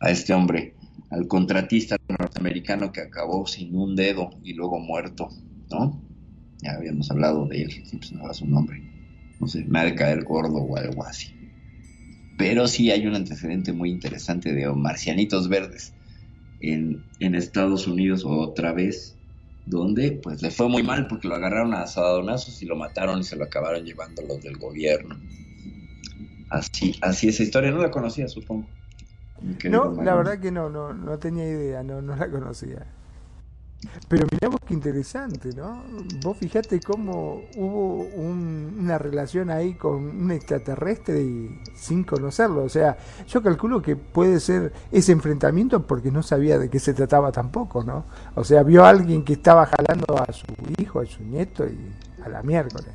a 0.00 0.10
este 0.10 0.32
hombre, 0.32 0.74
al 1.10 1.26
contratista 1.26 1.96
norteamericano 2.08 2.92
que 2.92 3.00
acabó 3.00 3.46
sin 3.46 3.74
un 3.74 3.96
dedo 3.96 4.30
y 4.42 4.54
luego 4.54 4.78
muerto, 4.78 5.28
¿no? 5.70 6.00
Ya 6.60 6.72
habíamos 6.72 7.10
hablado 7.10 7.46
de 7.46 7.62
él, 7.62 7.70
siempre 7.84 8.08
se 8.08 8.34
su 8.34 8.46
nombre. 8.46 8.82
No 9.40 9.46
sé, 9.46 9.64
me 9.64 9.78
ha 9.78 9.84
de 9.84 9.94
caer 9.94 10.24
gordo 10.24 10.58
o 10.58 10.76
algo 10.76 11.04
así. 11.04 11.32
Pero 12.36 12.66
sí 12.66 12.90
hay 12.90 13.06
un 13.06 13.14
antecedente 13.14 13.72
muy 13.72 13.90
interesante 13.90 14.52
de 14.52 14.72
marcianitos 14.72 15.48
verdes 15.48 15.94
en, 16.60 17.04
Estados 17.20 17.86
Unidos 17.86 18.24
otra 18.24 18.72
vez, 18.72 19.16
donde 19.66 20.12
pues 20.12 20.42
le 20.42 20.50
fue 20.50 20.68
muy 20.68 20.82
mal 20.82 21.06
porque 21.06 21.28
lo 21.28 21.34
agarraron 21.34 21.74
a 21.74 21.82
asadonazos 21.82 22.62
y 22.62 22.66
lo 22.66 22.76
mataron 22.76 23.20
y 23.20 23.24
se 23.24 23.36
lo 23.36 23.44
acabaron 23.44 23.84
llevando 23.84 24.22
los 24.22 24.40
del 24.42 24.56
gobierno. 24.56 25.18
Así, 26.50 26.94
así 27.02 27.28
esa 27.28 27.42
historia, 27.42 27.70
no 27.70 27.78
la 27.78 27.90
conocía, 27.90 28.28
supongo. 28.28 28.66
No, 29.70 29.92
la 30.02 30.14
verdad 30.14 30.38
que 30.40 30.50
no, 30.50 30.68
no, 30.68 30.92
no 30.92 31.18
tenía 31.18 31.46
idea, 31.48 31.82
no, 31.82 32.02
no 32.02 32.16
la 32.16 32.30
conocía. 32.30 32.86
Pero 34.08 34.26
mirá 34.32 34.48
vos 34.48 34.58
qué 34.66 34.74
interesante, 34.74 35.50
¿no? 35.54 35.84
Vos 36.24 36.36
fijate 36.36 36.80
cómo 36.80 37.42
hubo 37.56 38.02
un- 38.16 38.76
una 38.80 38.98
relación 38.98 39.50
ahí 39.50 39.74
con 39.74 39.94
un 40.20 40.32
extraterrestre 40.32 41.22
y 41.22 41.60
sin 41.76 42.02
conocerlo. 42.02 42.64
O 42.64 42.68
sea, 42.68 42.96
yo 43.28 43.40
calculo 43.40 43.80
que 43.80 43.94
puede 43.94 44.40
ser 44.40 44.72
ese 44.90 45.12
enfrentamiento 45.12 45.86
porque 45.86 46.10
no 46.10 46.24
sabía 46.24 46.58
de 46.58 46.68
qué 46.68 46.80
se 46.80 46.92
trataba 46.92 47.30
tampoco, 47.30 47.84
¿no? 47.84 48.04
O 48.34 48.42
sea, 48.42 48.64
vio 48.64 48.84
a 48.84 48.88
alguien 48.88 49.22
que 49.24 49.34
estaba 49.34 49.64
jalando 49.66 50.18
a 50.18 50.32
su 50.32 50.46
hijo, 50.78 50.98
a 51.00 51.06
su 51.06 51.22
nieto 51.22 51.64
y 51.64 51.78
a 52.24 52.28
la 52.28 52.42
miércoles. 52.42 52.88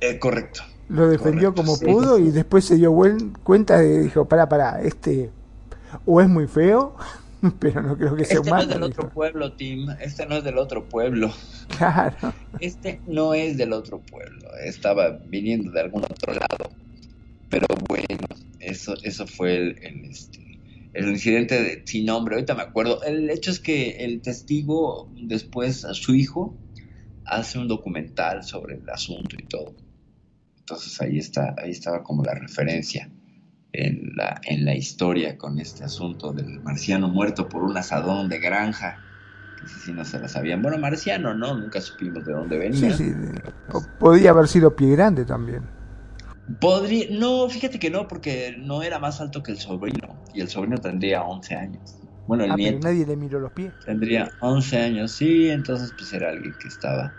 Eh, 0.00 0.18
correcto. 0.18 0.62
Lo 0.88 1.06
defendió 1.08 1.54
Correcto, 1.54 1.62
como 1.62 1.76
sí. 1.76 1.84
pudo 1.86 2.18
y 2.18 2.32
después 2.32 2.64
se 2.64 2.74
dio 2.76 2.90
buen- 2.90 3.32
cuenta 3.44 3.82
y 3.84 3.98
dijo, 4.00 4.24
para, 4.26 4.48
para, 4.48 4.82
este 4.82 5.30
o 6.04 6.20
es 6.20 6.28
muy 6.28 6.46
feo, 6.46 6.96
pero 7.60 7.82
no 7.82 7.96
creo 7.96 8.16
que 8.16 8.24
sea 8.24 8.38
Este 8.38 8.50
no 8.50 8.58
es 8.58 8.68
del 8.68 8.82
otro 8.82 9.10
pueblo, 9.10 9.52
Tim. 9.52 9.90
Este 10.00 10.26
no 10.26 10.36
es 10.36 10.44
del 10.44 10.58
otro 10.58 10.84
pueblo. 10.84 11.32
Claro. 11.76 12.34
Este 12.60 13.00
no 13.06 13.34
es 13.34 13.56
del 13.56 13.72
otro 13.72 14.00
pueblo. 14.00 14.48
Estaba 14.64 15.10
viniendo 15.26 15.70
de 15.70 15.80
algún 15.80 16.04
otro 16.04 16.32
lado. 16.32 16.70
Pero 17.50 17.66
bueno, 17.88 18.26
eso, 18.60 18.94
eso 19.02 19.26
fue 19.26 19.56
el, 19.56 19.78
el, 19.82 20.04
este, 20.06 20.58
el 20.92 21.08
incidente 21.08 21.62
de, 21.62 21.82
sin 21.86 22.06
nombre. 22.06 22.34
Ahorita 22.34 22.54
me 22.54 22.62
acuerdo. 22.62 23.02
El 23.02 23.30
hecho 23.30 23.50
es 23.50 23.60
que 23.60 24.04
el 24.04 24.22
testigo, 24.22 25.10
después 25.16 25.84
a 25.84 25.94
su 25.94 26.14
hijo, 26.14 26.56
hace 27.24 27.58
un 27.58 27.68
documental 27.68 28.44
sobre 28.44 28.76
el 28.76 28.88
asunto 28.88 29.36
y 29.38 29.44
todo. 29.44 29.74
Entonces 30.58 31.00
ahí 31.00 31.18
está, 31.18 31.54
ahí 31.58 31.70
estaba 31.70 32.02
como 32.02 32.24
la 32.24 32.34
referencia 32.34 33.10
en 33.74 34.12
la, 34.16 34.40
en 34.44 34.64
la 34.64 34.74
historia 34.76 35.38
con 35.38 35.58
este 35.60 35.84
asunto 35.84 36.32
del 36.32 36.60
marciano 36.62 37.08
muerto 37.08 37.48
por 37.48 37.64
un 37.64 37.76
asadón 37.76 38.28
de 38.28 38.38
granja. 38.40 39.04
Que 39.56 39.68
sí 39.68 39.92
no 39.94 40.04
se 40.04 40.18
la 40.20 40.28
sabían. 40.28 40.62
Bueno, 40.62 40.78
marciano, 40.78 41.34
¿no? 41.34 41.54
Nunca 41.56 41.80
supimos 41.80 42.24
de 42.24 42.32
dónde 42.32 42.58
venía. 42.58 42.80
Sí, 42.92 42.92
sí. 42.92 43.12
podía 43.98 44.30
haber 44.30 44.48
sido 44.48 44.74
pie 44.76 44.90
grande 44.92 45.24
también. 45.24 45.70
Podría, 46.60 47.06
no, 47.10 47.48
fíjate 47.48 47.78
que 47.78 47.90
no, 47.90 48.06
porque 48.06 48.54
no 48.58 48.82
era 48.82 48.98
más 48.98 49.20
alto 49.20 49.42
que 49.42 49.52
el 49.52 49.58
sobrino. 49.58 50.22
Y 50.32 50.40
el 50.40 50.48
sobrino 50.48 50.78
tendría 50.78 51.22
11 51.22 51.54
años. 51.54 51.96
Bueno, 52.26 52.44
el 52.44 52.50
Ah, 52.50 52.58
pero 52.62 52.78
nieto 52.78 52.80
nadie 52.80 53.04
le 53.06 53.16
miró 53.16 53.38
los 53.40 53.52
pies. 53.52 53.74
tendría 53.84 54.30
11 54.40 54.78
años, 54.78 55.12
sí, 55.12 55.48
entonces 55.50 55.92
pues 55.96 56.12
era 56.12 56.30
alguien 56.30 56.54
que 56.58 56.68
estaba, 56.68 57.16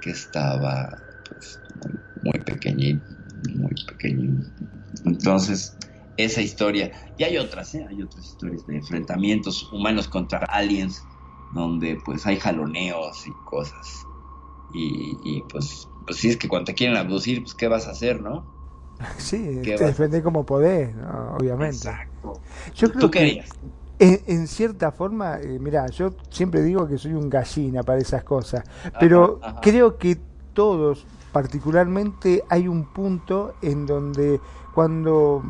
que 0.00 0.10
estaba 0.10 1.02
pues 1.28 1.60
muy, 1.84 2.00
muy 2.22 2.40
pequeñín, 2.44 3.04
muy 3.56 3.74
pequeñín. 3.86 4.54
Entonces, 5.04 5.76
esa 6.18 6.42
historia, 6.42 6.92
y 7.16 7.24
hay 7.24 7.38
otras, 7.38 7.74
¿eh? 7.74 7.86
hay 7.88 8.02
otras 8.02 8.26
historias 8.26 8.66
de 8.66 8.76
enfrentamientos 8.76 9.72
humanos 9.72 10.08
contra 10.08 10.40
aliens, 10.40 11.08
donde 11.54 11.96
pues 12.04 12.26
hay 12.26 12.38
jaloneos 12.38 13.26
y 13.26 13.32
cosas. 13.44 14.08
Y, 14.74 15.16
y, 15.24 15.42
pues, 15.44 15.88
pues 16.06 16.18
sí, 16.18 16.28
es 16.28 16.36
que 16.36 16.48
cuando 16.48 16.66
te 16.66 16.74
quieren 16.74 16.96
abducir, 16.96 17.42
pues 17.42 17.54
¿qué 17.54 17.68
vas 17.68 17.86
a 17.88 17.92
hacer, 17.92 18.20
no? 18.20 18.44
Sí, 19.18 19.60
¿Qué 19.62 19.76
te 19.76 19.84
va? 19.84 19.86
defendés 19.86 20.22
como 20.22 20.44
podés, 20.44 20.94
¿no? 20.94 21.36
obviamente. 21.36 21.76
Exacto. 21.76 22.40
Yo 22.74 22.90
creo 22.90 23.00
¿Tú 23.00 23.10
que 23.10 23.42
en, 23.98 24.20
en 24.26 24.46
cierta 24.48 24.92
forma, 24.92 25.40
eh, 25.40 25.58
mira, 25.60 25.86
yo 25.88 26.14
siempre 26.30 26.62
digo 26.62 26.86
que 26.88 26.98
soy 26.98 27.14
un 27.14 27.28
gallina 27.28 27.82
para 27.82 28.00
esas 28.00 28.24
cosas, 28.24 28.64
pero 28.98 29.40
ajá. 29.42 29.60
creo 29.60 29.98
que 29.98 30.18
todos, 30.52 31.06
particularmente, 31.32 32.44
hay 32.48 32.68
un 32.68 32.92
punto 32.92 33.54
en 33.62 33.86
donde 33.86 34.40
cuando 34.74 35.42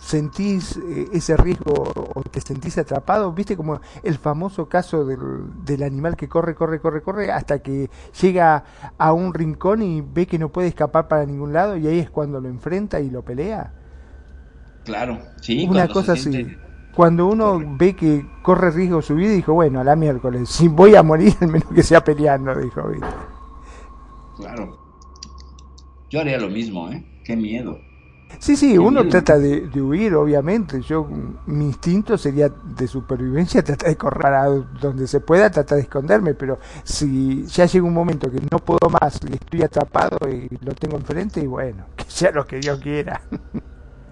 sentís 0.00 0.76
eh, 0.76 1.08
ese 1.12 1.36
riesgo 1.36 1.92
o 2.14 2.22
te 2.22 2.40
sentís 2.40 2.78
atrapado, 2.78 3.32
viste 3.32 3.56
como 3.56 3.80
el 4.02 4.16
famoso 4.16 4.68
caso 4.68 5.04
del, 5.04 5.64
del 5.64 5.82
animal 5.82 6.16
que 6.16 6.28
corre, 6.28 6.54
corre, 6.54 6.80
corre, 6.80 7.02
corre, 7.02 7.32
hasta 7.32 7.60
que 7.60 7.90
llega 8.20 8.64
a 8.96 9.12
un 9.12 9.34
rincón 9.34 9.82
y 9.82 10.00
ve 10.00 10.26
que 10.26 10.38
no 10.38 10.50
puede 10.50 10.68
escapar 10.68 11.08
para 11.08 11.26
ningún 11.26 11.52
lado 11.52 11.76
y 11.76 11.86
ahí 11.86 11.98
es 11.98 12.10
cuando 12.10 12.40
lo 12.40 12.48
enfrenta 12.48 13.00
y 13.00 13.10
lo 13.10 13.22
pelea. 13.22 13.72
Claro, 14.84 15.18
sí. 15.40 15.66
Una 15.68 15.88
cosa 15.88 16.12
así. 16.12 16.56
Cuando 16.94 17.26
uno 17.26 17.60
ve 17.78 17.94
que 17.94 18.26
corre 18.42 18.70
riesgo 18.70 19.02
su 19.02 19.14
vida, 19.14 19.30
dijo, 19.30 19.52
bueno, 19.52 19.80
a 19.80 19.84
la 19.84 19.94
miércoles, 19.94 20.48
si 20.48 20.66
voy 20.66 20.96
a 20.96 21.02
morir, 21.02 21.34
al 21.40 21.48
menos 21.48 21.68
que 21.68 21.82
sea 21.82 22.02
peleando, 22.02 22.54
dijo, 22.54 22.88
¿viste? 22.88 23.06
Claro. 24.36 24.78
Yo 26.08 26.20
haría 26.20 26.38
lo 26.38 26.48
mismo, 26.48 26.90
¿eh? 26.90 27.04
Qué 27.24 27.36
miedo. 27.36 27.78
Sí, 28.38 28.56
sí, 28.56 28.78
uno 28.78 29.08
trata 29.08 29.38
de, 29.38 29.68
de 29.68 29.80
huir, 29.80 30.14
obviamente. 30.14 30.80
Yo, 30.82 31.08
mi 31.46 31.66
instinto 31.66 32.16
sería 32.16 32.48
de 32.48 32.86
supervivencia, 32.86 33.62
tratar 33.64 33.88
de 33.88 33.96
correr 33.96 34.34
a 34.34 34.44
donde 34.46 35.06
se 35.06 35.20
pueda, 35.20 35.50
tratar 35.50 35.76
de 35.76 35.82
esconderme, 35.82 36.34
pero 36.34 36.58
si 36.84 37.44
ya 37.46 37.66
llega 37.66 37.84
un 37.84 37.94
momento 37.94 38.30
que 38.30 38.38
no 38.50 38.58
puedo 38.58 38.88
más 38.90 39.20
y 39.28 39.34
estoy 39.34 39.62
atrapado 39.62 40.18
y 40.28 40.48
lo 40.64 40.72
tengo 40.74 40.96
enfrente, 40.96 41.40
y 41.40 41.46
bueno, 41.46 41.86
que 41.96 42.04
sea 42.06 42.30
lo 42.30 42.46
que 42.46 42.58
Dios 42.58 42.78
quiera. 42.80 43.20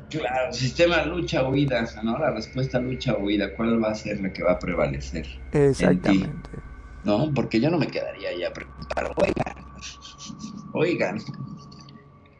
Claro, 0.09 0.52
sistema 0.52 1.05
lucha-huida, 1.05 1.84
¿no? 2.02 2.18
La 2.18 2.30
respuesta 2.30 2.78
lucha-huida, 2.78 3.55
¿cuál 3.55 3.82
va 3.82 3.90
a 3.90 3.94
ser 3.94 4.20
la 4.20 4.32
que 4.32 4.43
va 4.43 4.52
a 4.52 4.59
prevalecer? 4.59 5.26
Exactamente. 5.52 6.51
No, 7.05 7.32
porque 7.34 7.60
yo 7.60 7.70
no 7.70 7.78
me 7.78 7.86
quedaría 7.86 8.30
ahí 8.30 8.43
a 8.44 8.52
preguntar, 8.52 9.12
oigan, 9.16 9.55
oigan, 10.72 11.18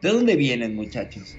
¿de 0.01 0.09
dónde 0.09 0.35
vienen 0.35 0.75
muchachos? 0.75 1.37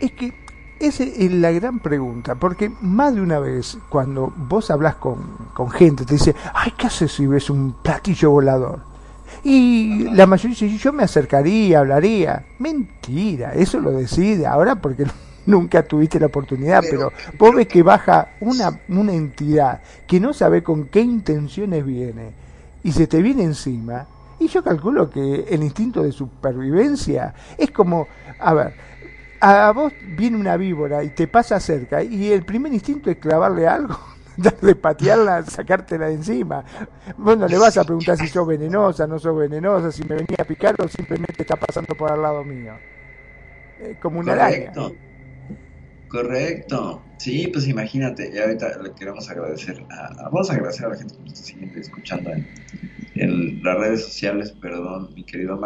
Es 0.00 0.12
que 0.12 0.32
esa 0.80 1.02
es 1.02 1.32
la 1.32 1.50
gran 1.50 1.80
pregunta, 1.80 2.36
porque 2.36 2.70
más 2.80 3.14
de 3.14 3.20
una 3.20 3.40
vez 3.40 3.78
cuando 3.88 4.32
vos 4.36 4.70
hablas 4.70 4.94
con, 4.96 5.18
con 5.52 5.70
gente 5.70 6.04
te 6.04 6.14
dice, 6.14 6.34
ay, 6.54 6.72
¿qué 6.76 6.86
haces 6.86 7.10
si 7.12 7.26
ves 7.26 7.50
un 7.50 7.74
platillo 7.82 8.30
volador? 8.30 8.80
Y 9.42 10.04
la 10.10 10.26
mayoría 10.26 10.56
dice, 10.56 10.78
yo 10.78 10.92
me 10.92 11.04
acercaría, 11.04 11.80
hablaría. 11.80 12.44
Mentira, 12.58 13.52
eso 13.54 13.80
lo 13.80 13.90
decide 13.90 14.46
ahora 14.46 14.76
porque 14.76 15.04
nunca 15.46 15.82
tuviste 15.82 16.20
la 16.20 16.26
oportunidad, 16.26 16.84
pero, 16.88 17.12
vos 17.38 17.54
ves 17.54 17.66
que 17.66 17.82
baja 17.82 18.32
una, 18.40 18.80
una 18.88 19.12
entidad 19.12 19.80
que 20.06 20.20
no 20.20 20.32
sabe 20.32 20.62
con 20.62 20.86
qué 20.86 21.00
intenciones 21.00 21.84
viene 21.84 22.32
y 22.82 22.92
se 22.92 23.06
te 23.06 23.22
viene 23.22 23.42
encima. 23.42 24.06
Y 24.40 24.46
yo 24.46 24.62
calculo 24.62 25.10
que 25.10 25.46
el 25.48 25.64
instinto 25.64 26.02
de 26.02 26.12
supervivencia 26.12 27.34
es 27.56 27.72
como, 27.72 28.06
a 28.38 28.54
ver, 28.54 28.74
a 29.40 29.72
vos 29.72 29.94
viene 30.00 30.36
una 30.36 30.56
víbora 30.56 31.04
y 31.04 31.10
te 31.10 31.28
pasa 31.28 31.60
cerca 31.60 32.02
y 32.02 32.32
el 32.32 32.44
primer 32.44 32.72
instinto 32.72 33.10
es 33.10 33.18
clavarle 33.18 33.66
algo, 33.66 33.98
darle 34.36 34.74
patearla, 34.76 35.44
sacártela 35.44 36.06
de 36.08 36.14
encima. 36.14 36.64
Vos 37.16 37.38
no 37.38 37.48
le 37.48 37.58
vas 37.58 37.76
a 37.76 37.84
preguntar 37.84 38.16
si 38.18 38.28
sos 38.28 38.46
venenosa, 38.46 39.06
no 39.06 39.18
sos 39.18 39.36
venenosa, 39.36 39.92
si 39.92 40.02
me 40.04 40.16
venía 40.16 40.36
a 40.40 40.44
picar 40.44 40.74
o 40.80 40.88
simplemente 40.88 41.42
está 41.42 41.56
pasando 41.56 41.94
por 41.96 42.10
al 42.12 42.22
lado 42.22 42.44
mío. 42.44 42.80
Eh, 43.78 43.96
como 44.00 44.20
una 44.20 44.32
araña. 44.34 44.74
Correcto. 44.74 44.98
Correcto. 46.06 47.04
Sí, 47.18 47.48
pues 47.48 47.68
imagínate, 47.68 48.32
ya 48.32 48.44
ahorita 48.44 48.78
le 48.82 48.94
queremos 48.94 49.28
agradecer 49.28 49.86
a, 49.90 50.06
a- 50.06 50.30
vamos 50.30 50.48
a 50.50 50.54
agradecer 50.54 50.86
a 50.86 50.88
la 50.90 50.96
gente 50.96 51.14
que 51.16 51.20
nos 51.22 51.32
está 51.34 51.44
siguiendo 51.46 51.76
y 51.76 51.80
escuchando 51.82 52.30
en, 52.32 52.46
en 53.14 53.62
las 53.62 53.78
redes 53.78 54.04
sociales, 54.04 54.52
perdón, 54.52 55.12
mi 55.14 55.24
querido. 55.24 55.58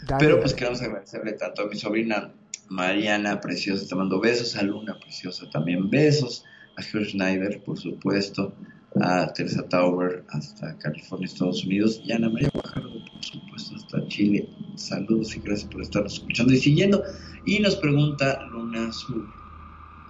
Dale, 0.00 0.18
Pero 0.18 0.40
pues 0.40 0.54
queremos 0.54 0.82
agradecerle 0.82 1.32
tanto 1.32 1.62
a 1.62 1.66
mi 1.66 1.76
sobrina 1.76 2.32
Mariana, 2.68 3.40
preciosa, 3.40 3.86
te 3.86 3.94
mando 3.94 4.20
besos, 4.20 4.56
a 4.56 4.62
Luna, 4.62 4.98
preciosa, 4.98 5.48
también 5.50 5.88
besos, 5.88 6.44
a 6.76 6.82
Hugh 6.82 7.04
Schneider, 7.04 7.62
por 7.62 7.78
supuesto, 7.78 8.52
a 9.00 9.32
Teresa 9.32 9.68
Tauber, 9.68 10.24
hasta 10.28 10.76
California, 10.78 11.26
Estados 11.26 11.64
Unidos, 11.64 12.00
y 12.04 12.12
a 12.12 12.16
Ana 12.16 12.30
María 12.30 12.50
Guajardo, 12.52 13.04
por 13.12 13.24
supuesto, 13.24 13.76
hasta 13.76 14.06
Chile. 14.08 14.48
Saludos 14.76 15.36
y 15.36 15.40
gracias 15.40 15.70
por 15.70 15.82
estarnos 15.82 16.14
escuchando 16.14 16.52
y 16.52 16.58
siguiendo. 16.58 17.02
Y 17.44 17.58
nos 17.60 17.76
pregunta 17.76 18.42
Luna 18.50 18.88
Azul 18.88 19.26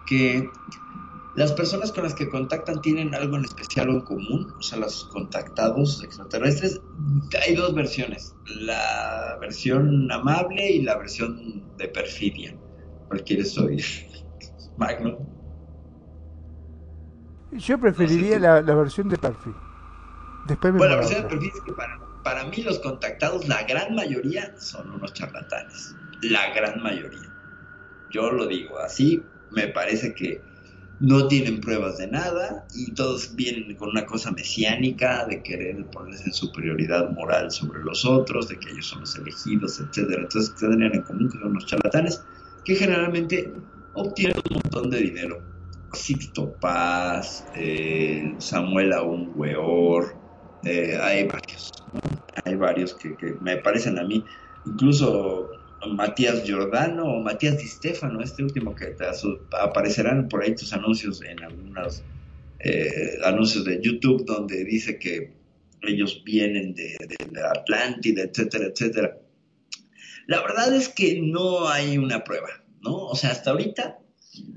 que 0.06 0.50
las 1.38 1.52
personas 1.52 1.92
con 1.92 2.02
las 2.02 2.14
que 2.14 2.28
contactan 2.28 2.80
tienen 2.80 3.14
algo 3.14 3.36
en 3.36 3.44
especial 3.44 3.88
o 3.90 3.92
en 3.92 4.00
común, 4.00 4.52
o 4.58 4.62
sea, 4.62 4.78
los 4.78 5.04
contactados 5.04 6.02
extraterrestres, 6.02 6.80
hay 7.46 7.54
dos 7.54 7.74
versiones, 7.74 8.34
la 8.46 9.38
versión 9.40 10.10
amable 10.10 10.68
y 10.72 10.82
la 10.82 10.98
versión 10.98 11.76
de 11.76 11.88
perfidia. 11.88 12.56
¿Cuál 13.06 13.22
quieres 13.22 13.56
oír? 13.56 13.84
Magno. 14.76 15.18
Yo 17.52 17.78
preferiría 17.78 18.38
la, 18.40 18.60
la 18.60 18.74
versión 18.74 19.08
de 19.08 19.16
perfil. 19.16 19.54
Después 20.48 20.72
me 20.72 20.78
Bueno, 20.78 20.94
la 20.94 21.00
versión 21.00 21.22
de 21.22 21.28
perfil 21.28 21.50
es 21.54 21.60
que 21.60 21.72
para, 21.72 22.00
para 22.24 22.44
mí 22.44 22.62
los 22.64 22.80
contactados, 22.80 23.46
la 23.46 23.62
gran 23.62 23.94
mayoría 23.94 24.58
son 24.58 24.90
unos 24.90 25.12
charlatanes, 25.14 25.94
la 26.22 26.52
gran 26.52 26.82
mayoría. 26.82 27.32
Yo 28.10 28.30
lo 28.32 28.46
digo 28.46 28.78
así, 28.80 29.22
me 29.52 29.68
parece 29.68 30.14
que 30.14 30.42
no 31.00 31.28
tienen 31.28 31.60
pruebas 31.60 31.98
de 31.98 32.08
nada 32.08 32.66
y 32.74 32.92
todos 32.92 33.34
vienen 33.36 33.76
con 33.76 33.90
una 33.90 34.04
cosa 34.04 34.32
mesiánica 34.32 35.26
de 35.26 35.42
querer 35.42 35.84
ponerse 35.86 36.24
en 36.24 36.32
superioridad 36.32 37.10
moral 37.10 37.50
sobre 37.50 37.84
los 37.84 38.04
otros, 38.04 38.48
de 38.48 38.58
que 38.58 38.70
ellos 38.70 38.86
son 38.86 39.00
los 39.00 39.16
elegidos, 39.16 39.80
etcétera. 39.80 40.22
Entonces 40.22 40.54
tienen 40.56 40.94
en 40.94 41.02
común 41.02 41.30
que 41.30 41.38
son 41.38 41.50
unos 41.50 41.66
charlatanes 41.66 42.22
que 42.64 42.74
generalmente 42.74 43.52
obtienen 43.94 44.38
un 44.50 44.54
montón 44.56 44.90
de 44.90 45.00
dinero. 45.00 45.42
Sixto 45.92 46.52
Paz, 46.60 47.46
eh, 47.54 48.34
Samuel 48.38 48.92
Aún 48.92 49.32
Weor, 49.36 50.14
eh, 50.64 50.98
hay 51.00 51.26
varios, 51.26 51.72
hay 52.44 52.56
varios 52.56 52.94
que, 52.94 53.16
que 53.16 53.36
me 53.40 53.56
parecen 53.56 53.98
a 53.98 54.04
mí, 54.04 54.22
incluso 54.66 55.48
Matías 55.86 56.44
Giordano 56.44 57.04
o 57.04 57.22
Matías 57.22 57.58
Di 57.58 57.66
Stefano, 57.66 58.20
este 58.20 58.42
último 58.42 58.74
que 58.74 58.86
te 58.86 59.04
aparecerán 59.60 60.28
por 60.28 60.42
ahí 60.42 60.54
tus 60.54 60.72
anuncios 60.72 61.22
en 61.22 61.42
algunos 61.42 62.02
eh, 62.60 63.18
anuncios 63.24 63.64
de 63.64 63.80
YouTube 63.80 64.24
donde 64.24 64.64
dice 64.64 64.98
que 64.98 65.32
ellos 65.82 66.22
vienen 66.24 66.74
de, 66.74 66.96
Atlántida, 67.44 68.22
etcétera, 68.22 68.66
etcétera. 68.66 69.18
La 70.26 70.42
verdad 70.42 70.74
es 70.74 70.88
que 70.88 71.20
no 71.22 71.68
hay 71.68 71.98
una 71.98 72.24
prueba, 72.24 72.48
¿no? 72.82 73.06
O 73.06 73.14
sea, 73.14 73.30
hasta 73.30 73.52
ahorita 73.52 73.98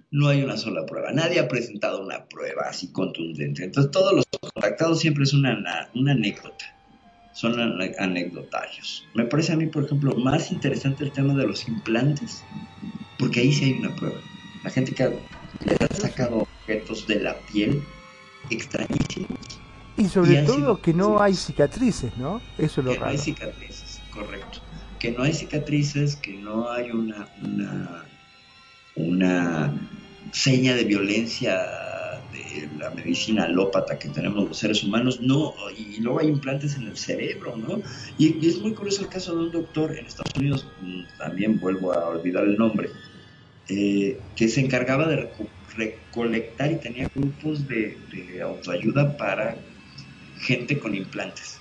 no 0.09 0.27
hay 0.27 0.43
una 0.43 0.57
sola 0.57 0.85
prueba. 0.85 1.11
Nadie 1.11 1.39
ha 1.39 1.47
presentado 1.47 2.03
una 2.03 2.25
prueba 2.27 2.63
así 2.67 2.91
contundente. 2.91 3.63
Entonces, 3.63 3.91
todos 3.91 4.13
los 4.13 4.25
contactados 4.53 4.99
siempre 4.99 5.23
es 5.23 5.33
una 5.33 5.89
anécdota. 5.93 6.80
Son 7.33 7.53
ane- 7.59 7.95
anecdotarios. 7.99 9.07
Me 9.13 9.25
parece 9.25 9.53
a 9.53 9.55
mí, 9.55 9.67
por 9.67 9.85
ejemplo, 9.85 10.15
más 10.15 10.51
interesante 10.51 11.03
el 11.05 11.11
tema 11.11 11.33
de 11.33 11.47
los 11.47 11.67
implantes, 11.67 12.43
porque 13.17 13.39
ahí 13.39 13.53
sí 13.53 13.65
hay 13.65 13.73
una 13.73 13.95
prueba. 13.95 14.19
La 14.63 14.69
gente 14.69 14.93
que 14.93 15.03
le 15.65 15.75
ha 15.79 15.95
sacado 15.95 16.47
objetos 16.63 17.07
de 17.07 17.19
la 17.21 17.37
piel 17.51 17.81
extrañísimos 18.49 19.39
Y 19.97 20.07
sobre 20.09 20.43
todo 20.43 20.81
que 20.81 20.93
no 20.93 21.21
hay 21.21 21.33
cicatrices, 21.33 22.15
¿no? 22.17 22.41
Eso 22.57 22.81
es 22.81 22.85
lo 22.85 22.93
que 22.93 22.99
no 22.99 23.05
hay 23.05 23.17
cicatrices, 23.17 24.01
correcto. 24.11 24.59
Que 24.99 25.11
no 25.11 25.23
hay 25.23 25.33
cicatrices, 25.33 26.15
que 26.15 26.33
no 26.33 26.69
hay 26.69 26.91
una, 26.91 27.27
una, 27.43 28.05
una 28.95 29.73
seña 30.31 30.75
de 30.75 30.83
violencia 30.83 31.59
la 32.77 32.89
medicina 32.91 33.43
alópata 33.45 33.97
que 33.99 34.09
tenemos 34.09 34.47
los 34.47 34.57
seres 34.57 34.83
humanos, 34.83 35.19
no, 35.21 35.53
y 35.77 35.99
luego 36.01 36.19
hay 36.19 36.27
implantes 36.27 36.75
en 36.75 36.83
el 36.87 36.97
cerebro, 36.97 37.55
¿no? 37.57 37.81
Y, 38.17 38.37
y 38.43 38.47
es 38.49 38.59
muy 38.61 38.73
curioso 38.73 39.01
el 39.03 39.09
caso 39.09 39.35
de 39.35 39.43
un 39.45 39.51
doctor 39.51 39.97
en 39.97 40.05
Estados 40.05 40.33
Unidos, 40.37 40.65
mm, 40.81 41.17
también 41.17 41.59
vuelvo 41.59 41.93
a 41.93 42.07
olvidar 42.09 42.43
el 42.45 42.57
nombre, 42.57 42.89
eh, 43.69 44.17
que 44.35 44.47
se 44.47 44.61
encargaba 44.61 45.07
de 45.07 45.17
reco- 45.29 45.47
recolectar 45.77 46.71
y 46.71 46.75
tenía 46.79 47.07
grupos 47.15 47.67
de, 47.67 47.97
de 48.11 48.41
autoayuda 48.41 49.15
para 49.17 49.55
gente 50.41 50.79
con 50.79 50.95
implantes 50.95 51.59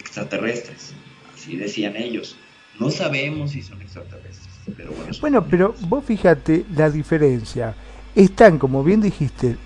extraterrestres, 0.00 0.94
así 1.34 1.56
decían 1.56 1.96
ellos. 1.96 2.36
No 2.80 2.90
sabemos 2.90 3.52
si 3.52 3.62
son 3.62 3.80
extraterrestres, 3.82 4.48
pero 4.76 4.90
bueno, 4.92 5.12
Bueno, 5.20 5.46
pero 5.48 5.74
vos 5.88 6.04
fíjate 6.04 6.64
la 6.76 6.90
diferencia. 6.90 7.74
Están, 8.14 8.58
como 8.58 8.84
bien 8.84 9.00
dijiste, 9.00 9.56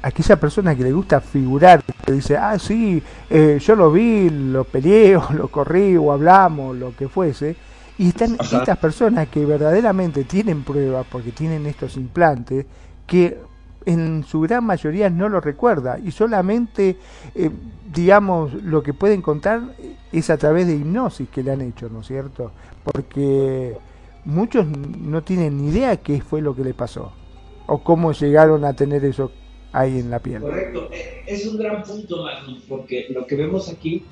aquella 0.00 0.40
persona 0.40 0.74
que 0.74 0.84
le 0.84 0.92
gusta 0.92 1.20
figurar, 1.20 1.82
que 1.84 2.12
dice, 2.12 2.34
ah, 2.34 2.58
sí, 2.58 3.02
eh, 3.28 3.58
yo 3.60 3.76
lo 3.76 3.92
vi, 3.92 4.30
lo 4.30 4.64
peleé, 4.64 5.16
o 5.18 5.32
lo 5.34 5.48
corrí, 5.48 5.98
o 5.98 6.10
hablamos, 6.10 6.76
lo 6.76 6.96
que 6.96 7.08
fuese. 7.08 7.56
Y 7.98 8.08
están 8.08 8.36
Ajá. 8.38 8.58
estas 8.58 8.78
personas 8.78 9.28
que 9.28 9.44
verdaderamente 9.44 10.24
tienen 10.24 10.62
pruebas, 10.62 11.06
porque 11.12 11.30
tienen 11.32 11.66
estos 11.66 11.98
implantes, 11.98 12.64
que 13.06 13.38
en 13.84 14.24
su 14.24 14.40
gran 14.40 14.64
mayoría 14.64 15.10
no 15.10 15.28
lo 15.28 15.42
recuerda. 15.42 15.98
Y 15.98 16.10
solamente, 16.10 16.96
eh, 17.34 17.50
digamos, 17.92 18.54
lo 18.54 18.82
que 18.82 18.94
pueden 18.94 19.20
contar 19.20 19.60
es 20.10 20.30
a 20.30 20.38
través 20.38 20.66
de 20.66 20.76
hipnosis 20.76 21.28
que 21.28 21.42
le 21.42 21.52
han 21.52 21.60
hecho, 21.60 21.90
¿no 21.90 22.00
es 22.00 22.06
cierto? 22.06 22.50
Porque 22.82 23.76
muchos 24.24 24.66
no 24.66 25.22
tienen 25.22 25.58
ni 25.58 25.68
idea 25.68 25.98
qué 25.98 26.22
fue 26.22 26.40
lo 26.40 26.56
que 26.56 26.64
le 26.64 26.72
pasó 26.72 27.12
o 27.70 27.78
cómo 27.84 28.10
llegaron 28.12 28.64
a 28.64 28.72
tener 28.74 29.04
eso 29.04 29.30
ahí 29.72 30.00
en 30.00 30.10
la 30.10 30.18
piel. 30.18 30.42
Correcto, 30.42 30.88
Eh, 30.92 31.22
es 31.26 31.46
un 31.46 31.56
gran 31.56 31.84
punto, 31.84 32.24
Magnum, 32.24 32.60
porque 32.68 33.06
lo 33.10 33.24
que 33.28 33.36
vemos 33.36 33.68
aquí 33.68 34.04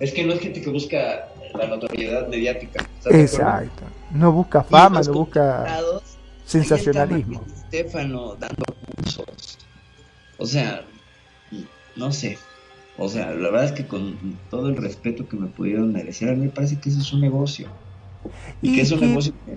es 0.00 0.12
que 0.12 0.24
no 0.24 0.32
es 0.32 0.40
gente 0.40 0.60
que 0.60 0.70
busca 0.70 1.28
la 1.54 1.66
notoriedad 1.68 2.26
mediática. 2.26 2.84
Exacto. 3.10 3.84
No 4.10 4.32
busca 4.32 4.64
fama, 4.64 5.00
no 5.02 5.12
busca 5.12 5.80
sensacionalismo. 6.44 7.40
Ahí 7.40 7.52
está 7.52 7.66
Stefano 7.68 8.34
dando 8.34 8.64
cursos. 8.96 9.58
O 10.38 10.46
sea, 10.46 10.84
no 11.94 12.10
sé. 12.10 12.36
O 12.96 13.08
sea, 13.08 13.30
la 13.30 13.50
verdad 13.50 13.66
es 13.66 13.72
que 13.72 13.86
con 13.86 14.16
todo 14.50 14.70
el 14.70 14.76
respeto 14.76 15.28
que 15.28 15.36
me 15.36 15.46
pudieron 15.46 15.92
merecer, 15.92 16.30
a 16.30 16.32
mí 16.32 16.46
me 16.46 16.50
parece 16.50 16.80
que 16.80 16.88
eso 16.88 16.98
es 16.98 17.12
un 17.12 17.20
negocio. 17.20 17.68
Y, 18.60 18.70
Y 18.70 18.74
que 18.74 18.80
es 18.80 18.90
un 18.90 18.98
que 18.98 19.06
negocio 19.06 19.32
que 19.46 19.54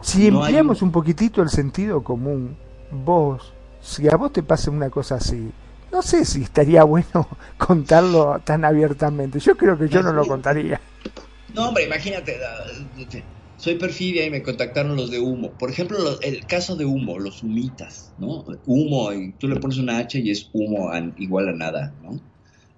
Si 0.00 0.30
no 0.30 0.44
hay 0.44 0.50
empleamos 0.50 0.80
un 0.82 0.92
poquitito 0.92 1.42
el 1.42 1.48
sentido 1.48 2.04
común, 2.04 2.56
vos, 2.94 3.52
si 3.80 4.08
a 4.08 4.16
vos 4.16 4.32
te 4.32 4.42
pasa 4.42 4.70
una 4.70 4.90
cosa 4.90 5.16
así, 5.16 5.50
no 5.92 6.02
sé 6.02 6.24
si 6.24 6.42
estaría 6.42 6.84
bueno 6.84 7.28
contarlo 7.58 8.40
tan 8.44 8.64
abiertamente. 8.64 9.38
Yo 9.38 9.56
creo 9.56 9.78
que 9.78 9.88
yo 9.88 10.02
no 10.02 10.12
lo 10.12 10.26
contaría. 10.26 10.80
No, 11.54 11.68
hombre, 11.68 11.84
imagínate, 11.84 12.36
ah, 12.44 12.64
soy 13.56 13.76
perfidia 13.76 14.26
y 14.26 14.30
me 14.30 14.42
contactaron 14.42 14.96
los 14.96 15.10
de 15.10 15.20
humo. 15.20 15.52
Por 15.56 15.70
ejemplo, 15.70 15.98
lo- 15.98 16.20
el 16.20 16.46
caso 16.46 16.76
de 16.76 16.84
humo, 16.84 17.18
los 17.18 17.42
humitas, 17.42 18.12
¿no? 18.16 18.44
Humo, 18.66 19.12
y 19.12 19.32
tú 19.34 19.48
le 19.48 19.60
pones 19.60 19.78
una 19.78 19.98
H 19.98 20.18
y 20.18 20.30
es 20.30 20.50
humo 20.52 20.90
igual 21.16 21.48
a 21.48 21.52
nada, 21.52 21.94
¿no? 22.00 22.20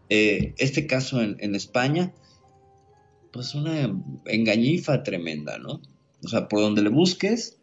Eh, 0.08 0.54
este 0.58 0.86
caso 0.86 1.22
en, 1.22 1.36
en 1.40 1.54
España, 1.54 2.12
pues 3.32 3.54
una 3.54 3.90
engañifa 4.26 5.02
tremenda, 5.02 5.58
¿no? 5.58 5.80
O 6.24 6.28
sea, 6.28 6.48
por 6.48 6.60
donde 6.60 6.82
le 6.82 6.88
busques, 6.90 7.55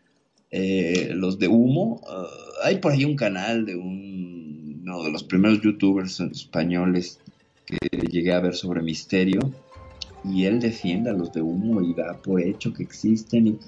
eh, 0.55 1.09
los 1.15 1.39
de 1.39 1.47
humo. 1.47 1.99
ah, 2.07 2.27
hay 2.63 2.77
por 2.77 2.91
ahí 2.91 3.05
un 3.05 3.15
canal 3.15 3.65
de 3.65 3.75
un, 3.75 4.81
uno 4.83 5.03
de 5.03 5.11
los 5.11 5.23
primeros 5.23 5.61
youtubers 5.61 6.19
españoles 6.19 7.19
que 7.65 7.77
llegué 8.07 8.33
a 8.33 8.39
ver 8.39 8.53
sobre 8.53 8.81
misterio 8.83 9.39
y 10.23 10.45
él 10.45 10.59
defiende 10.59 11.09
a 11.09 11.13
los 11.13 11.31
de 11.33 11.41
humo 11.41 11.81
y 11.81 11.93
da 11.95 12.21
por 12.21 12.39
hecho 12.39 12.71
que 12.71 12.83
existen 12.83 13.47
y, 13.47 13.59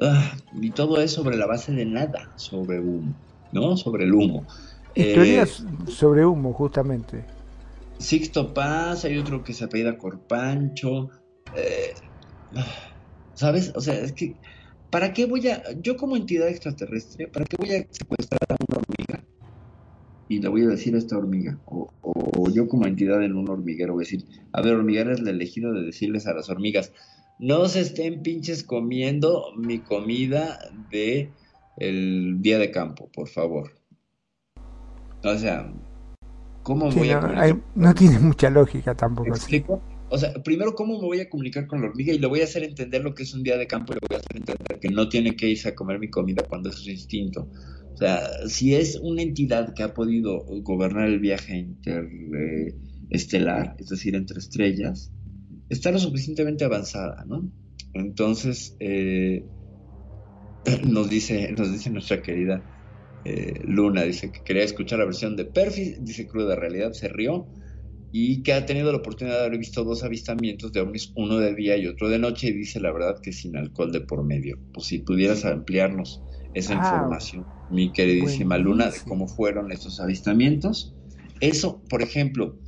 ah, 0.00 0.36
y 0.60 0.70
todo 0.70 1.00
es 1.02 1.12
sobre 1.12 1.36
la 1.36 1.46
base 1.46 1.72
de 1.72 1.84
nada, 1.84 2.32
sobre 2.36 2.80
humo, 2.80 3.14
¿no? 3.52 3.76
Sobre 3.76 4.04
el 4.04 4.14
humo. 4.14 4.46
Eh, 4.94 5.08
Historias 5.10 5.64
sobre 5.86 6.24
humo, 6.24 6.54
justamente. 6.54 7.24
Sixto 7.98 8.54
Paz, 8.54 9.04
hay 9.04 9.18
otro 9.18 9.44
que 9.44 9.52
se 9.52 9.64
apellida 9.64 9.98
Corpancho. 9.98 11.10
eh, 11.54 11.92
¿Sabes? 13.34 13.72
O 13.74 13.80
sea, 13.80 13.94
es 13.94 14.12
que, 14.12 14.34
¿para 14.96 15.12
qué 15.12 15.26
voy 15.26 15.46
a, 15.46 15.62
yo 15.82 15.94
como 15.98 16.16
entidad 16.16 16.48
extraterrestre, 16.48 17.28
¿para 17.28 17.44
qué 17.44 17.54
voy 17.58 17.68
a 17.68 17.86
secuestrar 17.90 18.40
a 18.48 18.56
una 18.66 18.78
hormiga? 18.78 19.28
Y 20.26 20.40
le 20.40 20.48
voy 20.48 20.62
a 20.62 20.68
decir 20.68 20.94
a 20.94 20.98
esta 20.98 21.18
hormiga, 21.18 21.60
o, 21.66 21.86
o 22.00 22.50
yo 22.50 22.66
como 22.66 22.86
entidad 22.86 23.22
en 23.22 23.36
un 23.36 23.46
hormiguero 23.50 23.92
voy 23.92 24.04
a 24.04 24.06
decir, 24.06 24.24
a 24.52 24.62
ver, 24.62 24.72
hormiguero 24.72 25.12
es 25.12 25.20
el 25.20 25.28
elegido 25.28 25.74
de 25.74 25.82
decirles 25.82 26.26
a 26.26 26.32
las 26.32 26.48
hormigas, 26.48 26.94
no 27.38 27.68
se 27.68 27.82
estén 27.82 28.22
pinches 28.22 28.64
comiendo 28.64 29.52
mi 29.58 29.82
comida 29.82 30.58
de 30.72 31.34
el 31.76 32.40
día 32.40 32.58
de 32.58 32.70
campo, 32.70 33.10
por 33.12 33.28
favor. 33.28 33.72
O 35.22 35.36
sea, 35.36 35.70
¿cómo 36.62 36.90
Sí, 36.90 37.00
voy 37.00 37.10
a 37.10 37.20
no, 37.20 37.26
comunicar? 37.26 37.44
hay- 37.44 37.62
no 37.74 37.94
tiene 37.94 38.18
mucha 38.18 38.48
lógica 38.48 38.94
¿Me 38.94 38.98
tampoco. 39.00 39.34
así. 39.34 39.62
O 40.08 40.18
sea, 40.18 40.32
primero, 40.34 40.74
¿cómo 40.74 41.00
me 41.00 41.06
voy 41.06 41.20
a 41.20 41.28
comunicar 41.28 41.66
con 41.66 41.80
la 41.80 41.88
hormiga? 41.88 42.12
Y 42.12 42.18
le 42.18 42.28
voy 42.28 42.40
a 42.40 42.44
hacer 42.44 42.62
entender 42.62 43.02
lo 43.02 43.12
que 43.14 43.24
es 43.24 43.34
un 43.34 43.42
día 43.42 43.56
de 43.56 43.66
campo 43.66 43.92
y 43.92 43.96
le 43.96 44.06
voy 44.08 44.16
a 44.16 44.20
hacer 44.20 44.36
entender 44.36 44.78
que 44.80 44.88
no 44.88 45.08
tiene 45.08 45.34
que 45.34 45.48
irse 45.48 45.68
a 45.68 45.74
comer 45.74 45.98
mi 45.98 46.08
comida 46.08 46.44
cuando 46.48 46.70
es 46.70 46.76
su 46.76 46.90
instinto. 46.90 47.50
O 47.92 47.96
sea, 47.96 48.22
si 48.46 48.74
es 48.74 49.00
una 49.02 49.22
entidad 49.22 49.74
que 49.74 49.82
ha 49.82 49.94
podido 49.94 50.44
gobernar 50.62 51.08
el 51.08 51.18
viaje 51.18 51.56
interestelar, 51.56 53.74
es 53.78 53.88
decir, 53.88 54.14
entre 54.14 54.38
estrellas, 54.38 55.10
está 55.70 55.90
lo 55.90 55.98
suficientemente 55.98 56.64
avanzada, 56.64 57.24
¿no? 57.26 57.50
Entonces, 57.94 58.76
eh, 58.78 59.44
nos 60.86 61.08
dice, 61.08 61.50
nos 61.52 61.72
dice 61.72 61.90
nuestra 61.90 62.22
querida 62.22 62.62
eh, 63.24 63.60
Luna, 63.64 64.02
dice 64.02 64.30
que 64.30 64.44
quería 64.44 64.62
escuchar 64.62 65.00
la 65.00 65.04
versión 65.04 65.34
de 65.34 65.46
Perfis, 65.46 66.04
dice 66.04 66.28
Cruda 66.28 66.54
Realidad, 66.54 66.92
se 66.92 67.08
rió 67.08 67.48
y 68.10 68.42
que 68.42 68.52
ha 68.52 68.64
tenido 68.66 68.90
la 68.92 68.98
oportunidad 68.98 69.40
de 69.40 69.46
haber 69.46 69.58
visto 69.58 69.84
dos 69.84 70.02
avistamientos 70.04 70.72
de 70.72 70.80
ovnis, 70.80 71.12
uno 71.16 71.38
de 71.38 71.54
día 71.54 71.76
y 71.76 71.86
otro 71.86 72.08
de 72.08 72.18
noche, 72.18 72.48
y 72.48 72.52
dice 72.52 72.80
la 72.80 72.92
verdad 72.92 73.16
que 73.22 73.32
sin 73.32 73.56
alcohol 73.56 73.92
de 73.92 74.00
por 74.02 74.24
medio. 74.24 74.58
Pues 74.72 74.86
si 74.88 75.00
pudieras 75.00 75.44
ampliarnos 75.44 76.24
esa 76.54 76.74
Ah, 76.74 76.74
información, 76.74 77.48
mi 77.68 77.92
queridísima 77.92 78.58
Luna, 78.58 78.90
de 78.90 79.04
cómo 79.04 79.28
fueron 79.28 79.72
estos 79.72 80.00
avistamientos. 80.00 80.96
Eso, 81.40 81.82
por 81.88 82.02
ejemplo, 82.02 82.58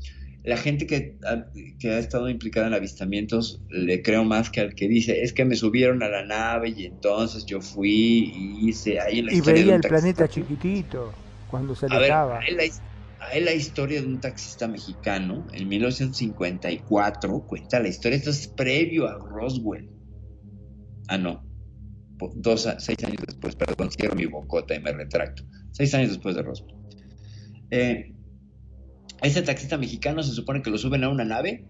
la 0.42 0.56
gente 0.56 0.86
que 0.86 1.18
ha, 1.26 1.46
que 1.78 1.90
ha 1.90 1.98
estado 1.98 2.28
implicada 2.28 2.66
en 2.68 2.74
avistamientos, 2.74 3.62
le 3.68 4.02
creo 4.02 4.24
más 4.24 4.50
que 4.50 4.60
al 4.60 4.74
que 4.74 4.88
dice, 4.88 5.22
es 5.22 5.32
que 5.32 5.44
me 5.44 5.56
subieron 5.56 6.02
a 6.02 6.08
la 6.08 6.24
nave 6.24 6.70
y 6.76 6.84
entonces 6.86 7.44
yo 7.46 7.60
fui 7.60 7.90
y 8.34 8.68
hice 8.68 9.00
ahí 9.00 9.22
la 9.22 9.32
Y 9.32 9.40
veía 9.40 9.74
el 9.76 9.84
taxista. 9.84 9.86
planeta 9.86 10.28
chiquitito 10.28 11.14
cuando 11.46 11.74
se 11.74 11.86
ver, 11.88 11.96
alejaba. 11.96 12.40
la, 12.50 12.64
él 13.32 13.44
la 13.44 13.52
historia 13.52 14.00
de 14.00 14.06
un 14.06 14.20
taxista 14.20 14.68
mexicano 14.68 15.46
en 15.52 15.68
1954 15.68 17.46
cuenta 17.46 17.80
la 17.80 17.88
historia, 17.88 18.16
esto 18.16 18.30
es 18.30 18.48
previo 18.48 19.06
a 19.06 19.18
Roswell. 19.18 19.90
Ah, 21.08 21.18
no, 21.18 21.42
dos, 22.34 22.68
seis 22.78 22.98
años 23.04 23.22
después, 23.26 23.56
perdón, 23.56 23.90
cierro 23.90 24.14
mi 24.14 24.26
bocota 24.26 24.74
y 24.74 24.80
me 24.80 24.92
retracto. 24.92 25.42
Seis 25.72 25.94
años 25.94 26.10
después 26.10 26.36
de 26.36 26.42
Roswell. 26.42 26.74
Eh, 27.70 28.14
ese 29.22 29.42
taxista 29.42 29.76
mexicano 29.78 30.22
se 30.22 30.32
supone 30.32 30.62
que 30.62 30.70
lo 30.70 30.78
suben 30.78 31.04
a 31.04 31.08
una 31.08 31.24
nave 31.24 31.66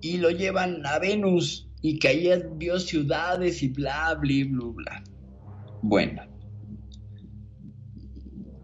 y 0.00 0.18
lo 0.18 0.30
llevan 0.30 0.84
a 0.86 0.98
Venus 0.98 1.68
y 1.80 1.98
que 1.98 2.08
ahí 2.08 2.30
vio 2.56 2.80
ciudades 2.80 3.62
y 3.62 3.68
bla, 3.68 4.14
bla, 4.14 4.44
bla, 4.48 4.66
bla. 4.74 5.04
Bueno, 5.82 6.22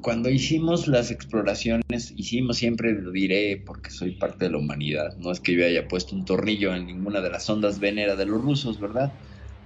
cuando 0.05 0.29
hicimos 0.29 0.87
las 0.87 1.11
exploraciones, 1.11 2.13
hicimos 2.15 2.59
siempre 2.59 2.93
lo 2.93 3.11
diré 3.11 3.63
porque 3.65 3.89
soy 3.89 4.11
parte 4.11 4.45
de 4.45 4.51
la 4.51 4.59
humanidad. 4.59 5.17
No 5.17 5.33
es 5.33 5.41
que 5.41 5.57
yo 5.57 5.65
haya 5.65 5.89
puesto 5.89 6.15
un 6.15 6.27
tornillo 6.27 6.75
en 6.75 6.85
ninguna 6.85 7.23
de 7.23 7.31
las 7.31 7.49
ondas 7.49 7.81
Venera 7.81 8.15
de 8.15 8.27
los 8.27 8.39
rusos, 8.39 8.79
¿verdad? 8.79 9.15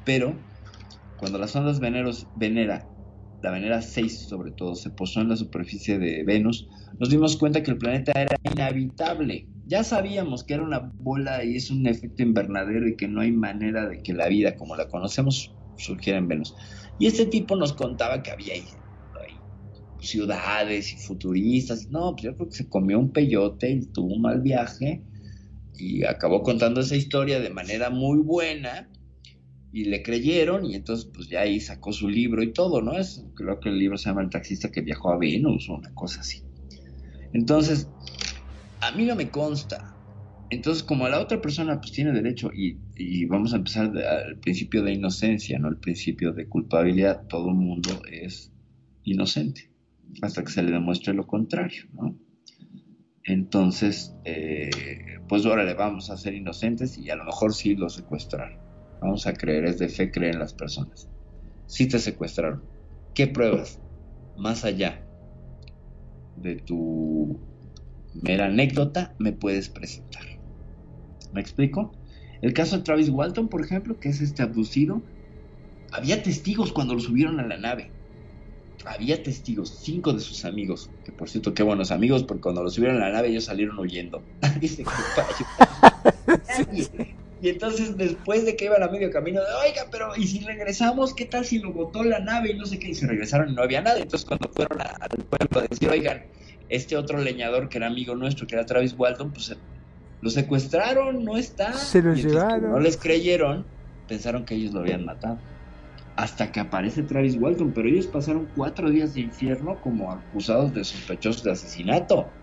Pero 0.04 0.38
cuando 1.16 1.38
las 1.38 1.56
ondas 1.56 1.80
Veneros, 1.80 2.28
Venera, 2.36 2.88
la 3.42 3.50
Venera 3.50 3.82
6 3.82 4.28
sobre 4.28 4.52
todo, 4.52 4.76
se 4.76 4.90
posó 4.90 5.22
en 5.22 5.30
la 5.30 5.36
superficie 5.36 5.98
de 5.98 6.22
Venus, 6.22 6.68
nos 7.00 7.10
dimos 7.10 7.36
cuenta 7.36 7.64
que 7.64 7.72
el 7.72 7.78
planeta 7.78 8.12
era 8.14 8.36
inhabitable. 8.44 9.48
Ya 9.66 9.82
sabíamos 9.82 10.44
que 10.44 10.54
era 10.54 10.62
una 10.62 10.92
bola 11.00 11.42
y 11.42 11.56
es 11.56 11.68
un 11.68 11.84
efecto 11.88 12.22
invernadero 12.22 12.86
y 12.86 12.96
que 12.96 13.08
no 13.08 13.22
hay 13.22 13.32
manera 13.32 13.88
de 13.88 14.04
que 14.04 14.12
la 14.12 14.28
vida 14.28 14.54
como 14.54 14.76
la 14.76 14.86
conocemos 14.86 15.56
surgiera 15.74 16.20
en 16.20 16.28
Venus. 16.28 16.54
Y 16.96 17.08
este 17.08 17.26
tipo 17.26 17.56
nos 17.56 17.72
contaba 17.72 18.22
que 18.22 18.30
había 18.30 18.54
ciudades 20.00 20.92
y 20.94 20.98
futuristas. 20.98 21.88
No, 21.90 22.12
pues 22.12 22.24
yo 22.24 22.36
creo 22.36 22.48
que 22.48 22.56
se 22.56 22.68
comió 22.68 22.98
un 22.98 23.12
peyote 23.12 23.70
y 23.70 23.86
tuvo 23.86 24.14
un 24.14 24.22
mal 24.22 24.40
viaje 24.40 25.04
y 25.78 26.04
acabó 26.04 26.42
contando 26.42 26.80
esa 26.80 26.96
historia 26.96 27.40
de 27.40 27.50
manera 27.50 27.90
muy 27.90 28.18
buena 28.18 28.90
y 29.72 29.84
le 29.84 30.02
creyeron 30.02 30.64
y 30.66 30.74
entonces 30.74 31.10
pues 31.14 31.28
ya 31.28 31.42
ahí 31.42 31.60
sacó 31.60 31.92
su 31.92 32.08
libro 32.08 32.42
y 32.42 32.52
todo, 32.52 32.82
¿no? 32.82 32.98
Es, 32.98 33.24
creo 33.34 33.60
que 33.60 33.68
el 33.70 33.78
libro 33.78 33.98
se 33.98 34.08
llama 34.10 34.22
El 34.22 34.30
taxista 34.30 34.70
que 34.72 34.80
viajó 34.82 35.12
a 35.12 35.18
Venus 35.18 35.68
o 35.68 35.74
una 35.76 35.92
cosa 35.94 36.20
así. 36.20 36.38
Entonces, 37.32 37.88
a 38.80 38.92
mí 38.92 39.04
no 39.06 39.16
me 39.16 39.30
consta. 39.30 39.96
Entonces, 40.50 40.82
como 40.82 41.08
la 41.08 41.20
otra 41.20 41.40
persona 41.42 41.80
pues 41.80 41.92
tiene 41.92 42.12
derecho 42.12 42.50
y, 42.54 42.80
y 42.96 43.26
vamos 43.26 43.52
a 43.52 43.56
empezar 43.56 43.92
de- 43.92 44.06
al 44.06 44.38
principio 44.40 44.82
de 44.82 44.94
inocencia, 44.94 45.58
no 45.58 45.68
el 45.68 45.78
principio 45.78 46.32
de 46.32 46.48
culpabilidad, 46.48 47.26
todo 47.28 47.48
el 47.50 47.56
mundo 47.56 47.90
es 48.10 48.52
inocente 49.04 49.67
hasta 50.22 50.42
que 50.42 50.50
se 50.50 50.62
le 50.62 50.72
demuestre 50.72 51.14
lo 51.14 51.26
contrario, 51.26 51.84
¿no? 51.92 52.16
Entonces, 53.24 54.16
eh, 54.24 54.70
pues 55.28 55.44
ahora 55.44 55.64
le 55.64 55.74
vamos 55.74 56.10
a 56.10 56.16
ser 56.16 56.34
inocentes 56.34 56.96
y 56.96 57.10
a 57.10 57.16
lo 57.16 57.24
mejor 57.24 57.52
sí 57.52 57.74
lo 57.74 57.88
secuestraron. 57.90 58.58
Vamos 59.00 59.26
a 59.26 59.34
creer, 59.34 59.66
es 59.66 59.78
de 59.78 59.88
fe 59.88 60.10
creer 60.10 60.34
en 60.34 60.40
las 60.40 60.54
personas. 60.54 61.08
Sí 61.66 61.86
te 61.86 61.98
secuestraron. 61.98 62.64
¿Qué 63.14 63.26
pruebas? 63.26 63.80
Más 64.38 64.64
allá 64.64 65.06
de 66.36 66.56
tu 66.56 67.38
mera 68.22 68.46
anécdota, 68.46 69.14
me 69.18 69.32
puedes 69.32 69.68
presentar. 69.68 70.24
¿Me 71.32 71.40
explico? 71.40 71.92
El 72.40 72.54
caso 72.54 72.78
de 72.78 72.84
Travis 72.84 73.10
Walton, 73.10 73.48
por 73.48 73.62
ejemplo, 73.62 73.98
que 74.00 74.08
es 74.08 74.22
este 74.22 74.42
abducido, 74.42 75.02
había 75.92 76.22
testigos 76.22 76.72
cuando 76.72 76.94
lo 76.94 77.00
subieron 77.00 77.40
a 77.40 77.46
la 77.46 77.58
nave 77.58 77.97
había 78.88 79.22
testigos, 79.22 79.80
cinco 79.82 80.12
de 80.12 80.20
sus 80.20 80.44
amigos, 80.44 80.90
que 81.04 81.12
por 81.12 81.28
cierto, 81.28 81.54
qué 81.54 81.62
buenos 81.62 81.90
amigos, 81.90 82.24
porque 82.24 82.42
cuando 82.42 82.62
los 82.62 82.74
subieron 82.74 82.96
a 83.02 83.08
la 83.08 83.12
nave 83.12 83.28
ellos 83.28 83.44
salieron 83.44 83.78
huyendo. 83.78 84.24
Nadie. 84.42 84.84
Y 87.40 87.50
entonces 87.50 87.96
después 87.96 88.44
de 88.44 88.56
que 88.56 88.64
iban 88.64 88.82
a 88.82 88.88
medio 88.88 89.12
camino, 89.12 89.40
de, 89.40 89.46
oiga, 89.64 89.82
pero 89.92 90.08
¿y 90.16 90.26
si 90.26 90.40
regresamos? 90.40 91.14
¿Qué 91.14 91.24
tal 91.24 91.44
si 91.44 91.60
lo 91.60 91.72
botó 91.72 92.02
la 92.02 92.18
nave 92.18 92.50
y 92.50 92.58
no 92.58 92.66
sé 92.66 92.80
qué? 92.80 92.88
Y 92.88 92.94
se 92.96 93.06
regresaron 93.06 93.50
y 93.50 93.54
no 93.54 93.62
había 93.62 93.80
nada. 93.80 94.00
Entonces 94.00 94.26
cuando 94.26 94.48
fueron 94.48 94.80
a- 94.80 94.96
al 94.98 95.24
pueblo 95.24 95.60
a 95.60 95.68
decir, 95.70 95.88
oigan, 95.88 96.24
este 96.68 96.96
otro 96.96 97.18
leñador 97.18 97.68
que 97.68 97.78
era 97.78 97.86
amigo 97.86 98.16
nuestro, 98.16 98.44
que 98.48 98.56
era 98.56 98.66
Travis 98.66 98.92
Walton, 98.98 99.32
pues 99.32 99.56
lo 100.20 100.30
secuestraron, 100.30 101.24
no 101.24 101.36
está. 101.36 101.72
Se 101.74 102.02
lo 102.02 102.12
llevaron. 102.12 102.72
No 102.72 102.80
les 102.80 102.96
creyeron, 102.96 103.68
pensaron 104.08 104.44
que 104.44 104.56
ellos 104.56 104.72
lo 104.72 104.80
habían 104.80 105.04
matado 105.04 105.38
hasta 106.18 106.50
que 106.50 106.58
aparece 106.60 107.04
Travis 107.04 107.36
Walton, 107.36 107.72
pero 107.72 107.88
ellos 107.88 108.08
pasaron 108.08 108.50
cuatro 108.56 108.90
días 108.90 109.14
de 109.14 109.20
infierno 109.20 109.80
como 109.80 110.10
acusados 110.10 110.74
de 110.74 110.82
sospechosos 110.84 111.44
de 111.44 111.52
asesinato. 111.52 112.34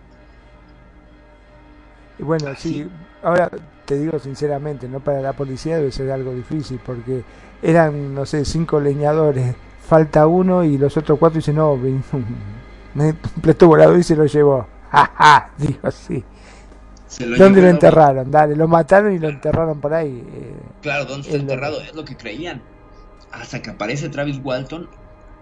Y 2.18 2.23
bueno, 2.23 2.56
sí, 2.56 2.89
ahora 3.22 3.49
te 3.85 3.99
digo 3.99 4.19
sinceramente, 4.19 4.88
no 4.88 5.02
para 5.02 5.22
la 5.22 5.34
policía 5.35 5.77
debe 5.77 5.91
ser 5.91 6.11
algo 6.11 6.34
difícil 6.34 6.80
porque 6.80 7.26
eran, 7.61 8.14
no 8.14 8.26
sé, 8.26 8.45
cinco 8.45 8.80
leñadores, 8.80 9.56
falta 9.80 10.27
uno 10.27 10.64
y 10.64 10.77
los 10.77 10.95
otros 10.97 11.19
cuatro 11.19 11.38
dicen, 11.38 11.56
no, 11.56 11.77
me 12.93 13.14
prestó 13.41 13.68
volador 13.68 13.99
y 13.99 14.03
se 14.03 14.15
lo 14.15 14.26
llevó. 14.26 14.68
Jaja, 14.91 15.52
digo 15.57 15.80
así. 15.84 16.23
Se 17.07 17.26
lo 17.26 17.38
¿Dónde 17.38 17.61
lo 17.61 17.68
enterraron? 17.69 18.31
Dale, 18.31 18.56
lo 18.56 18.68
mataron 18.68 19.14
y 19.14 19.19
lo 19.19 19.30
enterraron 19.30 19.80
por 19.81 19.93
ahí. 19.93 20.23
eh, 20.27 20.56
Claro, 20.81 21.06
¿dónde 21.06 21.27
está 21.27 21.38
enterrado? 21.38 21.81
Es 21.81 21.93
lo 21.93 22.06
que 22.06 22.15
creían. 22.15 22.61
Hasta 23.36 23.62
que 23.62 23.70
aparece 23.70 24.10
Travis 24.10 24.40
Walton 24.41 24.90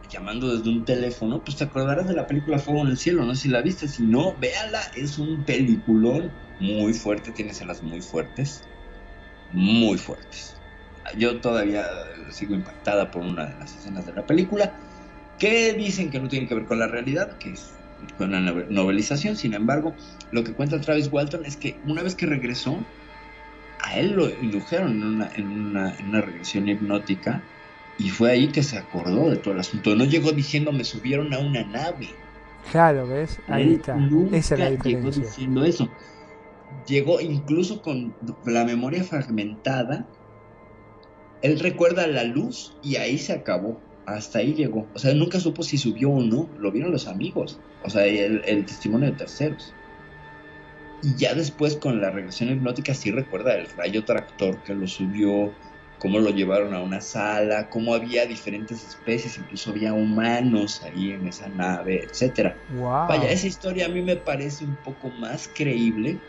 llamando 0.10 0.56
desde 0.56 0.70
un 0.70 0.84
teléfono, 0.84 1.44
pues 1.44 1.58
te 1.58 1.64
acordarás 1.66 2.08
de 2.08 2.16
la 2.16 2.28
película 2.28 2.60
Fuego 2.60 2.82
en 2.82 2.88
el 2.90 2.98
Cielo, 2.98 3.24
no 3.26 3.36
sé 3.36 3.44
si 3.44 3.50
la 3.50 3.62
viste, 3.62 3.88
si 3.88 4.06
no, 4.08 4.38
véala, 4.38 4.82
es 4.96 5.18
un 5.18 5.46
peliculón 5.46 6.36
muy 6.58 6.94
fuerte, 6.94 7.32
tiene 7.32 7.52
escenas 7.52 7.84
muy 7.84 8.02
fuertes, 8.02 8.62
muy 9.50 9.98
fuertes. 9.98 10.62
yo 11.18 11.42
todavía 11.42 11.86
sigo 12.32 12.56
impactada 12.56 13.12
por 13.12 13.24
una 13.24 13.46
de 13.48 13.58
las 13.58 13.76
escenas 13.76 14.06
de 14.06 14.14
la 14.14 14.26
película, 14.26 14.76
que 15.38 15.74
dicen 15.74 16.10
que 16.12 16.20
no 16.20 16.30
tiene 16.30 16.48
que 16.48 16.56
ver 16.56 16.66
con 16.66 16.80
la 16.80 16.88
realidad, 16.88 17.38
que 17.40 17.52
es 17.54 17.84
con 18.18 18.32
la 18.32 18.40
nove- 18.40 18.68
novelización. 18.70 19.36
Sin 19.38 19.54
embargo, 19.54 19.96
lo 20.32 20.44
que 20.44 20.54
cuenta 20.56 20.82
Travis 20.82 21.10
Walton 21.12 21.46
es 21.46 21.58
que 21.58 21.82
una 21.86 22.04
vez 22.04 22.16
que 22.16 22.26
regresó, 22.26 22.94
a 23.80 24.00
él 24.00 24.12
lo 24.14 24.30
indujeron 24.30 24.92
en 24.94 25.04
una, 25.04 25.30
en 25.36 25.52
una, 25.52 25.96
en 25.96 26.10
una 26.10 26.22
regresión 26.22 26.68
hipnótica 26.68 27.53
y 27.98 28.10
fue 28.10 28.32
ahí 28.32 28.48
que 28.48 28.64
se 28.64 28.78
acordó 28.78 29.30
de 29.30 29.38
todo 29.38 29.54
el 29.54 29.60
asunto. 29.60 29.96
No 29.96 30.06
llegó 30.06 30.32
diciendo 30.32 30.72
me 30.72 30.84
subieron 30.84 31.34
a 31.34 31.40
una 31.40 31.64
nave. 31.64 32.10
Claro, 32.72 33.08
¿ves? 33.08 33.40
Ahí 33.48 33.64
Él 33.64 33.74
está. 33.76 33.96
nunca 33.96 34.38
Esa 34.38 34.56
es 34.56 34.60
la 34.60 34.70
llegó 34.84 35.12
diciendo 35.12 35.64
eso. 35.64 35.90
Llegó 36.88 37.22
incluso 37.22 37.82
con 37.82 38.16
la 38.46 38.66
memoria 38.66 39.04
fragmentada. 39.04 40.08
Él 41.42 41.60
recuerda 41.60 42.08
la 42.08 42.24
luz 42.24 42.76
y 42.82 42.96
ahí 42.96 43.18
se 43.18 43.34
acabó. 43.34 43.80
Hasta 44.06 44.40
ahí 44.40 44.54
llegó. 44.54 44.88
O 44.94 45.00
sea, 45.00 45.14
nunca 45.14 45.40
supo 45.40 45.64
si 45.64 45.78
subió 45.78 46.10
o 46.10 46.22
no. 46.22 46.50
Lo 46.58 46.72
vieron 46.72 46.92
los 46.92 47.08
amigos. 47.08 47.60
O 47.84 47.90
sea, 47.90 48.06
el, 48.06 48.42
el 48.46 48.66
testimonio 48.66 49.12
de 49.12 49.18
terceros. 49.18 49.74
Y 51.04 51.16
ya 51.16 51.34
después 51.34 51.76
con 51.76 52.02
la 52.02 52.12
regresión 52.12 52.50
hipnótica 52.50 52.94
sí 52.94 53.12
recuerda 53.12 53.56
el 53.56 53.68
rayo 53.78 54.06
tractor 54.06 54.58
que 54.64 54.74
lo 54.74 54.88
subió, 54.88 55.54
cómo 56.04 56.20
lo 56.20 56.32
llevaron 56.32 56.74
a 56.74 56.82
una 56.82 57.00
sala, 57.00 57.70
cómo 57.70 57.94
había 57.94 58.26
diferentes 58.26 58.86
especies, 58.86 59.38
incluso 59.38 59.70
había 59.70 59.94
humanos 59.94 60.84
ahí 60.84 61.14
en 61.14 61.26
esa 61.26 61.48
nave, 61.48 62.04
etcétera. 62.04 62.58
Wow. 62.76 63.08
Vaya, 63.08 63.32
esa 63.32 63.48
historia 63.48 63.86
a 63.86 63.90
mí 63.90 64.02
me 64.02 64.18
parece 64.18 64.66
un 64.66 64.76
poco 64.84 65.10
más 65.12 65.50
creíble. 65.56 66.20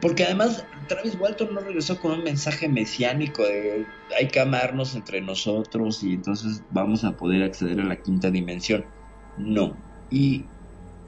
Porque 0.00 0.24
además 0.24 0.64
Travis 0.86 1.18
Walton 1.20 1.52
no 1.52 1.60
regresó 1.60 2.00
con 2.00 2.12
un 2.12 2.24
mensaje 2.24 2.66
mesiánico 2.66 3.44
de 3.44 3.84
hay 4.18 4.28
que 4.28 4.40
amarnos 4.40 4.94
entre 4.94 5.20
nosotros 5.20 6.02
y 6.02 6.14
entonces 6.14 6.62
vamos 6.70 7.04
a 7.04 7.14
poder 7.14 7.42
acceder 7.42 7.80
a 7.80 7.84
la 7.84 7.96
quinta 7.96 8.30
dimensión. 8.30 8.86
No. 9.36 9.76
Y 10.10 10.46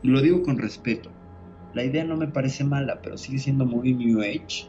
lo 0.03 0.21
digo 0.21 0.43
con 0.43 0.59
respeto. 0.59 1.11
La 1.73 1.83
idea 1.83 2.05
no 2.05 2.19
me 2.19 2.27
parece 2.27 2.63
mala, 2.63 3.01
pero 3.01 3.17
sigue 3.17 3.39
siendo 3.39 3.65
muy 3.65 3.95
New 3.95 4.21
Age. 4.21 4.69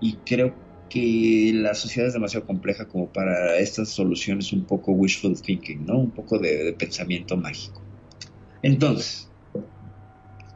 Y 0.00 0.14
creo 0.24 0.54
que 0.54 0.67
la 0.92 1.74
sociedad 1.74 2.08
es 2.08 2.14
demasiado 2.14 2.46
compleja 2.46 2.86
como 2.86 3.06
para 3.12 3.58
estas 3.58 3.88
soluciones 3.90 4.52
un 4.52 4.64
poco 4.64 4.92
wishful 4.92 5.40
thinking, 5.40 5.84
¿no? 5.86 5.98
Un 5.98 6.10
poco 6.10 6.38
de, 6.38 6.64
de 6.64 6.72
pensamiento 6.72 7.36
mágico. 7.36 7.82
Entonces, 8.62 9.28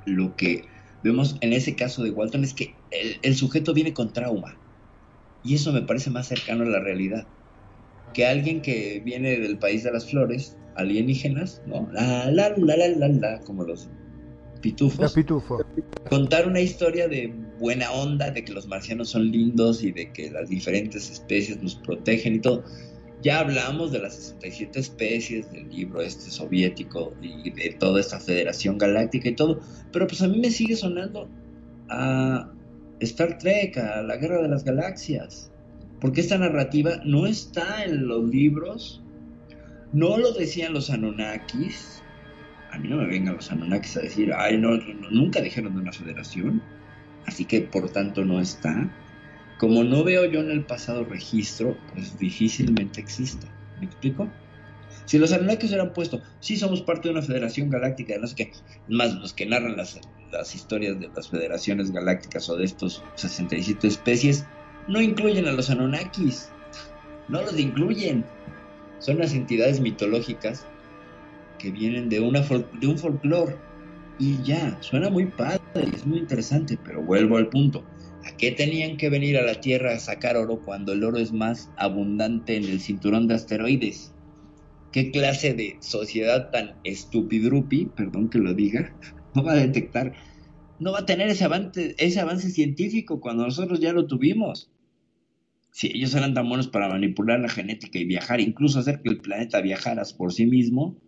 lo 0.06 0.34
que 0.36 0.64
vemos 1.02 1.36
en 1.40 1.52
ese 1.52 1.74
caso 1.74 2.02
de 2.02 2.10
Walton 2.10 2.44
es 2.44 2.54
que 2.54 2.74
el, 2.90 3.18
el 3.22 3.36
sujeto 3.36 3.74
viene 3.74 3.92
con 3.92 4.12
trauma. 4.12 4.56
Y 5.44 5.54
eso 5.54 5.72
me 5.72 5.82
parece 5.82 6.10
más 6.10 6.28
cercano 6.28 6.62
a 6.62 6.68
la 6.68 6.80
realidad. 6.80 7.26
Que 8.14 8.26
alguien 8.26 8.62
que 8.62 9.00
viene 9.04 9.38
del 9.38 9.58
país 9.58 9.82
de 9.82 9.92
las 9.92 10.08
flores, 10.08 10.56
alienígenas, 10.76 11.62
¿no? 11.66 11.88
La, 11.92 12.30
la, 12.30 12.50
la, 12.56 12.76
la, 12.76 12.88
la, 12.88 13.08
la, 13.08 13.40
como 13.40 13.64
los 13.64 13.88
pitufos. 14.62 14.98
Los 14.98 15.12
pitufos. 15.12 15.62
Contar 16.08 16.48
una 16.48 16.60
historia 16.60 17.08
de 17.08 17.34
buena 17.58 17.92
onda, 17.92 18.30
de 18.30 18.42
que 18.44 18.52
los 18.52 18.66
marcianos 18.66 19.10
son 19.10 19.30
lindos 19.30 19.82
y 19.82 19.92
de 19.92 20.10
que 20.12 20.30
las 20.30 20.48
diferentes 20.48 21.10
especies 21.10 21.62
nos 21.62 21.74
protegen 21.74 22.36
y 22.36 22.38
todo. 22.40 22.64
Ya 23.22 23.40
hablamos 23.40 23.92
de 23.92 24.00
las 24.00 24.14
67 24.14 24.80
especies 24.80 25.52
del 25.52 25.68
libro 25.68 26.00
este 26.00 26.30
soviético 26.30 27.12
y 27.22 27.50
de 27.50 27.76
toda 27.78 28.00
esta 28.00 28.18
federación 28.18 28.78
galáctica 28.78 29.28
y 29.28 29.36
todo, 29.36 29.60
pero 29.92 30.08
pues 30.08 30.22
a 30.22 30.28
mí 30.28 30.40
me 30.40 30.50
sigue 30.50 30.74
sonando 30.74 31.28
a 31.88 32.50
Star 32.98 33.38
Trek, 33.38 33.76
a 33.78 34.02
la 34.02 34.16
Guerra 34.16 34.42
de 34.42 34.48
las 34.48 34.64
Galaxias, 34.64 35.52
porque 36.00 36.20
esta 36.20 36.36
narrativa 36.36 37.00
no 37.04 37.26
está 37.26 37.84
en 37.84 38.08
los 38.08 38.28
libros, 38.28 39.02
no 39.92 40.18
lo 40.18 40.32
decían 40.32 40.72
los 40.72 40.90
Anunnakis, 40.90 42.01
a 42.72 42.78
mí 42.78 42.88
no 42.88 42.96
me 42.96 43.06
vengan 43.06 43.36
los 43.36 43.52
Anunnakis 43.52 43.98
a 43.98 44.00
decir, 44.00 44.32
ay, 44.34 44.56
no, 44.56 44.76
no, 44.76 45.10
nunca 45.10 45.42
dijeron 45.42 45.74
de 45.74 45.82
una 45.82 45.92
federación, 45.92 46.62
así 47.26 47.44
que 47.44 47.60
por 47.60 47.90
tanto 47.90 48.24
no 48.24 48.40
está. 48.40 48.90
Como 49.58 49.84
no 49.84 50.02
veo 50.02 50.24
yo 50.24 50.40
en 50.40 50.50
el 50.50 50.64
pasado 50.64 51.04
registro, 51.04 51.76
pues 51.92 52.18
difícilmente 52.18 53.00
exista. 53.00 53.46
¿Me 53.78 53.86
explico? 53.86 54.28
Si 55.04 55.18
los 55.18 55.32
Anunnakis 55.32 55.68
hubieran 55.70 55.92
puesto, 55.92 56.22
sí 56.40 56.56
somos 56.56 56.80
parte 56.80 57.08
de 57.08 57.12
una 57.12 57.22
federación 57.22 57.68
galáctica, 57.68 58.16
no 58.18 58.26
sé 58.26 58.36
qué, 58.36 58.52
más 58.88 59.14
los 59.14 59.34
que 59.34 59.44
narran 59.44 59.76
las, 59.76 60.00
las 60.32 60.54
historias 60.54 60.98
de 60.98 61.10
las 61.14 61.28
federaciones 61.28 61.90
galácticas 61.90 62.48
o 62.48 62.56
de 62.56 62.64
estos 62.64 63.04
67 63.16 63.86
especies, 63.86 64.46
no 64.88 65.02
incluyen 65.02 65.46
a 65.46 65.52
los 65.52 65.68
Anunnakis. 65.68 66.48
No 67.28 67.42
los 67.42 67.58
incluyen. 67.58 68.24
Son 68.98 69.18
las 69.18 69.34
entidades 69.34 69.80
mitológicas 69.80 70.66
que 71.62 71.70
vienen 71.70 72.08
de, 72.08 72.18
una 72.18 72.40
de 72.40 72.86
un 72.88 72.98
folclore. 72.98 73.56
Y 74.18 74.42
ya, 74.42 74.76
suena 74.82 75.10
muy 75.10 75.26
padre, 75.26 75.60
es 75.94 76.04
muy 76.04 76.18
interesante, 76.18 76.76
pero 76.84 77.02
vuelvo 77.02 77.36
al 77.36 77.48
punto. 77.48 77.86
¿A 78.24 78.36
qué 78.36 78.50
tenían 78.50 78.96
que 78.96 79.08
venir 79.08 79.38
a 79.38 79.42
la 79.42 79.60
Tierra 79.60 79.94
a 79.94 79.98
sacar 80.00 80.36
oro 80.36 80.60
cuando 80.64 80.92
el 80.92 81.04
oro 81.04 81.18
es 81.18 81.32
más 81.32 81.70
abundante 81.76 82.56
en 82.56 82.64
el 82.64 82.80
cinturón 82.80 83.28
de 83.28 83.34
asteroides? 83.34 84.12
¿Qué 84.90 85.12
clase 85.12 85.54
de 85.54 85.78
sociedad 85.80 86.50
tan 86.50 86.74
estupidrupi, 86.84 87.86
perdón 87.86 88.28
que 88.28 88.38
lo 88.38 88.54
diga, 88.54 88.94
no 89.34 89.44
va 89.44 89.52
a 89.52 89.56
detectar, 89.56 90.14
no 90.80 90.92
va 90.92 91.00
a 91.00 91.06
tener 91.06 91.28
ese 91.28 91.44
avance, 91.44 91.94
ese 91.96 92.20
avance 92.20 92.50
científico 92.50 93.20
cuando 93.20 93.44
nosotros 93.44 93.80
ya 93.80 93.92
lo 93.92 94.06
tuvimos? 94.06 94.70
Si 95.70 95.86
ellos 95.86 96.14
eran 96.14 96.34
tan 96.34 96.48
buenos 96.48 96.68
para 96.68 96.88
manipular 96.88 97.40
la 97.40 97.48
genética 97.48 97.98
y 97.98 98.04
viajar, 98.04 98.40
incluso 98.40 98.80
hacer 98.80 99.00
que 99.00 99.08
el 99.08 99.18
planeta 99.18 99.60
viajara 99.62 100.02
por 100.18 100.32
sí 100.32 100.44
mismo, 100.44 100.98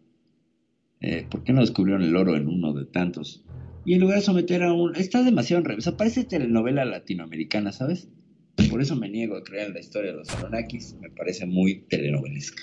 eh, 1.04 1.26
¿por 1.30 1.44
qué 1.44 1.52
no 1.52 1.60
descubrieron 1.60 2.02
el 2.02 2.16
oro 2.16 2.34
en 2.34 2.48
uno 2.48 2.72
de 2.72 2.86
tantos? 2.86 3.44
Y 3.84 3.92
en 3.92 4.00
lugar 4.00 4.16
de 4.16 4.24
someter 4.24 4.62
a 4.62 4.72
un... 4.72 4.96
Está 4.96 5.22
demasiado 5.22 5.60
en 5.60 5.66
revés. 5.66 5.90
Parece 5.98 6.24
telenovela 6.24 6.86
latinoamericana, 6.86 7.72
¿sabes? 7.72 8.08
Por 8.70 8.80
eso 8.80 8.96
me 8.96 9.10
niego 9.10 9.36
a 9.36 9.44
creer 9.44 9.68
en 9.68 9.74
la 9.74 9.80
historia 9.80 10.12
de 10.12 10.16
los 10.16 10.30
Anunnakis. 10.30 10.96
Me 11.02 11.10
parece 11.10 11.44
muy 11.44 11.82
telenovelesca. 11.88 12.62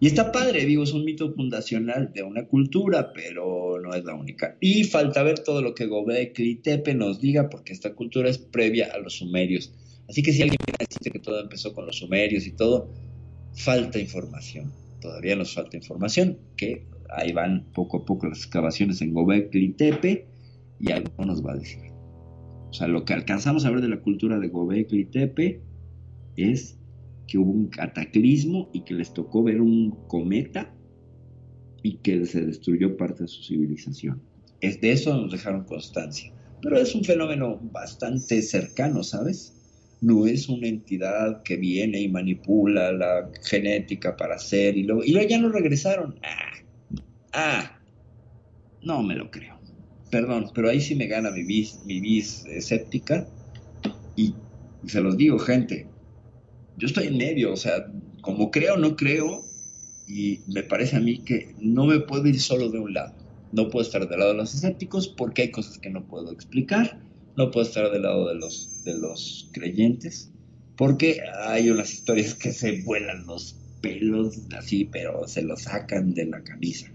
Y 0.00 0.06
está 0.06 0.30
padre, 0.30 0.66
digo, 0.66 0.84
es 0.84 0.92
un 0.92 1.04
mito 1.04 1.32
fundacional 1.32 2.12
de 2.12 2.22
una 2.22 2.46
cultura, 2.46 3.12
pero 3.14 3.80
no 3.80 3.94
es 3.94 4.04
la 4.04 4.14
única. 4.14 4.56
Y 4.60 4.84
falta 4.84 5.22
ver 5.22 5.38
todo 5.40 5.62
lo 5.62 5.74
que 5.74 5.86
Gobekli 5.86 6.56
Tepe 6.56 6.94
nos 6.94 7.20
diga, 7.20 7.48
porque 7.48 7.72
esta 7.72 7.94
cultura 7.94 8.28
es 8.28 8.38
previa 8.38 8.90
a 8.94 8.98
los 8.98 9.14
sumerios. 9.14 9.72
Así 10.08 10.22
que 10.22 10.32
si 10.32 10.42
alguien 10.42 10.58
a 10.74 10.84
decirte 10.84 11.10
que 11.10 11.18
todo 11.18 11.40
empezó 11.40 11.72
con 11.72 11.86
los 11.86 11.96
sumerios 11.96 12.46
y 12.46 12.52
todo, 12.52 12.92
falta 13.54 13.98
información. 13.98 14.70
Todavía 15.00 15.34
nos 15.34 15.54
falta 15.54 15.76
información, 15.76 16.38
que 16.56 16.86
ahí 17.10 17.32
van 17.32 17.66
poco 17.72 17.98
a 17.98 18.04
poco 18.04 18.26
las 18.26 18.38
excavaciones 18.38 19.00
en 19.02 19.12
Gobekli 19.12 19.70
Tepe 19.70 20.26
y 20.80 20.92
algo 20.92 21.24
nos 21.24 21.44
va 21.44 21.52
a 21.52 21.56
decir. 21.56 21.90
O 22.70 22.72
sea, 22.72 22.86
lo 22.88 23.04
que 23.04 23.14
alcanzamos 23.14 23.64
a 23.64 23.70
ver 23.70 23.80
de 23.80 23.88
la 23.88 24.00
cultura 24.00 24.38
de 24.38 24.48
Gobekli 24.48 25.06
Tepe 25.06 25.62
es 26.36 26.78
que 27.26 27.38
hubo 27.38 27.50
un 27.50 27.68
cataclismo 27.68 28.68
y 28.72 28.82
que 28.82 28.94
les 28.94 29.12
tocó 29.12 29.42
ver 29.42 29.60
un 29.60 29.90
cometa 30.08 30.74
y 31.82 31.98
que 31.98 32.24
se 32.26 32.44
destruyó 32.44 32.96
parte 32.96 33.22
de 33.22 33.28
su 33.28 33.42
civilización. 33.42 34.20
Es 34.60 34.80
de 34.80 34.92
eso 34.92 35.16
nos 35.16 35.30
dejaron 35.30 35.64
constancia. 35.64 36.32
Pero 36.60 36.78
es 36.78 36.94
un 36.94 37.04
fenómeno 37.04 37.58
bastante 37.70 38.42
cercano, 38.42 39.04
¿sabes? 39.04 39.54
No 40.00 40.26
es 40.26 40.48
una 40.48 40.68
entidad 40.68 41.42
que 41.42 41.56
viene 41.56 42.00
y 42.00 42.08
manipula 42.08 42.92
la 42.92 43.30
genética 43.42 44.16
para 44.16 44.36
hacer 44.36 44.76
y 44.76 44.84
luego, 44.84 45.04
y 45.04 45.12
luego 45.12 45.28
ya 45.28 45.38
no 45.38 45.48
regresaron. 45.50 46.18
Ah, 46.22 46.47
ah, 47.32 47.78
no 48.82 49.02
me 49.02 49.14
lo 49.14 49.30
creo. 49.30 49.58
Perdón, 50.10 50.50
pero 50.54 50.70
ahí 50.70 50.80
sí 50.80 50.94
me 50.94 51.06
gana 51.06 51.30
mi 51.30 51.44
bis, 51.44 51.80
mi 51.84 52.00
bis 52.00 52.44
escéptica. 52.46 53.26
Y 54.16 54.34
se 54.86 55.00
los 55.00 55.16
digo, 55.16 55.38
gente, 55.38 55.86
yo 56.76 56.86
estoy 56.86 57.08
en 57.08 57.18
medio, 57.18 57.52
o 57.52 57.56
sea, 57.56 57.86
como 58.22 58.50
creo 58.50 58.76
no 58.76 58.96
creo, 58.96 59.42
y 60.06 60.40
me 60.46 60.62
parece 60.62 60.96
a 60.96 61.00
mí 61.00 61.18
que 61.24 61.54
no 61.60 61.84
me 61.84 62.00
puedo 62.00 62.26
ir 62.26 62.40
solo 62.40 62.70
de 62.70 62.78
un 62.78 62.94
lado. 62.94 63.14
No 63.52 63.68
puedo 63.68 63.84
estar 63.84 64.08
del 64.08 64.18
lado 64.18 64.32
de 64.32 64.38
los 64.38 64.54
escépticos 64.54 65.08
porque 65.08 65.42
hay 65.42 65.50
cosas 65.50 65.78
que 65.78 65.90
no 65.90 66.06
puedo 66.06 66.32
explicar. 66.32 67.00
No 67.36 67.50
puedo 67.50 67.66
estar 67.66 67.90
del 67.90 68.02
lado 68.02 68.28
de 68.28 68.34
los, 68.34 68.82
de 68.84 68.94
los 68.98 69.50
creyentes 69.52 70.32
porque 70.78 71.20
hay 71.44 71.70
unas 71.70 71.92
historias 71.92 72.34
que 72.34 72.52
se 72.52 72.82
vuelan 72.82 73.26
los 73.26 73.56
pelos 73.82 74.38
así, 74.56 74.84
pero 74.84 75.26
se 75.26 75.42
los 75.42 75.62
sacan 75.62 76.14
de 76.14 76.26
la 76.26 76.42
camisa. 76.44 76.90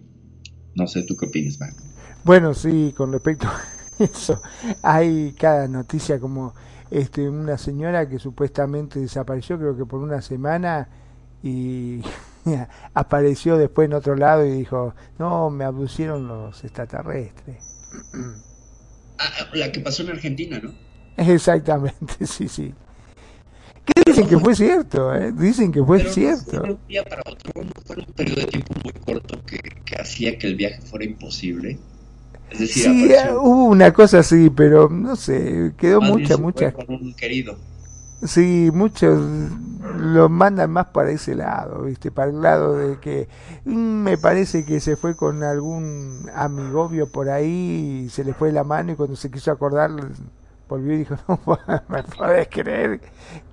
No 0.76 0.88
sé, 0.88 1.04
¿tú 1.04 1.16
qué 1.16 1.26
opinas, 1.26 1.60
Marco? 1.60 1.84
Bueno, 2.24 2.54
sí, 2.54 2.94
con 2.95 3.12
respecto 3.12 3.48
a 3.48 3.62
eso, 4.04 4.41
hay 4.82 5.34
cada 5.34 5.68
noticia 5.68 6.20
como 6.20 6.54
este 6.90 7.28
una 7.28 7.58
señora 7.58 8.08
que 8.08 8.20
supuestamente 8.20 9.00
desapareció, 9.00 9.58
creo 9.58 9.76
que 9.76 9.86
por 9.86 10.00
una 10.00 10.22
semana, 10.22 10.88
y 11.41 12.02
apareció 12.94 13.58
después 13.58 13.88
en 13.88 13.94
otro 13.94 14.16
lado 14.16 14.45
y 14.45 14.52
dijo, 14.52 14.95
no, 15.20 15.50
me 15.50 15.66
abducieron 15.66 16.28
los 16.28 16.64
extraterrestres. 16.64 17.58
Ah, 19.20 19.50
la 19.54 19.72
que 19.72 19.80
pasó 19.80 20.04
en 20.04 20.10
Argentina, 20.10 20.60
¿no? 20.60 20.74
Exactamente, 21.18 22.26
sí, 22.26 22.48
sí. 22.48 22.74
¿Qué 23.86 24.02
dicen 24.06 24.28
que 24.28 24.40
fue 24.40 24.56
cierto, 24.56 25.14
¿eh? 25.16 25.32
dicen 25.34 25.72
que 25.72 25.84
fue 25.84 25.98
Pero 25.98 26.10
no 26.10 26.14
cierto. 26.14 26.62
fue 26.62 26.72
un 26.72 26.80
día 26.88 27.04
para 27.04 27.22
otro, 27.26 27.64
no 27.64 27.72
fue 27.86 27.96
un 27.98 28.06
periodo 28.14 28.42
de 28.42 28.48
tiempo 28.48 28.74
muy 28.84 28.94
corto 28.94 29.44
que, 29.46 29.60
que 29.86 29.96
hacía 30.02 30.38
que 30.38 30.48
el 30.48 30.56
viaje 30.56 30.82
fuera 30.82 31.06
imposible. 31.06 31.80
Es 32.50 32.60
decir, 32.60 32.84
Sí, 32.84 32.90
apareció- 32.90 33.32
eh, 33.34 33.36
hubo 33.38 33.66
una 33.66 33.94
cosa 33.94 34.20
así, 34.20 34.50
pero 34.50 34.90
no 34.90 35.16
sé, 35.16 35.74
quedó 35.78 36.02
bien 36.02 36.02
mucha, 36.02 36.38
mucha. 36.38 36.74
con 36.74 36.86
un 36.90 37.14
querido. 37.16 37.58
Sí, 38.26 38.70
muchos 38.74 39.20
lo 39.80 40.30
mandan 40.30 40.72
más 40.72 40.88
para 40.88 41.12
ese 41.12 41.36
lado, 41.36 41.84
¿viste? 41.84 42.10
Para 42.12 42.32
el 42.32 42.42
lado 42.42 42.78
de 42.78 43.00
que 43.00 43.28
mm, 43.66 43.76
me 44.04 44.18
parece 44.18 44.64
que 44.66 44.80
se 44.80 44.96
fue 44.96 45.16
con 45.16 45.44
algún 45.44 46.30
amigobio 46.34 47.12
por 47.12 47.30
ahí 47.30 48.04
y 48.06 48.10
se 48.10 48.24
le 48.24 48.34
fue 48.34 48.54
la 48.54 48.64
mano 48.64 48.94
y 48.94 48.96
cuando 48.96 49.18
se 49.18 49.30
quiso 49.30 49.52
acordar 49.52 49.92
volvió 50.74 50.94
y 50.94 50.98
dijo, 51.00 51.16
no 51.28 51.40
me 51.90 52.04
podés 52.04 52.48
creer 52.50 53.00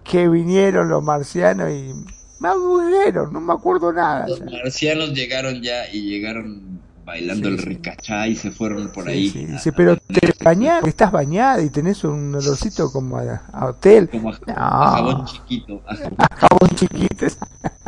que 0.05 0.28
vinieron 0.28 0.88
los 0.88 1.02
marcianos 1.02 1.70
y 1.70 1.94
me 2.40 2.48
aburrieron, 2.48 3.32
no 3.32 3.40
me 3.40 3.52
acuerdo 3.52 3.92
nada. 3.92 4.26
Los 4.28 4.38
ya". 4.40 4.47
marcianos 4.47 5.12
llegaron 5.12 5.60
ya 5.62 5.88
y 5.92 6.02
llegaron 6.02 6.80
bailando 7.05 7.48
Sí, 7.48 7.55
el 7.55 7.59
ricachá 7.62 8.26
y 8.28 8.36
se 8.36 8.51
fueron 8.51 8.88
por 8.92 9.05
Sí, 9.05 9.10
ahí. 9.10 9.28
sí, 9.59 9.68
a- 9.68 9.72
pero 9.72 9.92
a 9.92 9.97
te 9.97 10.32
bañás, 10.44 10.84
estás 10.86 11.10
bañada 11.12 11.60
y 11.60 11.68
tenés 11.70 12.05
un 12.05 12.34
olorcito 12.34 12.90
como 12.92 13.16
a, 13.18 13.42
a 13.52 13.66
hotel. 13.66 14.09
como 14.09 14.30
a, 14.30 14.38
No. 14.47 14.55
jabón 14.55 15.24
chiquito. 15.26 15.82
a 15.86 15.94
jabón- 15.97 16.14
A 16.18 16.36
jabón 16.36 16.70
chiquito, 16.76 17.26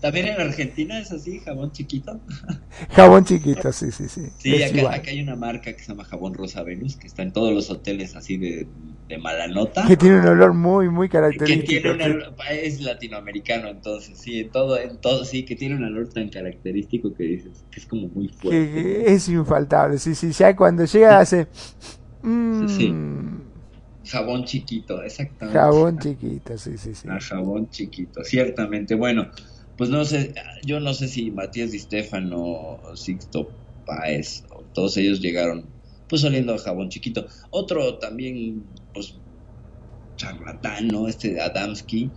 También 0.00 0.26
en 0.28 0.40
Argentina 0.40 0.98
es 0.98 1.10
así, 1.12 1.40
jabón 1.40 1.72
chiquito. 1.72 2.20
jabón 2.94 3.24
chiquito, 3.24 3.72
sí, 3.72 3.90
sí, 3.90 4.08
sí. 4.08 4.28
Sí, 4.38 4.62
acá, 4.62 5.10
hay 5.10 5.20
una 5.22 5.36
marca 5.36 5.72
que 5.72 5.78
se 5.78 5.86
llama 5.88 6.04
Jabón 6.04 6.34
Rosa 6.34 6.62
Venus, 6.62 6.96
que 6.96 7.06
está 7.06 7.22
en 7.22 7.32
todos 7.32 7.52
los 7.54 7.70
hoteles 7.70 8.14
así 8.16 8.36
de, 8.36 8.68
de 9.08 9.18
mala 9.18 9.46
nota. 9.46 9.86
Que 9.86 9.96
tiene 9.96 10.20
un 10.20 10.26
olor 10.26 10.52
muy, 10.54 10.88
muy 10.90 11.08
que 11.08 11.12
característico. 11.12 11.68
tiene 11.70 11.90
un 11.92 12.00
olor- 12.00 12.34
es 12.50 12.80
latinoamericano 12.80 13.68
entonces 13.68 14.18
sí 14.18 14.40
en 14.40 14.50
todo 14.50 14.78
en 14.78 15.00
todo 15.00 15.24
sí 15.24 15.44
que 15.44 15.56
tiene 15.56 15.76
un 15.76 15.84
olor 15.84 16.08
tan 16.08 16.28
característico 16.28 17.14
que 17.14 17.24
dices 17.24 17.64
que 17.70 17.80
es 17.80 17.86
como 17.86 18.08
muy 18.08 18.28
fuerte 18.28 18.72
que 18.72 19.14
es 19.14 19.28
infaltable. 19.28 19.98
Sí, 19.98 20.14
sí, 20.14 20.30
ya 20.32 20.54
cuando 20.54 20.84
llega 20.84 21.20
hace. 21.20 21.46
mm, 22.22 22.68
Sí. 22.68 22.92
Jabón 24.04 24.44
chiquito 24.44 25.02
exactamente 25.02 25.58
Jabón 25.58 25.98
chiquito, 25.98 26.58
sí, 26.58 26.78
sí, 26.78 26.94
sí. 26.94 27.08
Ah, 27.10 27.18
jabón 27.20 27.68
chiquito 27.70 28.22
ciertamente 28.24 28.94
bueno 28.94 29.30
pues 29.76 29.90
no 29.90 30.04
sé 30.04 30.34
yo 30.64 30.80
no 30.80 30.94
sé 30.94 31.08
si 31.08 31.30
Matías 31.30 31.70
Di 31.70 31.78
Stefano 31.78 32.80
Sixto 32.94 33.48
Páez 33.84 34.44
o 34.50 34.64
todos 34.72 34.96
ellos 34.96 35.20
llegaron 35.20 35.74
pues 36.08 36.24
oliendo 36.24 36.54
a 36.54 36.58
jabón 36.58 36.88
chiquito 36.88 37.26
otro 37.50 37.98
también 37.98 38.64
pues 38.92 39.20
charlatán 40.16 40.88
no 40.88 41.08
este 41.08 41.40
Adamski 41.40 42.12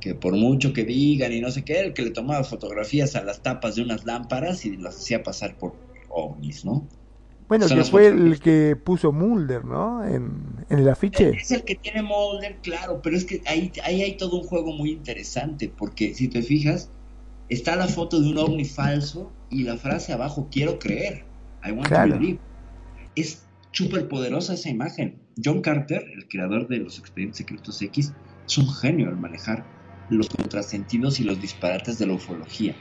que 0.00 0.14
por 0.14 0.36
mucho 0.36 0.72
que 0.72 0.84
digan 0.84 1.32
y 1.32 1.40
no 1.40 1.50
sé 1.50 1.64
qué, 1.64 1.80
el 1.80 1.94
que 1.94 2.02
le 2.02 2.10
tomaba 2.10 2.44
fotografías 2.44 3.16
a 3.16 3.24
las 3.24 3.42
tapas 3.42 3.74
de 3.74 3.82
unas 3.82 4.04
lámparas 4.04 4.64
y 4.64 4.76
las 4.76 4.96
hacía 4.96 5.22
pasar 5.22 5.58
por 5.58 5.80
ovnis, 6.08 6.64
¿no? 6.64 6.88
Bueno, 7.48 7.66
que 7.68 7.84
fue 7.84 8.08
el 8.08 8.40
que 8.40 8.76
puso 8.76 9.12
Mulder, 9.12 9.64
¿no? 9.64 10.04
En, 10.04 10.32
en 10.68 10.78
el 10.78 10.88
afiche. 10.88 11.30
Es 11.30 11.50
el 11.52 11.62
que 11.64 11.76
tiene 11.76 12.02
Mulder, 12.02 12.58
claro, 12.62 13.00
pero 13.02 13.16
es 13.16 13.24
que 13.24 13.40
ahí, 13.46 13.70
ahí 13.84 14.02
hay 14.02 14.16
todo 14.16 14.40
un 14.40 14.46
juego 14.46 14.72
muy 14.72 14.90
interesante, 14.90 15.72
porque 15.76 16.14
si 16.14 16.28
te 16.28 16.42
fijas, 16.42 16.90
está 17.48 17.76
la 17.76 17.86
foto 17.86 18.20
de 18.20 18.30
un 18.30 18.38
ovni 18.38 18.64
falso 18.64 19.32
y 19.50 19.62
la 19.62 19.76
frase 19.76 20.12
abajo, 20.12 20.48
quiero 20.50 20.78
creer, 20.78 21.24
I 21.64 21.70
want 21.70 21.86
Claro. 21.88 22.14
to 22.14 22.18
believe. 22.18 22.40
Es 23.14 23.46
súper 23.70 24.08
poderosa 24.08 24.54
esa 24.54 24.68
imagen. 24.68 25.18
John 25.42 25.60
Carter, 25.60 26.04
el 26.14 26.26
creador 26.28 26.66
de 26.66 26.78
los 26.78 26.98
expedientes 26.98 27.38
secretos 27.38 27.80
X, 27.80 28.12
es 28.48 28.58
un 28.58 28.68
genio 28.68 29.08
al 29.08 29.16
manejar 29.16 29.64
los 30.10 30.28
contrasentidos 30.28 31.20
y 31.20 31.24
los 31.24 31.40
disparates 31.40 31.98
de 31.98 32.06
la 32.06 32.14
ufología. 32.14 32.74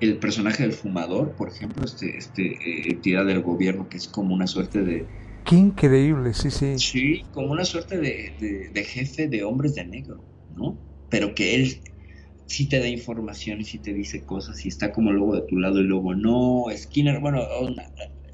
El 0.00 0.18
personaje 0.18 0.64
del 0.64 0.72
fumador, 0.72 1.36
por 1.36 1.50
ejemplo, 1.50 1.84
este, 1.84 2.16
este 2.18 2.42
eh, 2.42 2.90
entidad 2.92 3.24
del 3.26 3.42
gobierno 3.42 3.88
que 3.88 3.98
es 3.98 4.08
como 4.08 4.34
una 4.34 4.46
suerte 4.48 4.82
de, 4.82 5.08
Qué 5.44 5.56
increíble, 5.56 6.32
sí, 6.34 6.50
sí. 6.50 6.76
Sí, 6.76 7.28
como 7.32 7.50
una 7.52 7.64
suerte 7.64 7.98
de, 7.98 8.36
de- 8.38 8.70
de 8.72 8.84
jefe 8.84 9.28
de 9.28 9.42
hombres 9.44 9.74
de 9.74 9.84
negro, 9.84 10.24
¿no? 10.48 10.80
Pero 11.08 11.34
que 11.34 11.54
él 11.56 11.82
sí 12.46 12.68
te 12.68 12.80
da 12.80 12.88
información 12.88 13.60
y 13.60 13.64
sí 13.64 13.80
te 13.80 13.92
dice 13.94 14.24
cosas 14.24 14.64
y 14.64 14.68
está 14.68 14.92
como 14.92 15.12
luego 15.12 15.36
de 15.36 15.46
tu 15.48 15.58
lado 15.58 15.80
y 15.80 15.84
luego 15.84 16.14
no. 16.14 16.64
Skinner, 16.76 17.20
bueno, 17.20 17.42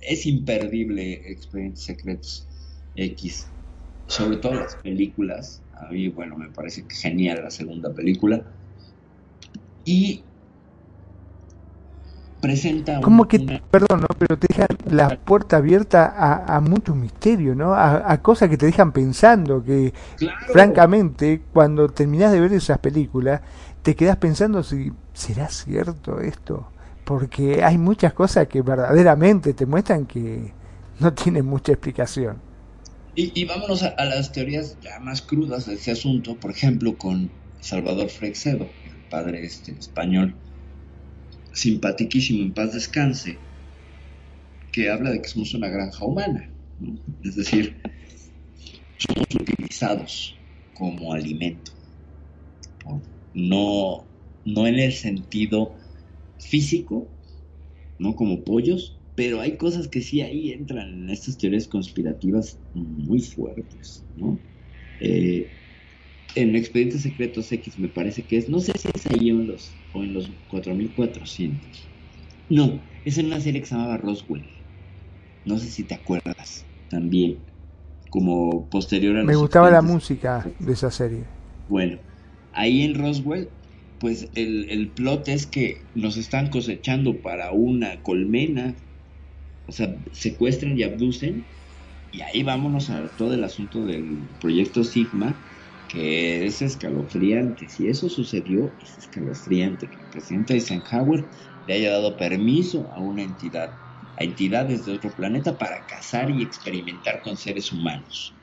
es 0.03 0.27
imperdible 0.27 1.31
Expedientes 1.33 1.85
Secretos 1.85 2.49
X, 2.95 3.53
sobre 4.09 4.39
todo 4.39 4.55
las 4.55 4.77
películas. 4.77 5.65
A 5.73 5.91
mí, 5.91 6.09
bueno, 6.09 6.37
me 6.37 6.51
parece 6.51 6.87
que 6.87 6.95
genial 6.97 7.43
la 7.45 7.51
segunda 7.51 7.95
película. 7.95 8.55
Y 9.85 10.27
presenta 12.47 13.01
un- 13.01 13.05
Como 13.05 13.29
que, 13.29 13.39
una- 13.39 13.61
perdón, 13.71 14.01
¿no? 14.03 14.07
pero 14.19 14.39
te 14.39 14.47
dejan 14.49 14.69
la 14.91 15.19
puerta 15.19 15.57
abierta 15.59 16.07
a, 16.07 16.57
a 16.57 16.61
mucho 16.61 16.95
misterio, 16.95 17.55
¿no? 17.55 17.75
A, 17.75 18.11
a 18.13 18.23
cosas 18.23 18.49
que 18.49 18.57
te 18.57 18.67
dejan 18.67 18.93
pensando, 18.93 19.63
que 19.65 19.93
Claro. 20.17 20.37
francamente, 20.53 21.43
cuando 21.53 21.89
terminás 21.91 22.33
de 22.33 22.41
ver 22.41 22.53
esas 22.53 22.79
películas, 22.79 23.43
te 23.83 23.95
quedás 23.97 24.17
pensando 24.17 24.63
si 24.63 24.93
será 25.13 25.49
cierto 25.49 26.21
esto, 26.21 26.73
porque 27.05 27.63
hay 27.65 27.79
muchas 27.79 28.13
cosas 28.15 28.49
que 28.49 28.63
verdaderamente 28.63 29.55
te 29.55 29.67
muestran 29.67 30.07
que 30.07 30.55
no 30.99 31.13
tienen 31.15 31.47
mucha 31.47 31.73
explicación. 31.73 32.43
Y, 33.15 33.41
y 33.41 33.45
vámonos 33.45 33.83
a, 33.83 33.89
a 33.89 34.05
las 34.05 34.33
teorías 34.33 34.79
ya 34.81 34.99
más 35.01 35.23
crudas 35.23 35.67
de 35.67 35.75
este 35.75 35.91
asunto, 35.93 36.39
por 36.41 36.51
ejemplo, 36.51 36.97
con 36.99 37.33
Salvador 37.61 38.09
Freixedo, 38.11 38.77
el 38.83 39.03
padre 39.05 39.45
este 39.45 39.73
español, 39.73 40.41
simpatiquísimo, 41.55 42.43
en 42.43 42.53
paz 42.53 42.73
descanse, 42.75 43.41
que 44.73 44.91
habla 44.91 45.11
de 45.11 45.23
que 45.23 45.29
somos 45.29 45.55
una 45.55 45.69
granja 45.69 46.05
humana, 46.05 46.53
es 47.23 47.37
decir, 47.37 47.81
somos 48.99 49.27
utilizados 49.35 50.41
como 50.73 51.13
alimento, 51.13 51.73
¿no? 52.85 53.03
no, 53.33 54.09
no 54.45 54.67
en 54.67 54.79
el 54.79 54.93
sentido 54.93 55.77
físico, 56.39 57.09
no 57.99 58.17
como 58.17 58.45
pollos, 58.45 59.01
pero 59.15 59.41
hay 59.41 59.57
cosas 59.57 59.87
que 59.87 60.03
sí 60.03 60.21
ahí 60.21 60.51
entran 60.51 61.05
en 61.05 61.11
estas 61.11 61.39
teorías 61.39 61.69
conspirativas 61.69 62.59
muy 62.73 63.21
fuertes, 63.21 64.05
¿no? 64.17 64.41
Eh, 65.01 65.64
en 66.35 66.57
Expedientes 66.57 67.03
Secretos 67.03 67.51
X 67.53 67.79
me 67.79 67.89
parece 67.89 68.27
que 68.27 68.37
es, 68.39 68.49
no 68.49 68.61
sé 68.61 68.73
si 68.79 68.89
es 68.95 69.07
ahí 69.07 69.31
en 69.31 69.47
los, 69.47 69.83
o 69.93 70.03
en 70.05 70.13
los 70.15 70.31
4400. 70.49 71.93
No, 72.49 72.85
es 73.05 73.19
en 73.19 73.27
una 73.27 73.41
serie 73.41 73.61
que 73.61 73.67
se 73.67 73.75
llamaba 73.75 73.99
Roswell. 73.99 74.51
No 75.45 75.59
sé 75.59 75.71
si 75.71 75.85
te 75.85 75.95
acuerdas 75.95 76.67
también, 76.89 77.45
como 78.11 78.69
posterior 78.71 79.19
a 79.19 79.25
Me 79.25 79.35
los 79.35 79.35
gustaba 79.35 79.73
la 79.73 79.83
música 79.83 80.55
de 80.61 80.73
esa 80.73 80.89
serie. 80.93 81.25
bueno, 81.67 82.01
ahí 82.53 82.83
en 82.83 82.95
Roswell, 82.95 83.51
pues 83.99 84.31
el, 84.35 84.69
el 84.71 84.93
plot 84.93 85.29
es 85.29 85.47
que 85.47 85.87
nos 85.95 86.17
están 86.17 86.51
cosechando 86.51 87.23
para 87.23 87.53
una 87.53 88.03
colmena, 88.03 88.77
o 89.67 89.73
sea, 89.73 89.97
secuestran 90.13 90.79
y 90.79 90.83
abducen, 90.85 91.49
y 92.11 92.23
ahí 92.23 92.43
vámonos 92.43 92.91
a 92.91 93.17
todo 93.17 93.35
el 93.35 93.45
asunto 93.45 93.87
del 93.87 94.29
proyecto 94.41 94.85
Sigma, 94.85 95.45
que 95.87 96.47
es 96.47 96.63
escalofriante. 96.63 97.69
Si 97.69 97.89
eso 97.89 98.09
sucedió, 98.09 98.77
es 98.81 98.99
escalofriante 98.99 99.91
que 99.91 100.01
el 100.01 100.09
presidente 100.09 100.55
Eisenhower 100.55 101.29
le 101.67 101.75
haya 101.75 101.93
dado 101.93 102.17
permiso 102.17 102.93
a 102.93 103.01
una 103.01 103.23
entidad, 103.23 103.81
a 104.17 104.25
entidades 104.25 104.85
de 104.85 104.93
otro 104.93 105.11
planeta 105.11 105.59
para 105.59 105.87
cazar 105.87 106.31
y 106.31 106.43
experimentar 106.43 107.23
con 107.23 107.37
seres 107.37 107.73
humanos 107.73 108.39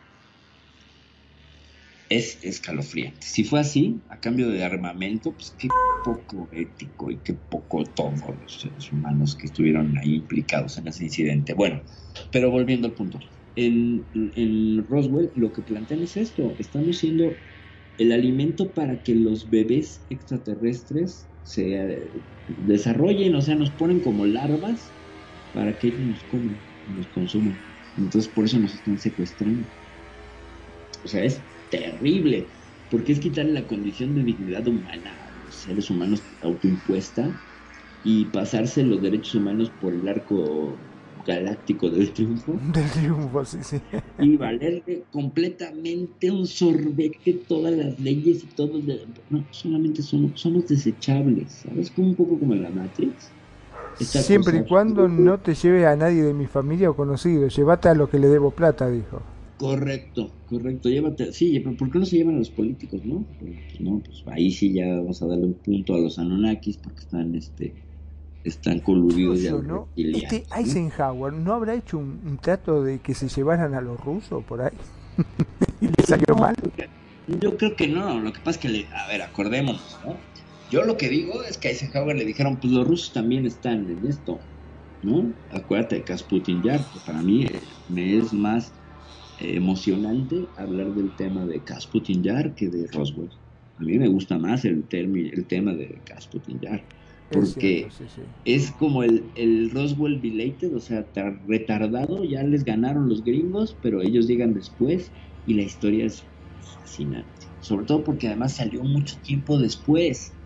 es 2.12 2.40
escalofriante. 2.44 3.26
Si 3.26 3.46
fue 3.46 3.62
así, 3.62 4.04
a 4.10 4.20
cambio 4.20 4.50
de 4.50 4.64
armamento, 4.66 5.34
pues 5.34 5.56
qué 5.58 5.70
poco 6.04 6.50
ético 6.52 7.10
y 7.10 7.20
qué 7.22 7.34
poco 7.36 7.86
todos 7.86 8.20
los 8.38 8.60
seres 8.60 8.92
humanos 8.92 9.38
que 9.38 9.46
estuvieron 9.48 9.98
ahí 9.98 10.16
implicados 10.16 10.78
en 10.78 10.90
ese 10.90 11.06
incidente. 11.06 11.54
Bueno, 11.54 11.84
pero 12.30 12.52
volviendo 12.52 12.88
al 12.88 12.96
punto. 12.96 13.20
En, 13.56 14.86
Roswell 14.88 15.32
lo 15.36 15.52
que 15.52 15.61
plantean 15.61 16.02
es 16.02 16.18
esto, 16.18 16.56
estamos 16.60 16.98
siendo 16.98 17.36
el 17.98 18.11
alimento 18.11 18.73
para 18.73 19.03
que 19.03 19.15
los 19.15 19.49
bebés 19.49 20.06
extraterrestres 20.10 21.28
se 21.44 21.76
eh, 21.76 22.11
desarrollen, 22.48 23.36
o 23.36 23.41
sea, 23.41 23.56
nos 23.56 23.72
ponen 23.72 23.99
como 23.99 24.26
larvas 24.26 24.94
para 25.52 25.78
que 25.78 25.88
ellos 25.88 26.02
nos 26.02 26.23
coman, 26.23 26.61
nos 26.88 27.07
consuman. 27.07 27.60
Entonces 27.98 28.32
por 28.32 28.45
eso 28.45 28.60
nos 28.60 28.73
están 28.76 28.98
secuestrando. 28.98 29.68
O 31.03 31.07
sea, 31.07 31.23
es 31.23 31.44
terrible, 31.69 32.48
porque 32.90 33.11
es 33.11 33.19
quitarle 33.19 33.53
la 33.53 33.68
condición 33.68 34.15
de 34.15 34.23
dignidad 34.23 34.68
humana 34.68 35.11
a 35.28 35.36
los 35.44 35.56
seres 35.56 35.90
humanos 35.90 36.23
autoimpuesta 36.41 37.41
y 38.03 38.26
pasarse 38.26 38.84
los 38.84 39.02
derechos 39.02 39.36
humanos 39.36 39.72
por 39.72 39.94
el 39.94 40.07
arco 40.07 40.91
galáctico 41.23 41.89
del 41.89 42.14
triunfo 42.14 42.64
Del 42.73 42.89
triunfo, 42.91 43.45
sí, 43.45 43.57
sí. 43.64 43.81
y 44.18 44.38
valerle 44.38 45.07
completamente 45.11 46.31
un 46.31 46.48
sorbete 46.48 47.34
todas 47.48 47.73
las 47.76 47.99
leyes 47.99 48.43
y 48.43 48.48
todo 48.48 48.81
de- 48.81 49.07
no 49.30 49.48
solamente 49.52 50.02
son 50.03 50.35
somos 50.38 50.68
desechables 50.68 51.53
sabes 51.64 51.91
como 51.91 52.10
un 52.10 52.15
poco 52.15 52.39
como 52.39 52.53
en 52.53 52.61
la 52.64 52.69
Matrix 52.72 53.34
Esta 53.99 54.23
Siempre 54.23 54.60
y 54.60 54.64
cuando 54.64 55.07
no 55.07 55.39
te 55.41 55.53
lleve 55.56 55.85
a 55.88 55.95
nadie 55.95 56.23
de 56.23 56.34
mi 56.34 56.48
familia 56.48 56.89
o 56.89 56.95
conocido. 56.95 57.48
Llévate 57.48 57.89
a 57.89 57.95
los 57.95 58.10
que 58.10 58.19
le 58.19 58.27
debo 58.27 58.52
plata, 58.52 58.89
dijo. 58.89 59.22
correcto 59.57 60.41
correcto 60.45 60.89
llévate 60.89 61.31
sí 61.34 61.60
pero 61.60 61.77
¿por 61.77 61.91
qué 61.91 61.99
no 61.99 62.06
se 62.06 62.18
llevan 62.18 62.35
a 62.35 62.39
los 62.39 62.49
políticos 62.52 63.06
no 63.06 63.27
pues, 63.39 63.80
no 63.80 64.02
pues 64.03 64.23
ahí 64.27 64.52
sí 64.52 64.73
ya 64.73 64.88
vamos 64.98 65.22
a 65.22 65.27
darle 65.27 65.45
un 65.45 65.53
punto 65.56 65.93
a 65.93 65.99
los 65.99 66.18
Anunnakis 66.19 66.77
porque 66.77 67.02
están 67.02 67.35
este 67.35 67.76
están 68.44 68.80
coludidos 68.80 69.42
ya 69.42 69.52
Ruso, 69.52 69.64
¿no? 69.64 69.88
Este 69.96 70.46
Eisenhower 70.56 71.34
no 71.34 71.54
habrá 71.54 71.76
hecho 71.76 71.98
un, 71.98 72.22
un 72.26 72.38
trato 72.38 72.84
de 72.84 73.00
que 73.00 73.14
se 73.14 73.28
llevaran 73.28 73.74
a 73.74 73.82
los 73.82 74.00
rusos 74.00 74.44
por 74.44 74.62
ahí. 74.62 74.72
y 75.82 75.88
le 75.88 76.04
salió 76.06 76.36
mal. 76.36 76.56
Yo 77.40 77.58
creo 77.58 77.76
que 77.76 77.88
no, 77.88 78.20
lo 78.20 78.34
que 78.34 78.40
pasa 78.40 78.52
es 78.52 78.58
que, 78.58 78.70
le, 78.70 78.88
a 78.88 79.08
ver, 79.08 79.22
acordémonos, 79.22 80.00
¿no? 80.06 80.16
Yo 80.72 80.84
lo 80.84 80.98
que 80.98 81.10
digo 81.10 81.44
es 81.44 81.58
que 81.58 81.68
a 81.68 81.72
Eisenhower 81.72 82.16
le 82.16 82.26
dijeron, 82.26 82.58
pues 82.58 82.72
los 82.74 82.88
rusos 82.88 83.14
también 83.14 83.46
están 83.46 83.90
en 83.90 84.06
esto, 84.08 84.40
¿no? 85.04 85.32
Acuérdate 85.52 85.96
de 85.96 86.04
Kasputin 86.04 86.64
Yar, 86.64 86.80
que 86.80 87.00
para 87.06 87.22
mí 87.22 87.46
eh, 87.46 87.60
me 87.90 88.18
es 88.18 88.34
más 88.34 88.72
eh, 89.40 89.56
emocionante 89.56 90.48
hablar 90.58 90.94
del 90.94 91.16
tema 91.16 91.46
de 91.46 91.60
Kasputin 91.60 92.24
Yar 92.24 92.56
que 92.56 92.70
de 92.70 92.88
Roswell. 92.88 93.30
A 93.78 93.84
mí 93.84 93.98
me 93.98 94.08
gusta 94.08 94.38
más 94.38 94.64
el, 94.64 94.86
el 94.92 95.46
tema 95.46 95.74
de 95.74 96.00
Kasputin 96.06 96.60
Yar, 96.60 96.84
Es 97.32 97.49
porque 97.49 97.49
cierto, 97.53 97.90
sí, 97.90 98.08
sí. 98.08 98.22
es 98.44 98.72
como 98.72 99.03
el, 99.03 99.32
el 99.36 99.70
Roswell 99.72 100.20
Belated, 100.22 100.74
o 100.76 100.80
sea, 100.80 101.12
tar- 101.12 101.41
retardado, 101.48 102.24
ya 102.24 102.44
les 102.44 102.64
ganaron 102.66 103.10
los 103.10 103.24
gringos, 103.24 103.78
pero 103.82 104.02
ellos 104.02 104.28
llegan 104.28 104.53
después 104.53 105.14
y 105.45 105.53
la 105.56 105.64
historia 105.64 106.06
es 106.06 106.32
fascinante. 106.60 107.48
Sobre 107.60 107.86
todo 107.86 108.03
porque 108.03 108.28
además 108.28 108.56
salió 108.56 108.84
mucho 108.84 109.22
tiempo 109.22 109.60
después. 109.60 110.38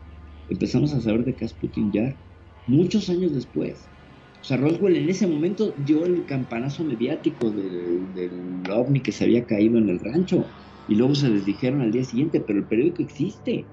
Empezamos 0.47 0.93
a 0.93 1.01
saber 1.01 1.25
de 1.25 1.35
Kasputin 1.35 1.91
Yar 1.91 2.21
muchos 2.65 3.09
años 3.09 3.33
después. 3.33 3.91
O 4.41 4.43
sea, 4.47 4.57
Roswell 4.57 4.95
en 4.97 5.09
ese 5.09 5.27
momento 5.27 5.75
dio 5.77 6.05
el 6.05 6.25
campanazo 6.25 6.83
mediático 6.85 7.51
del, 7.51 8.13
del 8.13 8.69
ovni 8.71 9.01
que 9.01 9.11
se 9.11 9.23
había 9.23 9.45
caído 9.47 9.77
en 9.79 9.89
el 9.89 9.99
rancho. 9.99 10.53
Y 10.87 10.95
luego 10.95 11.15
se 11.15 11.29
les 11.29 11.45
dijeron 11.45 11.81
al 11.81 11.91
día 11.91 12.03
siguiente, 12.03 12.41
pero 12.41 12.59
el 12.59 12.67
periódico 12.67 13.01
existe. 13.01 13.71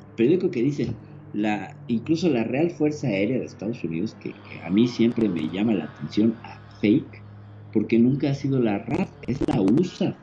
El 0.00 0.14
periódico 0.16 0.50
que 0.50 0.62
dice, 0.62 0.98
la, 1.32 1.76
incluso 1.86 2.28
la 2.28 2.44
Real 2.44 2.70
Fuerza 2.70 3.08
Aérea 3.08 3.38
de 3.38 3.44
Estados 3.44 3.82
Unidos, 3.84 4.14
que, 4.14 4.34
a 4.62 4.70
mí 4.70 4.88
siempre 4.88 5.28
me 5.28 5.48
llama 5.48 5.74
la 5.74 5.84
atención 5.84 6.38
a 6.42 6.62
fake, 6.80 7.22
porque 7.72 7.98
nunca 7.98 8.30
ha 8.30 8.34
sido 8.34 8.60
la 8.60 8.78
RAF, 8.78 9.10
es 9.26 9.38
la 9.46 9.60
USA, 9.60 10.18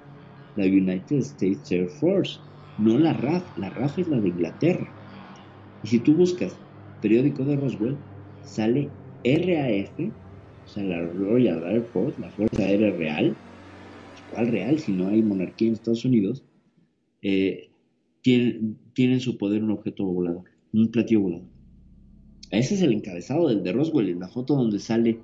la 0.55 0.65
United 0.65 1.17
States 1.17 1.71
Air 1.71 1.89
Force, 1.89 2.39
no 2.77 2.97
la 2.97 3.13
RAF, 3.13 3.57
la 3.57 3.69
RAF 3.69 3.99
es 3.99 4.07
la 4.07 4.19
de 4.19 4.29
Inglaterra. 4.29 4.93
Y 5.81 5.87
si 5.87 5.99
tú 5.99 6.15
buscas 6.15 6.59
periódico 7.01 7.45
de 7.45 7.55
Roswell, 7.55 7.99
sale 8.41 8.91
RAF, 9.23 9.99
o 9.99 10.67
sea, 10.67 10.83
la 10.83 11.01
Royal 11.01 11.63
Air 11.63 11.83
Force, 11.93 12.19
la 12.19 12.31
Fuerza 12.31 12.63
Aérea 12.63 12.91
Real, 12.91 13.37
¿cuál 14.27 14.47
real 14.47 14.79
si 14.79 14.93
no 14.93 15.07
hay 15.07 15.21
monarquía 15.21 15.67
en 15.67 15.75
Estados 15.75 16.05
Unidos? 16.05 16.43
Eh, 17.21 17.69
tienen, 18.21 18.77
tienen 18.93 19.15
en 19.15 19.19
su 19.21 19.37
poder 19.37 19.63
un 19.63 19.71
objeto 19.71 20.03
volador, 20.05 20.45
un 20.81 20.91
platillo. 20.91 21.41
Ese 22.51 22.75
es 22.75 22.81
el 22.81 22.93
encabezado 22.93 23.47
del 23.49 23.63
de 23.63 23.73
Roswell, 23.73 24.09
en 24.09 24.19
la 24.19 24.27
foto 24.27 24.55
donde 24.55 24.79
sale 24.79 25.19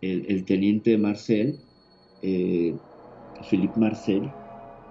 el, 0.00 0.26
el 0.28 0.44
teniente 0.44 0.96
Marcel, 0.98 1.58
eh, 2.22 2.76
Philippe 3.48 3.78
Marcel, 3.78 4.30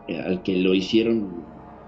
eh, 0.07 0.17
al 0.19 0.43
que 0.43 0.57
lo 0.57 0.73
hicieron 0.73 1.29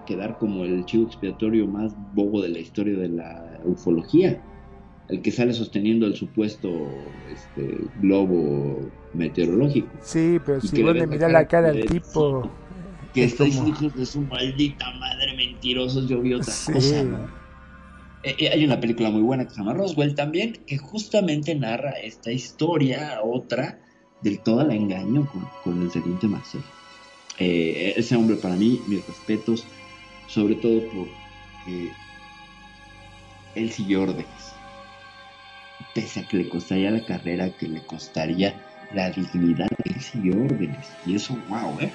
quedar 0.06 0.38
como 0.38 0.66
el 0.66 0.86
chivo 0.86 1.06
expiatorio 1.08 1.68
más 1.68 1.94
bobo 2.14 2.42
de 2.42 2.50
la 2.50 2.60
historia 2.60 2.98
de 2.98 3.10
la 3.10 3.60
ufología, 3.66 4.42
el 5.10 5.22
que 5.22 5.32
sale 5.32 5.54
sosteniendo 5.54 6.06
el 6.08 6.16
supuesto 6.16 6.70
este, 7.32 7.78
globo 8.02 8.80
meteorológico. 9.14 9.90
Sí, 10.02 10.38
pero 10.46 10.60
si 10.60 10.82
vos 10.82 10.96
le 10.96 11.08
mirás 11.08 11.20
cara 11.22 11.34
la 11.34 11.48
cara 11.48 11.70
al 11.70 11.86
tipo. 11.86 12.50
Que 13.14 13.26
es 13.26 13.34
estos 13.34 13.56
como- 13.58 13.70
hijos 13.70 13.96
de 13.96 14.08
su 14.08 14.22
maldita 14.22 14.92
madre 15.00 15.36
mentirosos, 15.38 16.10
yo 16.10 16.20
vi 16.20 16.34
otra 16.34 16.52
Sí. 16.52 16.72
cosa, 16.74 17.04
¿no? 17.04 17.43
Eh, 18.24 18.50
hay 18.50 18.64
una 18.64 18.80
película 18.80 19.10
muy 19.10 19.22
buena 19.22 19.44
que 19.44 19.52
se 19.52 19.58
llama 19.58 19.74
Roswell 19.74 20.16
también, 20.16 20.54
que 20.66 20.78
justamente 20.78 21.54
narra 21.56 21.92
esta 21.92 22.32
historia, 22.32 23.20
otra, 23.22 23.80
del 24.22 24.40
todo 24.40 24.62
el 24.62 24.72
engaño 24.72 25.30
con, 25.64 25.82
el 25.82 25.92
teniente 25.92 26.28
Marcel. 26.28 26.62
Eh, 27.40 27.94
ese 27.98 28.16
hombre 28.16 28.38
para 28.38 28.56
mí, 28.56 28.82
mis 28.88 29.06
respetos, 29.06 29.66
sobre 30.28 30.56
todo 30.56 30.82
porque 30.84 31.92
él 33.56 33.72
siguió 33.72 34.04
órdenes. 34.04 34.54
Pese 35.94 36.22
a 36.22 36.28
que 36.28 36.38
le 36.38 36.50
costaría 36.50 36.92
la 36.92 37.06
carrera, 37.06 37.50
que 37.50 37.68
le 37.68 37.86
costaría 37.86 38.56
la 38.94 39.10
dignidad, 39.10 39.68
él 39.84 40.00
siguió 40.00 40.34
órdenes. 40.46 40.88
Y 41.06 41.16
eso, 41.16 41.38
wow, 41.50 41.78
¿eh? 41.82 41.92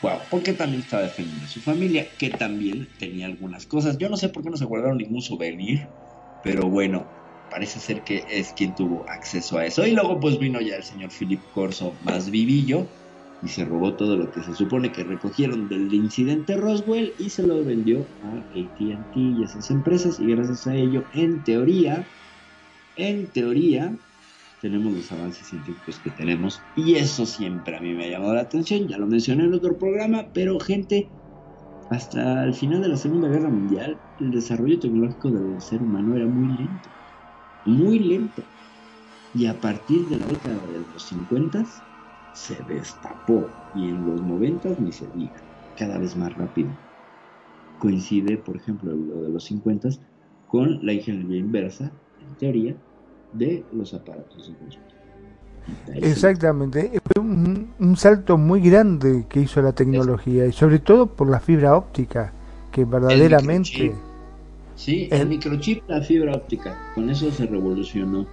Wow, 0.00 0.28
porque 0.30 0.52
también 0.52 0.80
estaba 0.82 1.02
defendiendo 1.04 1.46
a 1.46 1.48
su 1.48 1.62
familia, 1.62 2.16
que 2.18 2.30
también 2.30 2.92
tenía 2.98 3.26
algunas 3.26 3.66
cosas. 3.66 3.96
Yo 3.98 4.08
no 4.08 4.16
sé 4.16 4.28
por 4.28 4.42
qué 4.44 4.50
no 4.50 4.56
se 4.56 4.66
guardaron 4.66 4.98
ningún 4.98 5.22
souvenir, 5.22 5.94
pero 6.42 6.68
bueno, 6.68 7.16
parece 7.48 7.80
ser 7.80 8.04
que 8.04 8.26
es 8.28 8.52
quien 8.52 8.74
tuvo 8.74 9.08
acceso 9.08 9.56
a 9.58 9.64
eso. 9.66 9.86
Y 9.86 9.92
luego 9.92 10.20
pues 10.20 10.38
vino 10.38 10.60
ya 10.60 10.76
el 10.76 10.82
señor 10.84 11.10
Philip 11.18 11.48
Corso 11.50 11.98
más 12.02 12.30
vivillo 12.30 12.92
y 13.40 13.48
se 13.48 13.64
robó 13.64 13.96
todo 13.96 14.16
lo 14.16 14.30
que 14.30 14.42
se 14.42 14.54
supone 14.54 14.92
que 14.92 15.02
recogieron 15.04 15.66
del 15.68 15.92
incidente 15.92 16.56
Roswell 16.56 17.14
y 17.18 17.30
se 17.30 17.42
lo 17.42 17.64
vendió 17.64 18.14
a 18.20 18.36
AT&T 18.38 19.18
y 19.18 19.42
esas 19.44 19.70
empresas 19.70 20.18
y 20.20 20.26
gracias 20.28 20.66
a 20.66 20.74
ello, 20.76 21.08
en 21.12 21.42
teoría, 21.42 22.12
en 22.94 23.32
teoría, 23.32 23.98
tenemos 24.66 24.92
los 24.92 25.12
avances 25.12 25.46
científicos 25.46 26.00
que 26.00 26.10
tenemos 26.10 26.60
y 26.74 26.96
eso 26.96 27.24
siempre 27.24 27.76
a 27.76 27.80
mí 27.80 27.94
me 27.94 28.06
ha 28.06 28.10
llamado 28.10 28.34
la 28.34 28.40
atención, 28.40 28.88
ya 28.88 28.98
lo 28.98 29.06
mencioné 29.06 29.44
en 29.44 29.54
otro 29.54 29.78
programa, 29.78 30.26
pero 30.34 30.58
gente, 30.58 31.08
hasta 31.88 32.42
el 32.42 32.52
final 32.52 32.82
de 32.82 32.88
la 32.88 32.96
Segunda 32.96 33.28
Guerra 33.28 33.48
Mundial, 33.48 33.96
el 34.18 34.32
desarrollo 34.32 34.80
tecnológico 34.80 35.30
del 35.30 35.60
ser 35.60 35.82
humano 35.82 36.16
era 36.16 36.26
muy 36.26 36.48
lento, 36.48 36.88
muy 37.64 38.00
lento. 38.00 38.42
Y 39.34 39.46
a 39.46 39.54
partir 39.60 40.08
de 40.08 40.18
la 40.18 40.26
década 40.26 40.56
de 40.66 40.80
los 40.92 41.02
50 41.04 41.64
se 42.32 42.60
destapó 42.64 43.48
y 43.76 43.88
en 43.88 44.04
los 44.04 44.20
90 44.20 44.70
ni 44.80 44.90
se 44.90 45.06
diga, 45.14 45.44
cada 45.76 45.98
vez 45.98 46.16
más 46.16 46.34
rápido. 46.34 46.70
Coincide, 47.78 48.36
por 48.38 48.56
ejemplo, 48.56 48.90
lo 48.96 49.22
de 49.22 49.28
los 49.28 49.44
50 49.44 49.90
con 50.46 50.84
la 50.84 50.92
ingeniería 50.92 51.38
inversa, 51.38 51.92
en 52.18 52.34
teoría, 52.36 52.76
de 53.38 53.64
los 53.72 53.92
aparatos 53.94 54.48
de. 54.48 55.98
Exactamente, 56.08 57.00
fue 57.04 57.22
un, 57.22 57.70
un 57.78 57.96
salto 57.96 58.38
muy 58.38 58.60
grande 58.60 59.26
que 59.28 59.40
hizo 59.40 59.60
la 59.62 59.72
tecnología 59.72 60.46
y 60.46 60.52
sobre 60.52 60.78
todo 60.78 61.06
por 61.06 61.28
la 61.28 61.40
fibra 61.40 61.76
óptica, 61.76 62.32
que 62.70 62.84
verdaderamente... 62.84 63.70
microchip. 63.72 63.92
Sí, 64.76 65.08
el 65.10 65.26
microchip, 65.26 65.82
la 65.88 66.02
fibra 66.02 66.34
óptica, 66.36 66.76
con 66.94 67.08
eso 67.10 67.30
se 67.32 67.46
revolucionó. 67.46 68.26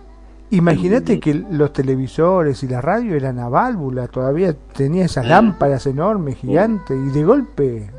Imagínate 0.51 1.19
que 1.19 1.33
los 1.33 1.73
televisores 1.73 2.61
y 2.63 2.67
la 2.67 2.81
radio 2.81 3.15
eran 3.15 3.39
a 3.39 3.49
válvula, 3.49 4.07
todavía 4.07 4.55
tenía 4.75 5.05
esas 5.05 5.25
Ah. 5.25 5.29
lámparas 5.29 5.87
enormes, 5.87 6.35
gigantes, 6.37 6.95
y 6.95 7.09
de 7.09 7.23
golpe 7.23 7.89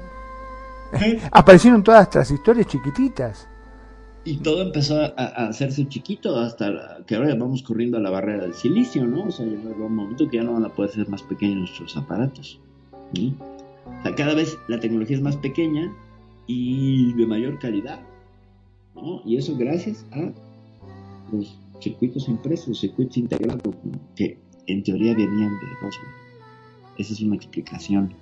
aparecieron 1.32 1.82
todas 1.82 2.02
estas 2.02 2.30
historias 2.30 2.66
chiquititas. 2.68 3.48
Y 4.26 4.38
todo 4.38 4.62
empezó 4.62 5.00
a, 5.02 5.08
hacerse 5.48 5.86
chiquito 5.86 6.38
hasta 6.38 7.04
que 7.06 7.14
ahora 7.14 7.34
vamos 7.34 7.62
corriendo 7.62 7.98
a 7.98 8.00
la 8.00 8.08
barrera 8.08 8.42
del 8.44 8.54
silicio, 8.54 9.06
¿no? 9.06 9.24
O 9.24 9.30
sea, 9.30 9.44
llega 9.44 9.68
un 9.68 9.94
momento 9.94 10.28
que 10.28 10.38
ya 10.38 10.42
no 10.42 10.54
van 10.54 10.64
a 10.64 10.70
poder 10.70 10.92
ser 10.92 11.08
más 11.08 11.22
pequeños 11.22 11.58
nuestros 11.58 11.96
aparatos. 11.96 12.58
O 13.12 14.02
sea, 14.02 14.14
cada 14.14 14.34
vez 14.34 14.56
la 14.68 14.80
tecnología 14.80 15.16
es 15.16 15.22
más 15.22 15.36
pequeña 15.36 15.92
y 16.46 17.12
de 17.12 17.26
mayor 17.26 17.58
calidad, 17.58 18.00
¿no? 18.94 19.20
Y 19.26 19.36
eso 19.36 19.56
gracias 19.58 20.06
a 20.12 20.32
los 21.30 21.58
circuitos 21.80 22.26
impresos, 22.26 22.80
circuitos 22.80 23.18
integrados, 23.18 23.74
que 24.16 24.38
en 24.66 24.82
teoría 24.82 25.12
venían 25.12 25.52
de 25.60 25.66
Roswell. 25.82 26.08
Esa 26.96 27.12
es 27.12 27.20
una 27.20 27.36
explicación 27.36 28.14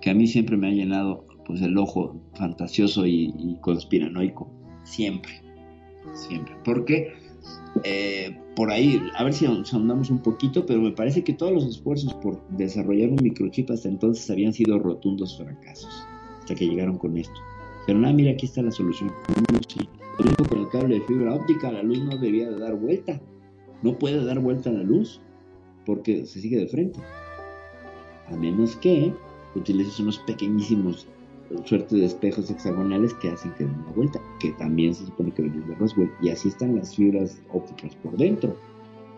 que 0.00 0.10
a 0.10 0.14
mí 0.14 0.26
siempre 0.26 0.56
me 0.56 0.68
ha 0.68 0.72
llenado 0.72 1.24
pues 1.46 1.62
el 1.62 1.78
ojo 1.78 2.20
fantasioso 2.34 3.06
y, 3.06 3.32
y 3.38 3.56
conspiranoico. 3.60 4.50
Siempre. 4.82 5.43
Siempre. 6.12 6.56
Porque 6.64 7.12
eh, 7.82 8.36
por 8.54 8.70
ahí, 8.70 9.00
a 9.16 9.24
ver 9.24 9.32
si 9.32 9.46
ahondamos 9.46 10.10
un 10.10 10.20
poquito, 10.20 10.64
pero 10.64 10.80
me 10.80 10.92
parece 10.92 11.24
que 11.24 11.32
todos 11.32 11.52
los 11.52 11.64
esfuerzos 11.66 12.14
por 12.14 12.40
desarrollar 12.50 13.10
un 13.10 13.18
microchip 13.22 13.70
hasta 13.70 13.88
entonces 13.88 14.30
habían 14.30 14.52
sido 14.52 14.78
rotundos 14.78 15.36
fracasos. 15.36 16.06
Hasta 16.40 16.54
que 16.54 16.66
llegaron 16.66 16.98
con 16.98 17.16
esto. 17.16 17.34
Pero 17.86 17.98
nada, 17.98 18.14
mira, 18.14 18.32
aquí 18.32 18.46
está 18.46 18.62
la 18.62 18.70
solución. 18.70 19.12
Lo 20.18 20.24
mismo 20.24 20.44
con 20.48 20.60
el 20.60 20.68
cable 20.68 20.94
de 20.94 21.06
fibra 21.06 21.34
óptica, 21.34 21.72
la 21.72 21.82
luz 21.82 21.98
no 21.98 22.16
debía 22.16 22.48
de 22.48 22.58
dar 22.58 22.76
vuelta. 22.76 23.20
No 23.82 23.98
puede 23.98 24.24
dar 24.24 24.38
vuelta 24.38 24.70
a 24.70 24.74
la 24.74 24.82
luz. 24.82 25.20
porque 25.84 26.24
se 26.24 26.40
sigue 26.40 26.58
de 26.58 26.66
frente. 26.66 27.00
A 28.28 28.36
menos 28.36 28.76
que 28.76 29.12
utilices 29.54 30.00
unos 30.00 30.18
pequeñísimos 30.20 31.06
suerte 31.64 31.96
de 31.96 32.06
espejos 32.06 32.50
hexagonales 32.50 33.14
que 33.14 33.30
hacen 33.30 33.52
que 33.54 33.64
den 33.64 33.74
una 33.74 33.92
vuelta, 33.92 34.20
que 34.40 34.52
también 34.52 34.94
se 34.94 35.06
supone 35.06 35.32
que 35.32 35.42
vienen 35.42 35.66
de 35.68 35.74
Roswell. 35.76 36.10
Y 36.22 36.30
así 36.30 36.48
están 36.48 36.76
las 36.76 36.94
fibras 36.94 37.40
ópticas 37.52 37.94
por 37.96 38.16
dentro, 38.16 38.56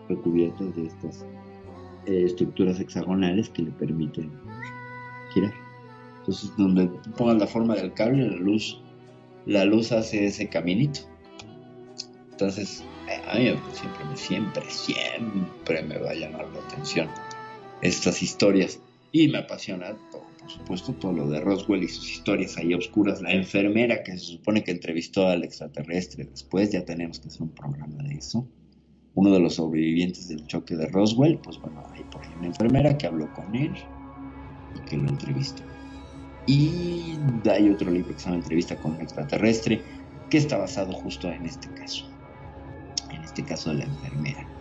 recubiertas 0.09 0.75
de 0.75 0.85
estas 0.85 1.25
eh, 2.05 2.23
estructuras 2.25 2.79
hexagonales 2.79 3.49
que 3.49 3.63
le 3.63 3.71
permiten 3.71 4.31
girar. 5.33 5.53
Entonces, 6.19 6.51
donde 6.57 6.87
pongas 7.17 7.37
la 7.37 7.47
forma 7.47 7.75
del 7.75 7.93
cable, 7.93 8.29
la 8.29 8.37
luz, 8.37 8.81
la 9.45 9.65
luz 9.65 9.91
hace 9.91 10.25
ese 10.25 10.49
caminito. 10.49 11.01
Entonces, 12.31 12.83
a 13.31 13.37
mí 13.37 13.53
siempre, 13.73 14.05
siempre, 14.15 14.63
siempre 14.69 15.83
me 15.83 15.97
va 15.97 16.11
a 16.11 16.13
llamar 16.13 16.47
la 16.53 16.59
atención 16.67 17.07
estas 17.81 18.21
historias. 18.21 18.79
Y 19.11 19.29
me 19.29 19.39
apasiona, 19.39 19.95
todo, 20.11 20.25
por 20.47 20.53
supuesto, 20.53 20.93
todo 20.93 21.11
lo 21.11 21.29
de 21.29 21.41
Roswell 21.41 21.83
y 21.83 21.89
sus 21.89 22.09
historias 22.09 22.57
ahí 22.57 22.73
oscuras. 22.73 23.21
La 23.21 23.33
enfermera 23.33 24.01
que 24.01 24.13
se 24.13 24.19
supone 24.19 24.63
que 24.63 24.71
entrevistó 24.71 25.27
al 25.27 25.43
extraterrestre 25.43 26.23
después, 26.23 26.71
ya 26.71 26.85
tenemos 26.85 27.19
que 27.19 27.27
hacer 27.27 27.41
un 27.41 27.49
programa 27.49 28.01
de 28.03 28.15
eso. 28.15 28.47
Uno 29.15 29.31
de 29.31 29.41
los 29.41 29.55
sobrevivientes 29.55 30.29
del 30.29 30.47
choque 30.47 30.77
de 30.77 30.87
Roswell, 30.87 31.37
pues 31.39 31.59
bueno, 31.59 31.83
hay 31.91 32.03
por 32.05 32.21
ahí 32.23 32.31
una 32.37 32.47
enfermera 32.47 32.97
que 32.97 33.07
habló 33.07 33.31
con 33.33 33.53
él 33.55 33.73
y 34.73 34.89
que 34.89 34.95
lo 34.95 35.09
entrevistó. 35.09 35.63
Y 36.45 37.17
hay 37.51 37.69
otro 37.69 37.91
libro 37.91 38.13
que 38.13 38.19
se 38.19 38.25
llama 38.25 38.37
Entrevista 38.37 38.77
con 38.77 38.93
un 38.93 39.01
extraterrestre, 39.01 39.81
que 40.29 40.37
está 40.37 40.57
basado 40.57 40.93
justo 40.93 41.29
en 41.29 41.45
este 41.45 41.67
caso. 41.73 42.05
En 43.11 43.21
este 43.21 43.43
caso 43.43 43.71
de 43.71 43.79
la 43.79 43.85
enfermera 43.85 44.56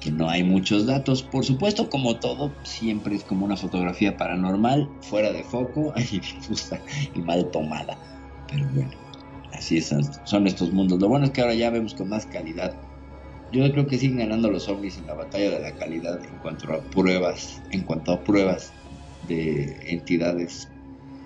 que 0.00 0.10
no 0.10 0.28
hay 0.28 0.42
muchos 0.42 0.86
datos. 0.86 1.22
Por 1.22 1.44
supuesto, 1.44 1.88
como 1.88 2.16
todo, 2.16 2.52
siempre 2.64 3.14
es 3.14 3.24
como 3.24 3.44
una 3.44 3.56
fotografía 3.56 4.16
paranormal, 4.16 4.88
fuera 5.02 5.30
de 5.32 5.44
foco 5.44 5.92
y, 7.14 7.20
mal 7.20 7.50
tomada. 7.50 7.98
Pero 8.48 8.66
bueno, 8.74 8.90
así 9.52 9.76
es, 9.76 9.94
son 10.24 10.46
estos 10.46 10.72
mundos. 10.72 11.00
Lo 11.00 11.08
bueno 11.08 11.26
es 11.26 11.32
que 11.32 11.42
ahora 11.42 11.54
ya 11.54 11.70
vemos 11.70 11.94
con 11.94 12.08
más 12.08 12.26
calidad. 12.26 12.74
Yo 13.52 13.70
creo 13.72 13.86
que 13.86 13.98
siguen 13.98 14.18
ganando 14.18 14.50
los 14.50 14.68
ovnis 14.68 14.96
en 14.96 15.06
la 15.06 15.14
batalla 15.14 15.50
de 15.50 15.60
la 15.60 15.72
calidad 15.72 16.24
en 16.24 16.38
cuanto 16.38 16.72
a 16.72 16.80
pruebas, 16.80 17.60
en 17.72 17.82
cuanto 17.82 18.12
a 18.12 18.24
pruebas 18.24 18.72
de 19.26 19.76
entidades 19.86 20.68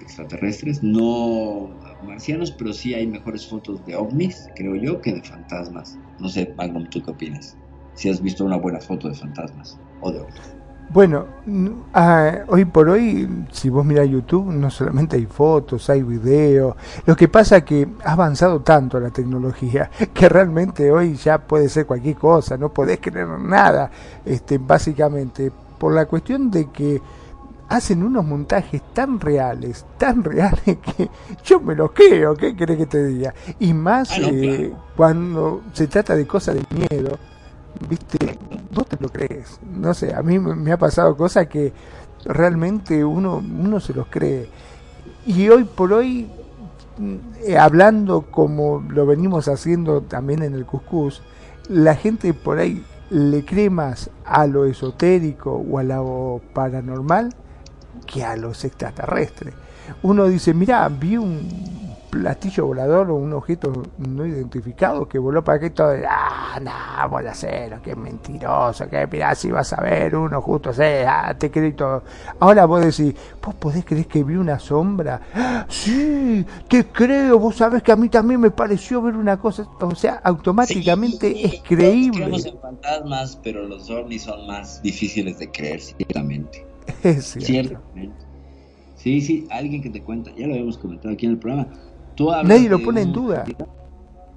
extraterrestres, 0.01 0.83
no 0.83 1.71
marcianos, 2.03 2.51
pero 2.51 2.73
sí 2.73 2.95
hay 2.95 3.07
mejores 3.07 3.47
fotos 3.47 3.85
de 3.87 3.97
ovnis, 3.97 4.49
creo 4.57 4.75
yo, 4.75 5.01
que 5.01 5.13
de 5.13 5.23
fantasmas. 5.23 5.99
No 6.19 6.29
sé, 6.29 6.53
Magnum, 6.57 6.89
¿tú 6.89 7.03
qué 7.03 7.11
opinas? 7.11 7.57
Si 7.95 8.11
has 8.11 8.21
visto 8.21 8.45
una 8.45 8.57
buena 8.57 8.81
foto 8.81 9.09
de 9.09 9.15
fantasmas 9.15 9.79
o 10.01 10.13
de 10.13 10.21
ovnis. 10.21 10.55
Bueno, 10.91 11.27
ah, 11.93 12.45
hoy 12.47 12.67
por 12.67 12.89
hoy, 12.89 13.29
si 13.51 13.69
vos 13.69 13.85
mirás 13.85 14.09
YouTube, 14.09 14.53
no 14.53 14.71
solamente 14.71 15.17
hay 15.17 15.27
fotos, 15.27 15.91
hay 15.91 16.03
videos. 16.03 16.77
Lo 17.05 17.17
que 17.17 17.27
pasa 17.27 17.59
es 17.59 17.65
que 17.65 17.89
ha 18.05 18.13
avanzado 18.13 18.61
tanto 18.61 19.01
la 19.01 19.11
tecnología 19.11 19.91
que 20.15 20.29
realmente 20.29 20.93
hoy 20.93 21.17
ya 21.17 21.39
puede 21.39 21.69
ser 21.69 21.87
cualquier 21.87 22.17
cosa, 22.17 22.57
no 22.57 22.73
podés 22.73 23.01
creer 23.01 23.27
nada, 23.27 23.91
este, 24.25 24.59
básicamente, 24.59 25.51
por 25.79 25.93
la 25.95 26.07
cuestión 26.07 26.51
de 26.51 26.71
que 26.71 27.03
hacen 27.69 28.05
unos 28.05 28.25
montajes 28.25 28.81
tan 28.93 29.19
reales, 29.19 29.87
tan 29.99 30.23
reales 30.23 30.63
que 30.97 31.11
yo 31.45 31.61
me 31.61 31.75
los 31.75 31.91
creo, 31.91 32.37
¿qué 32.37 32.55
querés 32.55 32.79
que 32.79 32.87
te 32.87 33.05
diga? 33.05 33.35
Y 33.59 33.73
más 33.73 34.13
ah, 34.13 34.21
eh, 34.21 34.73
cuando 34.97 35.63
se 35.73 35.89
trata 35.89 36.15
de 36.15 36.27
cosas 36.27 36.55
de 36.55 36.65
miedo 36.71 37.19
viste, 37.89 38.39
vos 38.73 38.87
te 38.87 38.97
lo 39.01 39.09
crees. 39.09 39.61
No 39.63 39.95
sé, 39.95 40.15
a 40.15 40.23
mí 40.23 40.39
me 40.39 40.73
ha 40.73 40.79
pasado 40.79 41.17
cosas 41.17 41.47
que 41.49 41.73
realmente 42.25 43.05
uno, 43.05 43.37
uno 43.37 43.81
se 43.81 43.95
los 43.95 44.07
cree. 44.09 44.49
Y 45.27 45.49
hoy 45.49 45.65
por 45.65 45.93
hoy, 45.93 46.31
eh, 47.43 47.57
hablando 47.57 48.23
como 48.23 48.85
lo 48.89 49.07
venimos 49.07 49.49
haciendo 49.49 50.03
también 50.03 50.43
en 50.43 50.55
el 50.55 50.67
Cuscús, 50.67 51.23
la 51.69 51.95
gente 51.95 52.35
por 52.35 52.59
ahí 52.59 52.85
le 53.11 53.45
cree 53.45 53.71
más 53.71 54.11
a 54.25 54.47
lo 54.47 54.65
esotérico 54.65 55.53
o 55.53 55.79
a 55.79 55.83
lo 55.83 56.41
paranormal 56.53 57.35
que 58.07 58.25
a 58.25 58.37
los 58.37 58.65
extraterrestres. 58.65 59.55
Uno 60.03 60.27
dice, 60.27 60.55
mira, 60.55 60.89
vi 60.89 61.17
un 61.17 61.94
platillo 62.15 62.67
volador 62.67 63.11
o 63.11 63.17
un 63.17 63.33
objeto 63.33 63.73
no 63.99 64.25
identificado 64.25 65.09
que 65.09 65.19
voló 65.19 65.43
para 65.43 65.59
aquí 65.59 65.71
todo, 65.71 65.93
ah, 66.09 66.59
no, 66.63 67.09
voy 67.11 67.27
a 67.27 67.33
hacerlo, 67.33 67.83
que 67.83 67.97
mentiroso, 67.97 68.89
que 68.89 69.07
mirá, 69.07 69.35
si 69.35 69.51
vas 69.51 69.73
a 69.73 69.81
ver 69.81 70.15
uno 70.15 70.41
justo, 70.41 70.73
sé, 70.73 71.05
ah, 71.07 71.35
te 71.37 71.51
creí 71.51 71.73
todo. 71.73 72.05
Ahora 72.39 72.67
vos 72.67 72.85
decís, 72.85 73.15
¿vos 73.45 73.55
podés 73.57 73.85
creer 73.85 74.07
que 74.07 74.23
vi 74.23 74.37
una 74.37 74.59
sombra? 74.59 75.21
Sí, 75.69 76.47
te 76.69 76.87
creo, 76.87 77.39
vos 77.39 77.57
sabés 77.57 77.83
que 77.83 77.93
a 77.93 77.97
mí 77.97 78.09
también 78.09 78.41
me 78.41 78.51
pareció 78.51 79.03
ver 79.03 79.17
una 79.17 79.39
cosa, 79.39 79.69
o 79.81 79.95
sea, 79.95 80.21
automáticamente 80.23 81.45
es 81.45 81.63
creíble. 81.63 82.21
Creemos 82.21 82.47
en 82.47 82.59
fantasmas, 82.61 83.39
pero 83.43 83.67
los 83.67 83.91
ovnis 83.91 84.23
son 84.23 84.47
más 84.47 84.81
difíciles 84.83 85.39
de 85.39 85.51
creer, 85.51 85.81
ciertamente. 85.81 86.67
Es 87.03 87.25
cierto. 87.27 87.47
Ciertamente. 87.47 88.25
Sí, 88.97 89.21
sí, 89.21 89.47
alguien 89.51 89.83
que 89.83 89.91
te 89.91 90.03
cuenta, 90.03 90.31
ya 90.35 90.47
lo 90.47 90.55
habíamos 90.55 90.79
comentado 90.79 91.13
aquí 91.13 91.27
en 91.27 91.33
el 91.33 91.39
programa, 91.39 91.69
nadie 92.45 92.69
lo 92.69 92.81
pone 92.81 93.03
en 93.03 93.13
duda. 93.13 93.45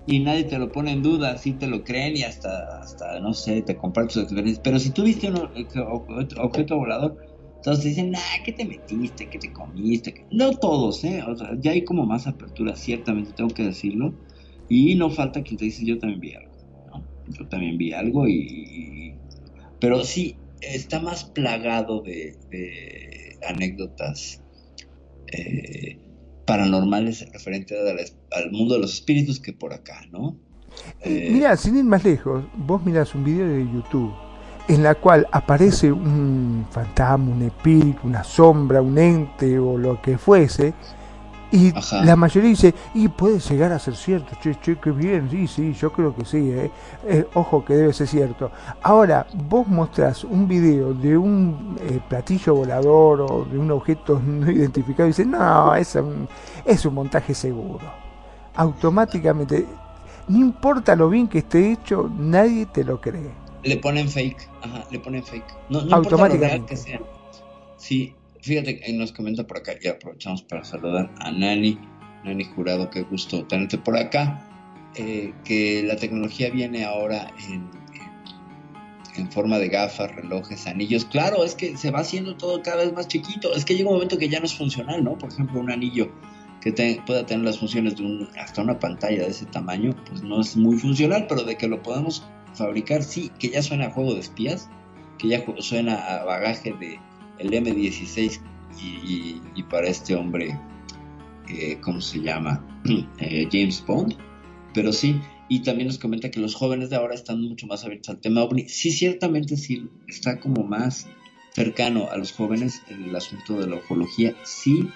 Y 0.10 0.20
nadie 0.20 0.46
te 0.46 0.58
lo 0.58 0.72
pone 0.72 0.92
en 0.92 1.04
duda, 1.04 1.38
sí 1.38 1.54
te 1.54 1.68
lo 1.68 1.84
creen 1.84 2.16
y 2.16 2.24
hasta, 2.24 2.80
hasta 2.80 3.20
no 3.20 3.34
sé, 3.34 3.62
te 3.62 3.76
comparten 3.76 4.12
sus 4.12 4.24
experiencias. 4.24 4.62
Pero 4.64 4.80
si 4.80 4.92
tú 4.92 5.04
viste 5.04 5.30
un 5.30 5.38
objeto 6.38 6.78
volador, 6.78 7.18
entonces 7.58 7.84
dicen, 7.84 8.12
nah, 8.12 8.44
que 8.46 8.54
te 8.54 8.64
metiste, 8.64 9.30
que 9.30 9.38
te 9.38 9.52
comiste. 9.52 10.26
No 10.32 10.52
todos, 10.52 11.04
¿eh? 11.04 11.22
O 11.28 11.36
sea, 11.36 11.50
ya 11.60 11.72
hay 11.72 11.84
como 11.84 12.06
más 12.06 12.26
apertura, 12.26 12.76
ciertamente, 12.76 13.34
tengo 13.34 13.50
que 13.50 13.64
decirlo. 13.64 14.14
Y 14.70 14.96
no 14.96 15.10
falta 15.10 15.44
quien 15.44 15.58
te 15.58 15.66
dice, 15.66 15.86
yo 15.86 16.00
también 16.00 16.22
vi 16.22 16.34
algo. 16.34 16.56
Yo 17.28 17.48
también 17.50 17.78
vi 17.78 17.92
algo 17.92 18.26
y, 18.28 19.14
Pero 19.82 20.06
sí, 20.06 20.38
está 20.62 21.02
más 21.02 21.26
plagado 21.26 22.02
de, 22.02 22.38
de 22.50 23.38
anécdotas. 23.46 24.42
Eh, 25.34 25.98
paranormales 26.48 27.32
referentes 27.32 27.78
al 28.32 28.52
mundo 28.52 28.74
de 28.74 28.80
los 28.82 28.94
espíritus 28.96 29.40
que 29.40 29.54
por 29.54 29.74
acá, 29.74 30.02
¿no? 30.12 30.36
Eh, 31.02 31.30
mira, 31.32 31.56
sin 31.58 31.78
ir 31.78 31.84
más 31.84 32.04
lejos, 32.04 32.44
vos 32.56 32.84
mirás 32.84 33.14
un 33.14 33.24
video 33.24 33.48
de 33.48 33.66
YouTube 33.66 34.14
en 34.68 34.84
la 34.84 34.96
cual 34.96 35.28
aparece 35.32 35.92
un 35.92 36.66
fantasma, 36.72 37.32
un 37.32 37.42
espíritu, 37.42 38.00
una 38.04 38.24
sombra, 38.24 38.82
un 38.82 38.98
ente 38.98 39.60
o 39.60 39.78
lo 39.78 40.02
que 40.02 40.18
fuese, 40.18 40.74
y 41.52 41.72
la 42.04 42.16
mayoría 42.16 42.50
dice, 42.50 42.74
y 42.94 43.08
puede 43.08 43.40
llegar 43.40 43.72
a 43.72 43.80
ser 43.80 43.96
cierto, 43.96 44.36
che, 44.42 44.56
che, 44.60 44.76
qué 44.78 44.92
bien, 44.92 45.30
sí, 45.30 45.48
sí, 45.48 45.74
yo 45.74 45.92
creo 45.94 46.14
que 46.14 46.26
sí, 46.26 46.50
eh. 46.52 46.70
Eh, 47.06 47.26
ojo 47.36 47.64
que 47.64 47.74
debe 47.74 47.94
ser 47.94 48.08
cierto. 48.08 48.52
Ahora, 48.82 49.26
vos 49.34 49.66
mostrás 49.68 50.26
un 50.26 50.48
video 50.48 50.94
de 50.94 51.18
un 51.18 51.78
eh, 51.82 52.00
platillo 52.10 52.56
volador 52.56 53.22
o 53.22 53.46
de 53.46 53.58
un 53.58 53.72
objeto 53.72 54.20
no 54.26 54.52
identificado 54.52 55.08
y 55.08 55.12
dices, 55.12 55.28
no, 55.28 55.74
es 55.76 55.96
un, 55.96 56.28
es 56.66 56.86
un 56.86 56.94
montaje 56.94 57.34
seguro. 57.34 57.86
Automáticamente, 58.56 59.66
no 60.28 60.38
importa 60.38 60.96
lo 60.96 61.10
bien 61.10 61.28
que 61.28 61.40
esté 61.40 61.72
hecho, 61.72 62.10
nadie 62.18 62.66
te 62.66 62.84
lo 62.84 63.00
cree. 63.00 63.32
Le 63.64 63.78
ponen 63.78 64.10
fake, 64.10 64.50
ajá, 64.64 64.84
le 64.92 65.00
ponen 65.00 65.24
fake. 65.24 65.56
No, 65.70 65.82
no 65.82 65.96
Automáticamente. 65.96 66.66
que 66.66 66.78
sea. 66.78 67.00
Sí, 67.78 68.16
Fíjate, 68.48 68.82
nos 68.94 69.12
comenta 69.12 69.46
por 69.46 69.58
acá, 69.58 69.74
y 69.82 69.90
aprovechamos 69.90 70.42
para 70.42 70.64
saludar 70.64 71.12
a 71.20 71.32
Nani, 71.32 71.78
Nani 72.24 72.46
Jurado, 72.46 72.90
qué 72.90 73.02
gusto 73.02 73.46
tenerte 73.46 73.78
por 73.78 73.98
acá, 73.98 74.42
eh, 74.96 75.34
que 75.44 75.84
la 75.84 75.98
tecnología 75.98 76.50
viene 76.50 76.86
ahora 76.86 77.30
en, 77.50 77.70
en, 79.18 79.30
forma 79.34 79.60
de 79.60 79.68
gafas, 79.68 80.16
relojes, 80.16 80.66
anillos. 80.66 81.04
Claro, 81.04 81.44
es 81.44 81.56
que 81.56 81.76
se 81.76 81.92
va 81.92 82.00
haciendo 82.00 82.38
todo 82.38 82.62
cada 82.62 82.86
vez 82.86 82.94
más 82.94 83.10
chiquito, 83.10 83.54
es 83.54 83.66
que 83.66 83.76
llega 83.76 83.90
un 83.90 83.96
momento 83.96 84.18
que 84.18 84.30
ya 84.30 84.40
no 84.40 84.46
es 84.46 84.58
funcional, 84.58 85.04
¿no? 85.04 85.18
Por 85.18 85.30
ejemplo, 85.30 85.60
un 85.60 85.70
anillo 85.70 86.10
que 86.62 86.72
pueda 87.06 87.26
tener 87.26 87.44
las 87.44 87.60
funciones 87.60 87.98
de 87.98 88.04
un, 88.04 88.30
hasta 88.40 88.62
una 88.62 88.80
pantalla 88.80 89.24
de 89.24 89.30
ese 89.30 89.46
tamaño, 89.48 89.94
pues 90.08 90.24
no 90.24 90.40
es 90.40 90.56
muy 90.56 90.78
funcional, 90.78 91.26
pero 91.28 91.44
de 91.44 91.58
que 91.58 91.68
lo 91.68 91.84
podemos 91.84 92.26
fabricar, 92.54 93.04
sí, 93.04 93.30
que 93.40 93.50
ya 93.50 93.62
suena 93.62 93.88
a 93.88 93.92
juego 93.92 94.14
de 94.14 94.22
espías, 94.22 94.70
que 95.18 95.28
ya 95.28 95.44
suena 95.60 95.96
a 95.96 96.24
bagaje 96.24 96.72
de, 96.72 96.98
el 97.40 97.52
M16 97.52 98.40
y, 98.82 99.64
para 99.64 99.88
este 99.88 100.16
hombre, 100.16 100.60
eh, 101.50 101.78
¿cómo 101.82 102.02
se 102.02 102.20
llama? 102.20 102.64
Eh, 103.20 103.48
James 103.52 103.84
Bond. 103.86 104.16
Pero 104.74 104.94
sí, 104.94 105.20
y 105.50 105.62
también 105.62 105.88
nos 105.88 105.98
comenta 105.98 106.30
que 106.30 106.40
los 106.40 106.56
jóvenes 106.56 106.90
de 106.90 106.98
ahora 106.98 107.16
están 107.16 107.42
mucho 107.42 107.68
más 107.68 107.84
abiertos 107.84 108.10
al 108.10 108.20
tema 108.20 108.44
ovni. 108.44 108.70
Sí, 108.70 108.92
ciertamente 108.92 109.58
sí, 109.58 109.90
está 110.08 110.40
como 110.40 110.64
más 110.64 111.08
cercano 111.54 112.10
a 112.12 112.18
los 112.18 112.32
jóvenes 112.32 112.84
el 112.88 113.16
asunto 113.16 113.60
de 113.60 113.68
la 113.68 113.78
ufología, 113.78 114.36
sí, 114.44 114.88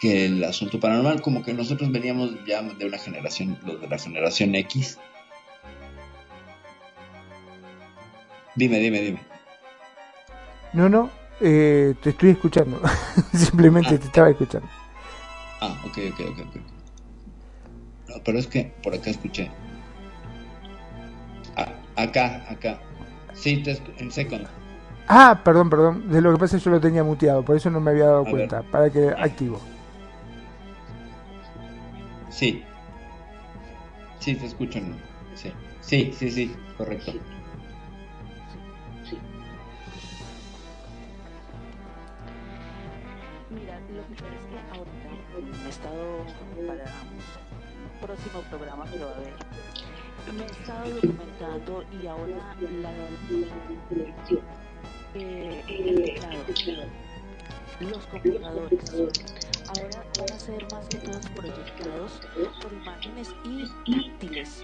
que 0.00 0.26
el 0.26 0.42
asunto 0.42 0.80
paranormal, 0.80 1.22
como 1.22 1.42
que 1.42 1.54
nosotros 1.54 1.92
veníamos 1.92 2.32
ya 2.46 2.62
de 2.62 2.84
una 2.84 2.98
generación, 2.98 3.58
los 3.64 3.80
de 3.80 3.88
la 3.88 3.98
generación 3.98 4.54
X. 4.56 4.98
Dime, 8.56 8.78
dime, 8.78 9.00
dime. 9.00 9.20
No, 10.72 10.88
no, 10.88 11.10
eh, 11.40 11.94
te 12.02 12.10
estoy 12.10 12.30
escuchando. 12.30 12.80
Simplemente 13.34 13.94
Ah. 13.94 13.98
te 13.98 14.06
estaba 14.06 14.30
escuchando. 14.30 14.68
Ah, 15.60 15.76
ok, 15.84 15.98
ok, 16.12 16.20
ok, 16.30 16.38
ok. 16.48 16.56
No, 18.08 18.14
pero 18.24 18.38
es 18.38 18.46
que 18.46 18.72
por 18.82 18.94
acá 18.94 19.10
escuché. 19.10 19.50
Ah, 21.56 21.72
acá, 21.96 22.44
acá. 22.48 22.78
Sí, 23.32 23.62
te 23.62 23.80
en 23.98 24.10
second. 24.12 24.46
Ah, 25.08 25.40
perdón, 25.44 25.68
perdón. 25.70 26.08
De 26.10 26.20
lo 26.20 26.32
que 26.32 26.38
pasa 26.38 26.56
yo 26.58 26.70
lo 26.70 26.80
tenía 26.80 27.02
muteado, 27.04 27.44
por 27.44 27.56
eso 27.56 27.70
no 27.70 27.80
me 27.80 27.90
había 27.90 28.06
dado 28.06 28.26
A 28.26 28.30
cuenta. 28.30 28.60
ver. 28.60 28.70
Para 28.70 28.90
que 28.90 29.08
activo. 29.08 29.60
Sí. 32.30 32.62
Sí, 34.18 34.34
te 34.34 34.46
escucho, 34.46 34.80
¿no? 34.80 34.96
Sí. 35.34 35.52
Sí, 35.80 36.14
sí, 36.16 36.30
sí, 36.30 36.56
correcto. 36.78 37.12
Próximo 48.24 48.42
programa 48.50 48.84
que 48.90 48.98
va 48.98 49.10
a 49.10 49.14
haber. 49.16 49.32
Me 50.34 50.44
he 50.44 50.46
estado 50.46 50.90
documentando 50.94 51.84
y 52.02 52.06
ahora 52.06 52.56
la, 52.80 52.90
eh, 55.14 55.64
el 55.68 56.06
teclado, 56.06 56.44
los 57.80 58.06
computadores, 58.06 58.80
ahora 59.80 60.04
van 60.18 60.32
a 60.32 60.38
ser 60.38 60.66
más 60.72 60.86
que 60.88 60.98
todos 60.98 61.26
proyectados 61.30 62.20
por 62.62 62.72
imágenes 62.72 63.34
y 63.44 63.64
táctiles 63.92 64.62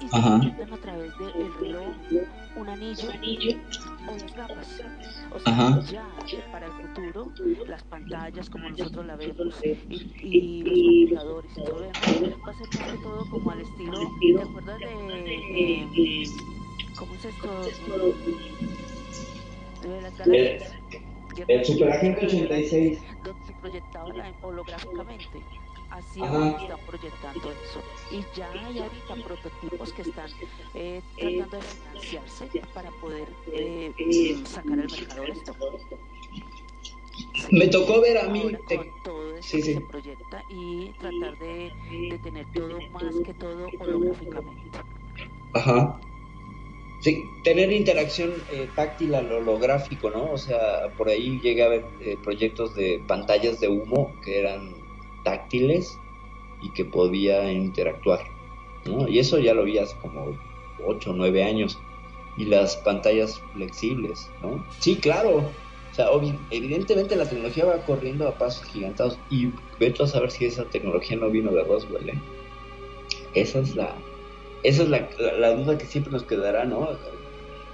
y 0.00 0.08
se 0.08 0.20
proyectan 0.20 0.72
a 0.72 0.76
través 0.78 1.18
del 1.18 1.54
reloj, 1.60 1.94
un 2.56 2.68
anillo 2.68 3.08
o 4.08 4.12
las 4.12 4.36
gafas. 4.36 4.82
O 5.32 5.38
sea, 5.40 5.52
Ajá. 5.52 5.80
ya 5.90 6.06
para 6.52 6.66
el 6.66 6.72
futuro, 6.72 7.32
las 7.66 7.82
pantallas 7.84 8.50
como 8.50 8.68
nosotros 8.70 9.06
la 9.06 9.16
vemos 9.16 9.54
y, 9.64 9.78
y 10.22 11.06
los 11.08 11.24
computadores 11.24 11.50
y 11.56 11.64
todo 11.64 11.84
eso, 11.84 12.38
va 12.46 12.50
a 12.50 12.54
ser 12.54 12.80
más 12.80 12.92
que 12.92 12.98
todo 12.98 13.30
como 13.30 13.50
al 13.50 13.60
estilo, 13.60 14.10
¿te 14.20 14.42
acuerdas 14.42 14.78
de, 14.78 15.34
eh, 15.34 16.24
¿cómo 16.96 17.14
es 17.14 17.24
esto? 17.24 17.48
De 19.82 20.00
las 20.00 20.18
galaxias. 20.18 20.74
El 21.48 21.64
Superagente 21.64 22.20
Mundial, 22.26 22.46
86. 22.46 22.98
Donde 23.64 23.80
se 23.80 23.90
proyectaba 23.90 24.12
la- 24.12 24.34
holográficamente. 24.42 25.42
Así 25.90 26.20
ahora 26.20 26.56
están 26.62 26.80
proyectando 26.86 27.50
eso. 27.52 27.80
Y 28.10 28.24
ya 28.36 28.50
hay 28.66 28.78
ahorita 28.80 29.14
prototipos 29.16 29.92
que 29.92 30.02
están 30.02 30.30
eh, 30.74 31.02
tratando 31.18 31.56
de 31.56 31.62
financiarse 31.62 32.48
para 32.74 32.90
poder 33.00 33.28
eh, 33.52 33.92
sacar 34.44 34.80
al 34.80 34.90
mercado 34.90 35.24
esto. 35.24 35.54
Me 37.52 37.68
tocó 37.68 38.00
ver 38.00 38.18
a 38.18 38.28
mí. 38.28 38.40
Ahora 38.42 38.58
te- 38.66 38.76
con 38.76 38.90
todo 39.04 39.34
eso 39.34 39.42
Sí, 39.48 39.56
que 39.58 39.62
sí. 39.62 39.74
se 39.74 39.80
proyecta 39.82 40.44
y 40.48 40.92
tratar 40.94 41.38
de, 41.38 41.72
de 42.10 42.18
tener 42.18 42.46
todo 42.52 42.78
más 42.90 43.14
que 43.24 43.34
todo 43.34 43.70
holográficamente. 43.78 44.78
Ajá. 45.54 46.00
Sí, 47.04 47.30
tener 47.42 47.70
interacción 47.70 48.32
eh, 48.50 48.66
táctil 48.74 49.14
al 49.14 49.30
holográfico, 49.30 50.08
¿no? 50.08 50.32
O 50.32 50.38
sea, 50.38 50.88
por 50.96 51.10
ahí 51.10 51.38
llegué 51.42 51.62
a 51.62 51.68
ver 51.68 51.84
eh, 52.00 52.16
proyectos 52.22 52.74
de 52.74 52.98
pantallas 53.06 53.60
de 53.60 53.68
humo 53.68 54.10
que 54.24 54.38
eran 54.38 54.74
táctiles 55.22 55.98
y 56.62 56.70
que 56.70 56.86
podía 56.86 57.52
interactuar, 57.52 58.20
¿no? 58.86 59.06
Y 59.06 59.18
eso 59.18 59.38
ya 59.38 59.52
lo 59.52 59.64
vi 59.64 59.76
hace 59.76 59.94
como 59.98 60.34
8 60.82 61.10
o 61.10 61.12
9 61.12 61.44
años. 61.44 61.78
Y 62.38 62.46
las 62.46 62.78
pantallas 62.78 63.38
flexibles, 63.52 64.30
¿no? 64.40 64.64
Sí, 64.78 64.96
claro. 64.96 65.40
O 65.40 65.94
sea, 65.94 66.06
evidentemente 66.50 67.16
la 67.16 67.28
tecnología 67.28 67.66
va 67.66 67.84
corriendo 67.84 68.26
a 68.26 68.38
pasos 68.38 68.64
gigantados 68.64 69.18
y 69.28 69.50
veto 69.78 70.04
a 70.04 70.08
saber 70.08 70.30
si 70.30 70.46
esa 70.46 70.64
tecnología 70.64 71.18
no 71.18 71.28
vino 71.28 71.52
de 71.52 71.64
Roswell, 71.64 72.08
¿eh? 72.08 72.18
Esa 73.34 73.58
es 73.58 73.76
la, 73.76 73.94
esa 74.64 74.82
es 74.82 74.88
la, 74.88 75.08
la- 75.18 75.32
la 75.34 75.50
duda 75.54 75.78
que 75.78 75.86
siempre 75.86 76.12
nos 76.12 76.24
quedará, 76.24 76.64
¿no? 76.64 76.88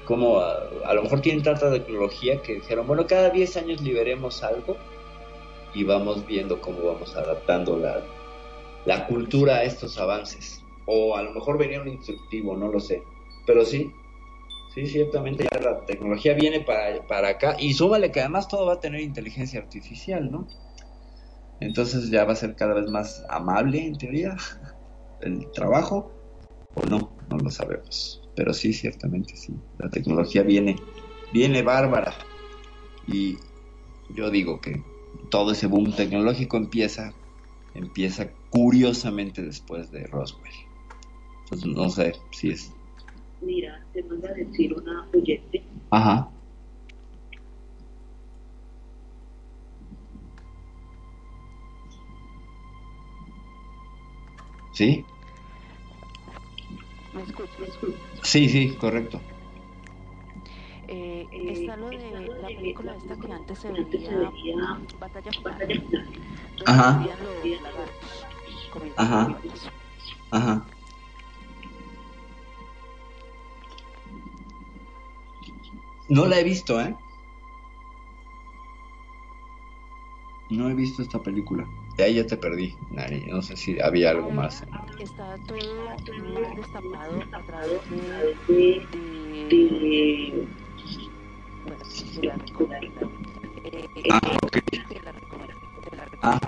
Como 0.05 0.41
a, 0.41 0.95
lo 0.95 1.03
mejor 1.03 1.21
tienen 1.21 1.43
tanta 1.43 1.71
tecnología 1.73 2.43
que 2.43 2.55
dijeron, 2.55 2.87
bueno, 2.87 3.07
cada 3.07 3.31
10 3.31 3.57
años 3.57 3.81
liberemos 3.81 4.43
algo 4.43 4.77
y 5.73 5.85
vamos 5.85 6.27
viendo 6.27 6.61
cómo 6.61 6.83
vamos 6.85 7.15
adaptando 7.17 7.79
la, 7.79 8.03
la 8.87 9.07
cultura 9.07 9.57
a 9.57 9.65
estos 9.65 9.99
avances. 9.99 10.63
O 10.87 11.17
a 11.17 11.23
lo 11.23 11.33
mejor 11.33 11.59
venía 11.59 11.81
un 11.81 11.89
instructivo, 11.89 12.57
no 12.57 12.69
lo 12.69 12.81
sé. 12.81 13.03
Pero 13.47 13.65
sí, 13.65 13.93
sí, 14.75 14.87
ciertamente 14.87 15.47
ya 15.53 15.61
la 15.61 15.85
tecnología 15.87 16.35
viene 16.35 16.61
para, 16.61 17.07
para 17.07 17.29
acá. 17.29 17.57
Y 17.61 17.75
súmale 17.75 18.11
que 18.11 18.21
además 18.21 18.49
todo 18.49 18.67
va 18.67 18.75
a 18.75 18.81
tener 18.81 19.01
inteligencia 19.01 19.61
artificial, 19.61 20.31
¿no? 20.31 20.49
Entonces 21.61 22.11
ya 22.11 22.25
va 22.25 22.33
a 22.33 22.37
ser 22.37 22.57
cada 22.57 22.75
vez 22.75 22.91
más 22.91 23.25
amable, 23.29 23.85
en 23.87 23.97
teoría, 23.99 24.37
el 25.21 25.51
trabajo 25.53 26.20
o 26.75 26.87
no, 26.87 27.17
no 27.29 27.39
lo 27.39 27.51
sabemos. 27.51 28.23
Pero 28.35 28.53
sí, 28.53 28.73
ciertamente 28.73 29.37
sí. 29.37 29.55
La 29.79 29.91
tecnología 29.91 30.43
viene, 30.43 30.77
viene 31.33 31.63
bárbara. 31.63 32.15
Y 33.07 33.39
yo 34.09 34.31
digo 34.31 34.61
que 34.61 34.85
todo 35.31 35.53
ese 35.53 35.67
boom 35.67 35.95
tecnológico 35.95 36.57
empieza, 36.57 37.15
empieza 37.75 38.31
curiosamente 38.51 39.43
después 39.43 39.91
de 39.91 40.07
Roswell. 40.07 40.53
Entonces 41.45 41.69
no 41.69 41.89
sé 41.89 42.13
si 42.33 42.51
es. 42.51 42.73
Mira, 43.41 43.85
te 43.93 44.03
manda 44.05 44.31
a 44.31 44.35
decir 44.35 44.73
una 44.75 45.09
oyente. 45.13 45.65
Ajá. 45.91 46.31
¿Sí? 54.73 55.05
Sí, 58.23 58.49
sí, 58.49 58.77
correcto. 58.77 59.21
Eh, 60.89 61.29
está 61.31 61.77
lo 61.77 61.89
de 61.89 62.11
la 62.11 62.49
película 62.49 62.97
esta 62.97 63.17
que 63.17 63.33
antes 63.33 63.59
se 63.59 63.71
veía 63.71 64.81
Batalla 64.99 65.31
Final, 65.31 65.85
Ajá. 66.67 67.07
los 67.23 68.91
Ajá. 68.97 69.39
Ajá. 70.33 70.67
No 76.09 76.27
la 76.27 76.41
he 76.41 76.45
visto, 76.45 76.81
¿eh? 76.81 76.95
No 80.51 80.69
he 80.69 80.75
visto 80.75 81.03
esta 81.03 81.23
película. 81.23 81.69
De 82.01 82.07
ahí 82.07 82.15
ya 82.15 82.27
te 82.27 82.39
perdí, 82.39 82.79
Nari. 82.93 83.27
No 83.27 83.43
sé 83.43 83.59
si 83.59 83.79
había 83.79 84.09
algo 84.13 84.31
más. 84.31 84.65
Está 84.99 85.37
todo 85.47 85.59
destapado 86.57 87.23
a 87.31 87.43
través 87.43 87.91
de, 87.91 88.89
de, 89.51 90.49
bueno, 91.67 91.85
de 92.15 92.27
la 92.27 92.37
recomendación. 92.37 93.11
Eh, 93.65 94.09
Ah, 94.11 94.21
ok. 94.43 94.57
de 94.89 95.01
la 95.03 95.13
recomendación. 95.13 95.61
de 95.91 95.97
la 95.99 96.09
Ah, 96.23 96.41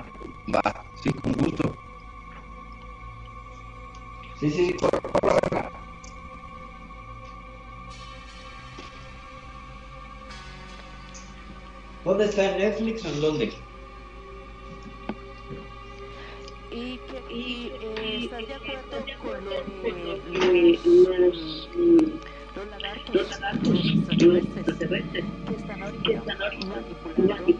va. 0.54 0.86
Sí, 0.94 1.10
con 1.12 1.32
gusto. 1.34 1.76
Sí, 4.40 4.50
sí, 4.50 4.72
por, 4.80 4.90
por 5.02 5.52
la. 5.52 5.70
¿Dónde 12.06 12.24
está? 12.24 12.52
¿En 12.52 12.56
Netflix 12.58 13.04
o 13.04 13.08
en 13.10 13.20
dónde? 13.20 13.61
¿Estás 18.42 19.06
de 19.06 19.12
acuerdo 19.12 19.50
con 19.82 20.04
lo 20.04 20.40
de 20.40 20.78
los, 20.84 21.68
los 22.56 22.70
lagartos, 22.70 23.40
los 24.20 24.36
extraterrestres, 24.36 25.24
que 25.46 25.54
están 25.54 25.82
ahorita 25.82 26.36
manipulando 26.66 27.54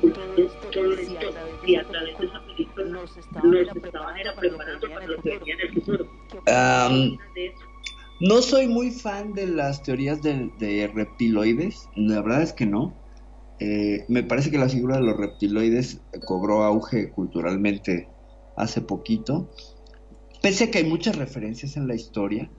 todo 0.72 0.92
esto 0.94 1.30
y 1.64 1.76
a 1.76 1.84
través 1.84 2.18
de 2.18 2.26
esa 2.26 2.44
película 2.46 2.84
los 2.86 3.16
estaban 3.16 3.54
era 3.54 4.34
preparando 4.34 4.88
para 4.88 5.06
lo 5.06 5.22
que 5.22 5.38
venía 5.38 5.54
en 5.54 5.60
el 5.60 5.74
futuro? 5.74 6.06
Am, 6.46 7.16
no 8.20 8.42
soy 8.42 8.66
muy 8.66 8.90
fan 8.90 9.34
de 9.34 9.46
las 9.46 9.82
teorías 9.84 10.20
de, 10.22 10.50
de 10.59 10.90
reptiloides, 10.92 11.88
la 11.94 12.22
verdad 12.22 12.42
es 12.42 12.52
que 12.52 12.66
no. 12.66 12.92
Eh, 13.60 14.04
me 14.09 14.24
parece 14.24 14.50
que 14.50 14.59
la 14.59 14.68
figura 14.68 14.96
de 14.96 15.02
los 15.02 15.16
reptiloides 15.16 16.00
cobró 16.26 16.64
auge 16.64 17.12
culturalmente 17.12 18.09
hace 18.56 18.80
poquito, 18.80 19.48
pese 20.43 20.64
a 20.64 20.70
que 20.70 20.78
hay 20.78 20.85
muchas 20.85 21.16
referencias 21.16 21.77
en 21.77 21.86
la 21.89 21.94
historia, 21.94 22.51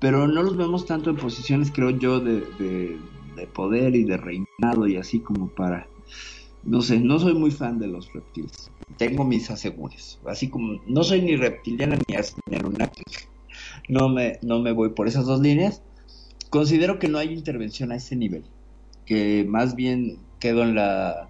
pero 0.00 0.26
no 0.26 0.42
los 0.42 0.56
vemos 0.56 0.86
tanto 0.86 1.10
en 1.10 1.16
posiciones, 1.16 1.70
creo 1.72 1.90
yo, 1.90 2.20
de, 2.20 2.40
de- 2.58 2.98
de 3.36 3.46
poder 3.46 3.94
y 3.94 4.04
de 4.04 4.16
reinado 4.16 4.86
y 4.88 4.96
así 4.96 5.20
como 5.20 5.48
para... 5.48 5.86
No 6.62 6.82
sé, 6.82 7.00
no 7.00 7.18
soy 7.18 7.32
muy 7.34 7.50
fan 7.50 7.78
de 7.78 7.86
los 7.86 8.12
reptiles. 8.12 8.70
Tengo 8.98 9.24
mis 9.24 9.50
asegures. 9.50 10.18
Así 10.26 10.50
como 10.50 10.78
no 10.86 11.02
soy 11.04 11.22
ni 11.22 11.36
reptiliana 11.36 11.96
ni, 12.06 12.16
anunnaki. 12.56 13.02
No 13.88 14.08
me, 14.10 14.38
no 14.42 14.60
me 14.60 14.72
voy 14.72 14.90
por 14.90 15.08
esas 15.08 15.24
dos 15.24 15.40
líneas. 15.40 15.82
Considero 16.50 16.98
que 16.98 17.08
no 17.08 17.16
hay 17.16 17.32
intervención 17.32 17.92
a 17.92 17.96
ese 17.96 18.14
nivel. 18.16 18.44
Que 19.06 19.46
más 19.48 19.74
bien 19.74 20.18
quedo 20.38 20.62
en 20.64 20.74
la 20.74 21.28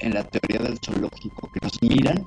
en 0.00 0.14
la 0.14 0.24
teoría 0.24 0.60
del 0.68 0.78
zoológico, 0.84 1.50
que 1.52 1.60
nos 1.62 1.82
miran 1.82 2.24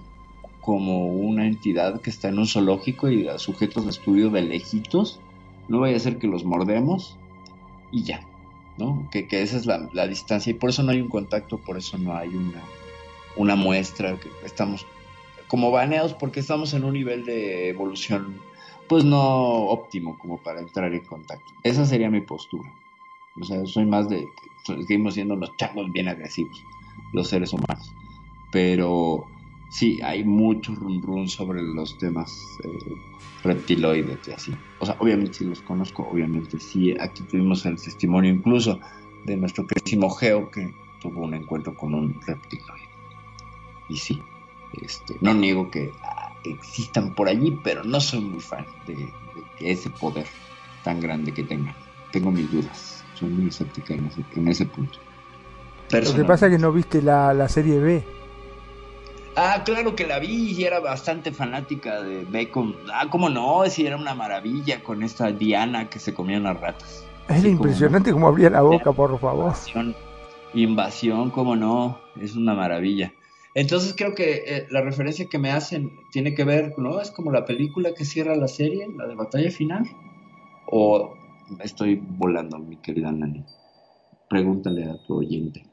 como 0.62 1.08
una 1.08 1.48
entidad 1.48 2.02
que 2.02 2.10
está 2.10 2.30
en 2.30 2.40
un 2.40 2.48
zoológico 2.48 3.10
y 3.10 3.28
a 3.28 3.40
sujetos 3.40 3.86
de 3.86 3.92
estudio 3.92 4.30
de 4.30 4.44
lejitos, 4.44 5.20
no 5.68 5.80
vaya 5.80 5.98
a 5.98 6.00
ser 6.00 6.18
que 6.18 6.28
los 6.28 6.44
mordemos 6.46 7.18
y 7.92 8.04
ya, 8.04 8.26
¿no? 8.78 9.08
Que, 9.12 9.28
que 9.28 9.42
esa 9.42 9.58
es 9.58 9.66
la, 9.66 9.90
la 9.94 10.08
distancia 10.08 10.52
y 10.52 10.54
por 10.54 10.70
eso 10.70 10.84
no 10.84 10.92
hay 10.92 11.02
un 11.02 11.10
contacto, 11.10 11.58
por 11.58 11.78
eso 11.78 11.98
no 11.98 12.16
hay 12.16 12.30
una, 12.30 12.62
una 13.36 13.56
muestra, 13.56 14.16
que 14.18 14.30
estamos 14.46 14.86
como 15.48 15.72
baneados 15.72 16.14
porque 16.14 16.40
estamos 16.40 16.74
en 16.74 16.86
un 16.86 16.94
nivel 16.94 17.26
de 17.26 17.70
evolución 17.70 18.40
pues 18.88 19.06
no 19.06 19.20
óptimo 19.20 20.18
como 20.18 20.38
para 20.38 20.60
entrar 20.60 20.94
en 20.94 21.06
contacto. 21.06 21.54
Esa 21.64 21.86
sería 21.86 22.10
mi 22.10 22.22
postura. 22.22 22.70
O 23.40 23.44
sea, 23.46 23.66
soy 23.66 23.86
más 23.86 24.10
de 24.10 24.28
seguimos 24.66 25.14
siendo 25.14 25.36
los 25.36 25.56
changos 25.58 25.92
bien 25.92 26.08
agresivos, 26.08 26.62
los 27.14 27.30
seres 27.30 27.54
humanos. 27.54 27.94
Pero 28.52 29.26
sí, 29.72 30.00
hay 30.04 30.24
mucho 30.24 30.76
run 30.76 31.02
run 31.02 31.28
sobre 31.28 31.64
los 31.64 31.98
temas 31.98 32.58
eh, 32.64 32.94
reptiloides 33.44 34.28
y 34.28 34.32
así. 34.32 34.54
O 34.80 34.86
sea, 34.86 34.98
obviamente 35.00 35.34
sí 35.34 35.46
los 35.46 35.62
conozco, 35.62 36.08
obviamente 36.12 36.60
sí. 36.60 36.94
Aquí 37.00 37.24
tuvimos 37.24 37.66
el 37.66 37.82
testimonio 37.82 38.30
incluso 38.30 38.80
de 39.26 39.38
nuestro 39.38 39.66
queridísimo 39.66 40.10
Geo 40.10 40.52
que 40.52 40.74
tuvo 41.02 41.22
un 41.22 41.34
encuentro 41.34 41.74
con 41.74 41.96
un 41.96 42.20
reptiloide. 42.22 42.90
Y 43.88 43.98
sí, 43.98 44.22
este, 44.82 45.16
no 45.22 45.34
niego 45.34 45.72
que 45.72 45.92
ah, 46.04 46.34
existan 46.44 47.16
por 47.16 47.30
allí, 47.30 47.58
pero 47.64 47.84
no 47.84 48.02
soy 48.02 48.20
muy 48.20 48.42
fan 48.42 48.66
de, 48.86 48.96
de 48.96 49.12
que 49.58 49.72
ese 49.72 49.90
poder 49.90 50.28
tan 50.84 51.00
grande 51.00 51.34
que 51.34 51.44
tengan. 51.44 51.76
Tengo 52.12 52.30
mis 52.30 52.52
dudas, 52.52 53.06
soy 53.14 53.30
muy 53.30 53.48
escéptica 53.48 53.94
en 53.94 54.06
ese, 54.08 54.26
en 54.36 54.48
ese 54.50 54.66
punto. 54.66 55.00
Lo 55.92 56.14
que 56.14 56.24
pasa 56.26 56.48
es 56.48 56.54
que 56.54 56.58
no 56.58 56.74
viste 56.74 57.02
la 57.02 57.48
serie 57.48 57.80
B. 57.80 58.21
Ah, 59.36 59.62
claro 59.64 59.96
que 59.96 60.06
la 60.06 60.20
vi 60.20 60.52
y 60.52 60.64
era 60.66 60.80
bastante 60.80 61.32
fanática 61.32 62.02
de 62.02 62.26
Bacon. 62.26 62.76
Ah, 62.94 63.08
cómo 63.10 63.30
no, 63.30 63.64
si 63.70 63.86
era 63.86 63.96
una 63.96 64.14
maravilla 64.14 64.84
con 64.84 65.04
esta 65.04 65.32
Diana 65.32 65.90
que 65.90 66.00
se 66.00 66.14
comían 66.14 66.44
las 66.44 66.60
ratas. 66.60 67.06
Es 67.30 67.46
impresionante 67.46 68.12
cómo 68.12 68.28
abría 68.28 68.50
la 68.50 68.62
boca, 68.62 68.92
por 68.92 69.18
favor. 69.20 69.46
Invasión, 69.46 69.96
invasión, 70.54 71.30
cómo 71.30 71.56
no, 71.56 72.00
es 72.20 72.36
una 72.36 72.54
maravilla. 72.54 73.14
Entonces 73.54 73.94
creo 73.98 74.16
que 74.16 74.44
eh, 74.46 74.68
la 74.70 74.82
referencia 74.82 75.28
que 75.28 75.40
me 75.40 75.52
hacen 75.52 75.92
tiene 76.12 76.34
que 76.34 76.44
ver, 76.44 76.74
¿no? 76.78 77.00
Es 77.00 77.12
como 77.12 77.32
la 77.32 77.46
película 77.46 77.94
que 77.94 78.04
cierra 78.04 78.36
la 78.36 78.48
serie, 78.48 78.88
la 78.98 79.08
de 79.08 79.16
batalla 79.16 79.52
final. 79.52 79.86
O 80.68 81.14
estoy 81.64 82.02
volando, 82.02 82.58
mi 82.60 82.78
querida 82.78 83.12
Nani. 83.12 83.46
Pregúntale 84.30 84.86
a 84.86 84.98
tu 85.04 85.20
oyente. 85.20 85.64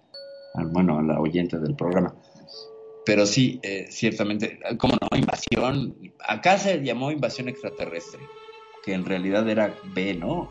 Bueno, 0.72 0.98
a 0.98 1.02
la 1.02 1.20
oyente 1.20 1.58
del 1.58 1.76
programa. 1.76 2.14
Pero 3.08 3.24
sí, 3.24 3.58
eh, 3.62 3.86
ciertamente, 3.88 4.60
como 4.76 4.94
no, 5.00 5.16
invasión. 5.16 5.96
Acá 6.28 6.58
se 6.58 6.84
llamó 6.84 7.10
invasión 7.10 7.48
extraterrestre, 7.48 8.20
que 8.84 8.92
en 8.92 9.06
realidad 9.06 9.48
era 9.48 9.74
B, 9.94 10.12
¿no? 10.12 10.50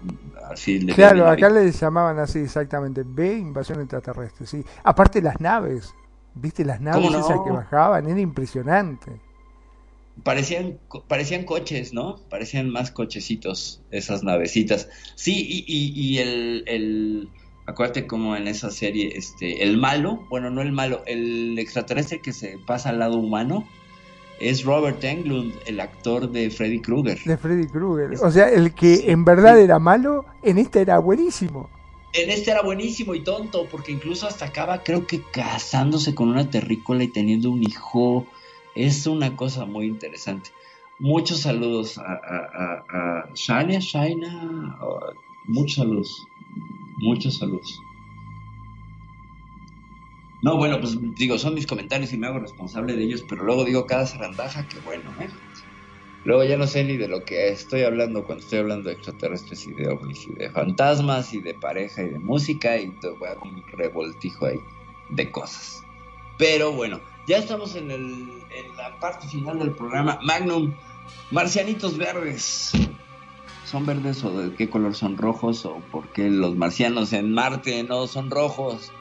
Así 0.49 0.79
le 0.79 0.95
Claro, 0.95 1.27
acá 1.29 1.51
le 1.51 1.71
llamaban 1.71 2.17
así 2.17 2.39
exactamente. 2.39 3.03
B, 3.05 3.35
invasión 3.35 3.79
extraterrestre, 3.79 4.47
sí. 4.47 4.65
Aparte 4.83 5.21
las 5.21 5.39
naves, 5.39 5.93
¿viste 6.33 6.65
las 6.65 6.81
naves 6.81 7.05
¿Cómo 7.05 7.11
no? 7.15 7.23
esas 7.23 7.41
que 7.45 7.51
bajaban? 7.51 8.09
Era 8.09 8.19
impresionante. 8.19 9.11
Parecían, 10.23 10.79
parecían 11.07 11.43
coches, 11.43 11.93
¿no? 11.93 12.15
Parecían 12.27 12.71
más 12.71 12.89
cochecitos 12.89 13.83
esas 13.91 14.23
navecitas. 14.23 14.89
Sí, 15.13 15.45
y, 15.47 15.63
y, 15.67 15.91
y 15.93 16.17
el, 16.17 16.63
el, 16.65 17.29
acuérdate 17.67 18.07
como 18.07 18.35
en 18.35 18.47
esa 18.47 18.71
serie, 18.71 19.11
este, 19.15 19.63
el 19.63 19.77
malo, 19.77 20.23
bueno, 20.29 20.49
no 20.49 20.61
el 20.61 20.71
malo, 20.71 21.03
el 21.05 21.59
extraterrestre 21.59 22.21
que 22.21 22.33
se 22.33 22.57
pasa 22.57 22.89
al 22.89 22.99
lado 22.99 23.17
humano 23.17 23.67
es 24.39 24.63
Robert 24.63 25.03
Englund, 25.03 25.53
el 25.65 25.79
actor 25.79 26.31
de 26.31 26.49
Freddy 26.49 26.79
Krueger. 26.79 27.19
De 27.23 27.37
Freddy 27.37 27.67
Krueger. 27.67 28.17
O 28.23 28.31
sea, 28.31 28.49
el 28.49 28.73
que 28.73 29.11
en 29.11 29.25
verdad 29.25 29.59
era 29.59 29.79
malo, 29.79 30.25
en 30.43 30.57
esta 30.57 30.79
era 30.79 30.99
buenísimo. 30.99 31.69
En 32.13 32.29
este 32.29 32.51
era 32.51 32.61
buenísimo 32.61 33.13
y 33.15 33.21
tonto, 33.21 33.67
porque 33.69 33.91
incluso 33.91 34.27
hasta 34.27 34.45
acaba, 34.45 34.83
creo 34.83 35.05
que 35.05 35.21
casándose 35.21 36.15
con 36.15 36.29
una 36.29 36.49
terrícola 36.49 37.03
y 37.03 37.09
teniendo 37.09 37.51
un 37.51 37.63
hijo. 37.63 38.25
Es 38.75 39.07
una 39.07 39.35
cosa 39.35 39.65
muy 39.65 39.87
interesante. 39.87 40.51
Muchos 40.99 41.41
saludos 41.41 41.97
a, 41.97 42.03
a, 42.03 42.13
a, 42.13 43.19
a 43.19 43.29
Shania, 43.33 43.79
Shaina. 43.79 44.77
muchos 45.45 45.75
saludos. 45.75 46.27
Muchos 46.97 47.37
saludos. 47.37 47.79
No, 50.43 50.57
bueno, 50.57 50.79
pues 50.79 50.97
digo, 51.15 51.37
son 51.37 51.55
mis 51.55 51.65
comentarios 51.65 52.13
y 52.13 52.17
me 52.17 52.27
hago 52.27 52.39
responsable 52.39 52.95
de 52.95 53.03
ellos, 53.03 53.23
pero 53.27 53.43
luego 53.43 53.65
digo 53.65 53.85
cada 53.85 54.05
zarandaja 54.05 54.67
que 54.67 54.79
bueno, 54.81 55.11
¿eh? 55.19 55.29
Luego 56.25 56.43
ya 56.43 56.57
no 56.57 56.67
sé 56.67 56.83
ni 56.83 56.97
de 56.97 57.07
lo 57.07 57.23
que 57.23 57.49
estoy 57.49 57.83
hablando 57.83 58.23
cuando 58.23 58.43
estoy 58.43 58.59
hablando 58.59 58.89
de 58.89 58.95
extraterrestres 58.95 59.65
y 59.65 59.73
de 59.73 59.87
ovnis 59.87 60.27
y 60.27 60.33
de 60.33 60.49
fantasmas 60.51 61.33
y 61.33 61.39
de 61.39 61.53
pareja 61.53 62.03
y 62.03 62.09
de 62.09 62.19
música 62.19 62.77
y 62.77 62.89
todo 62.99 63.17
a 63.25 63.41
un 63.43 63.63
revoltijo 63.73 64.45
ahí 64.45 64.59
de 65.09 65.31
cosas. 65.31 65.83
Pero 66.37 66.71
bueno, 66.73 66.99
ya 67.27 67.37
estamos 67.37 67.75
en, 67.75 67.89
en 67.91 68.77
la 68.77 68.99
parte 68.99 69.27
final 69.27 69.59
del 69.59 69.71
programa. 69.71 70.19
Magnum, 70.21 70.73
marcianitos 71.31 71.97
verdes. 71.97 72.73
¿Son 73.69 73.85
verdes 73.85 74.23
o 74.23 74.31
de 74.31 74.53
qué 74.55 74.69
color 74.69 74.95
son 74.95 75.17
rojos? 75.17 75.65
¿O 75.65 75.79
por 75.91 76.07
qué 76.13 76.29
los 76.29 76.55
marcianos 76.55 77.11
en 77.13 77.33
Marte 77.33 77.83
no 77.83 78.07
son 78.07 78.31
rojos 78.31 78.91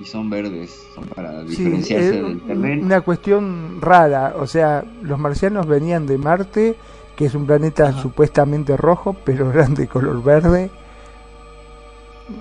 y 0.00 0.04
son 0.04 0.28
verdes? 0.28 0.84
Son 0.94 1.04
para 1.06 1.42
Sí, 1.42 1.48
diferenciarse 1.50 2.06
es 2.18 2.22
del 2.24 2.40
terreno. 2.40 2.84
una 2.84 3.00
cuestión 3.02 3.80
rara. 3.80 4.34
O 4.36 4.46
sea, 4.46 4.84
los 5.02 5.18
marcianos 5.20 5.66
venían 5.66 6.06
de 6.06 6.18
Marte, 6.18 6.76
que 7.16 7.26
es 7.26 7.34
un 7.36 7.46
planeta 7.46 7.92
supuestamente 7.92 8.76
rojo, 8.76 9.14
pero 9.24 9.50
eran 9.52 9.74
de 9.74 9.86
color 9.86 10.20
verde. 10.22 10.70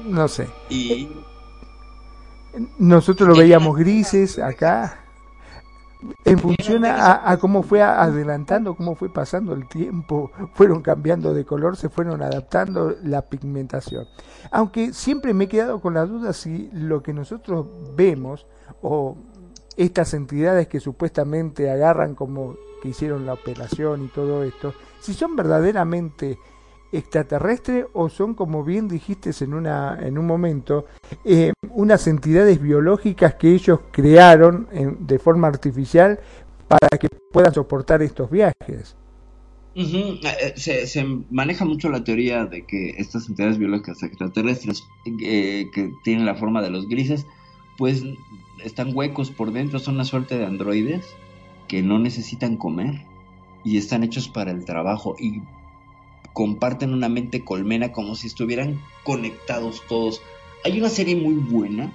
No 0.05 0.27
sé. 0.27 0.47
Y 0.69 1.09
Nosotros 2.79 3.29
lo 3.29 3.35
veíamos 3.35 3.77
grises 3.77 4.39
acá. 4.39 5.03
En 6.25 6.39
función 6.39 6.85
a, 6.85 7.29
a 7.29 7.37
cómo 7.37 7.63
fue 7.63 7.81
adelantando, 7.81 8.75
cómo 8.75 8.95
fue 8.95 9.09
pasando 9.11 9.53
el 9.53 9.67
tiempo, 9.67 10.31
fueron 10.53 10.81
cambiando 10.81 11.33
de 11.33 11.45
color, 11.45 11.75
se 11.77 11.89
fueron 11.89 12.21
adaptando 12.21 12.95
la 13.03 13.23
pigmentación. 13.23 14.05
Aunque 14.51 14.93
siempre 14.93 15.33
me 15.33 15.45
he 15.45 15.47
quedado 15.47 15.81
con 15.81 15.95
la 15.95 16.05
duda 16.05 16.33
si 16.33 16.69
lo 16.73 17.01
que 17.01 17.13
nosotros 17.13 17.65
vemos 17.95 18.45
o 18.81 19.17
estas 19.75 20.13
entidades 20.13 20.67
que 20.67 20.79
supuestamente 20.79 21.69
agarran 21.69 22.15
como 22.15 22.55
que 22.81 22.89
hicieron 22.89 23.25
la 23.25 23.33
operación 23.33 24.05
y 24.05 24.07
todo 24.07 24.43
esto, 24.43 24.73
si 24.99 25.13
son 25.13 25.35
verdaderamente 25.35 26.37
extraterrestres 26.91 27.85
o 27.93 28.09
son, 28.09 28.33
como 28.33 28.63
bien 28.63 28.87
dijiste 28.87 29.31
en, 29.43 29.53
una, 29.53 29.97
en 30.01 30.17
un 30.17 30.25
momento, 30.25 30.85
eh, 31.25 31.53
unas 31.71 32.07
entidades 32.07 32.61
biológicas 32.61 33.35
que 33.35 33.53
ellos 33.53 33.79
crearon 33.91 34.67
de 34.99 35.19
forma 35.19 35.47
artificial 35.47 36.19
para 36.67 36.97
que 36.97 37.07
puedan 37.31 37.53
soportar 37.53 38.01
estos 38.01 38.29
viajes. 38.29 38.95
Eh, 39.75 40.53
Se, 40.55 40.87
se 40.87 41.05
maneja 41.29 41.63
mucho 41.63 41.89
la 41.89 42.03
teoría 42.03 42.45
de 42.45 42.65
que 42.65 42.95
estas 42.97 43.29
entidades 43.29 43.57
biológicas 43.57 44.01
extraterrestres 44.01 44.83
eh, 45.21 45.67
que 45.73 45.91
tienen 46.03 46.25
la 46.25 46.35
forma 46.35 46.61
de 46.61 46.71
los 46.71 46.87
grises, 46.87 47.27
pues 47.77 48.03
están 48.63 48.95
huecos 48.95 49.29
por 49.29 49.51
dentro, 49.51 49.77
son 49.79 49.95
una 49.95 50.05
suerte 50.05 50.37
de 50.37 50.45
androides 50.45 51.05
que 51.67 51.83
no 51.83 51.99
necesitan 51.99 52.57
comer 52.57 53.05
y 53.63 53.77
están 53.77 54.03
hechos 54.03 54.29
para 54.29 54.51
el 54.51 54.65
trabajo 54.65 55.15
y 55.19 55.41
comparten 56.37 56.93
una 56.93 57.09
mente 57.09 57.43
colmena 57.43 57.91
como 57.91 58.13
si 58.13 58.27
estuvieran 58.27 58.79
conectados 59.03 59.81
todos. 59.89 60.21
Hay 60.63 60.77
una 60.77 60.89
serie 60.89 61.15
muy 61.15 61.33
buena 61.33 61.91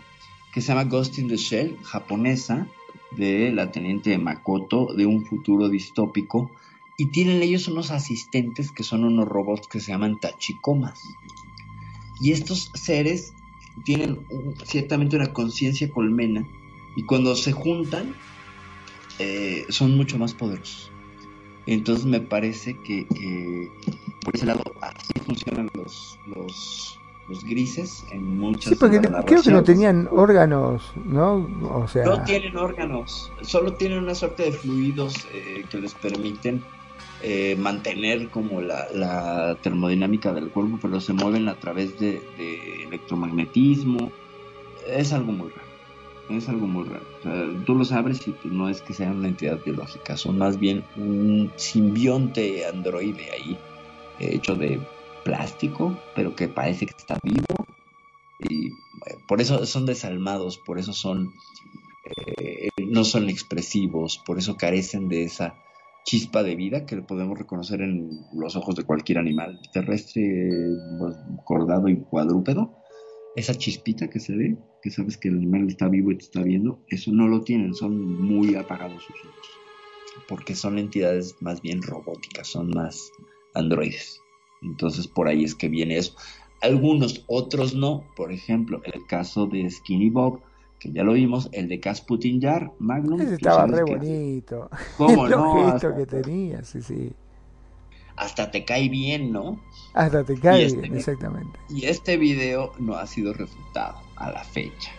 que 0.53 0.61
se 0.61 0.67
llama 0.67 0.83
Ghost 0.83 1.17
in 1.19 1.29
the 1.29 1.37
Shell, 1.37 1.79
japonesa, 1.85 2.67
de 3.13 3.53
la 3.53 3.71
teniente 3.71 4.19
Makoto, 4.19 4.95
de 4.97 5.07
un 5.07 5.25
futuro 5.25 5.69
distópico, 5.69 6.51
y 6.99 7.07
tienen 7.13 7.41
ellos 7.41 7.69
unos 7.69 7.93
asistentes 7.93 8.73
que 8.73 8.83
son 8.83 9.05
unos 9.05 9.29
robots 9.29 9.69
que 9.69 9.79
se 9.79 9.93
llaman 9.93 10.19
tachikomas. 10.19 11.01
Y 12.21 12.33
estos 12.33 12.73
seres 12.75 13.35
tienen 13.85 14.27
ciertamente 14.65 15.15
una 15.15 15.33
conciencia 15.33 15.89
colmena, 15.89 16.45
y 16.97 17.05
cuando 17.05 17.37
se 17.37 17.53
juntan, 17.53 18.17
eh, 19.21 19.67
son 19.69 19.97
mucho 19.97 20.19
más 20.19 20.35
poderosos. 20.35 20.92
Entonces 21.67 22.07
me 22.07 22.21
parece 22.21 22.77
que, 22.81 23.07
que 23.07 23.71
por 24.25 24.35
ese 24.35 24.47
lado 24.47 24.63
así 24.81 25.13
funcionan 25.25 25.71
los, 25.75 26.19
los, 26.27 26.99
los 27.29 27.45
grises 27.45 28.05
en 28.11 28.39
muchas 28.39 28.71
Sí, 28.71 28.75
porque 28.75 29.01
creo 29.01 29.43
que 29.43 29.51
no 29.51 29.63
tenían 29.63 30.09
órganos, 30.11 30.93
¿no? 31.05 31.49
O 31.63 31.87
sea, 31.87 32.05
No 32.05 32.23
tienen 32.25 32.57
órganos, 32.57 33.33
solo 33.43 33.75
tienen 33.75 33.99
una 33.99 34.15
suerte 34.15 34.45
de 34.45 34.53
fluidos 34.53 35.15
eh, 35.33 35.65
que 35.71 35.79
les 35.79 35.95
permiten 35.95 36.63
eh, 37.23 37.55
mantener 37.57 38.29
como 38.31 38.61
la, 38.61 38.87
la 38.93 39.57
termodinámica 39.63 40.33
del 40.33 40.51
cuerpo, 40.51 40.79
pero 40.83 41.01
se 41.01 41.13
mueven 41.13 41.49
a 41.49 41.55
través 41.55 41.97
de, 42.01 42.21
de 42.37 42.85
electromagnetismo. 42.89 44.11
es 44.89 45.13
algo 45.13 45.31
muy 45.31 45.51
raro. 45.51 45.62
Es 46.29 46.49
algo 46.49 46.67
muy 46.67 46.85
raro. 46.85 47.05
Tú 47.67 47.75
lo 47.75 47.85
sabes 47.85 48.27
y 48.27 48.33
pues, 48.33 48.53
no 48.53 48.69
es 48.69 48.81
que 48.81 48.95
sea 48.95 49.11
una 49.11 49.29
entidad 49.29 49.59
biológica, 49.65 50.17
son 50.17 50.39
más 50.39 50.59
bien 50.59 50.85
un 50.97 51.53
simbionte 51.57 52.65
androide 52.65 53.31
ahí, 53.33 53.59
hecho 54.19 54.55
de 54.55 54.81
plástico, 55.25 55.99
pero 56.15 56.35
que 56.35 56.49
parece 56.49 56.87
que 56.87 56.95
está 56.97 57.19
vivo. 57.23 57.67
Y 58.39 58.69
eh, 58.69 58.73
por 59.29 59.41
eso 59.41 59.65
son 59.67 59.87
desalmados, 59.87 60.59
por 60.59 60.79
eso 60.79 60.93
son 60.93 61.33
eh, 62.05 62.69
no 62.89 63.05
son 63.05 63.29
expresivos, 63.29 64.23
por 64.25 64.39
eso 64.39 64.57
carecen 64.57 65.09
de 65.09 65.25
esa 65.25 65.55
chispa 66.05 66.43
de 66.43 66.57
vida 66.57 66.85
que 66.85 66.97
podemos 66.97 67.39
reconocer 67.39 67.81
en 67.81 68.11
los 68.35 68.57
ojos 68.57 68.75
de 68.75 68.85
cualquier 68.85 69.19
animal 69.19 69.61
terrestre, 69.73 70.59
pues, 70.99 71.17
cordado 71.45 71.89
y 71.89 72.03
cuadrúpedo. 72.03 72.82
Esa 73.35 73.55
chispita 73.55 74.11
que 74.11 74.21
se 74.21 74.37
ve, 74.37 74.57
que 74.83 74.91
sabes 74.91 75.17
que 75.17 75.29
el 75.29 75.37
animal 75.37 75.69
está 75.69 75.89
vivo 75.89 76.11
y 76.13 76.17
te 76.17 76.25
está 76.25 76.43
viendo, 76.43 76.81
eso 76.89 77.13
no 77.13 77.29
lo 77.29 77.43
tienen, 77.43 77.75
son 77.75 78.23
muy 78.23 78.55
apagados 78.55 79.03
sus 79.05 79.17
ojos, 79.25 79.49
porque 80.29 80.55
son 80.55 80.79
entidades 80.79 81.35
más 81.41 81.63
bien 81.63 81.81
robóticas, 81.83 82.49
son 82.49 82.71
más 82.71 83.11
androides. 83.55 84.21
Entonces 84.63 85.07
por 85.07 85.29
ahí 85.29 85.45
es 85.45 85.55
que 85.55 85.69
viene 85.69 85.97
eso. 85.97 86.15
Algunos, 86.61 87.25
otros 87.27 87.75
no. 87.75 88.05
Por 88.17 88.33
ejemplo, 88.33 88.81
el 88.85 89.05
caso 89.07 89.47
de 89.47 89.69
Skinny 89.69 90.11
Bob, 90.11 90.41
que 90.79 90.93
ya 90.93 91.03
lo 91.03 91.15
vimos, 91.15 91.49
el 91.53 91.69
de 91.69 91.81
Casputin 91.81 92.41
Jar, 92.41 92.73
Magnum. 92.79 93.21
Ese 93.21 93.35
estaba 93.35 93.67
re 93.67 93.83
bonito. 93.83 94.71
¿Cómo 94.97 95.27
Los 95.29 95.39
no? 95.39 95.67
Hasta, 95.67 95.95
que 95.95 96.07
tenía, 96.07 96.63
sí, 96.63 96.83
sí. 96.83 97.13
Hasta 98.23 98.51
te 98.51 98.65
cae 98.65 98.89
bien, 98.89 99.33
¿no? 99.33 99.59
Hasta 99.95 100.25
te 100.25 100.39
cae, 100.39 100.63
Y 100.63 100.65
este- 100.65 100.81
bien, 100.83 100.97
exactamente. 100.97 101.59
Y 101.69 101.85
este 101.87 102.17
video 102.17 102.73
no 102.79 102.95
ha 102.95 103.07
sido 103.07 103.33
refutado 103.33 103.99
a 104.17 104.31
la 104.31 104.43
fecha. 104.45 104.91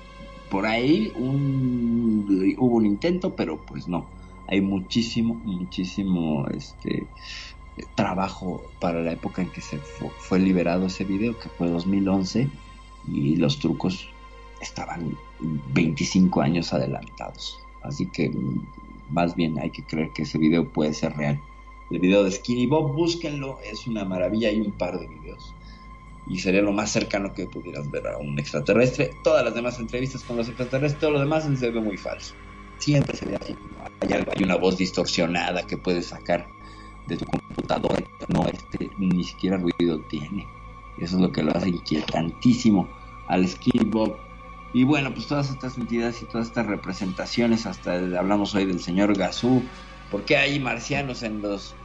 Por 0.49 0.65
ahí 0.65 1.11
un- 1.17 2.55
hubo 2.59 2.75
un 2.77 2.85
intento, 2.85 3.35
pero 3.35 3.59
pues 3.65 3.87
no. 3.87 4.05
Hay 4.47 4.61
muchísimo, 4.61 5.35
muchísimo 5.35 6.45
este 6.49 7.07
trabajo 7.95 8.63
para 8.79 9.01
la 9.01 9.13
época 9.13 9.41
en 9.41 9.49
que 9.49 9.61
se 9.61 9.77
fu- 9.79 10.11
fue 10.19 10.39
liberado 10.39 10.85
ese 10.87 11.03
video, 11.05 11.37
que 11.39 11.49
fue 11.49 11.69
2011, 11.69 12.49
y 13.07 13.35
los 13.37 13.59
trucos 13.59 14.07
estaban 14.61 15.17
25 15.73 16.41
años 16.41 16.71
adelantados. 16.73 17.57
Así 17.81 18.05
que 18.07 18.29
mm, 18.29 18.65
más 19.09 19.35
bien 19.35 19.57
hay 19.59 19.71
que 19.71 19.83
creer 19.83 20.11
que 20.13 20.21
ese 20.23 20.37
video 20.37 20.71
puede 20.71 20.93
ser 20.93 21.13
real. 21.17 21.39
El 21.93 21.99
video 21.99 22.23
de 22.23 22.31
Skinny 22.31 22.65
Bob, 22.65 22.91
búsquenlo, 22.95 23.59
es 23.63 23.85
una 23.85 24.03
maravilla, 24.03 24.49
hay 24.49 24.59
un 24.59 24.71
par 24.71 24.99
de 24.99 25.05
videos. 25.05 25.53
Y 26.27 26.39
sería 26.39 26.63
lo 26.63 26.71
más 26.71 26.89
cercano 26.89 27.31
que 27.35 27.45
pudieras 27.45 27.91
ver 27.91 28.07
a 28.07 28.17
un 28.17 28.39
extraterrestre. 28.39 29.11
Todas 29.23 29.45
las 29.45 29.53
demás 29.53 29.77
entrevistas 29.79 30.23
con 30.23 30.37
los 30.37 30.47
extraterrestres, 30.47 30.99
todo 30.99 31.11
lo 31.11 31.19
demás 31.19 31.47
se 31.55 31.69
ve 31.69 31.79
muy 31.79 31.97
falso. 31.97 32.33
Siempre 32.79 33.15
se 33.15 33.27
ve 33.27 33.35
así. 33.39 33.55
Hay, 34.01 34.11
algo- 34.11 34.31
hay 34.35 34.43
una 34.43 34.55
voz 34.55 34.77
distorsionada 34.77 35.67
que 35.67 35.77
puedes 35.77 36.07
sacar 36.07 36.47
de 37.05 37.17
tu 37.17 37.25
computadora. 37.25 38.03
No, 38.27 38.43
este 38.47 38.89
ni 38.97 39.23
siquiera 39.23 39.57
ruido 39.57 39.99
tiene. 40.09 40.47
Eso 40.97 41.17
es 41.17 41.21
lo 41.21 41.31
que 41.31 41.43
lo 41.43 41.55
hace 41.55 41.69
inquietantísimo 41.69 42.89
al 43.27 43.47
Skinny 43.47 43.85
Bob. 43.85 44.17
Y 44.73 44.83
bueno, 44.83 45.13
pues 45.13 45.27
todas 45.27 45.51
estas 45.51 45.77
entidades 45.77 46.23
y 46.23 46.25
todas 46.25 46.47
estas 46.47 46.65
representaciones, 46.65 47.67
hasta 47.67 47.93
hablamos 48.17 48.55
hoy 48.55 48.65
del 48.65 48.79
señor 48.79 49.15
Gazú. 49.15 49.61
¿Por 50.09 50.25
qué 50.25 50.37
hay 50.37 50.59
marcianos 50.59 51.21
en 51.23 51.41
los 51.41 51.75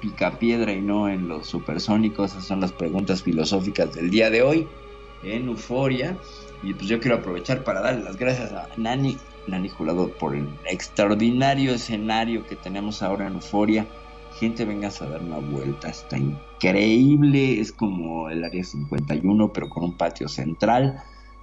picapiedra 0.00 0.72
y 0.72 0.80
no 0.80 1.08
en 1.08 1.28
los 1.28 1.46
supersónicos? 1.46 2.32
Esas 2.32 2.44
son 2.44 2.60
las 2.60 2.72
preguntas 2.72 3.22
filosóficas 3.22 3.94
del 3.94 4.10
día 4.10 4.30
de 4.30 4.42
hoy 4.42 4.68
en 5.22 5.48
Euforia. 5.48 6.16
Y 6.62 6.74
pues 6.74 6.88
yo 6.88 7.00
quiero 7.00 7.18
aprovechar 7.18 7.64
para 7.64 7.80
darle 7.80 8.04
las 8.04 8.16
gracias 8.16 8.52
a 8.52 8.68
Nani, 8.76 9.16
Nani 9.46 9.68
Jurado, 9.68 10.08
por 10.08 10.34
el 10.34 10.48
extraordinario 10.64 11.74
escenario 11.74 12.46
que 12.46 12.56
tenemos 12.56 13.02
ahora 13.02 13.26
en 13.26 13.34
Euforia. 13.34 13.86
Gente, 14.38 14.64
vengas 14.64 15.00
a 15.00 15.08
dar 15.08 15.22
una 15.22 15.38
vuelta, 15.38 15.88
está 15.88 16.18
increíble, 16.18 17.60
es 17.60 17.72
como 17.72 18.28
el 18.28 18.44
área 18.44 18.62
51, 18.62 19.52
pero 19.52 19.68
con 19.68 19.84
un 19.84 19.96
patio 19.96 20.28
central. 20.28 21.02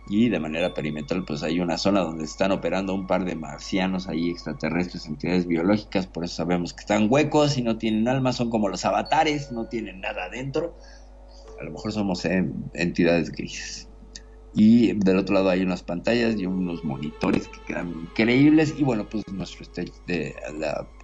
Y 0.10 0.30
de 0.30 0.40
manera 0.40 0.74
perimetral, 0.74 1.24
pues 1.24 1.44
hay 1.44 1.60
una 1.60 1.78
zona 1.78 2.02
donde 2.02 2.26
están 2.26 2.52
operando 2.52 2.94
un 2.94 3.08
par 3.08 3.24
de 3.24 3.36
marcianos 3.36 4.08
ahí, 4.08 4.30
extraterrestres, 4.30 5.06
entidades 5.06 5.48
biológicas. 5.48 6.08
Por 6.08 6.26
eso 6.26 6.36
sabemos 6.36 6.74
que 6.74 6.82
están 6.82 7.08
huecos 7.10 7.58
y 7.58 7.62
no 7.62 7.78
tienen 7.78 8.08
alma, 8.08 8.34
son 8.34 8.50
como 8.50 8.68
los 8.68 8.84
avatares, 8.84 9.52
no 9.52 9.68
tienen 9.68 10.02
nada 10.02 10.26
adentro. 10.26 10.78
A 11.60 11.64
lo 11.64 11.72
mejor 11.72 11.94
somos 11.94 12.26
eh, 12.26 12.46
entidades 12.74 13.32
grises. 13.32 13.88
Y 14.56 14.94
del 14.94 15.18
otro 15.18 15.36
lado 15.36 15.50
hay 15.50 15.64
unas 15.64 15.82
pantallas 15.82 16.36
y 16.38 16.46
unos 16.46 16.84
monitores 16.84 17.48
que 17.48 17.60
quedan 17.66 17.90
increíbles. 17.90 18.76
Y 18.78 18.84
bueno, 18.84 19.08
pues 19.10 19.24
nuestro 19.32 19.64
stage 19.64 19.92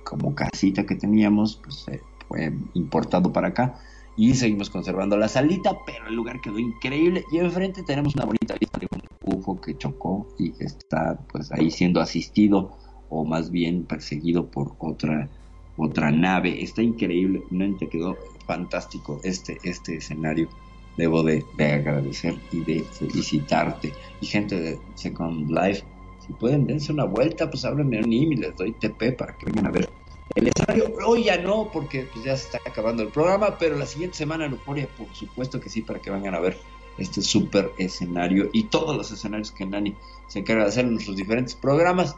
como 0.04 0.36
casita 0.36 0.86
que 0.86 0.96
teníamos, 0.96 1.60
pues 1.64 1.86
fue 2.28 2.54
importado 2.74 3.34
para 3.34 3.48
acá. 3.48 3.80
Y 4.20 4.36
seguimos 4.36 4.70
conservando 4.70 5.16
la 5.16 5.30
salita, 5.30 5.78
pero 5.86 6.10
el 6.10 6.14
lugar 6.14 6.41
quedó 6.41 6.60
increíble. 6.60 7.24
Y 7.32 7.38
enfrente 7.38 7.84
tenemos 7.84 8.16
una 8.16 8.26
bonita 8.26 8.54
vista 8.60 8.78
de 8.78 8.90
un 8.91 9.02
UFO 9.34 9.62
que 9.62 9.78
chocó 9.78 10.28
y 10.38 10.52
está 10.62 11.18
pues 11.32 11.50
ahí 11.54 11.72
siendo 11.72 12.02
asistido 12.02 12.78
o 13.08 13.24
más 13.24 13.50
bien 13.50 13.86
perseguido 13.86 14.52
por 14.52 14.76
otra 14.80 15.30
otra 15.78 16.12
nave. 16.12 16.62
Está 16.62 16.82
increíble, 16.82 17.44
realmente 17.50 17.88
quedó 17.88 18.18
fantástico 18.46 19.22
este 19.24 19.58
este 19.64 19.96
escenario. 19.96 20.50
Debo 20.98 21.24
de, 21.24 21.46
de 21.56 21.72
agradecer 21.72 22.36
y 22.52 22.60
de 22.66 22.84
felicitarte. 22.84 23.94
Y 24.20 24.26
gente 24.26 24.60
de 24.60 24.80
Second 24.96 25.50
Life, 25.50 25.86
si 26.28 26.34
pueden 26.34 26.68
dense 26.68 26.91
una 26.91 27.06
vuelta, 27.06 27.50
pues 27.50 27.64
háblenme 27.64 28.00
un 28.00 28.12
email, 28.12 28.41
les 28.41 28.56
doy 28.58 28.74
TP 28.74 29.14
para 29.18 29.38
que 29.38 29.46
vengan 29.46 29.68
a 29.68 29.72
ver 29.72 29.90
el 30.36 30.48
escenario. 30.48 30.94
Hoy 31.06 31.26
ya 31.26 31.38
no, 31.38 31.70
porque 31.72 32.08
pues, 32.12 32.26
ya 32.26 32.36
se 32.36 32.46
está 32.46 32.60
acabando 32.70 33.04
el 33.04 33.10
programa, 33.10 33.58
pero 33.58 33.78
la 33.78 33.86
siguiente 33.86 34.18
semana 34.18 34.46
en 34.46 34.54
Euphoria, 34.54 34.88
por 34.98 35.08
supuesto 35.14 35.60
que 35.60 35.70
sí, 35.70 35.82
para 35.82 36.00
que 36.00 36.12
vengan 36.12 36.36
a 36.36 36.40
ver 36.40 36.58
este 36.98 37.22
super 37.22 37.72
escenario 37.78 38.50
y 38.52 38.64
todos 38.64 38.96
los 38.96 39.12
escenarios 39.12 39.52
que 39.52 39.66
Nani 39.66 39.96
se 40.28 40.40
encarga 40.40 40.64
de 40.64 40.70
hacer 40.70 40.86
en 40.86 40.94
nuestros 40.94 41.16
diferentes 41.16 41.56
programas. 41.56 42.16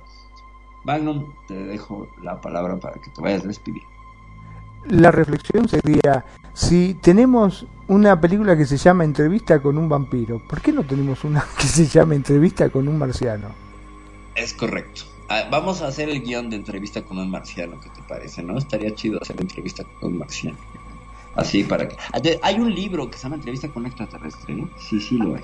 Magnum, 0.83 1.31
te 1.47 1.53
dejo 1.53 2.07
la 2.23 2.41
palabra 2.41 2.77
para 2.77 2.99
que 2.99 3.11
te 3.11 3.21
vayas 3.21 3.43
despidiendo. 3.43 3.89
La 4.87 5.11
reflexión 5.11 5.69
sería, 5.69 6.25
si 6.53 6.95
tenemos 6.95 7.67
una 7.87 8.19
película 8.19 8.57
que 8.57 8.65
se 8.65 8.77
llama 8.77 9.03
Entrevista 9.03 9.61
con 9.61 9.77
un 9.77 9.87
vampiro, 9.87 10.41
¿por 10.47 10.59
qué 10.59 10.71
no 10.71 10.83
tenemos 10.83 11.23
una 11.23 11.45
que 11.57 11.67
se 11.67 11.85
llama 11.85 12.15
Entrevista 12.15 12.69
con 12.69 12.87
un 12.87 12.97
marciano? 12.97 13.49
Es 14.33 14.53
correcto. 14.53 15.10
Ah, 15.33 15.47
vamos 15.49 15.81
a 15.81 15.87
hacer 15.87 16.09
el 16.09 16.21
guion 16.21 16.49
de 16.49 16.57
entrevista 16.57 17.03
con 17.03 17.17
un 17.17 17.29
marciano, 17.31 17.79
¿qué 17.79 17.89
te 17.89 18.01
parece? 18.03 18.43
¿No? 18.43 18.57
Estaría 18.57 18.93
chido 18.93 19.17
hacer 19.21 19.39
entrevista 19.39 19.83
con 19.99 20.11
un 20.11 20.17
marciano. 20.19 20.57
Así 21.35 21.63
para 21.63 21.87
que... 21.87 21.95
Ah, 22.11 22.19
Hay 22.43 22.55
un 22.59 22.73
libro 22.75 23.09
que 23.09 23.17
se 23.17 23.23
llama 23.23 23.35
Entrevista 23.37 23.69
con 23.69 23.83
un 23.83 23.87
extraterrestre, 23.87 24.55
¿no? 24.55 24.69
Sí, 24.77 24.99
sí 24.99 25.17
lo 25.17 25.35
hay. 25.35 25.43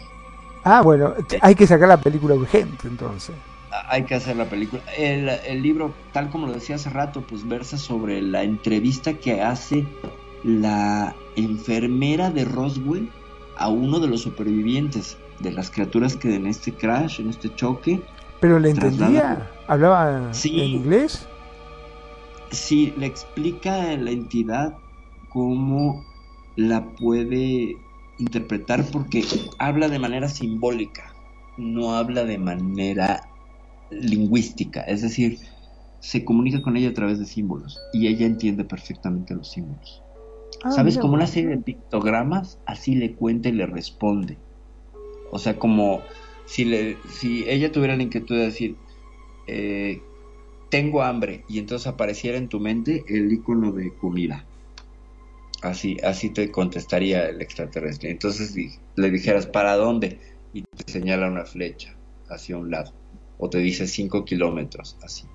Ah, 0.65 0.81
bueno, 0.81 1.14
t- 1.26 1.39
hay 1.41 1.55
que 1.55 1.65
sacar 1.65 1.88
la 1.88 1.95
película 2.01 2.35
urgente 2.35 2.85
entonces. 2.89 3.34
Ah, 3.72 3.85
Hay 3.91 4.03
que 4.03 4.15
hacer 4.15 4.35
la 4.35 4.43
película. 4.49 4.84
El, 4.97 5.30
el 5.30 5.61
libro, 5.61 5.93
tal 6.11 6.30
como 6.30 6.47
lo 6.47 6.53
decía 6.53 6.76
hace 6.76 6.89
rato, 6.89 7.22
pues 7.22 7.47
versa 7.47 7.77
sobre 7.77 8.22
la 8.22 8.43
entrevista 8.43 9.14
que 9.14 9.41
hace 9.41 9.85
la 10.43 11.15
enfermera 11.38 12.30
de 12.30 12.43
Roswell 12.43 13.09
a 13.55 13.69
uno 13.69 13.99
de 14.01 14.07
los 14.07 14.22
supervivientes 14.22 15.18
de 15.39 15.51
las 15.53 15.72
criaturas 15.72 16.18
que 16.18 16.35
en 16.35 16.47
este 16.47 16.73
crash, 16.73 17.22
en 17.22 17.30
este 17.30 17.53
choque, 17.55 18.01
¿Pero 18.41 18.59
le 18.59 18.73
Traslada- 18.73 19.05
entendía? 19.07 19.51
¿Hablaba 19.68 20.34
Sí. 20.34 20.60
en 20.60 20.68
inglés? 20.68 21.27
sí 22.52 22.94
le 22.98 23.07
explica 23.07 23.91
a 23.91 23.98
la 23.98 24.11
entidad 24.11 24.77
cómo 25.30 26.02
la 26.56 26.94
puede 26.95 27.77
interpretar 28.18 28.85
porque 28.91 29.26
habla 29.60 29.89
de 29.89 29.99
manera 29.99 30.30
simbólica, 30.30 31.14
no 31.57 31.94
habla 31.95 32.23
de 32.23 32.38
manera 32.38 33.30
lingüística, 33.89 34.81
es 34.81 35.02
decir, 35.02 35.39
se 35.99 36.23
comunica 36.23 36.61
con 36.61 36.77
ella 36.77 36.89
a 36.89 36.94
través 36.94 37.19
de 37.19 37.26
símbolos 37.26 37.77
y 37.94 38.07
ella 38.07 38.26
entiende 38.26 38.64
perfectamente 38.64 39.35
los 39.35 39.52
símbolos. 39.52 40.02
Ah, 40.64 40.72
¿Sabes? 40.72 40.94
mira 40.95 41.02
Como 41.02 41.14
una 41.15 41.27
serie 41.27 41.49
de 41.49 41.57
pictogramas, 41.57 42.60
así 42.65 42.95
le 42.95 43.14
cuenta 43.15 43.49
y 43.49 43.53
le 43.53 43.65
responde. 43.65 44.38
O 45.31 45.38
sea, 45.38 45.60
como 45.60 46.02
si, 46.45 46.64
le, 46.65 46.98
si 47.10 47.44
ella 47.49 47.72
tuviera 47.72 47.98
la 47.98 48.03
inquietud 48.03 48.35
de 48.35 48.45
decir, 48.45 48.77
eh, 49.47 50.01
tengo 50.69 51.01
hambre, 51.01 51.43
y 51.47 51.59
entonces 51.59 51.87
apareciera 51.87 52.37
en 52.37 52.49
tu 52.49 52.59
mente 52.59 53.03
el 53.07 53.31
icono 53.31 53.71
de 53.71 53.93
comida. 53.93 54.45
Así, 55.61 55.97
así 56.03 56.29
te 56.29 56.51
contestaría 56.51 57.27
el 57.29 57.41
extraterrestre. 57.41 58.11
Entonces 58.11 58.55
le 58.95 59.09
dijeras, 59.09 59.47
¿para 59.47 59.75
dónde? 59.75 60.19
Y 60.53 60.61
te 60.61 60.91
señala 60.91 61.27
una 61.27 61.45
flecha 61.45 61.95
hacia 62.29 62.57
un 62.57 62.69
lado. 62.69 62.93
O 63.39 63.49
te 63.49 63.59
dice 63.59 63.87
5 63.87 64.25
kilómetros, 64.25 64.97
así. 65.01 65.25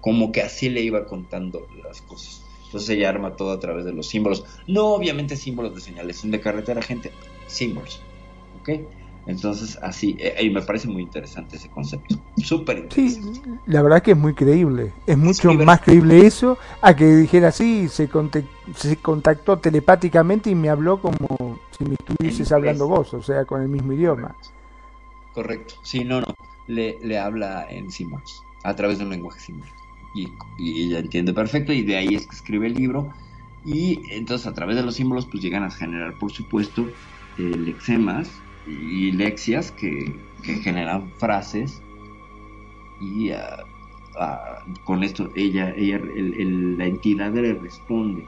Como 0.00 0.32
que 0.32 0.42
así 0.42 0.70
le 0.70 0.80
iba 0.80 1.04
contando 1.06 1.66
las 1.84 2.00
cosas. 2.02 2.42
Entonces 2.66 2.90
ella 2.90 3.08
arma 3.08 3.36
todo 3.36 3.52
a 3.52 3.60
través 3.60 3.84
de 3.84 3.92
los 3.92 4.08
símbolos. 4.08 4.44
No 4.66 4.94
obviamente 4.94 5.36
símbolos 5.36 5.74
de 5.74 5.80
señalización 5.80 6.32
de 6.32 6.40
carretera, 6.40 6.82
gente. 6.82 7.10
Símbolos. 7.46 8.00
¿Ok? 8.60 8.70
Entonces, 9.26 9.78
así, 9.82 10.16
eh, 10.18 10.34
y 10.42 10.50
me 10.50 10.62
parece 10.62 10.88
muy 10.88 11.02
interesante 11.02 11.56
ese 11.56 11.68
concepto. 11.68 12.16
Súper 12.38 12.78
interesante. 12.78 13.40
Sí, 13.44 13.50
la 13.66 13.82
verdad 13.82 14.02
que 14.02 14.12
es 14.12 14.16
muy 14.16 14.34
creíble. 14.34 14.92
Es 15.06 15.18
mucho 15.18 15.52
más 15.54 15.80
creíble 15.82 16.26
eso 16.26 16.58
a 16.80 16.96
que 16.96 17.06
dijera 17.06 17.48
así, 17.48 17.88
se, 17.88 18.08
se 18.74 18.96
contactó 18.96 19.58
telepáticamente 19.58 20.50
y 20.50 20.54
me 20.54 20.70
habló 20.70 21.00
como 21.00 21.58
si 21.76 21.84
me 21.84 21.94
estuvieses 21.94 22.50
hablando 22.50 22.88
vos, 22.88 23.12
o 23.14 23.22
sea, 23.22 23.44
con 23.44 23.62
el 23.62 23.68
mismo 23.68 23.92
idioma. 23.92 24.34
Correcto. 25.34 25.74
Sí, 25.82 26.02
no, 26.04 26.20
no. 26.22 26.34
Le, 26.66 26.98
le 27.02 27.18
habla 27.18 27.66
en 27.68 27.90
símbolos, 27.90 28.42
a 28.64 28.74
través 28.74 28.98
de 28.98 29.04
un 29.04 29.10
lenguaje 29.10 29.40
símbolo. 29.40 29.70
Y, 30.14 30.28
y 30.58 30.86
ella 30.86 30.98
entiende 30.98 31.32
perfecto, 31.32 31.72
y 31.72 31.82
de 31.82 31.96
ahí 31.96 32.14
es 32.14 32.26
que 32.26 32.36
escribe 32.36 32.66
el 32.66 32.74
libro. 32.74 33.12
Y 33.64 34.00
entonces, 34.10 34.46
a 34.46 34.54
través 34.54 34.76
de 34.76 34.82
los 34.82 34.94
símbolos, 34.94 35.26
pues 35.26 35.42
llegan 35.42 35.62
a 35.62 35.70
generar, 35.70 36.18
por 36.18 36.32
supuesto, 36.32 36.88
eh, 37.38 37.42
lexemas 37.42 38.30
y 38.66 39.12
lexias 39.12 39.72
que, 39.72 40.18
generan 40.62 41.10
frases. 41.18 41.82
Y 43.00 43.30
ah, 43.30 43.64
ah, 44.18 44.64
con 44.84 45.02
esto, 45.02 45.30
ella, 45.34 45.72
ella 45.76 45.96
el- 45.96 46.76
la 46.78 46.86
entidad 46.86 47.32
le 47.34 47.54
responde. 47.54 48.26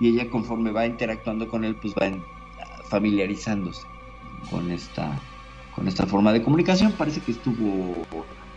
Y 0.00 0.08
ella, 0.08 0.30
conforme 0.30 0.72
va 0.72 0.86
interactuando 0.86 1.46
con 1.48 1.64
él, 1.64 1.76
pues 1.76 1.94
va 1.94 2.10
familiarizándose 2.88 3.86
con 4.50 4.70
esta 4.70 5.20
con 5.74 5.86
esta 5.86 6.06
forma 6.06 6.32
de 6.32 6.42
comunicación. 6.42 6.92
Parece 6.92 7.20
que 7.20 7.30
estuvo 7.30 8.06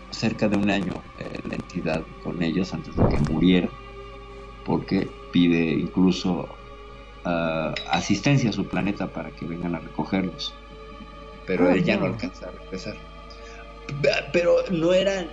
cerca 0.10 0.48
de 0.48 0.58
un 0.58 0.70
año 0.70 0.94
eh, 1.18 1.40
la 1.48 1.56
entidad 1.56 2.06
con 2.24 2.42
ellos 2.42 2.74
antes 2.74 2.96
de 2.96 3.04
que 3.08 3.20
muriera, 3.32 3.70
porque 4.66 5.10
pide 5.32 5.74
incluso 5.74 6.50
ah, 7.26 7.74
asistencia 7.92 8.50
a 8.50 8.54
su 8.54 8.66
planeta 8.68 9.08
para 9.08 9.32
que 9.32 9.46
vengan 9.46 9.76
a 9.76 9.80
recogerlos. 9.80 10.54
Pero 11.46 11.68
Ah, 11.68 11.72
él 11.72 11.84
ya 11.84 11.98
no 11.98 12.06
no. 12.06 12.08
alcanza 12.08 12.48
a 12.48 12.52
regresar. 12.52 12.96
Pe- 14.02 14.30
Pero 14.34 14.56
no 14.72 14.94
era. 14.94 15.30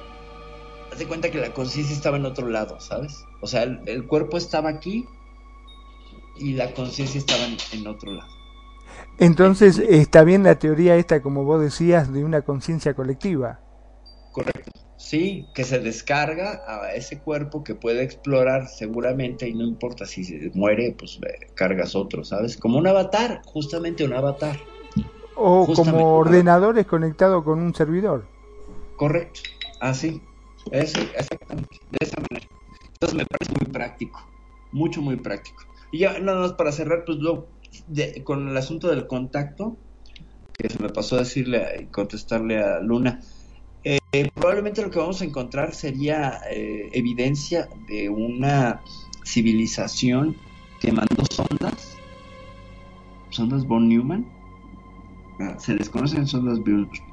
Haz 0.92 0.98
de 0.98 1.08
cuenta 1.08 1.30
que 1.30 1.38
la 1.38 1.52
conciencia 1.54 1.94
estaba 1.94 2.16
en 2.18 2.26
otro 2.26 2.48
lado, 2.48 2.80
¿sabes? 2.80 3.28
O 3.40 3.46
sea, 3.48 3.64
el, 3.64 3.80
el 3.86 4.06
cuerpo 4.06 4.38
estaba 4.38 4.70
aquí 4.70 5.06
y 6.34 6.54
la 6.54 6.72
conciencia 6.74 7.18
estaba 7.18 7.44
en, 7.46 7.56
en 7.72 7.86
otro 7.86 8.12
lado. 8.12 8.30
Entonces, 9.18 9.78
está 9.78 10.24
bien 10.24 10.42
la 10.42 10.58
teoría 10.58 10.96
esta, 10.96 11.22
como 11.22 11.44
vos 11.44 11.60
decías, 11.60 12.12
de 12.12 12.24
una 12.24 12.42
conciencia 12.42 12.94
colectiva. 12.94 13.60
Correcto. 14.32 14.70
Sí, 14.96 15.48
que 15.54 15.64
se 15.64 15.78
descarga 15.80 16.62
a 16.66 16.92
ese 16.94 17.22
cuerpo 17.22 17.64
que 17.64 17.74
puede 17.74 18.02
explorar 18.02 18.68
seguramente 18.68 19.48
y 19.48 19.54
no 19.54 19.64
importa 19.66 20.06
si 20.06 20.24
se 20.24 20.50
muere, 20.54 20.94
pues 20.98 21.18
eh, 21.26 21.46
cargas 21.54 21.94
otro, 21.96 22.24
¿sabes? 22.24 22.56
Como 22.56 22.78
un 22.78 22.86
avatar, 22.86 23.40
justamente 23.46 24.04
un 24.04 24.12
avatar. 24.14 24.69
O 25.42 25.64
Justamente. 25.64 25.96
como 25.98 26.16
ordenadores 26.16 26.86
conectados 26.86 27.42
con 27.44 27.60
un 27.60 27.74
servidor. 27.74 28.26
Correcto. 28.96 29.40
Así. 29.80 30.20
Eso, 30.70 31.00
exactamente. 31.16 31.78
De 31.90 31.98
esa 32.00 32.16
manera. 32.20 32.46
Entonces 32.92 33.16
me 33.16 33.24
parece 33.24 33.52
muy 33.58 33.72
práctico. 33.72 34.20
Mucho, 34.72 35.00
muy 35.00 35.16
práctico. 35.16 35.62
Y 35.90 36.00
ya 36.00 36.18
nada 36.20 36.40
más 36.40 36.52
para 36.52 36.72
cerrar, 36.72 37.04
pues 37.06 37.18
lo, 37.18 37.48
de- 37.86 38.22
con 38.22 38.48
el 38.48 38.56
asunto 38.56 38.88
del 38.88 39.06
contacto, 39.06 39.78
que 40.58 40.68
se 40.68 40.78
me 40.82 40.90
pasó 40.90 41.16
a 41.16 41.20
decirle 41.20 41.64
y 41.80 41.86
contestarle 41.86 42.62
a 42.62 42.80
Luna. 42.80 43.20
Eh, 43.82 43.98
probablemente 44.34 44.82
lo 44.82 44.90
que 44.90 44.98
vamos 44.98 45.22
a 45.22 45.24
encontrar 45.24 45.74
sería 45.74 46.38
eh, 46.50 46.90
evidencia 46.92 47.66
de 47.88 48.10
una 48.10 48.82
civilización 49.24 50.36
que 50.80 50.92
mandó 50.92 51.24
sondas, 51.30 51.96
sondas 53.30 53.64
von 53.66 53.88
Neumann. 53.88 54.26
Se 55.58 55.74
les 55.74 55.88
conocen 55.88 56.26
sondas 56.26 56.60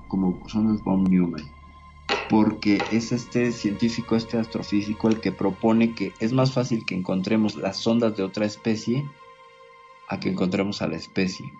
como 0.08 0.41
sondas 0.48 0.84
von 0.84 1.04
Neumann 1.04 1.58
porque 2.30 2.84
es 2.91 3.12
este 3.12 3.52
científico, 3.52 4.16
este 4.16 4.38
astrofísico, 4.38 5.08
el 5.08 5.22
que 5.22 5.32
propone 5.32 5.95
que 5.95 6.14
es 6.20 6.34
más 6.34 6.52
fácil 6.52 6.86
que 6.86 6.95
encontremos 6.95 7.56
las 7.56 7.78
sondas 7.78 8.18
de 8.18 8.24
otra 8.24 8.45
especie 8.45 9.06
a 10.10 10.20
que 10.20 10.30
encontremos 10.30 10.82
a 10.82 10.88
la 10.88 10.98
especie. 10.98 11.52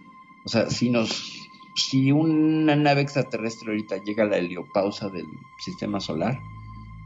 O 0.46 0.50
sea, 0.50 0.70
si 0.70 0.90
nos 0.90 1.50
si 1.76 2.12
una 2.12 2.76
nave 2.76 3.02
extraterrestre 3.02 3.70
ahorita 3.70 3.98
llega 3.98 4.24
a 4.24 4.28
la 4.28 4.38
heliopausa 4.38 5.10
del 5.10 5.28
sistema 5.60 6.00
solar, 6.00 6.40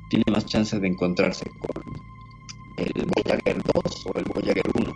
tiene 0.09 0.23
más 0.31 0.45
chance 0.45 0.79
de 0.79 0.87
encontrarse 0.87 1.49
con 1.59 1.83
el 2.77 3.05
Voyager 3.05 3.61
2 3.61 4.05
o 4.07 4.17
el 4.17 4.23
Voyager 4.23 4.63
1, 4.75 4.93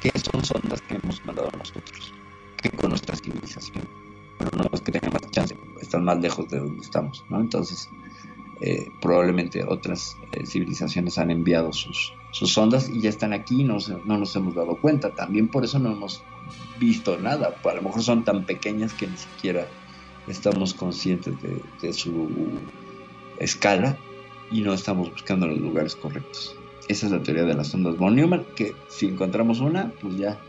que 0.00 0.12
son 0.18 0.44
sondas 0.44 0.80
que 0.82 0.94
hemos 0.94 1.24
mandado 1.26 1.50
nosotros, 1.58 2.14
que 2.60 2.70
con 2.70 2.90
nuestra 2.90 3.16
civilización. 3.16 3.84
Pero 4.38 4.50
no 4.56 4.70
es 4.72 4.80
que 4.80 4.92
tengan 4.92 5.12
más 5.12 5.30
chance, 5.30 5.56
están 5.80 6.04
más 6.04 6.18
lejos 6.20 6.48
de 6.48 6.58
donde 6.58 6.80
estamos, 6.80 7.24
¿no? 7.28 7.40
Entonces, 7.40 7.90
eh, 8.60 8.90
probablemente 9.00 9.64
otras 9.64 10.16
eh, 10.32 10.44
civilizaciones 10.46 11.18
han 11.18 11.30
enviado 11.30 11.72
sus, 11.72 12.12
sus 12.30 12.52
sondas 12.52 12.90
y 12.90 13.00
ya 13.00 13.08
están 13.08 13.32
aquí 13.32 13.64
no, 13.64 13.78
no 14.04 14.18
nos 14.18 14.34
hemos 14.36 14.54
dado 14.54 14.76
cuenta. 14.76 15.14
También 15.14 15.48
por 15.48 15.64
eso 15.64 15.78
no 15.78 15.92
hemos 15.92 16.22
visto 16.78 17.18
nada. 17.18 17.54
A 17.62 17.74
lo 17.74 17.82
mejor 17.82 18.02
son 18.02 18.24
tan 18.24 18.44
pequeñas 18.44 18.92
que 18.92 19.06
ni 19.06 19.16
siquiera 19.16 19.66
estamos 20.26 20.74
conscientes 20.74 21.40
de, 21.42 21.62
de 21.80 21.92
su 21.92 22.28
escala 23.38 23.96
y 24.50 24.60
no 24.60 24.74
estamos 24.74 25.10
buscando 25.10 25.46
los 25.46 25.58
lugares 25.58 25.96
correctos. 25.96 26.56
Esa 26.88 27.06
es 27.06 27.12
la 27.12 27.22
teoría 27.22 27.44
de 27.44 27.54
las 27.54 27.68
sondas 27.68 27.96
von 27.96 28.16
Neumann, 28.16 28.44
que 28.56 28.74
si 28.88 29.06
encontramos 29.06 29.60
una, 29.60 29.92
pues 30.00 30.16
ya, 30.16 30.40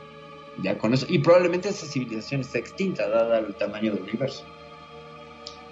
ya 0.61 0.77
con 0.77 0.93
eso. 0.93 1.05
Y 1.09 1.19
probablemente 1.19 1.69
esa 1.69 1.85
civilización 1.85 2.41
está 2.41 2.59
extinta, 2.59 3.07
dada 3.07 3.39
el 3.39 3.55
tamaño 3.55 3.93
del 3.93 4.03
universo. 4.03 4.43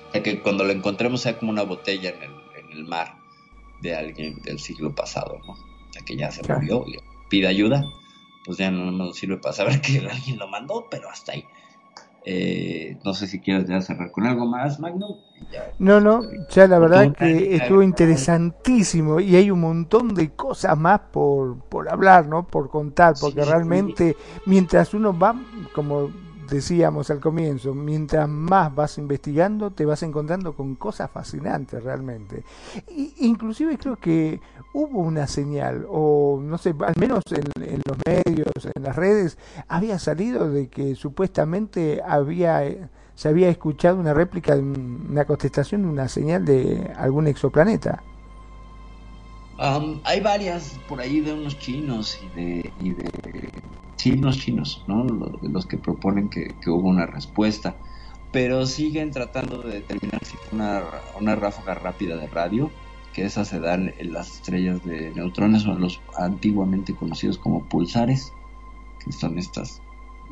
O 0.09 0.11
sea, 0.11 0.23
que 0.23 0.41
cuando 0.41 0.63
la 0.63 0.73
encontremos 0.73 1.21
sea 1.21 1.37
como 1.37 1.51
una 1.51 1.63
botella 1.63 2.09
en 2.09 2.23
el, 2.23 2.31
en 2.55 2.71
el 2.71 2.85
mar 2.85 3.15
de 3.81 3.95
alguien 3.95 4.41
del 4.41 4.59
siglo 4.59 4.93
pasado, 4.93 5.39
¿no? 5.45 5.53
O 5.53 5.93
sea, 5.93 6.03
que 6.03 6.15
ya 6.15 6.31
se 6.31 6.41
murió 6.51 6.85
y 6.87 6.97
pide 7.29 7.47
ayuda, 7.47 7.83
pues 8.45 8.57
ya 8.57 8.71
no 8.71 8.91
nos 8.91 9.17
sirve 9.17 9.37
para 9.37 9.53
saber 9.53 9.81
que 9.81 9.99
alguien 9.99 10.37
lo 10.37 10.47
mandó, 10.47 10.87
pero 10.89 11.09
hasta 11.09 11.33
ahí. 11.33 11.45
Eh, 12.23 12.99
no 13.03 13.13
sé 13.13 13.27
si 13.27 13.41
quieres 13.41 13.67
ya 13.67 13.81
cerrar 13.81 14.11
con 14.11 14.25
algo 14.25 14.45
más, 14.45 14.79
Magnum. 14.79 15.17
Ya. 15.51 15.73
No, 15.79 16.01
no, 16.01 16.25
ya 16.49 16.67
la 16.67 16.77
verdad 16.77 17.13
que 17.17 17.55
estuvo 17.55 17.81
interesantísimo 17.81 19.21
y 19.21 19.37
hay 19.37 19.49
un 19.49 19.61
montón 19.61 20.13
de 20.13 20.31
cosas 20.31 20.77
más 20.77 20.99
por, 21.11 21.57
por 21.69 21.89
hablar, 21.89 22.27
¿no? 22.27 22.45
Por 22.45 22.69
contar, 22.69 23.17
porque 23.17 23.41
Sí, 23.41 23.45
realmente 23.45 24.17
mientras 24.45 24.93
uno 24.93 25.17
va, 25.17 25.35
como 25.73 26.09
decíamos 26.49 27.09
al 27.11 27.19
comienzo, 27.21 27.73
mientras 27.73 28.27
más 28.27 28.73
vas 28.75 28.97
investigando, 28.97 29.71
te 29.71 29.85
vas 29.85 30.03
encontrando 30.03 30.53
con 30.53 30.75
cosas 30.75 31.09
fascinantes 31.11 31.81
realmente. 31.81 32.43
Y, 32.89 33.13
inclusive 33.27 33.77
creo 33.77 33.95
que 33.97 34.41
hubo 34.73 34.99
una 34.99 35.27
señal, 35.27 35.85
o 35.89 36.39
no 36.41 36.57
sé, 36.57 36.75
al 36.85 36.93
menos 36.99 37.23
en, 37.31 37.81
los 37.85 37.97
medios, 38.05 38.51
en 38.75 38.83
las 38.83 38.95
redes, 38.95 39.37
había 39.67 39.99
salido 39.99 40.49
de 40.49 40.67
que 40.69 40.95
supuestamente 40.95 42.01
había 42.05 42.65
eh, 42.65 42.87
se 43.15 43.27
había 43.27 43.49
escuchado 43.49 43.99
una 43.99 44.13
réplica 44.13 44.55
una 44.55 45.25
contestación 45.25 45.85
una 45.85 46.07
señal 46.07 46.45
de 46.45 46.93
algún 46.95 47.27
exoplaneta. 47.27 48.01
Hay 50.05 50.21
varias 50.21 50.79
por 50.87 51.01
ahí 51.01 51.19
de 51.19 51.33
unos 51.33 51.59
chinos 51.59 52.17
y 52.23 52.39
de, 52.39 52.73
y 52.79 52.91
de 52.91 53.51
sí, 53.97 54.11
unos 54.13 54.37
chinos, 54.37 54.85
¿no? 54.87 55.03
Los, 55.03 55.41
los 55.43 55.65
que 55.65 55.77
proponen 55.77 56.29
que, 56.29 56.55
que 56.61 56.69
hubo 56.69 56.87
una 56.87 57.05
respuesta, 57.05 57.75
pero 58.31 58.65
siguen 58.65 59.11
tratando 59.11 59.61
de 59.61 59.73
determinar 59.81 60.23
si 60.23 60.37
fue 60.37 60.59
una, 60.59 60.83
una 61.19 61.35
ráfaga 61.35 61.73
rápida 61.73 62.15
de 62.15 62.27
radio, 62.27 62.71
esas 63.25 63.47
se 63.47 63.59
dan 63.59 63.93
en 63.97 64.13
las 64.13 64.35
estrellas 64.35 64.83
de 64.85 65.11
neutrones 65.11 65.65
o 65.65 65.73
en 65.73 65.81
los 65.81 66.01
antiguamente 66.17 66.93
conocidos 66.95 67.37
como 67.37 67.63
pulsares, 67.63 68.33
que 69.03 69.11
son 69.11 69.37
estas 69.37 69.81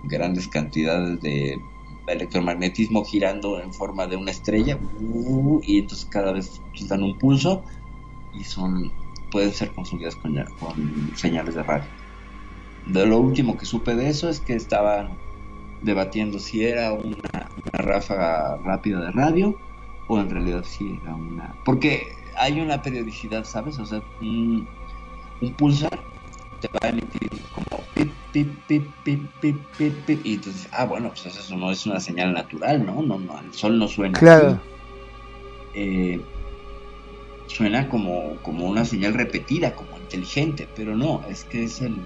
grandes 0.03 0.47
cantidades 0.47 1.21
de 1.21 1.59
electromagnetismo 2.07 3.03
girando 3.03 3.61
en 3.61 3.73
forma 3.73 4.07
de 4.07 4.15
una 4.15 4.31
estrella 4.31 4.79
uh, 5.01 5.59
y 5.63 5.79
entonces 5.79 6.07
cada 6.09 6.31
vez 6.31 6.61
dan 6.87 7.03
un 7.03 7.17
pulso 7.17 7.63
y 8.33 8.43
son 8.43 8.91
pueden 9.31 9.51
ser 9.51 9.71
consumidas 9.71 10.15
con, 10.15 10.35
con 10.59 11.11
señales 11.15 11.55
de 11.55 11.63
radio. 11.63 11.89
De 12.85 13.05
lo 13.05 13.19
último 13.19 13.57
que 13.57 13.65
supe 13.65 13.93
de 13.95 14.07
eso 14.07 14.29
es 14.29 14.39
que 14.39 14.55
estaban 14.55 15.17
debatiendo 15.81 16.39
si 16.39 16.63
era 16.63 16.93
una, 16.93 17.49
una 17.55 17.79
ráfaga 17.79 18.57
rápida 18.63 19.01
de 19.01 19.11
radio 19.11 19.57
o 20.07 20.19
en 20.19 20.29
realidad 20.29 20.63
si 20.63 20.97
era 21.01 21.13
una... 21.13 21.55
Porque 21.65 22.07
hay 22.37 22.59
una 22.61 22.81
periodicidad, 22.81 23.43
¿sabes? 23.45 23.79
O 23.79 23.85
sea, 23.85 24.01
un, 24.21 24.67
un 25.41 25.55
pulsar 25.55 26.05
te 26.59 26.69
va 26.73 26.79
a 26.89 26.89
emitir 26.89 27.29
como 27.51 27.83
pip, 27.95 28.13
pip, 28.31 28.65
pip, 28.67 28.93
pip, 29.03 29.31
pip, 29.41 29.57
pip, 29.77 30.05
pip, 30.05 30.21
y 30.25 30.33
entonces, 30.35 30.69
ah, 30.73 30.85
bueno, 30.85 31.09
pues 31.09 31.25
eso 31.27 31.57
no 31.57 31.71
es 31.71 31.85
una 31.85 31.99
señal 31.99 32.33
natural, 32.33 32.85
¿no? 32.85 33.01
No, 33.03 33.19
no, 33.19 33.39
el 33.41 33.53
sol 33.53 33.77
no 33.79 33.87
suena 33.87 34.19
Claro. 34.19 34.49
así. 34.49 34.61
Eh, 35.73 36.19
suena 37.47 37.89
como, 37.89 38.41
como 38.41 38.65
una 38.65 38.85
señal 38.85 39.13
repetida, 39.13 39.75
como 39.75 39.97
inteligente, 39.97 40.69
pero 40.75 40.95
no, 40.95 41.23
es 41.27 41.45
que 41.45 41.63
es 41.63 41.81
el, 41.81 42.05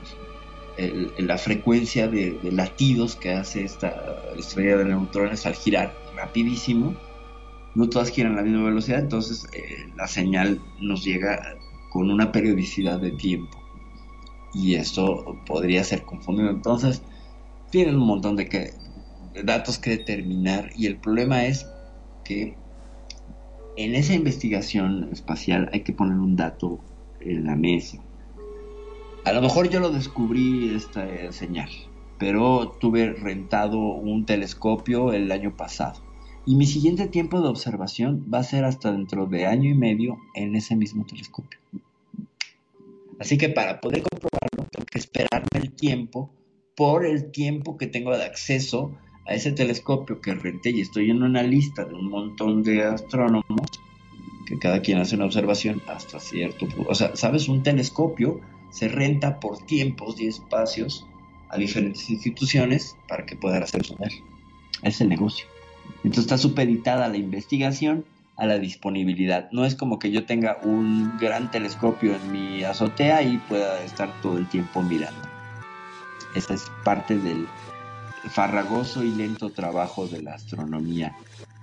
el- 0.77 1.13
la 1.17 1.37
frecuencia 1.37 2.07
de, 2.07 2.39
de 2.41 2.51
latidos 2.51 3.15
que 3.15 3.31
hace 3.33 3.63
esta 3.63 3.93
estrella 4.37 4.77
de 4.77 4.85
neutrones 4.85 5.45
al 5.45 5.55
girar. 5.55 5.97
rapidísimo, 6.15 6.95
no 7.75 7.89
todas 7.89 8.09
giran 8.09 8.33
a 8.33 8.37
la 8.37 8.43
misma 8.43 8.63
velocidad, 8.63 8.99
entonces 8.99 9.47
eh, 9.53 9.89
la 9.95 10.07
señal 10.07 10.61
nos 10.79 11.03
llega 11.03 11.57
con 11.89 12.09
una 12.09 12.31
periodicidad 12.31 12.99
de 12.99 13.11
tiempo. 13.11 13.57
Y 14.53 14.75
esto 14.75 15.37
podría 15.45 15.83
ser 15.83 16.03
confundido. 16.03 16.49
Entonces, 16.49 17.01
tienen 17.69 17.95
un 17.95 18.05
montón 18.05 18.35
de, 18.35 18.47
que, 18.47 18.73
de 19.33 19.43
datos 19.43 19.79
que 19.79 19.91
determinar 19.91 20.71
y 20.75 20.87
el 20.87 20.97
problema 20.97 21.45
es 21.45 21.65
que 22.23 22.55
en 23.77 23.95
esa 23.95 24.13
investigación 24.13 25.09
espacial 25.11 25.69
hay 25.71 25.81
que 25.81 25.93
poner 25.93 26.17
un 26.17 26.35
dato 26.35 26.79
en 27.21 27.45
la 27.45 27.55
mesa. 27.55 27.97
A 29.23 29.33
lo 29.33 29.41
mejor 29.41 29.69
yo 29.69 29.79
lo 29.79 29.91
descubrí 29.91 30.73
esta 30.75 31.07
eh, 31.07 31.31
señal, 31.31 31.69
pero 32.17 32.75
tuve 32.79 33.13
rentado 33.13 33.77
un 33.77 34.25
telescopio 34.25 35.13
el 35.13 35.31
año 35.31 35.55
pasado. 35.55 36.10
Y 36.45 36.55
mi 36.55 36.65
siguiente 36.65 37.07
tiempo 37.07 37.39
de 37.39 37.49
observación 37.49 38.25
va 38.33 38.39
a 38.39 38.43
ser 38.43 38.65
hasta 38.65 38.91
dentro 38.91 39.27
de 39.27 39.45
año 39.45 39.69
y 39.69 39.75
medio 39.75 40.17
en 40.33 40.55
ese 40.55 40.75
mismo 40.75 41.05
telescopio. 41.05 41.59
Así 43.19 43.37
que 43.37 43.49
para 43.49 43.79
poder 43.79 44.01
comprobarlo, 44.01 44.67
tengo 44.71 44.85
que 44.87 44.97
esperarme 44.97 45.47
el 45.53 45.71
tiempo 45.73 46.31
por 46.75 47.05
el 47.05 47.31
tiempo 47.31 47.77
que 47.77 47.85
tengo 47.85 48.17
de 48.17 48.23
acceso 48.23 48.97
a 49.27 49.35
ese 49.35 49.51
telescopio 49.51 50.19
que 50.19 50.33
renté 50.33 50.71
y 50.71 50.81
estoy 50.81 51.11
en 51.11 51.21
una 51.21 51.43
lista 51.43 51.85
de 51.85 51.93
un 51.93 52.09
montón 52.09 52.63
de 52.63 52.83
astrónomos 52.83 53.69
que 54.47 54.57
cada 54.57 54.81
quien 54.81 54.97
hace 54.97 55.15
una 55.15 55.25
observación 55.25 55.81
hasta 55.87 56.19
cierto 56.19 56.67
punto. 56.67 56.89
O 56.89 56.95
sea, 56.95 57.15
¿sabes? 57.15 57.47
Un 57.47 57.61
telescopio 57.61 58.41
se 58.71 58.87
renta 58.87 59.39
por 59.39 59.59
tiempos 59.65 60.19
y 60.19 60.25
espacios 60.25 61.05
a 61.49 61.57
diferentes 61.57 62.09
instituciones 62.09 62.97
para 63.07 63.27
que 63.27 63.35
puedan 63.35 63.61
hacer 63.61 63.85
su 63.85 63.95
Es 64.81 65.01
el 65.01 65.09
negocio. 65.09 65.45
Entonces 65.97 66.25
está 66.25 66.37
supeditada 66.37 67.07
la 67.07 67.17
investigación 67.17 68.05
a 68.37 68.45
la 68.45 68.57
disponibilidad. 68.57 69.49
No 69.51 69.65
es 69.65 69.75
como 69.75 69.99
que 69.99 70.11
yo 70.11 70.25
tenga 70.25 70.57
un 70.63 71.17
gran 71.19 71.51
telescopio 71.51 72.15
en 72.15 72.31
mi 72.31 72.63
azotea 72.63 73.21
y 73.21 73.37
pueda 73.37 73.81
estar 73.83 74.09
todo 74.21 74.37
el 74.37 74.47
tiempo 74.47 74.81
mirando. 74.81 75.21
Esa 76.33 76.53
es 76.53 76.71
parte 76.83 77.17
del 77.17 77.47
farragoso 78.29 79.03
y 79.03 79.11
lento 79.11 79.51
trabajo 79.51 80.07
de 80.07 80.21
la 80.21 80.33
astronomía 80.33 81.15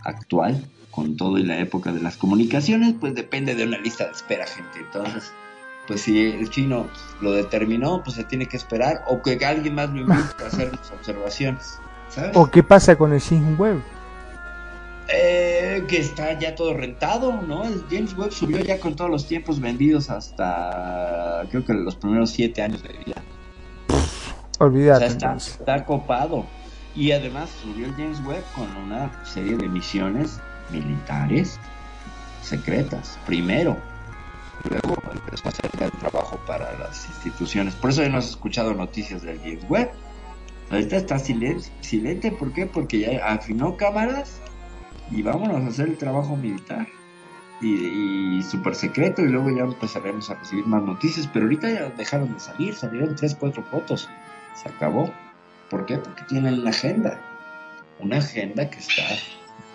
actual, 0.04 0.64
con 0.90 1.16
todo 1.16 1.38
y 1.38 1.42
la 1.42 1.58
época 1.58 1.92
de 1.92 2.00
las 2.00 2.16
comunicaciones, 2.16 2.94
pues 2.98 3.14
depende 3.14 3.54
de 3.54 3.64
una 3.64 3.78
lista 3.78 4.04
de 4.04 4.12
espera, 4.12 4.46
gente. 4.46 4.80
Entonces, 4.80 5.32
pues 5.86 6.02
si 6.02 6.26
el 6.26 6.50
chino 6.50 6.86
lo 7.20 7.32
determinó, 7.32 8.02
pues 8.04 8.16
se 8.16 8.24
tiene 8.24 8.46
que 8.46 8.56
esperar, 8.56 9.04
o 9.08 9.22
que 9.22 9.44
alguien 9.44 9.74
más 9.74 9.90
lo 9.90 10.00
invite 10.00 10.44
a 10.44 10.46
hacer 10.46 10.70
observaciones. 10.92 11.78
¿sabes? 12.10 12.36
¿O 12.36 12.50
qué 12.50 12.62
pasa 12.62 12.96
con 12.96 13.12
el 13.12 13.20
James 13.20 13.58
Webb? 13.58 13.82
Eh, 15.10 15.84
que 15.88 15.98
está 16.00 16.38
ya 16.38 16.54
todo 16.54 16.74
rentado, 16.74 17.40
¿no? 17.40 17.64
El 17.64 17.82
James 17.90 18.16
Webb 18.16 18.30
subió 18.30 18.58
ya 18.58 18.78
con 18.78 18.94
todos 18.94 19.10
los 19.10 19.26
tiempos 19.26 19.58
vendidos 19.58 20.10
hasta 20.10 21.44
creo 21.50 21.64
que 21.64 21.72
los 21.72 21.96
primeros 21.96 22.30
siete 22.30 22.60
años 22.60 22.82
de 22.82 22.90
vida. 22.90 23.22
Olvídate. 24.58 24.96
O 24.96 25.08
sea, 25.08 25.08
está, 25.08 25.26
entonces. 25.26 25.56
está 25.60 25.84
copado. 25.86 26.44
Y 26.94 27.12
además 27.12 27.48
subió 27.62 27.86
el 27.86 27.94
James 27.94 28.20
Webb 28.26 28.44
con 28.54 28.76
una 28.76 29.24
serie 29.24 29.56
de 29.56 29.66
misiones 29.68 30.40
militares 30.70 31.58
secretas. 32.42 33.18
Primero. 33.24 33.78
Luego 34.68 34.94
empezó 35.10 35.46
a 35.46 35.48
hacer 35.50 35.70
el 35.80 35.90
trabajo 35.92 36.38
para 36.46 36.76
las 36.78 37.06
instituciones. 37.06 37.74
Por 37.76 37.90
eso 37.90 38.02
ya 38.02 38.10
no 38.10 38.18
has 38.18 38.28
escuchado 38.28 38.74
noticias 38.74 39.22
del 39.22 39.38
James 39.38 39.64
Webb. 39.70 39.90
Ahorita 40.70 40.96
está 40.96 41.18
silente, 41.18 41.70
silente. 41.80 42.30
¿Por 42.32 42.52
qué? 42.52 42.66
Porque 42.66 42.98
ya 42.98 43.24
afinó 43.24 43.76
cámaras 43.76 44.40
y 45.10 45.22
vámonos 45.22 45.64
a 45.64 45.68
hacer 45.68 45.88
el 45.88 45.98
trabajo 45.98 46.36
militar. 46.36 46.86
Y, 47.60 48.38
y 48.38 48.42
súper 48.42 48.74
secreto. 48.74 49.22
Y 49.22 49.28
luego 49.28 49.50
ya 49.50 49.64
empezaremos 49.64 50.30
a 50.30 50.34
recibir 50.34 50.66
más 50.66 50.82
noticias. 50.82 51.28
Pero 51.32 51.46
ahorita 51.46 51.70
ya 51.70 51.90
dejaron 51.90 52.32
de 52.34 52.40
salir. 52.40 52.74
Salieron 52.74 53.16
3, 53.16 53.34
4 53.34 53.62
fotos. 53.64 54.08
Se 54.54 54.68
acabó. 54.68 55.12
¿Por 55.70 55.86
qué? 55.86 55.98
Porque 55.98 56.22
tienen 56.24 56.60
una 56.60 56.70
agenda. 56.70 57.20
Una 58.00 58.18
agenda 58.18 58.70
que 58.70 58.78
está, 58.78 59.02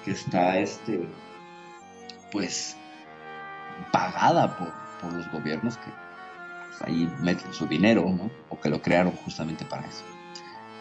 que 0.05 0.11
está, 0.11 0.57
este, 0.57 1.05
pues, 2.31 2.77
pagada 3.91 4.57
por, 4.57 4.71
por 5.01 5.13
los 5.13 5.29
gobiernos 5.31 5.77
que 5.77 5.91
pues, 6.69 6.81
ahí 6.83 7.11
meten 7.21 7.53
su 7.53 7.67
dinero, 7.67 8.03
¿no? 8.09 8.31
O 8.49 8.59
que 8.59 8.69
lo 8.69 8.81
crearon 8.81 9.13
justamente 9.13 9.65
para 9.65 9.85
eso. 9.85 10.03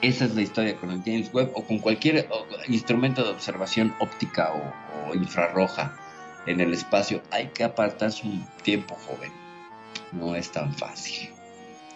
Esa 0.03 0.25
es 0.25 0.35
la 0.35 0.43
historia 0.43 0.77
con 0.77 0.91
el 0.91 1.03
James 1.05 1.33
Webb 1.33 1.53
o 1.55 1.65
con 1.65 1.79
cualquier 1.79 2.29
instrumento 2.69 3.23
de 3.23 3.31
observación 3.31 3.95
óptica 4.01 4.53
o, 4.53 5.11
o 5.11 5.15
infrarroja 5.15 5.97
en 6.47 6.61
el 6.61 6.73
espacio. 6.73 7.23
Hay 7.31 7.49
que 7.49 7.65
apartarse 7.65 8.27
un 8.27 8.45
tiempo 8.63 8.97
joven. 9.07 9.31
No 10.13 10.35
es 10.35 10.51
tan 10.51 10.75
fácil. 10.75 11.31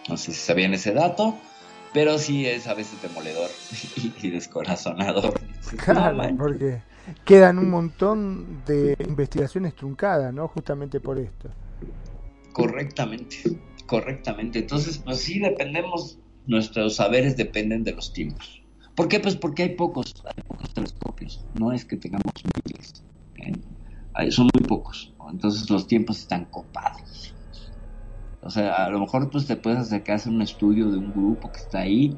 No 0.07 0.17
sé 0.17 0.31
si 0.31 0.39
sabían 0.39 0.73
ese 0.73 0.93
dato, 0.93 1.37
pero 1.93 2.17
sí 2.17 2.45
es 2.45 2.67
a 2.67 2.73
veces 2.73 3.01
demoledor 3.01 3.49
y, 4.21 4.29
descorazonador. 4.29 5.39
Claro, 5.77 6.35
porque 6.37 6.81
quedan 7.25 7.59
un 7.59 7.69
montón 7.69 8.63
de 8.65 8.95
investigaciones 9.07 9.75
truncadas, 9.75 10.33
¿no? 10.33 10.47
Justamente 10.47 10.99
por 10.99 11.19
esto. 11.19 11.49
Correctamente, 12.53 13.37
correctamente. 13.85 14.59
Entonces, 14.59 14.97
pues 14.97 15.19
sí 15.19 15.39
dependemos, 15.39 16.17
nuestros 16.47 16.95
saberes 16.95 17.37
dependen 17.37 17.83
de 17.83 17.93
los 17.93 18.13
tiempos. 18.13 18.61
¿Por 18.95 19.07
qué? 19.07 19.19
Pues 19.19 19.35
porque 19.35 19.63
hay 19.63 19.75
pocos, 19.75 20.13
hay 20.25 20.43
pocos 20.47 20.73
telescopios. 20.73 21.45
No 21.53 21.71
es 21.71 21.85
que 21.85 21.97
tengamos 21.97 22.33
miles, 22.65 23.03
¿eh? 23.35 24.31
Son 24.31 24.49
muy 24.53 24.67
pocos. 24.67 25.13
Entonces 25.29 25.69
los 25.69 25.87
tiempos 25.87 26.19
están 26.19 26.45
copados. 26.45 27.35
O 28.41 28.49
sea, 28.49 28.85
a 28.85 28.89
lo 28.89 28.99
mejor 28.99 29.29
pues 29.29 29.45
te 29.45 29.55
puedes 29.55 29.79
acercar 29.79 30.13
a 30.13 30.15
hacer 30.15 30.31
un 30.31 30.41
estudio 30.41 30.89
de 30.89 30.97
un 30.97 31.11
grupo 31.11 31.51
que 31.51 31.59
está 31.59 31.81
ahí. 31.81 32.15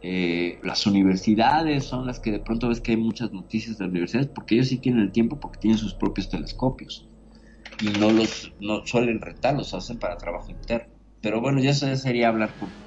Eh, 0.00 0.58
las 0.62 0.86
universidades 0.86 1.84
son 1.84 2.06
las 2.06 2.18
que 2.18 2.32
de 2.32 2.40
pronto 2.40 2.68
ves 2.68 2.80
que 2.80 2.92
hay 2.92 2.96
muchas 2.96 3.32
noticias 3.32 3.78
de 3.78 3.84
universidades 3.86 4.28
porque 4.28 4.54
ellos 4.54 4.68
sí 4.68 4.78
tienen 4.78 5.02
el 5.02 5.12
tiempo 5.12 5.38
porque 5.40 5.58
tienen 5.58 5.78
sus 5.78 5.94
propios 5.94 6.28
telescopios 6.28 7.08
y 7.80 7.86
no 7.98 8.10
los 8.10 8.52
no 8.60 8.86
suelen 8.86 9.20
rentarlos, 9.20 9.74
hacen 9.74 9.98
para 9.98 10.16
trabajo 10.16 10.50
interno. 10.50 10.94
Pero 11.20 11.40
bueno, 11.40 11.60
ya 11.60 11.70
eso 11.70 11.86
ya 11.86 11.96
sería 11.96 12.28
hablar 12.28 12.56
con, 12.56 12.85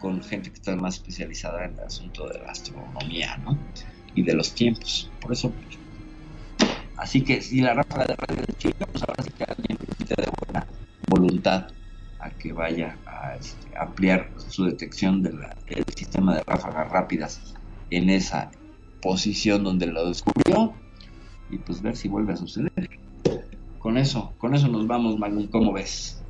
con 0.00 0.22
gente 0.22 0.50
que 0.50 0.56
está 0.56 0.76
más 0.76 0.96
especializada 0.96 1.64
en 1.64 1.74
el 1.74 1.80
asunto 1.80 2.28
de 2.28 2.38
la 2.38 2.50
astronomía, 2.50 3.36
¿no? 3.38 3.58
Y 4.14 4.22
de 4.22 4.34
los 4.34 4.54
tiempos. 4.54 5.10
Por 5.20 5.32
eso, 5.32 5.52
así 6.96 7.22
que 7.22 7.40
si 7.40 7.60
la 7.60 7.74
ráfaga 7.74 8.06
de 8.06 8.16
radio 8.16 8.46
de 8.46 8.54
Chile, 8.54 8.74
pues 8.90 9.02
ahora 9.02 9.22
sí 9.22 9.30
que 9.30 9.44
alguien 9.44 9.78
necesita 9.80 10.22
de 10.22 10.30
buena 10.44 10.66
voluntad 11.08 11.68
a 12.20 12.30
que 12.30 12.52
vaya 12.52 12.96
a 13.06 13.36
este, 13.36 13.76
ampliar 13.76 14.30
su 14.48 14.64
detección 14.64 15.22
del 15.22 15.38
sistema 15.94 16.34
de 16.34 16.42
ráfagas 16.44 16.90
rápidas 16.90 17.54
en 17.90 18.10
esa 18.10 18.50
posición 19.00 19.64
donde 19.64 19.86
lo 19.86 20.08
descubrió 20.08 20.74
y 21.50 21.58
pues 21.58 21.80
ver 21.82 21.96
si 21.96 22.08
vuelve 22.08 22.32
a 22.32 22.36
suceder. 22.36 22.72
Con 23.78 23.96
eso, 23.96 24.34
con 24.38 24.54
eso 24.54 24.68
nos 24.68 24.86
vamos, 24.86 25.18
Magnum, 25.18 25.46
¿cómo 25.46 25.72
ves? 25.72 26.22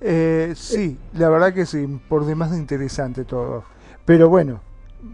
Eh, 0.00 0.52
sí, 0.56 0.96
la 1.14 1.28
verdad 1.28 1.52
que 1.52 1.66
sí, 1.66 1.86
por 2.08 2.24
demás 2.24 2.50
de 2.50 2.58
interesante 2.58 3.24
todo. 3.24 3.64
Pero 4.04 4.28
bueno, 4.28 4.60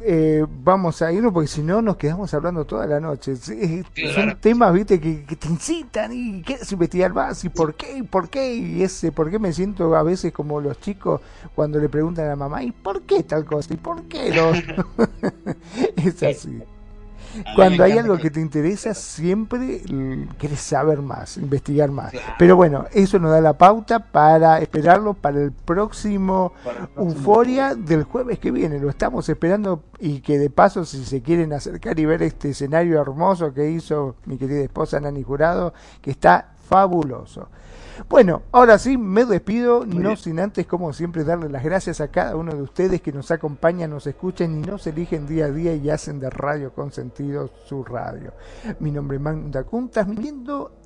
eh, 0.01 0.44
vamos 0.62 1.02
a 1.02 1.12
irnos 1.12 1.32
porque 1.32 1.48
si 1.48 1.62
no 1.62 1.82
nos 1.82 1.97
quedamos 1.97 2.32
hablando 2.35 2.65
toda 2.65 2.86
la 2.86 3.01
noche. 3.01 3.36
Sí, 3.36 3.52
eh, 3.61 3.85
Claro. 3.94 4.15
Son 4.15 4.40
temas, 4.40 4.73
viste, 4.73 5.01
que, 5.01 5.24
que 5.24 5.36
te 5.36 5.48
incitan 5.48 6.12
y 6.12 6.43
quieres 6.43 6.70
investigar 6.73 7.12
más 7.12 7.44
y 7.44 7.48
por 7.48 7.74
qué, 7.74 7.98
y 7.98 8.02
por 8.02 8.28
qué, 8.28 8.55
y 8.55 8.82
ese, 8.82 9.12
por 9.12 9.31
qué 9.31 9.39
me 9.39 9.52
siento 9.52 9.94
a 9.97 10.02
veces 10.02 10.32
como 10.32 10.61
los 10.61 10.81
chicos 10.81 11.20
cuando 11.55 11.78
le 11.78 11.89
preguntan 11.89 12.27
a 12.27 12.28
la 12.31 12.36
mamá, 12.36 12.62
¿y 12.62 12.73
por 12.73 13.02
qué 13.02 13.23
tal 13.23 13.44
cosa? 13.44 13.74
¿Y 13.74 13.77
por 13.77 14.02
qué 14.05 14.31
no? 14.31 14.52
es 15.97 16.23
así. 16.23 16.62
Cuando 17.55 17.85
hay 17.85 17.98
algo 17.98 18.16
que 18.19 18.31
te 18.31 18.40
interesa, 18.40 18.94
siempre 18.94 19.82
quieres 20.39 20.61
saber 20.61 21.01
más, 21.01 21.36
investigar 21.36 21.90
más. 21.90 22.12
Pero 22.39 22.56
bueno, 22.56 22.86
eso 22.93 23.19
nos 23.19 23.31
da 23.31 23.40
la 23.40 23.55
pauta 23.55 23.98
para 23.98 24.59
esperarlo 24.59 25.15
para 25.15 25.40
el 25.40 25.52
próximo 25.52 26.52
Euforia 26.97 27.74
del 27.74 28.05
jueves 28.05 28.39
que 28.39 28.51
viene. 28.51 28.78
Lo 28.78 28.90
estamos 28.90 29.28
esperando 29.28 29.82
y 29.98 30.20
que 30.20 30.39
de 30.39 30.51
paso, 30.51 30.85
si 30.85 31.05
se 31.05 31.23
quieren 31.23 31.52
acercar 31.52 31.98
y 31.98 32.05
ver 32.05 32.23
este 32.23 32.51
escenario 32.51 33.01
hermoso 33.01 33.52
que 33.52 33.70
hizo 33.70 34.16
mi 34.27 34.36
querida 34.36 34.61
esposa 34.61 35.01
Nani 35.01 35.23
Jurado, 35.23 35.74
que 36.01 36.11
está 36.11 36.48
fabuloso. 36.69 37.48
Bueno, 38.08 38.42
ahora 38.52 38.78
sí, 38.78 38.98
me 38.98 39.24
despido, 39.24 39.86
no 39.86 40.16
sin 40.16 40.40
antes, 40.40 40.66
como 40.66 40.92
siempre, 40.92 41.24
darle 41.24 41.48
las 41.48 41.62
gracias 41.62 42.00
a 42.00 42.08
cada 42.08 42.36
uno 42.36 42.52
de 42.54 42.62
ustedes 42.62 43.00
que 43.00 43.12
nos 43.12 43.30
acompañan, 43.30 43.90
nos 43.90 44.06
escuchan 44.06 44.58
y 44.58 44.66
nos 44.66 44.86
eligen 44.86 45.26
día 45.26 45.46
a 45.46 45.50
día 45.50 45.74
y 45.74 45.90
hacen 45.90 46.20
de 46.20 46.30
Radio 46.30 46.72
con 46.72 46.92
Sentido 46.92 47.50
su 47.66 47.84
radio. 47.84 48.32
Mi 48.80 48.90
nombre 48.90 49.16
es 49.16 49.22
Magno 49.22 49.48
Dacun, 49.50 49.90
transmitiendo 49.90 50.76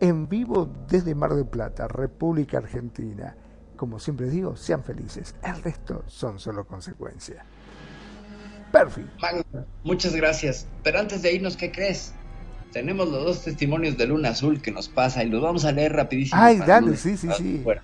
en 0.00 0.28
vivo 0.28 0.68
desde 0.88 1.14
Mar 1.14 1.34
del 1.34 1.46
Plata, 1.46 1.86
República 1.88 2.58
Argentina. 2.58 3.36
Como 3.76 3.98
siempre 3.98 4.28
digo, 4.28 4.56
sean 4.56 4.82
felices, 4.82 5.34
el 5.42 5.62
resto 5.62 6.04
son 6.06 6.38
solo 6.38 6.66
consecuencias. 6.66 7.44
Perfecto. 8.72 9.10
Magno, 9.20 9.66
muchas 9.84 10.14
gracias. 10.14 10.66
Pero 10.82 10.98
antes 11.00 11.22
de 11.22 11.32
irnos, 11.32 11.56
¿qué 11.56 11.72
crees? 11.72 12.14
Tenemos 12.72 13.08
los 13.08 13.24
dos 13.24 13.44
testimonios 13.44 13.96
de 13.96 14.06
Luna 14.06 14.30
Azul 14.30 14.62
que 14.62 14.70
nos 14.70 14.88
pasa 14.88 15.24
y 15.24 15.28
los 15.28 15.42
vamos 15.42 15.64
a 15.64 15.72
leer 15.72 15.92
rapidísimo. 15.92 16.40
Ay, 16.40 16.58
dale, 16.58 16.96
sí, 16.96 17.16
sí, 17.16 17.26
dejar 17.26 17.42
sí. 17.42 17.60
fuera. 17.62 17.82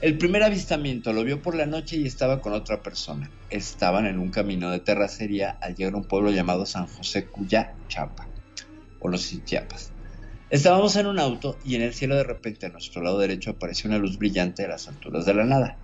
El 0.00 0.18
primer 0.18 0.42
avistamiento 0.42 1.12
lo 1.14 1.24
vio 1.24 1.40
por 1.40 1.54
la 1.54 1.64
noche 1.64 1.96
y 1.96 2.06
estaba 2.06 2.42
con 2.42 2.52
otra 2.52 2.82
persona. 2.82 3.30
Estaban 3.48 4.06
en 4.06 4.18
un 4.18 4.30
camino 4.30 4.70
de 4.70 4.78
terracería 4.78 5.56
al 5.60 5.74
llegar 5.74 5.94
a 5.94 5.96
un 5.96 6.04
pueblo 6.04 6.30
llamado 6.30 6.66
San 6.66 6.86
José 6.86 7.26
Cuyá, 7.26 7.74
Chapa, 7.88 8.26
o 9.00 9.08
los 9.08 9.44
Chiapas. 9.44 9.90
Estábamos 10.50 10.94
en 10.96 11.06
un 11.06 11.18
auto 11.18 11.58
y 11.64 11.74
en 11.74 11.82
el 11.82 11.94
cielo 11.94 12.14
de 12.14 12.24
repente 12.24 12.66
a 12.66 12.68
nuestro 12.68 13.02
lado 13.02 13.18
derecho 13.18 13.50
apareció 13.50 13.88
una 13.88 13.98
luz 13.98 14.18
brillante 14.18 14.64
a 14.64 14.68
las 14.68 14.86
alturas 14.86 15.24
de 15.24 15.34
la 15.34 15.44
nada. 15.44 15.76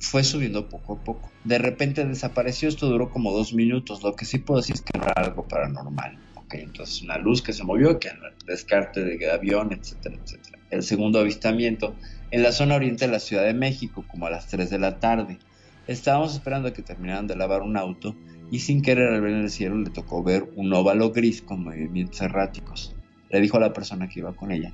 Fue 0.00 0.24
subiendo 0.24 0.68
poco 0.68 0.94
a 0.94 1.04
poco. 1.04 1.30
De 1.44 1.58
repente 1.58 2.04
desapareció, 2.04 2.68
esto 2.68 2.86
duró 2.86 3.08
como 3.08 3.32
dos 3.32 3.54
minutos, 3.54 4.02
lo 4.02 4.14
que 4.14 4.24
sí 4.24 4.38
puedo 4.38 4.60
decir 4.60 4.74
es 4.74 4.82
que 4.82 4.98
era 4.98 5.12
algo 5.16 5.46
paranormal. 5.46 6.18
Ok, 6.48 6.54
entonces 6.54 7.02
una 7.02 7.18
luz 7.18 7.42
que 7.42 7.52
se 7.52 7.62
movió, 7.62 7.98
que 7.98 8.08
descarte 8.46 9.04
de 9.04 9.30
avión, 9.30 9.70
etcétera, 9.70 10.16
etcétera. 10.16 10.58
El 10.70 10.82
segundo 10.82 11.18
avistamiento 11.18 11.94
en 12.30 12.42
la 12.42 12.52
zona 12.52 12.76
oriente 12.76 13.04
de 13.04 13.12
la 13.12 13.18
Ciudad 13.18 13.44
de 13.44 13.52
México, 13.52 14.02
como 14.08 14.24
a 14.24 14.30
las 14.30 14.46
3 14.48 14.70
de 14.70 14.78
la 14.78 14.98
tarde. 14.98 15.38
Estábamos 15.86 16.32
esperando 16.32 16.68
a 16.68 16.72
que 16.72 16.80
terminaran 16.80 17.26
de 17.26 17.36
lavar 17.36 17.60
un 17.60 17.76
auto 17.76 18.16
y 18.50 18.60
sin 18.60 18.80
querer 18.80 19.12
al 19.12 19.20
ver 19.20 19.32
en 19.32 19.40
el 19.40 19.50
cielo 19.50 19.76
le 19.76 19.90
tocó 19.90 20.22
ver 20.22 20.48
un 20.56 20.72
óvalo 20.72 21.12
gris 21.12 21.42
con 21.42 21.64
movimientos 21.64 22.22
erráticos. 22.22 22.96
Le 23.28 23.42
dijo 23.42 23.58
a 23.58 23.60
la 23.60 23.74
persona 23.74 24.08
que 24.08 24.20
iba 24.20 24.34
con 24.34 24.50
ella. 24.50 24.72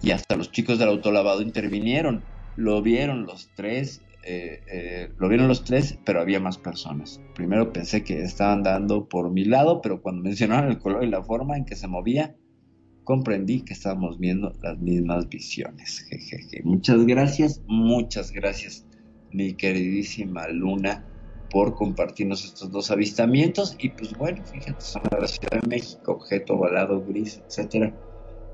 Y 0.00 0.12
hasta 0.12 0.36
los 0.36 0.52
chicos 0.52 0.78
del 0.78 0.90
autolavado 0.90 1.42
intervinieron. 1.42 2.22
Lo 2.54 2.82
vieron 2.82 3.26
los 3.26 3.50
tres, 3.56 4.00
eh, 4.26 4.60
eh, 4.70 5.08
lo 5.18 5.28
vieron 5.28 5.48
los 5.48 5.64
tres, 5.64 5.98
pero 6.04 6.20
había 6.20 6.40
más 6.40 6.58
personas. 6.58 7.20
Primero 7.34 7.72
pensé 7.72 8.02
que 8.04 8.22
estaban 8.22 8.62
dando 8.62 9.08
por 9.08 9.30
mi 9.30 9.44
lado, 9.44 9.80
pero 9.82 10.00
cuando 10.00 10.22
mencionaron 10.22 10.70
el 10.70 10.78
color 10.78 11.04
y 11.04 11.10
la 11.10 11.22
forma 11.22 11.56
en 11.56 11.64
que 11.64 11.76
se 11.76 11.88
movía, 11.88 12.34
comprendí 13.04 13.60
que 13.60 13.74
estábamos 13.74 14.18
viendo 14.18 14.54
las 14.62 14.78
mismas 14.78 15.28
visiones. 15.28 16.06
Jejeje. 16.08 16.62
Muchas 16.64 17.04
gracias, 17.06 17.62
muchas 17.66 18.32
gracias, 18.32 18.86
mi 19.30 19.54
queridísima 19.54 20.48
Luna, 20.48 21.04
por 21.50 21.74
compartirnos 21.74 22.44
estos 22.44 22.70
dos 22.70 22.90
avistamientos. 22.90 23.76
Y 23.78 23.90
pues 23.90 24.12
bueno, 24.14 24.42
fíjate, 24.44 24.80
son 24.80 25.02
de 25.10 25.20
la 25.20 25.28
Ciudad 25.28 25.60
de 25.60 25.68
México, 25.68 26.12
objeto 26.12 26.54
ovalado, 26.54 27.04
gris, 27.04 27.42
etcétera. 27.46 27.94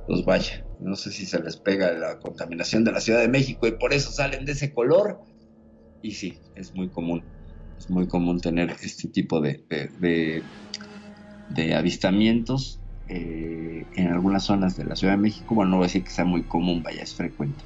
Pues 0.07 0.25
vaya, 0.25 0.67
no 0.81 0.97
sé 0.97 1.13
si 1.13 1.25
se 1.25 1.41
les 1.41 1.57
pega 1.57 1.93
la 1.93 2.19
contaminación 2.19 2.83
de 2.83 2.93
la 2.93 3.01
Ciudad 3.01 3.21
de 3.21 3.29
México 3.29 3.69
y 3.69 3.73
por 3.73 3.93
eso 3.93 4.11
salen 4.11 4.45
de 4.45 4.53
ese 4.53 4.73
color. 4.73 5.21
Y 6.03 6.13
sí, 6.13 6.39
es 6.55 6.75
muy 6.75 6.89
común, 6.89 7.23
es 7.79 7.91
muy 7.91 8.07
común 8.09 8.41
tener 8.41 8.71
este 8.83 9.09
tipo 9.09 9.41
de, 9.41 9.63
de, 9.99 11.75
avistamientos 11.75 12.81
eh, 13.09 13.85
en 13.97 14.09
algunas 14.09 14.45
zonas 14.45 14.77
de 14.77 14.85
la 14.85 14.97
Ciudad 14.97 15.15
de 15.15 15.21
México. 15.21 15.55
Bueno, 15.55 15.73
no 15.73 15.77
voy 15.79 15.85
a 15.85 15.89
decir 15.89 16.05
que 16.05 16.11
sea 16.11 16.25
muy 16.25 16.43
común, 16.43 16.83
vaya, 16.83 17.03
es 17.03 17.15
frecuente. 17.15 17.63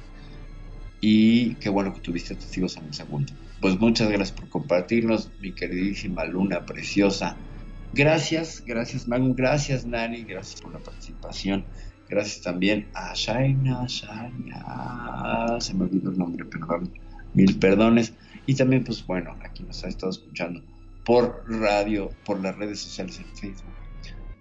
Y 0.99 1.55
qué 1.55 1.69
bueno 1.69 1.93
que 1.93 2.01
tuviste 2.01 2.35
testigos 2.35 2.77
en 2.77 2.85
el 2.85 2.93
segundo. 2.93 3.31
Pues 3.61 3.79
muchas 3.79 4.09
gracias 4.09 4.31
por 4.37 4.49
compartirnos, 4.49 5.31
mi 5.39 5.53
queridísima 5.53 6.25
Luna 6.25 6.65
preciosa. 6.65 7.37
Gracias, 7.93 8.63
gracias 8.65 9.07
Magu, 9.07 9.33
gracias 9.35 9.85
Nani, 9.85 10.23
gracias 10.23 10.61
por 10.61 10.73
la 10.73 10.79
participación. 10.79 11.65
Gracias 12.09 12.41
también 12.41 12.87
a 12.93 13.13
Shaina, 13.15 13.85
Shaina, 13.87 15.59
se 15.59 15.73
me 15.73 15.85
olvidó 15.85 16.11
el 16.11 16.17
nombre, 16.17 16.45
perdón, 16.45 16.91
mil 17.35 17.57
perdones. 17.59 18.13
Y 18.47 18.55
también, 18.55 18.83
pues 18.83 19.05
bueno, 19.05 19.35
aquí 19.43 19.63
nos 19.63 19.83
ha 19.83 19.87
estado 19.87 20.11
escuchando 20.11 20.61
por 21.03 21.43
radio, 21.47 22.09
por 22.25 22.41
las 22.41 22.55
redes 22.57 22.79
sociales 22.79 23.19
en 23.19 23.37
Facebook. 23.37 23.73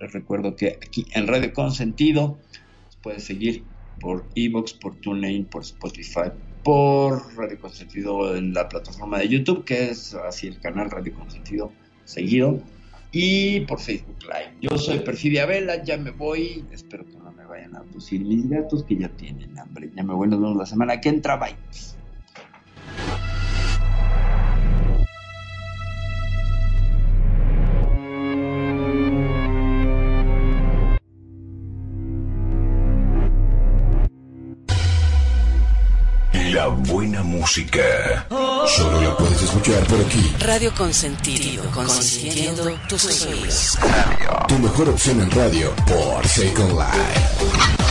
Les 0.00 0.12
recuerdo 0.12 0.56
que 0.56 0.78
aquí 0.84 1.06
en 1.14 1.26
Radio 1.26 1.52
Consentido 1.52 2.38
nos 2.84 2.96
puedes 2.96 3.24
seguir 3.24 3.64
por 4.00 4.26
Evox, 4.34 4.72
por 4.74 4.96
TuneIn, 4.96 5.44
por 5.46 5.62
Spotify, 5.62 6.30
por 6.62 7.34
Radio 7.36 7.58
Consentido 7.60 8.36
en 8.36 8.52
la 8.52 8.68
plataforma 8.68 9.18
de 9.18 9.28
YouTube, 9.28 9.64
que 9.64 9.90
es 9.90 10.14
así 10.14 10.48
el 10.48 10.58
canal 10.60 10.90
Radio 10.90 11.14
Consentido 11.14 11.72
seguido, 12.04 12.60
y 13.12 13.60
por 13.60 13.78
Facebook 13.78 14.16
Live. 14.22 14.56
Yo 14.60 14.76
soy 14.76 14.98
Perfidia 14.98 15.46
Vela, 15.46 15.82
ya 15.84 15.96
me 15.96 16.10
voy, 16.10 16.64
espero 16.72 17.06
que 17.06 17.16
no 17.16 17.30
me 17.32 17.44
vayan 17.44 17.76
a 17.76 17.78
abducir 17.78 18.20
mis 18.20 18.48
gatos 18.48 18.82
que 18.84 18.96
ya 18.96 19.08
tienen 19.10 19.56
hambre. 19.58 19.90
Ya 19.94 20.02
me 20.02 20.14
voy, 20.14 20.28
nos 20.28 20.40
vemos 20.40 20.56
la 20.56 20.66
semana 20.66 21.00
que 21.00 21.10
entra, 21.10 21.36
bye. 21.36 21.56
La 36.64 36.70
buena 36.70 37.22
música. 37.22 38.26
Solo 38.74 39.02
la 39.02 39.14
puedes 39.18 39.42
escuchar 39.42 39.84
por 39.86 40.00
aquí. 40.00 40.34
Radio 40.40 40.72
Consentido, 40.74 41.62
consintiendo 41.72 42.74
tus 42.88 43.04
oídos. 43.04 43.78
Tu 44.48 44.58
mejor 44.58 44.88
opción 44.88 45.20
en 45.20 45.30
radio 45.30 45.74
por 45.86 46.26
Second 46.26 46.72
Life. 46.72 47.83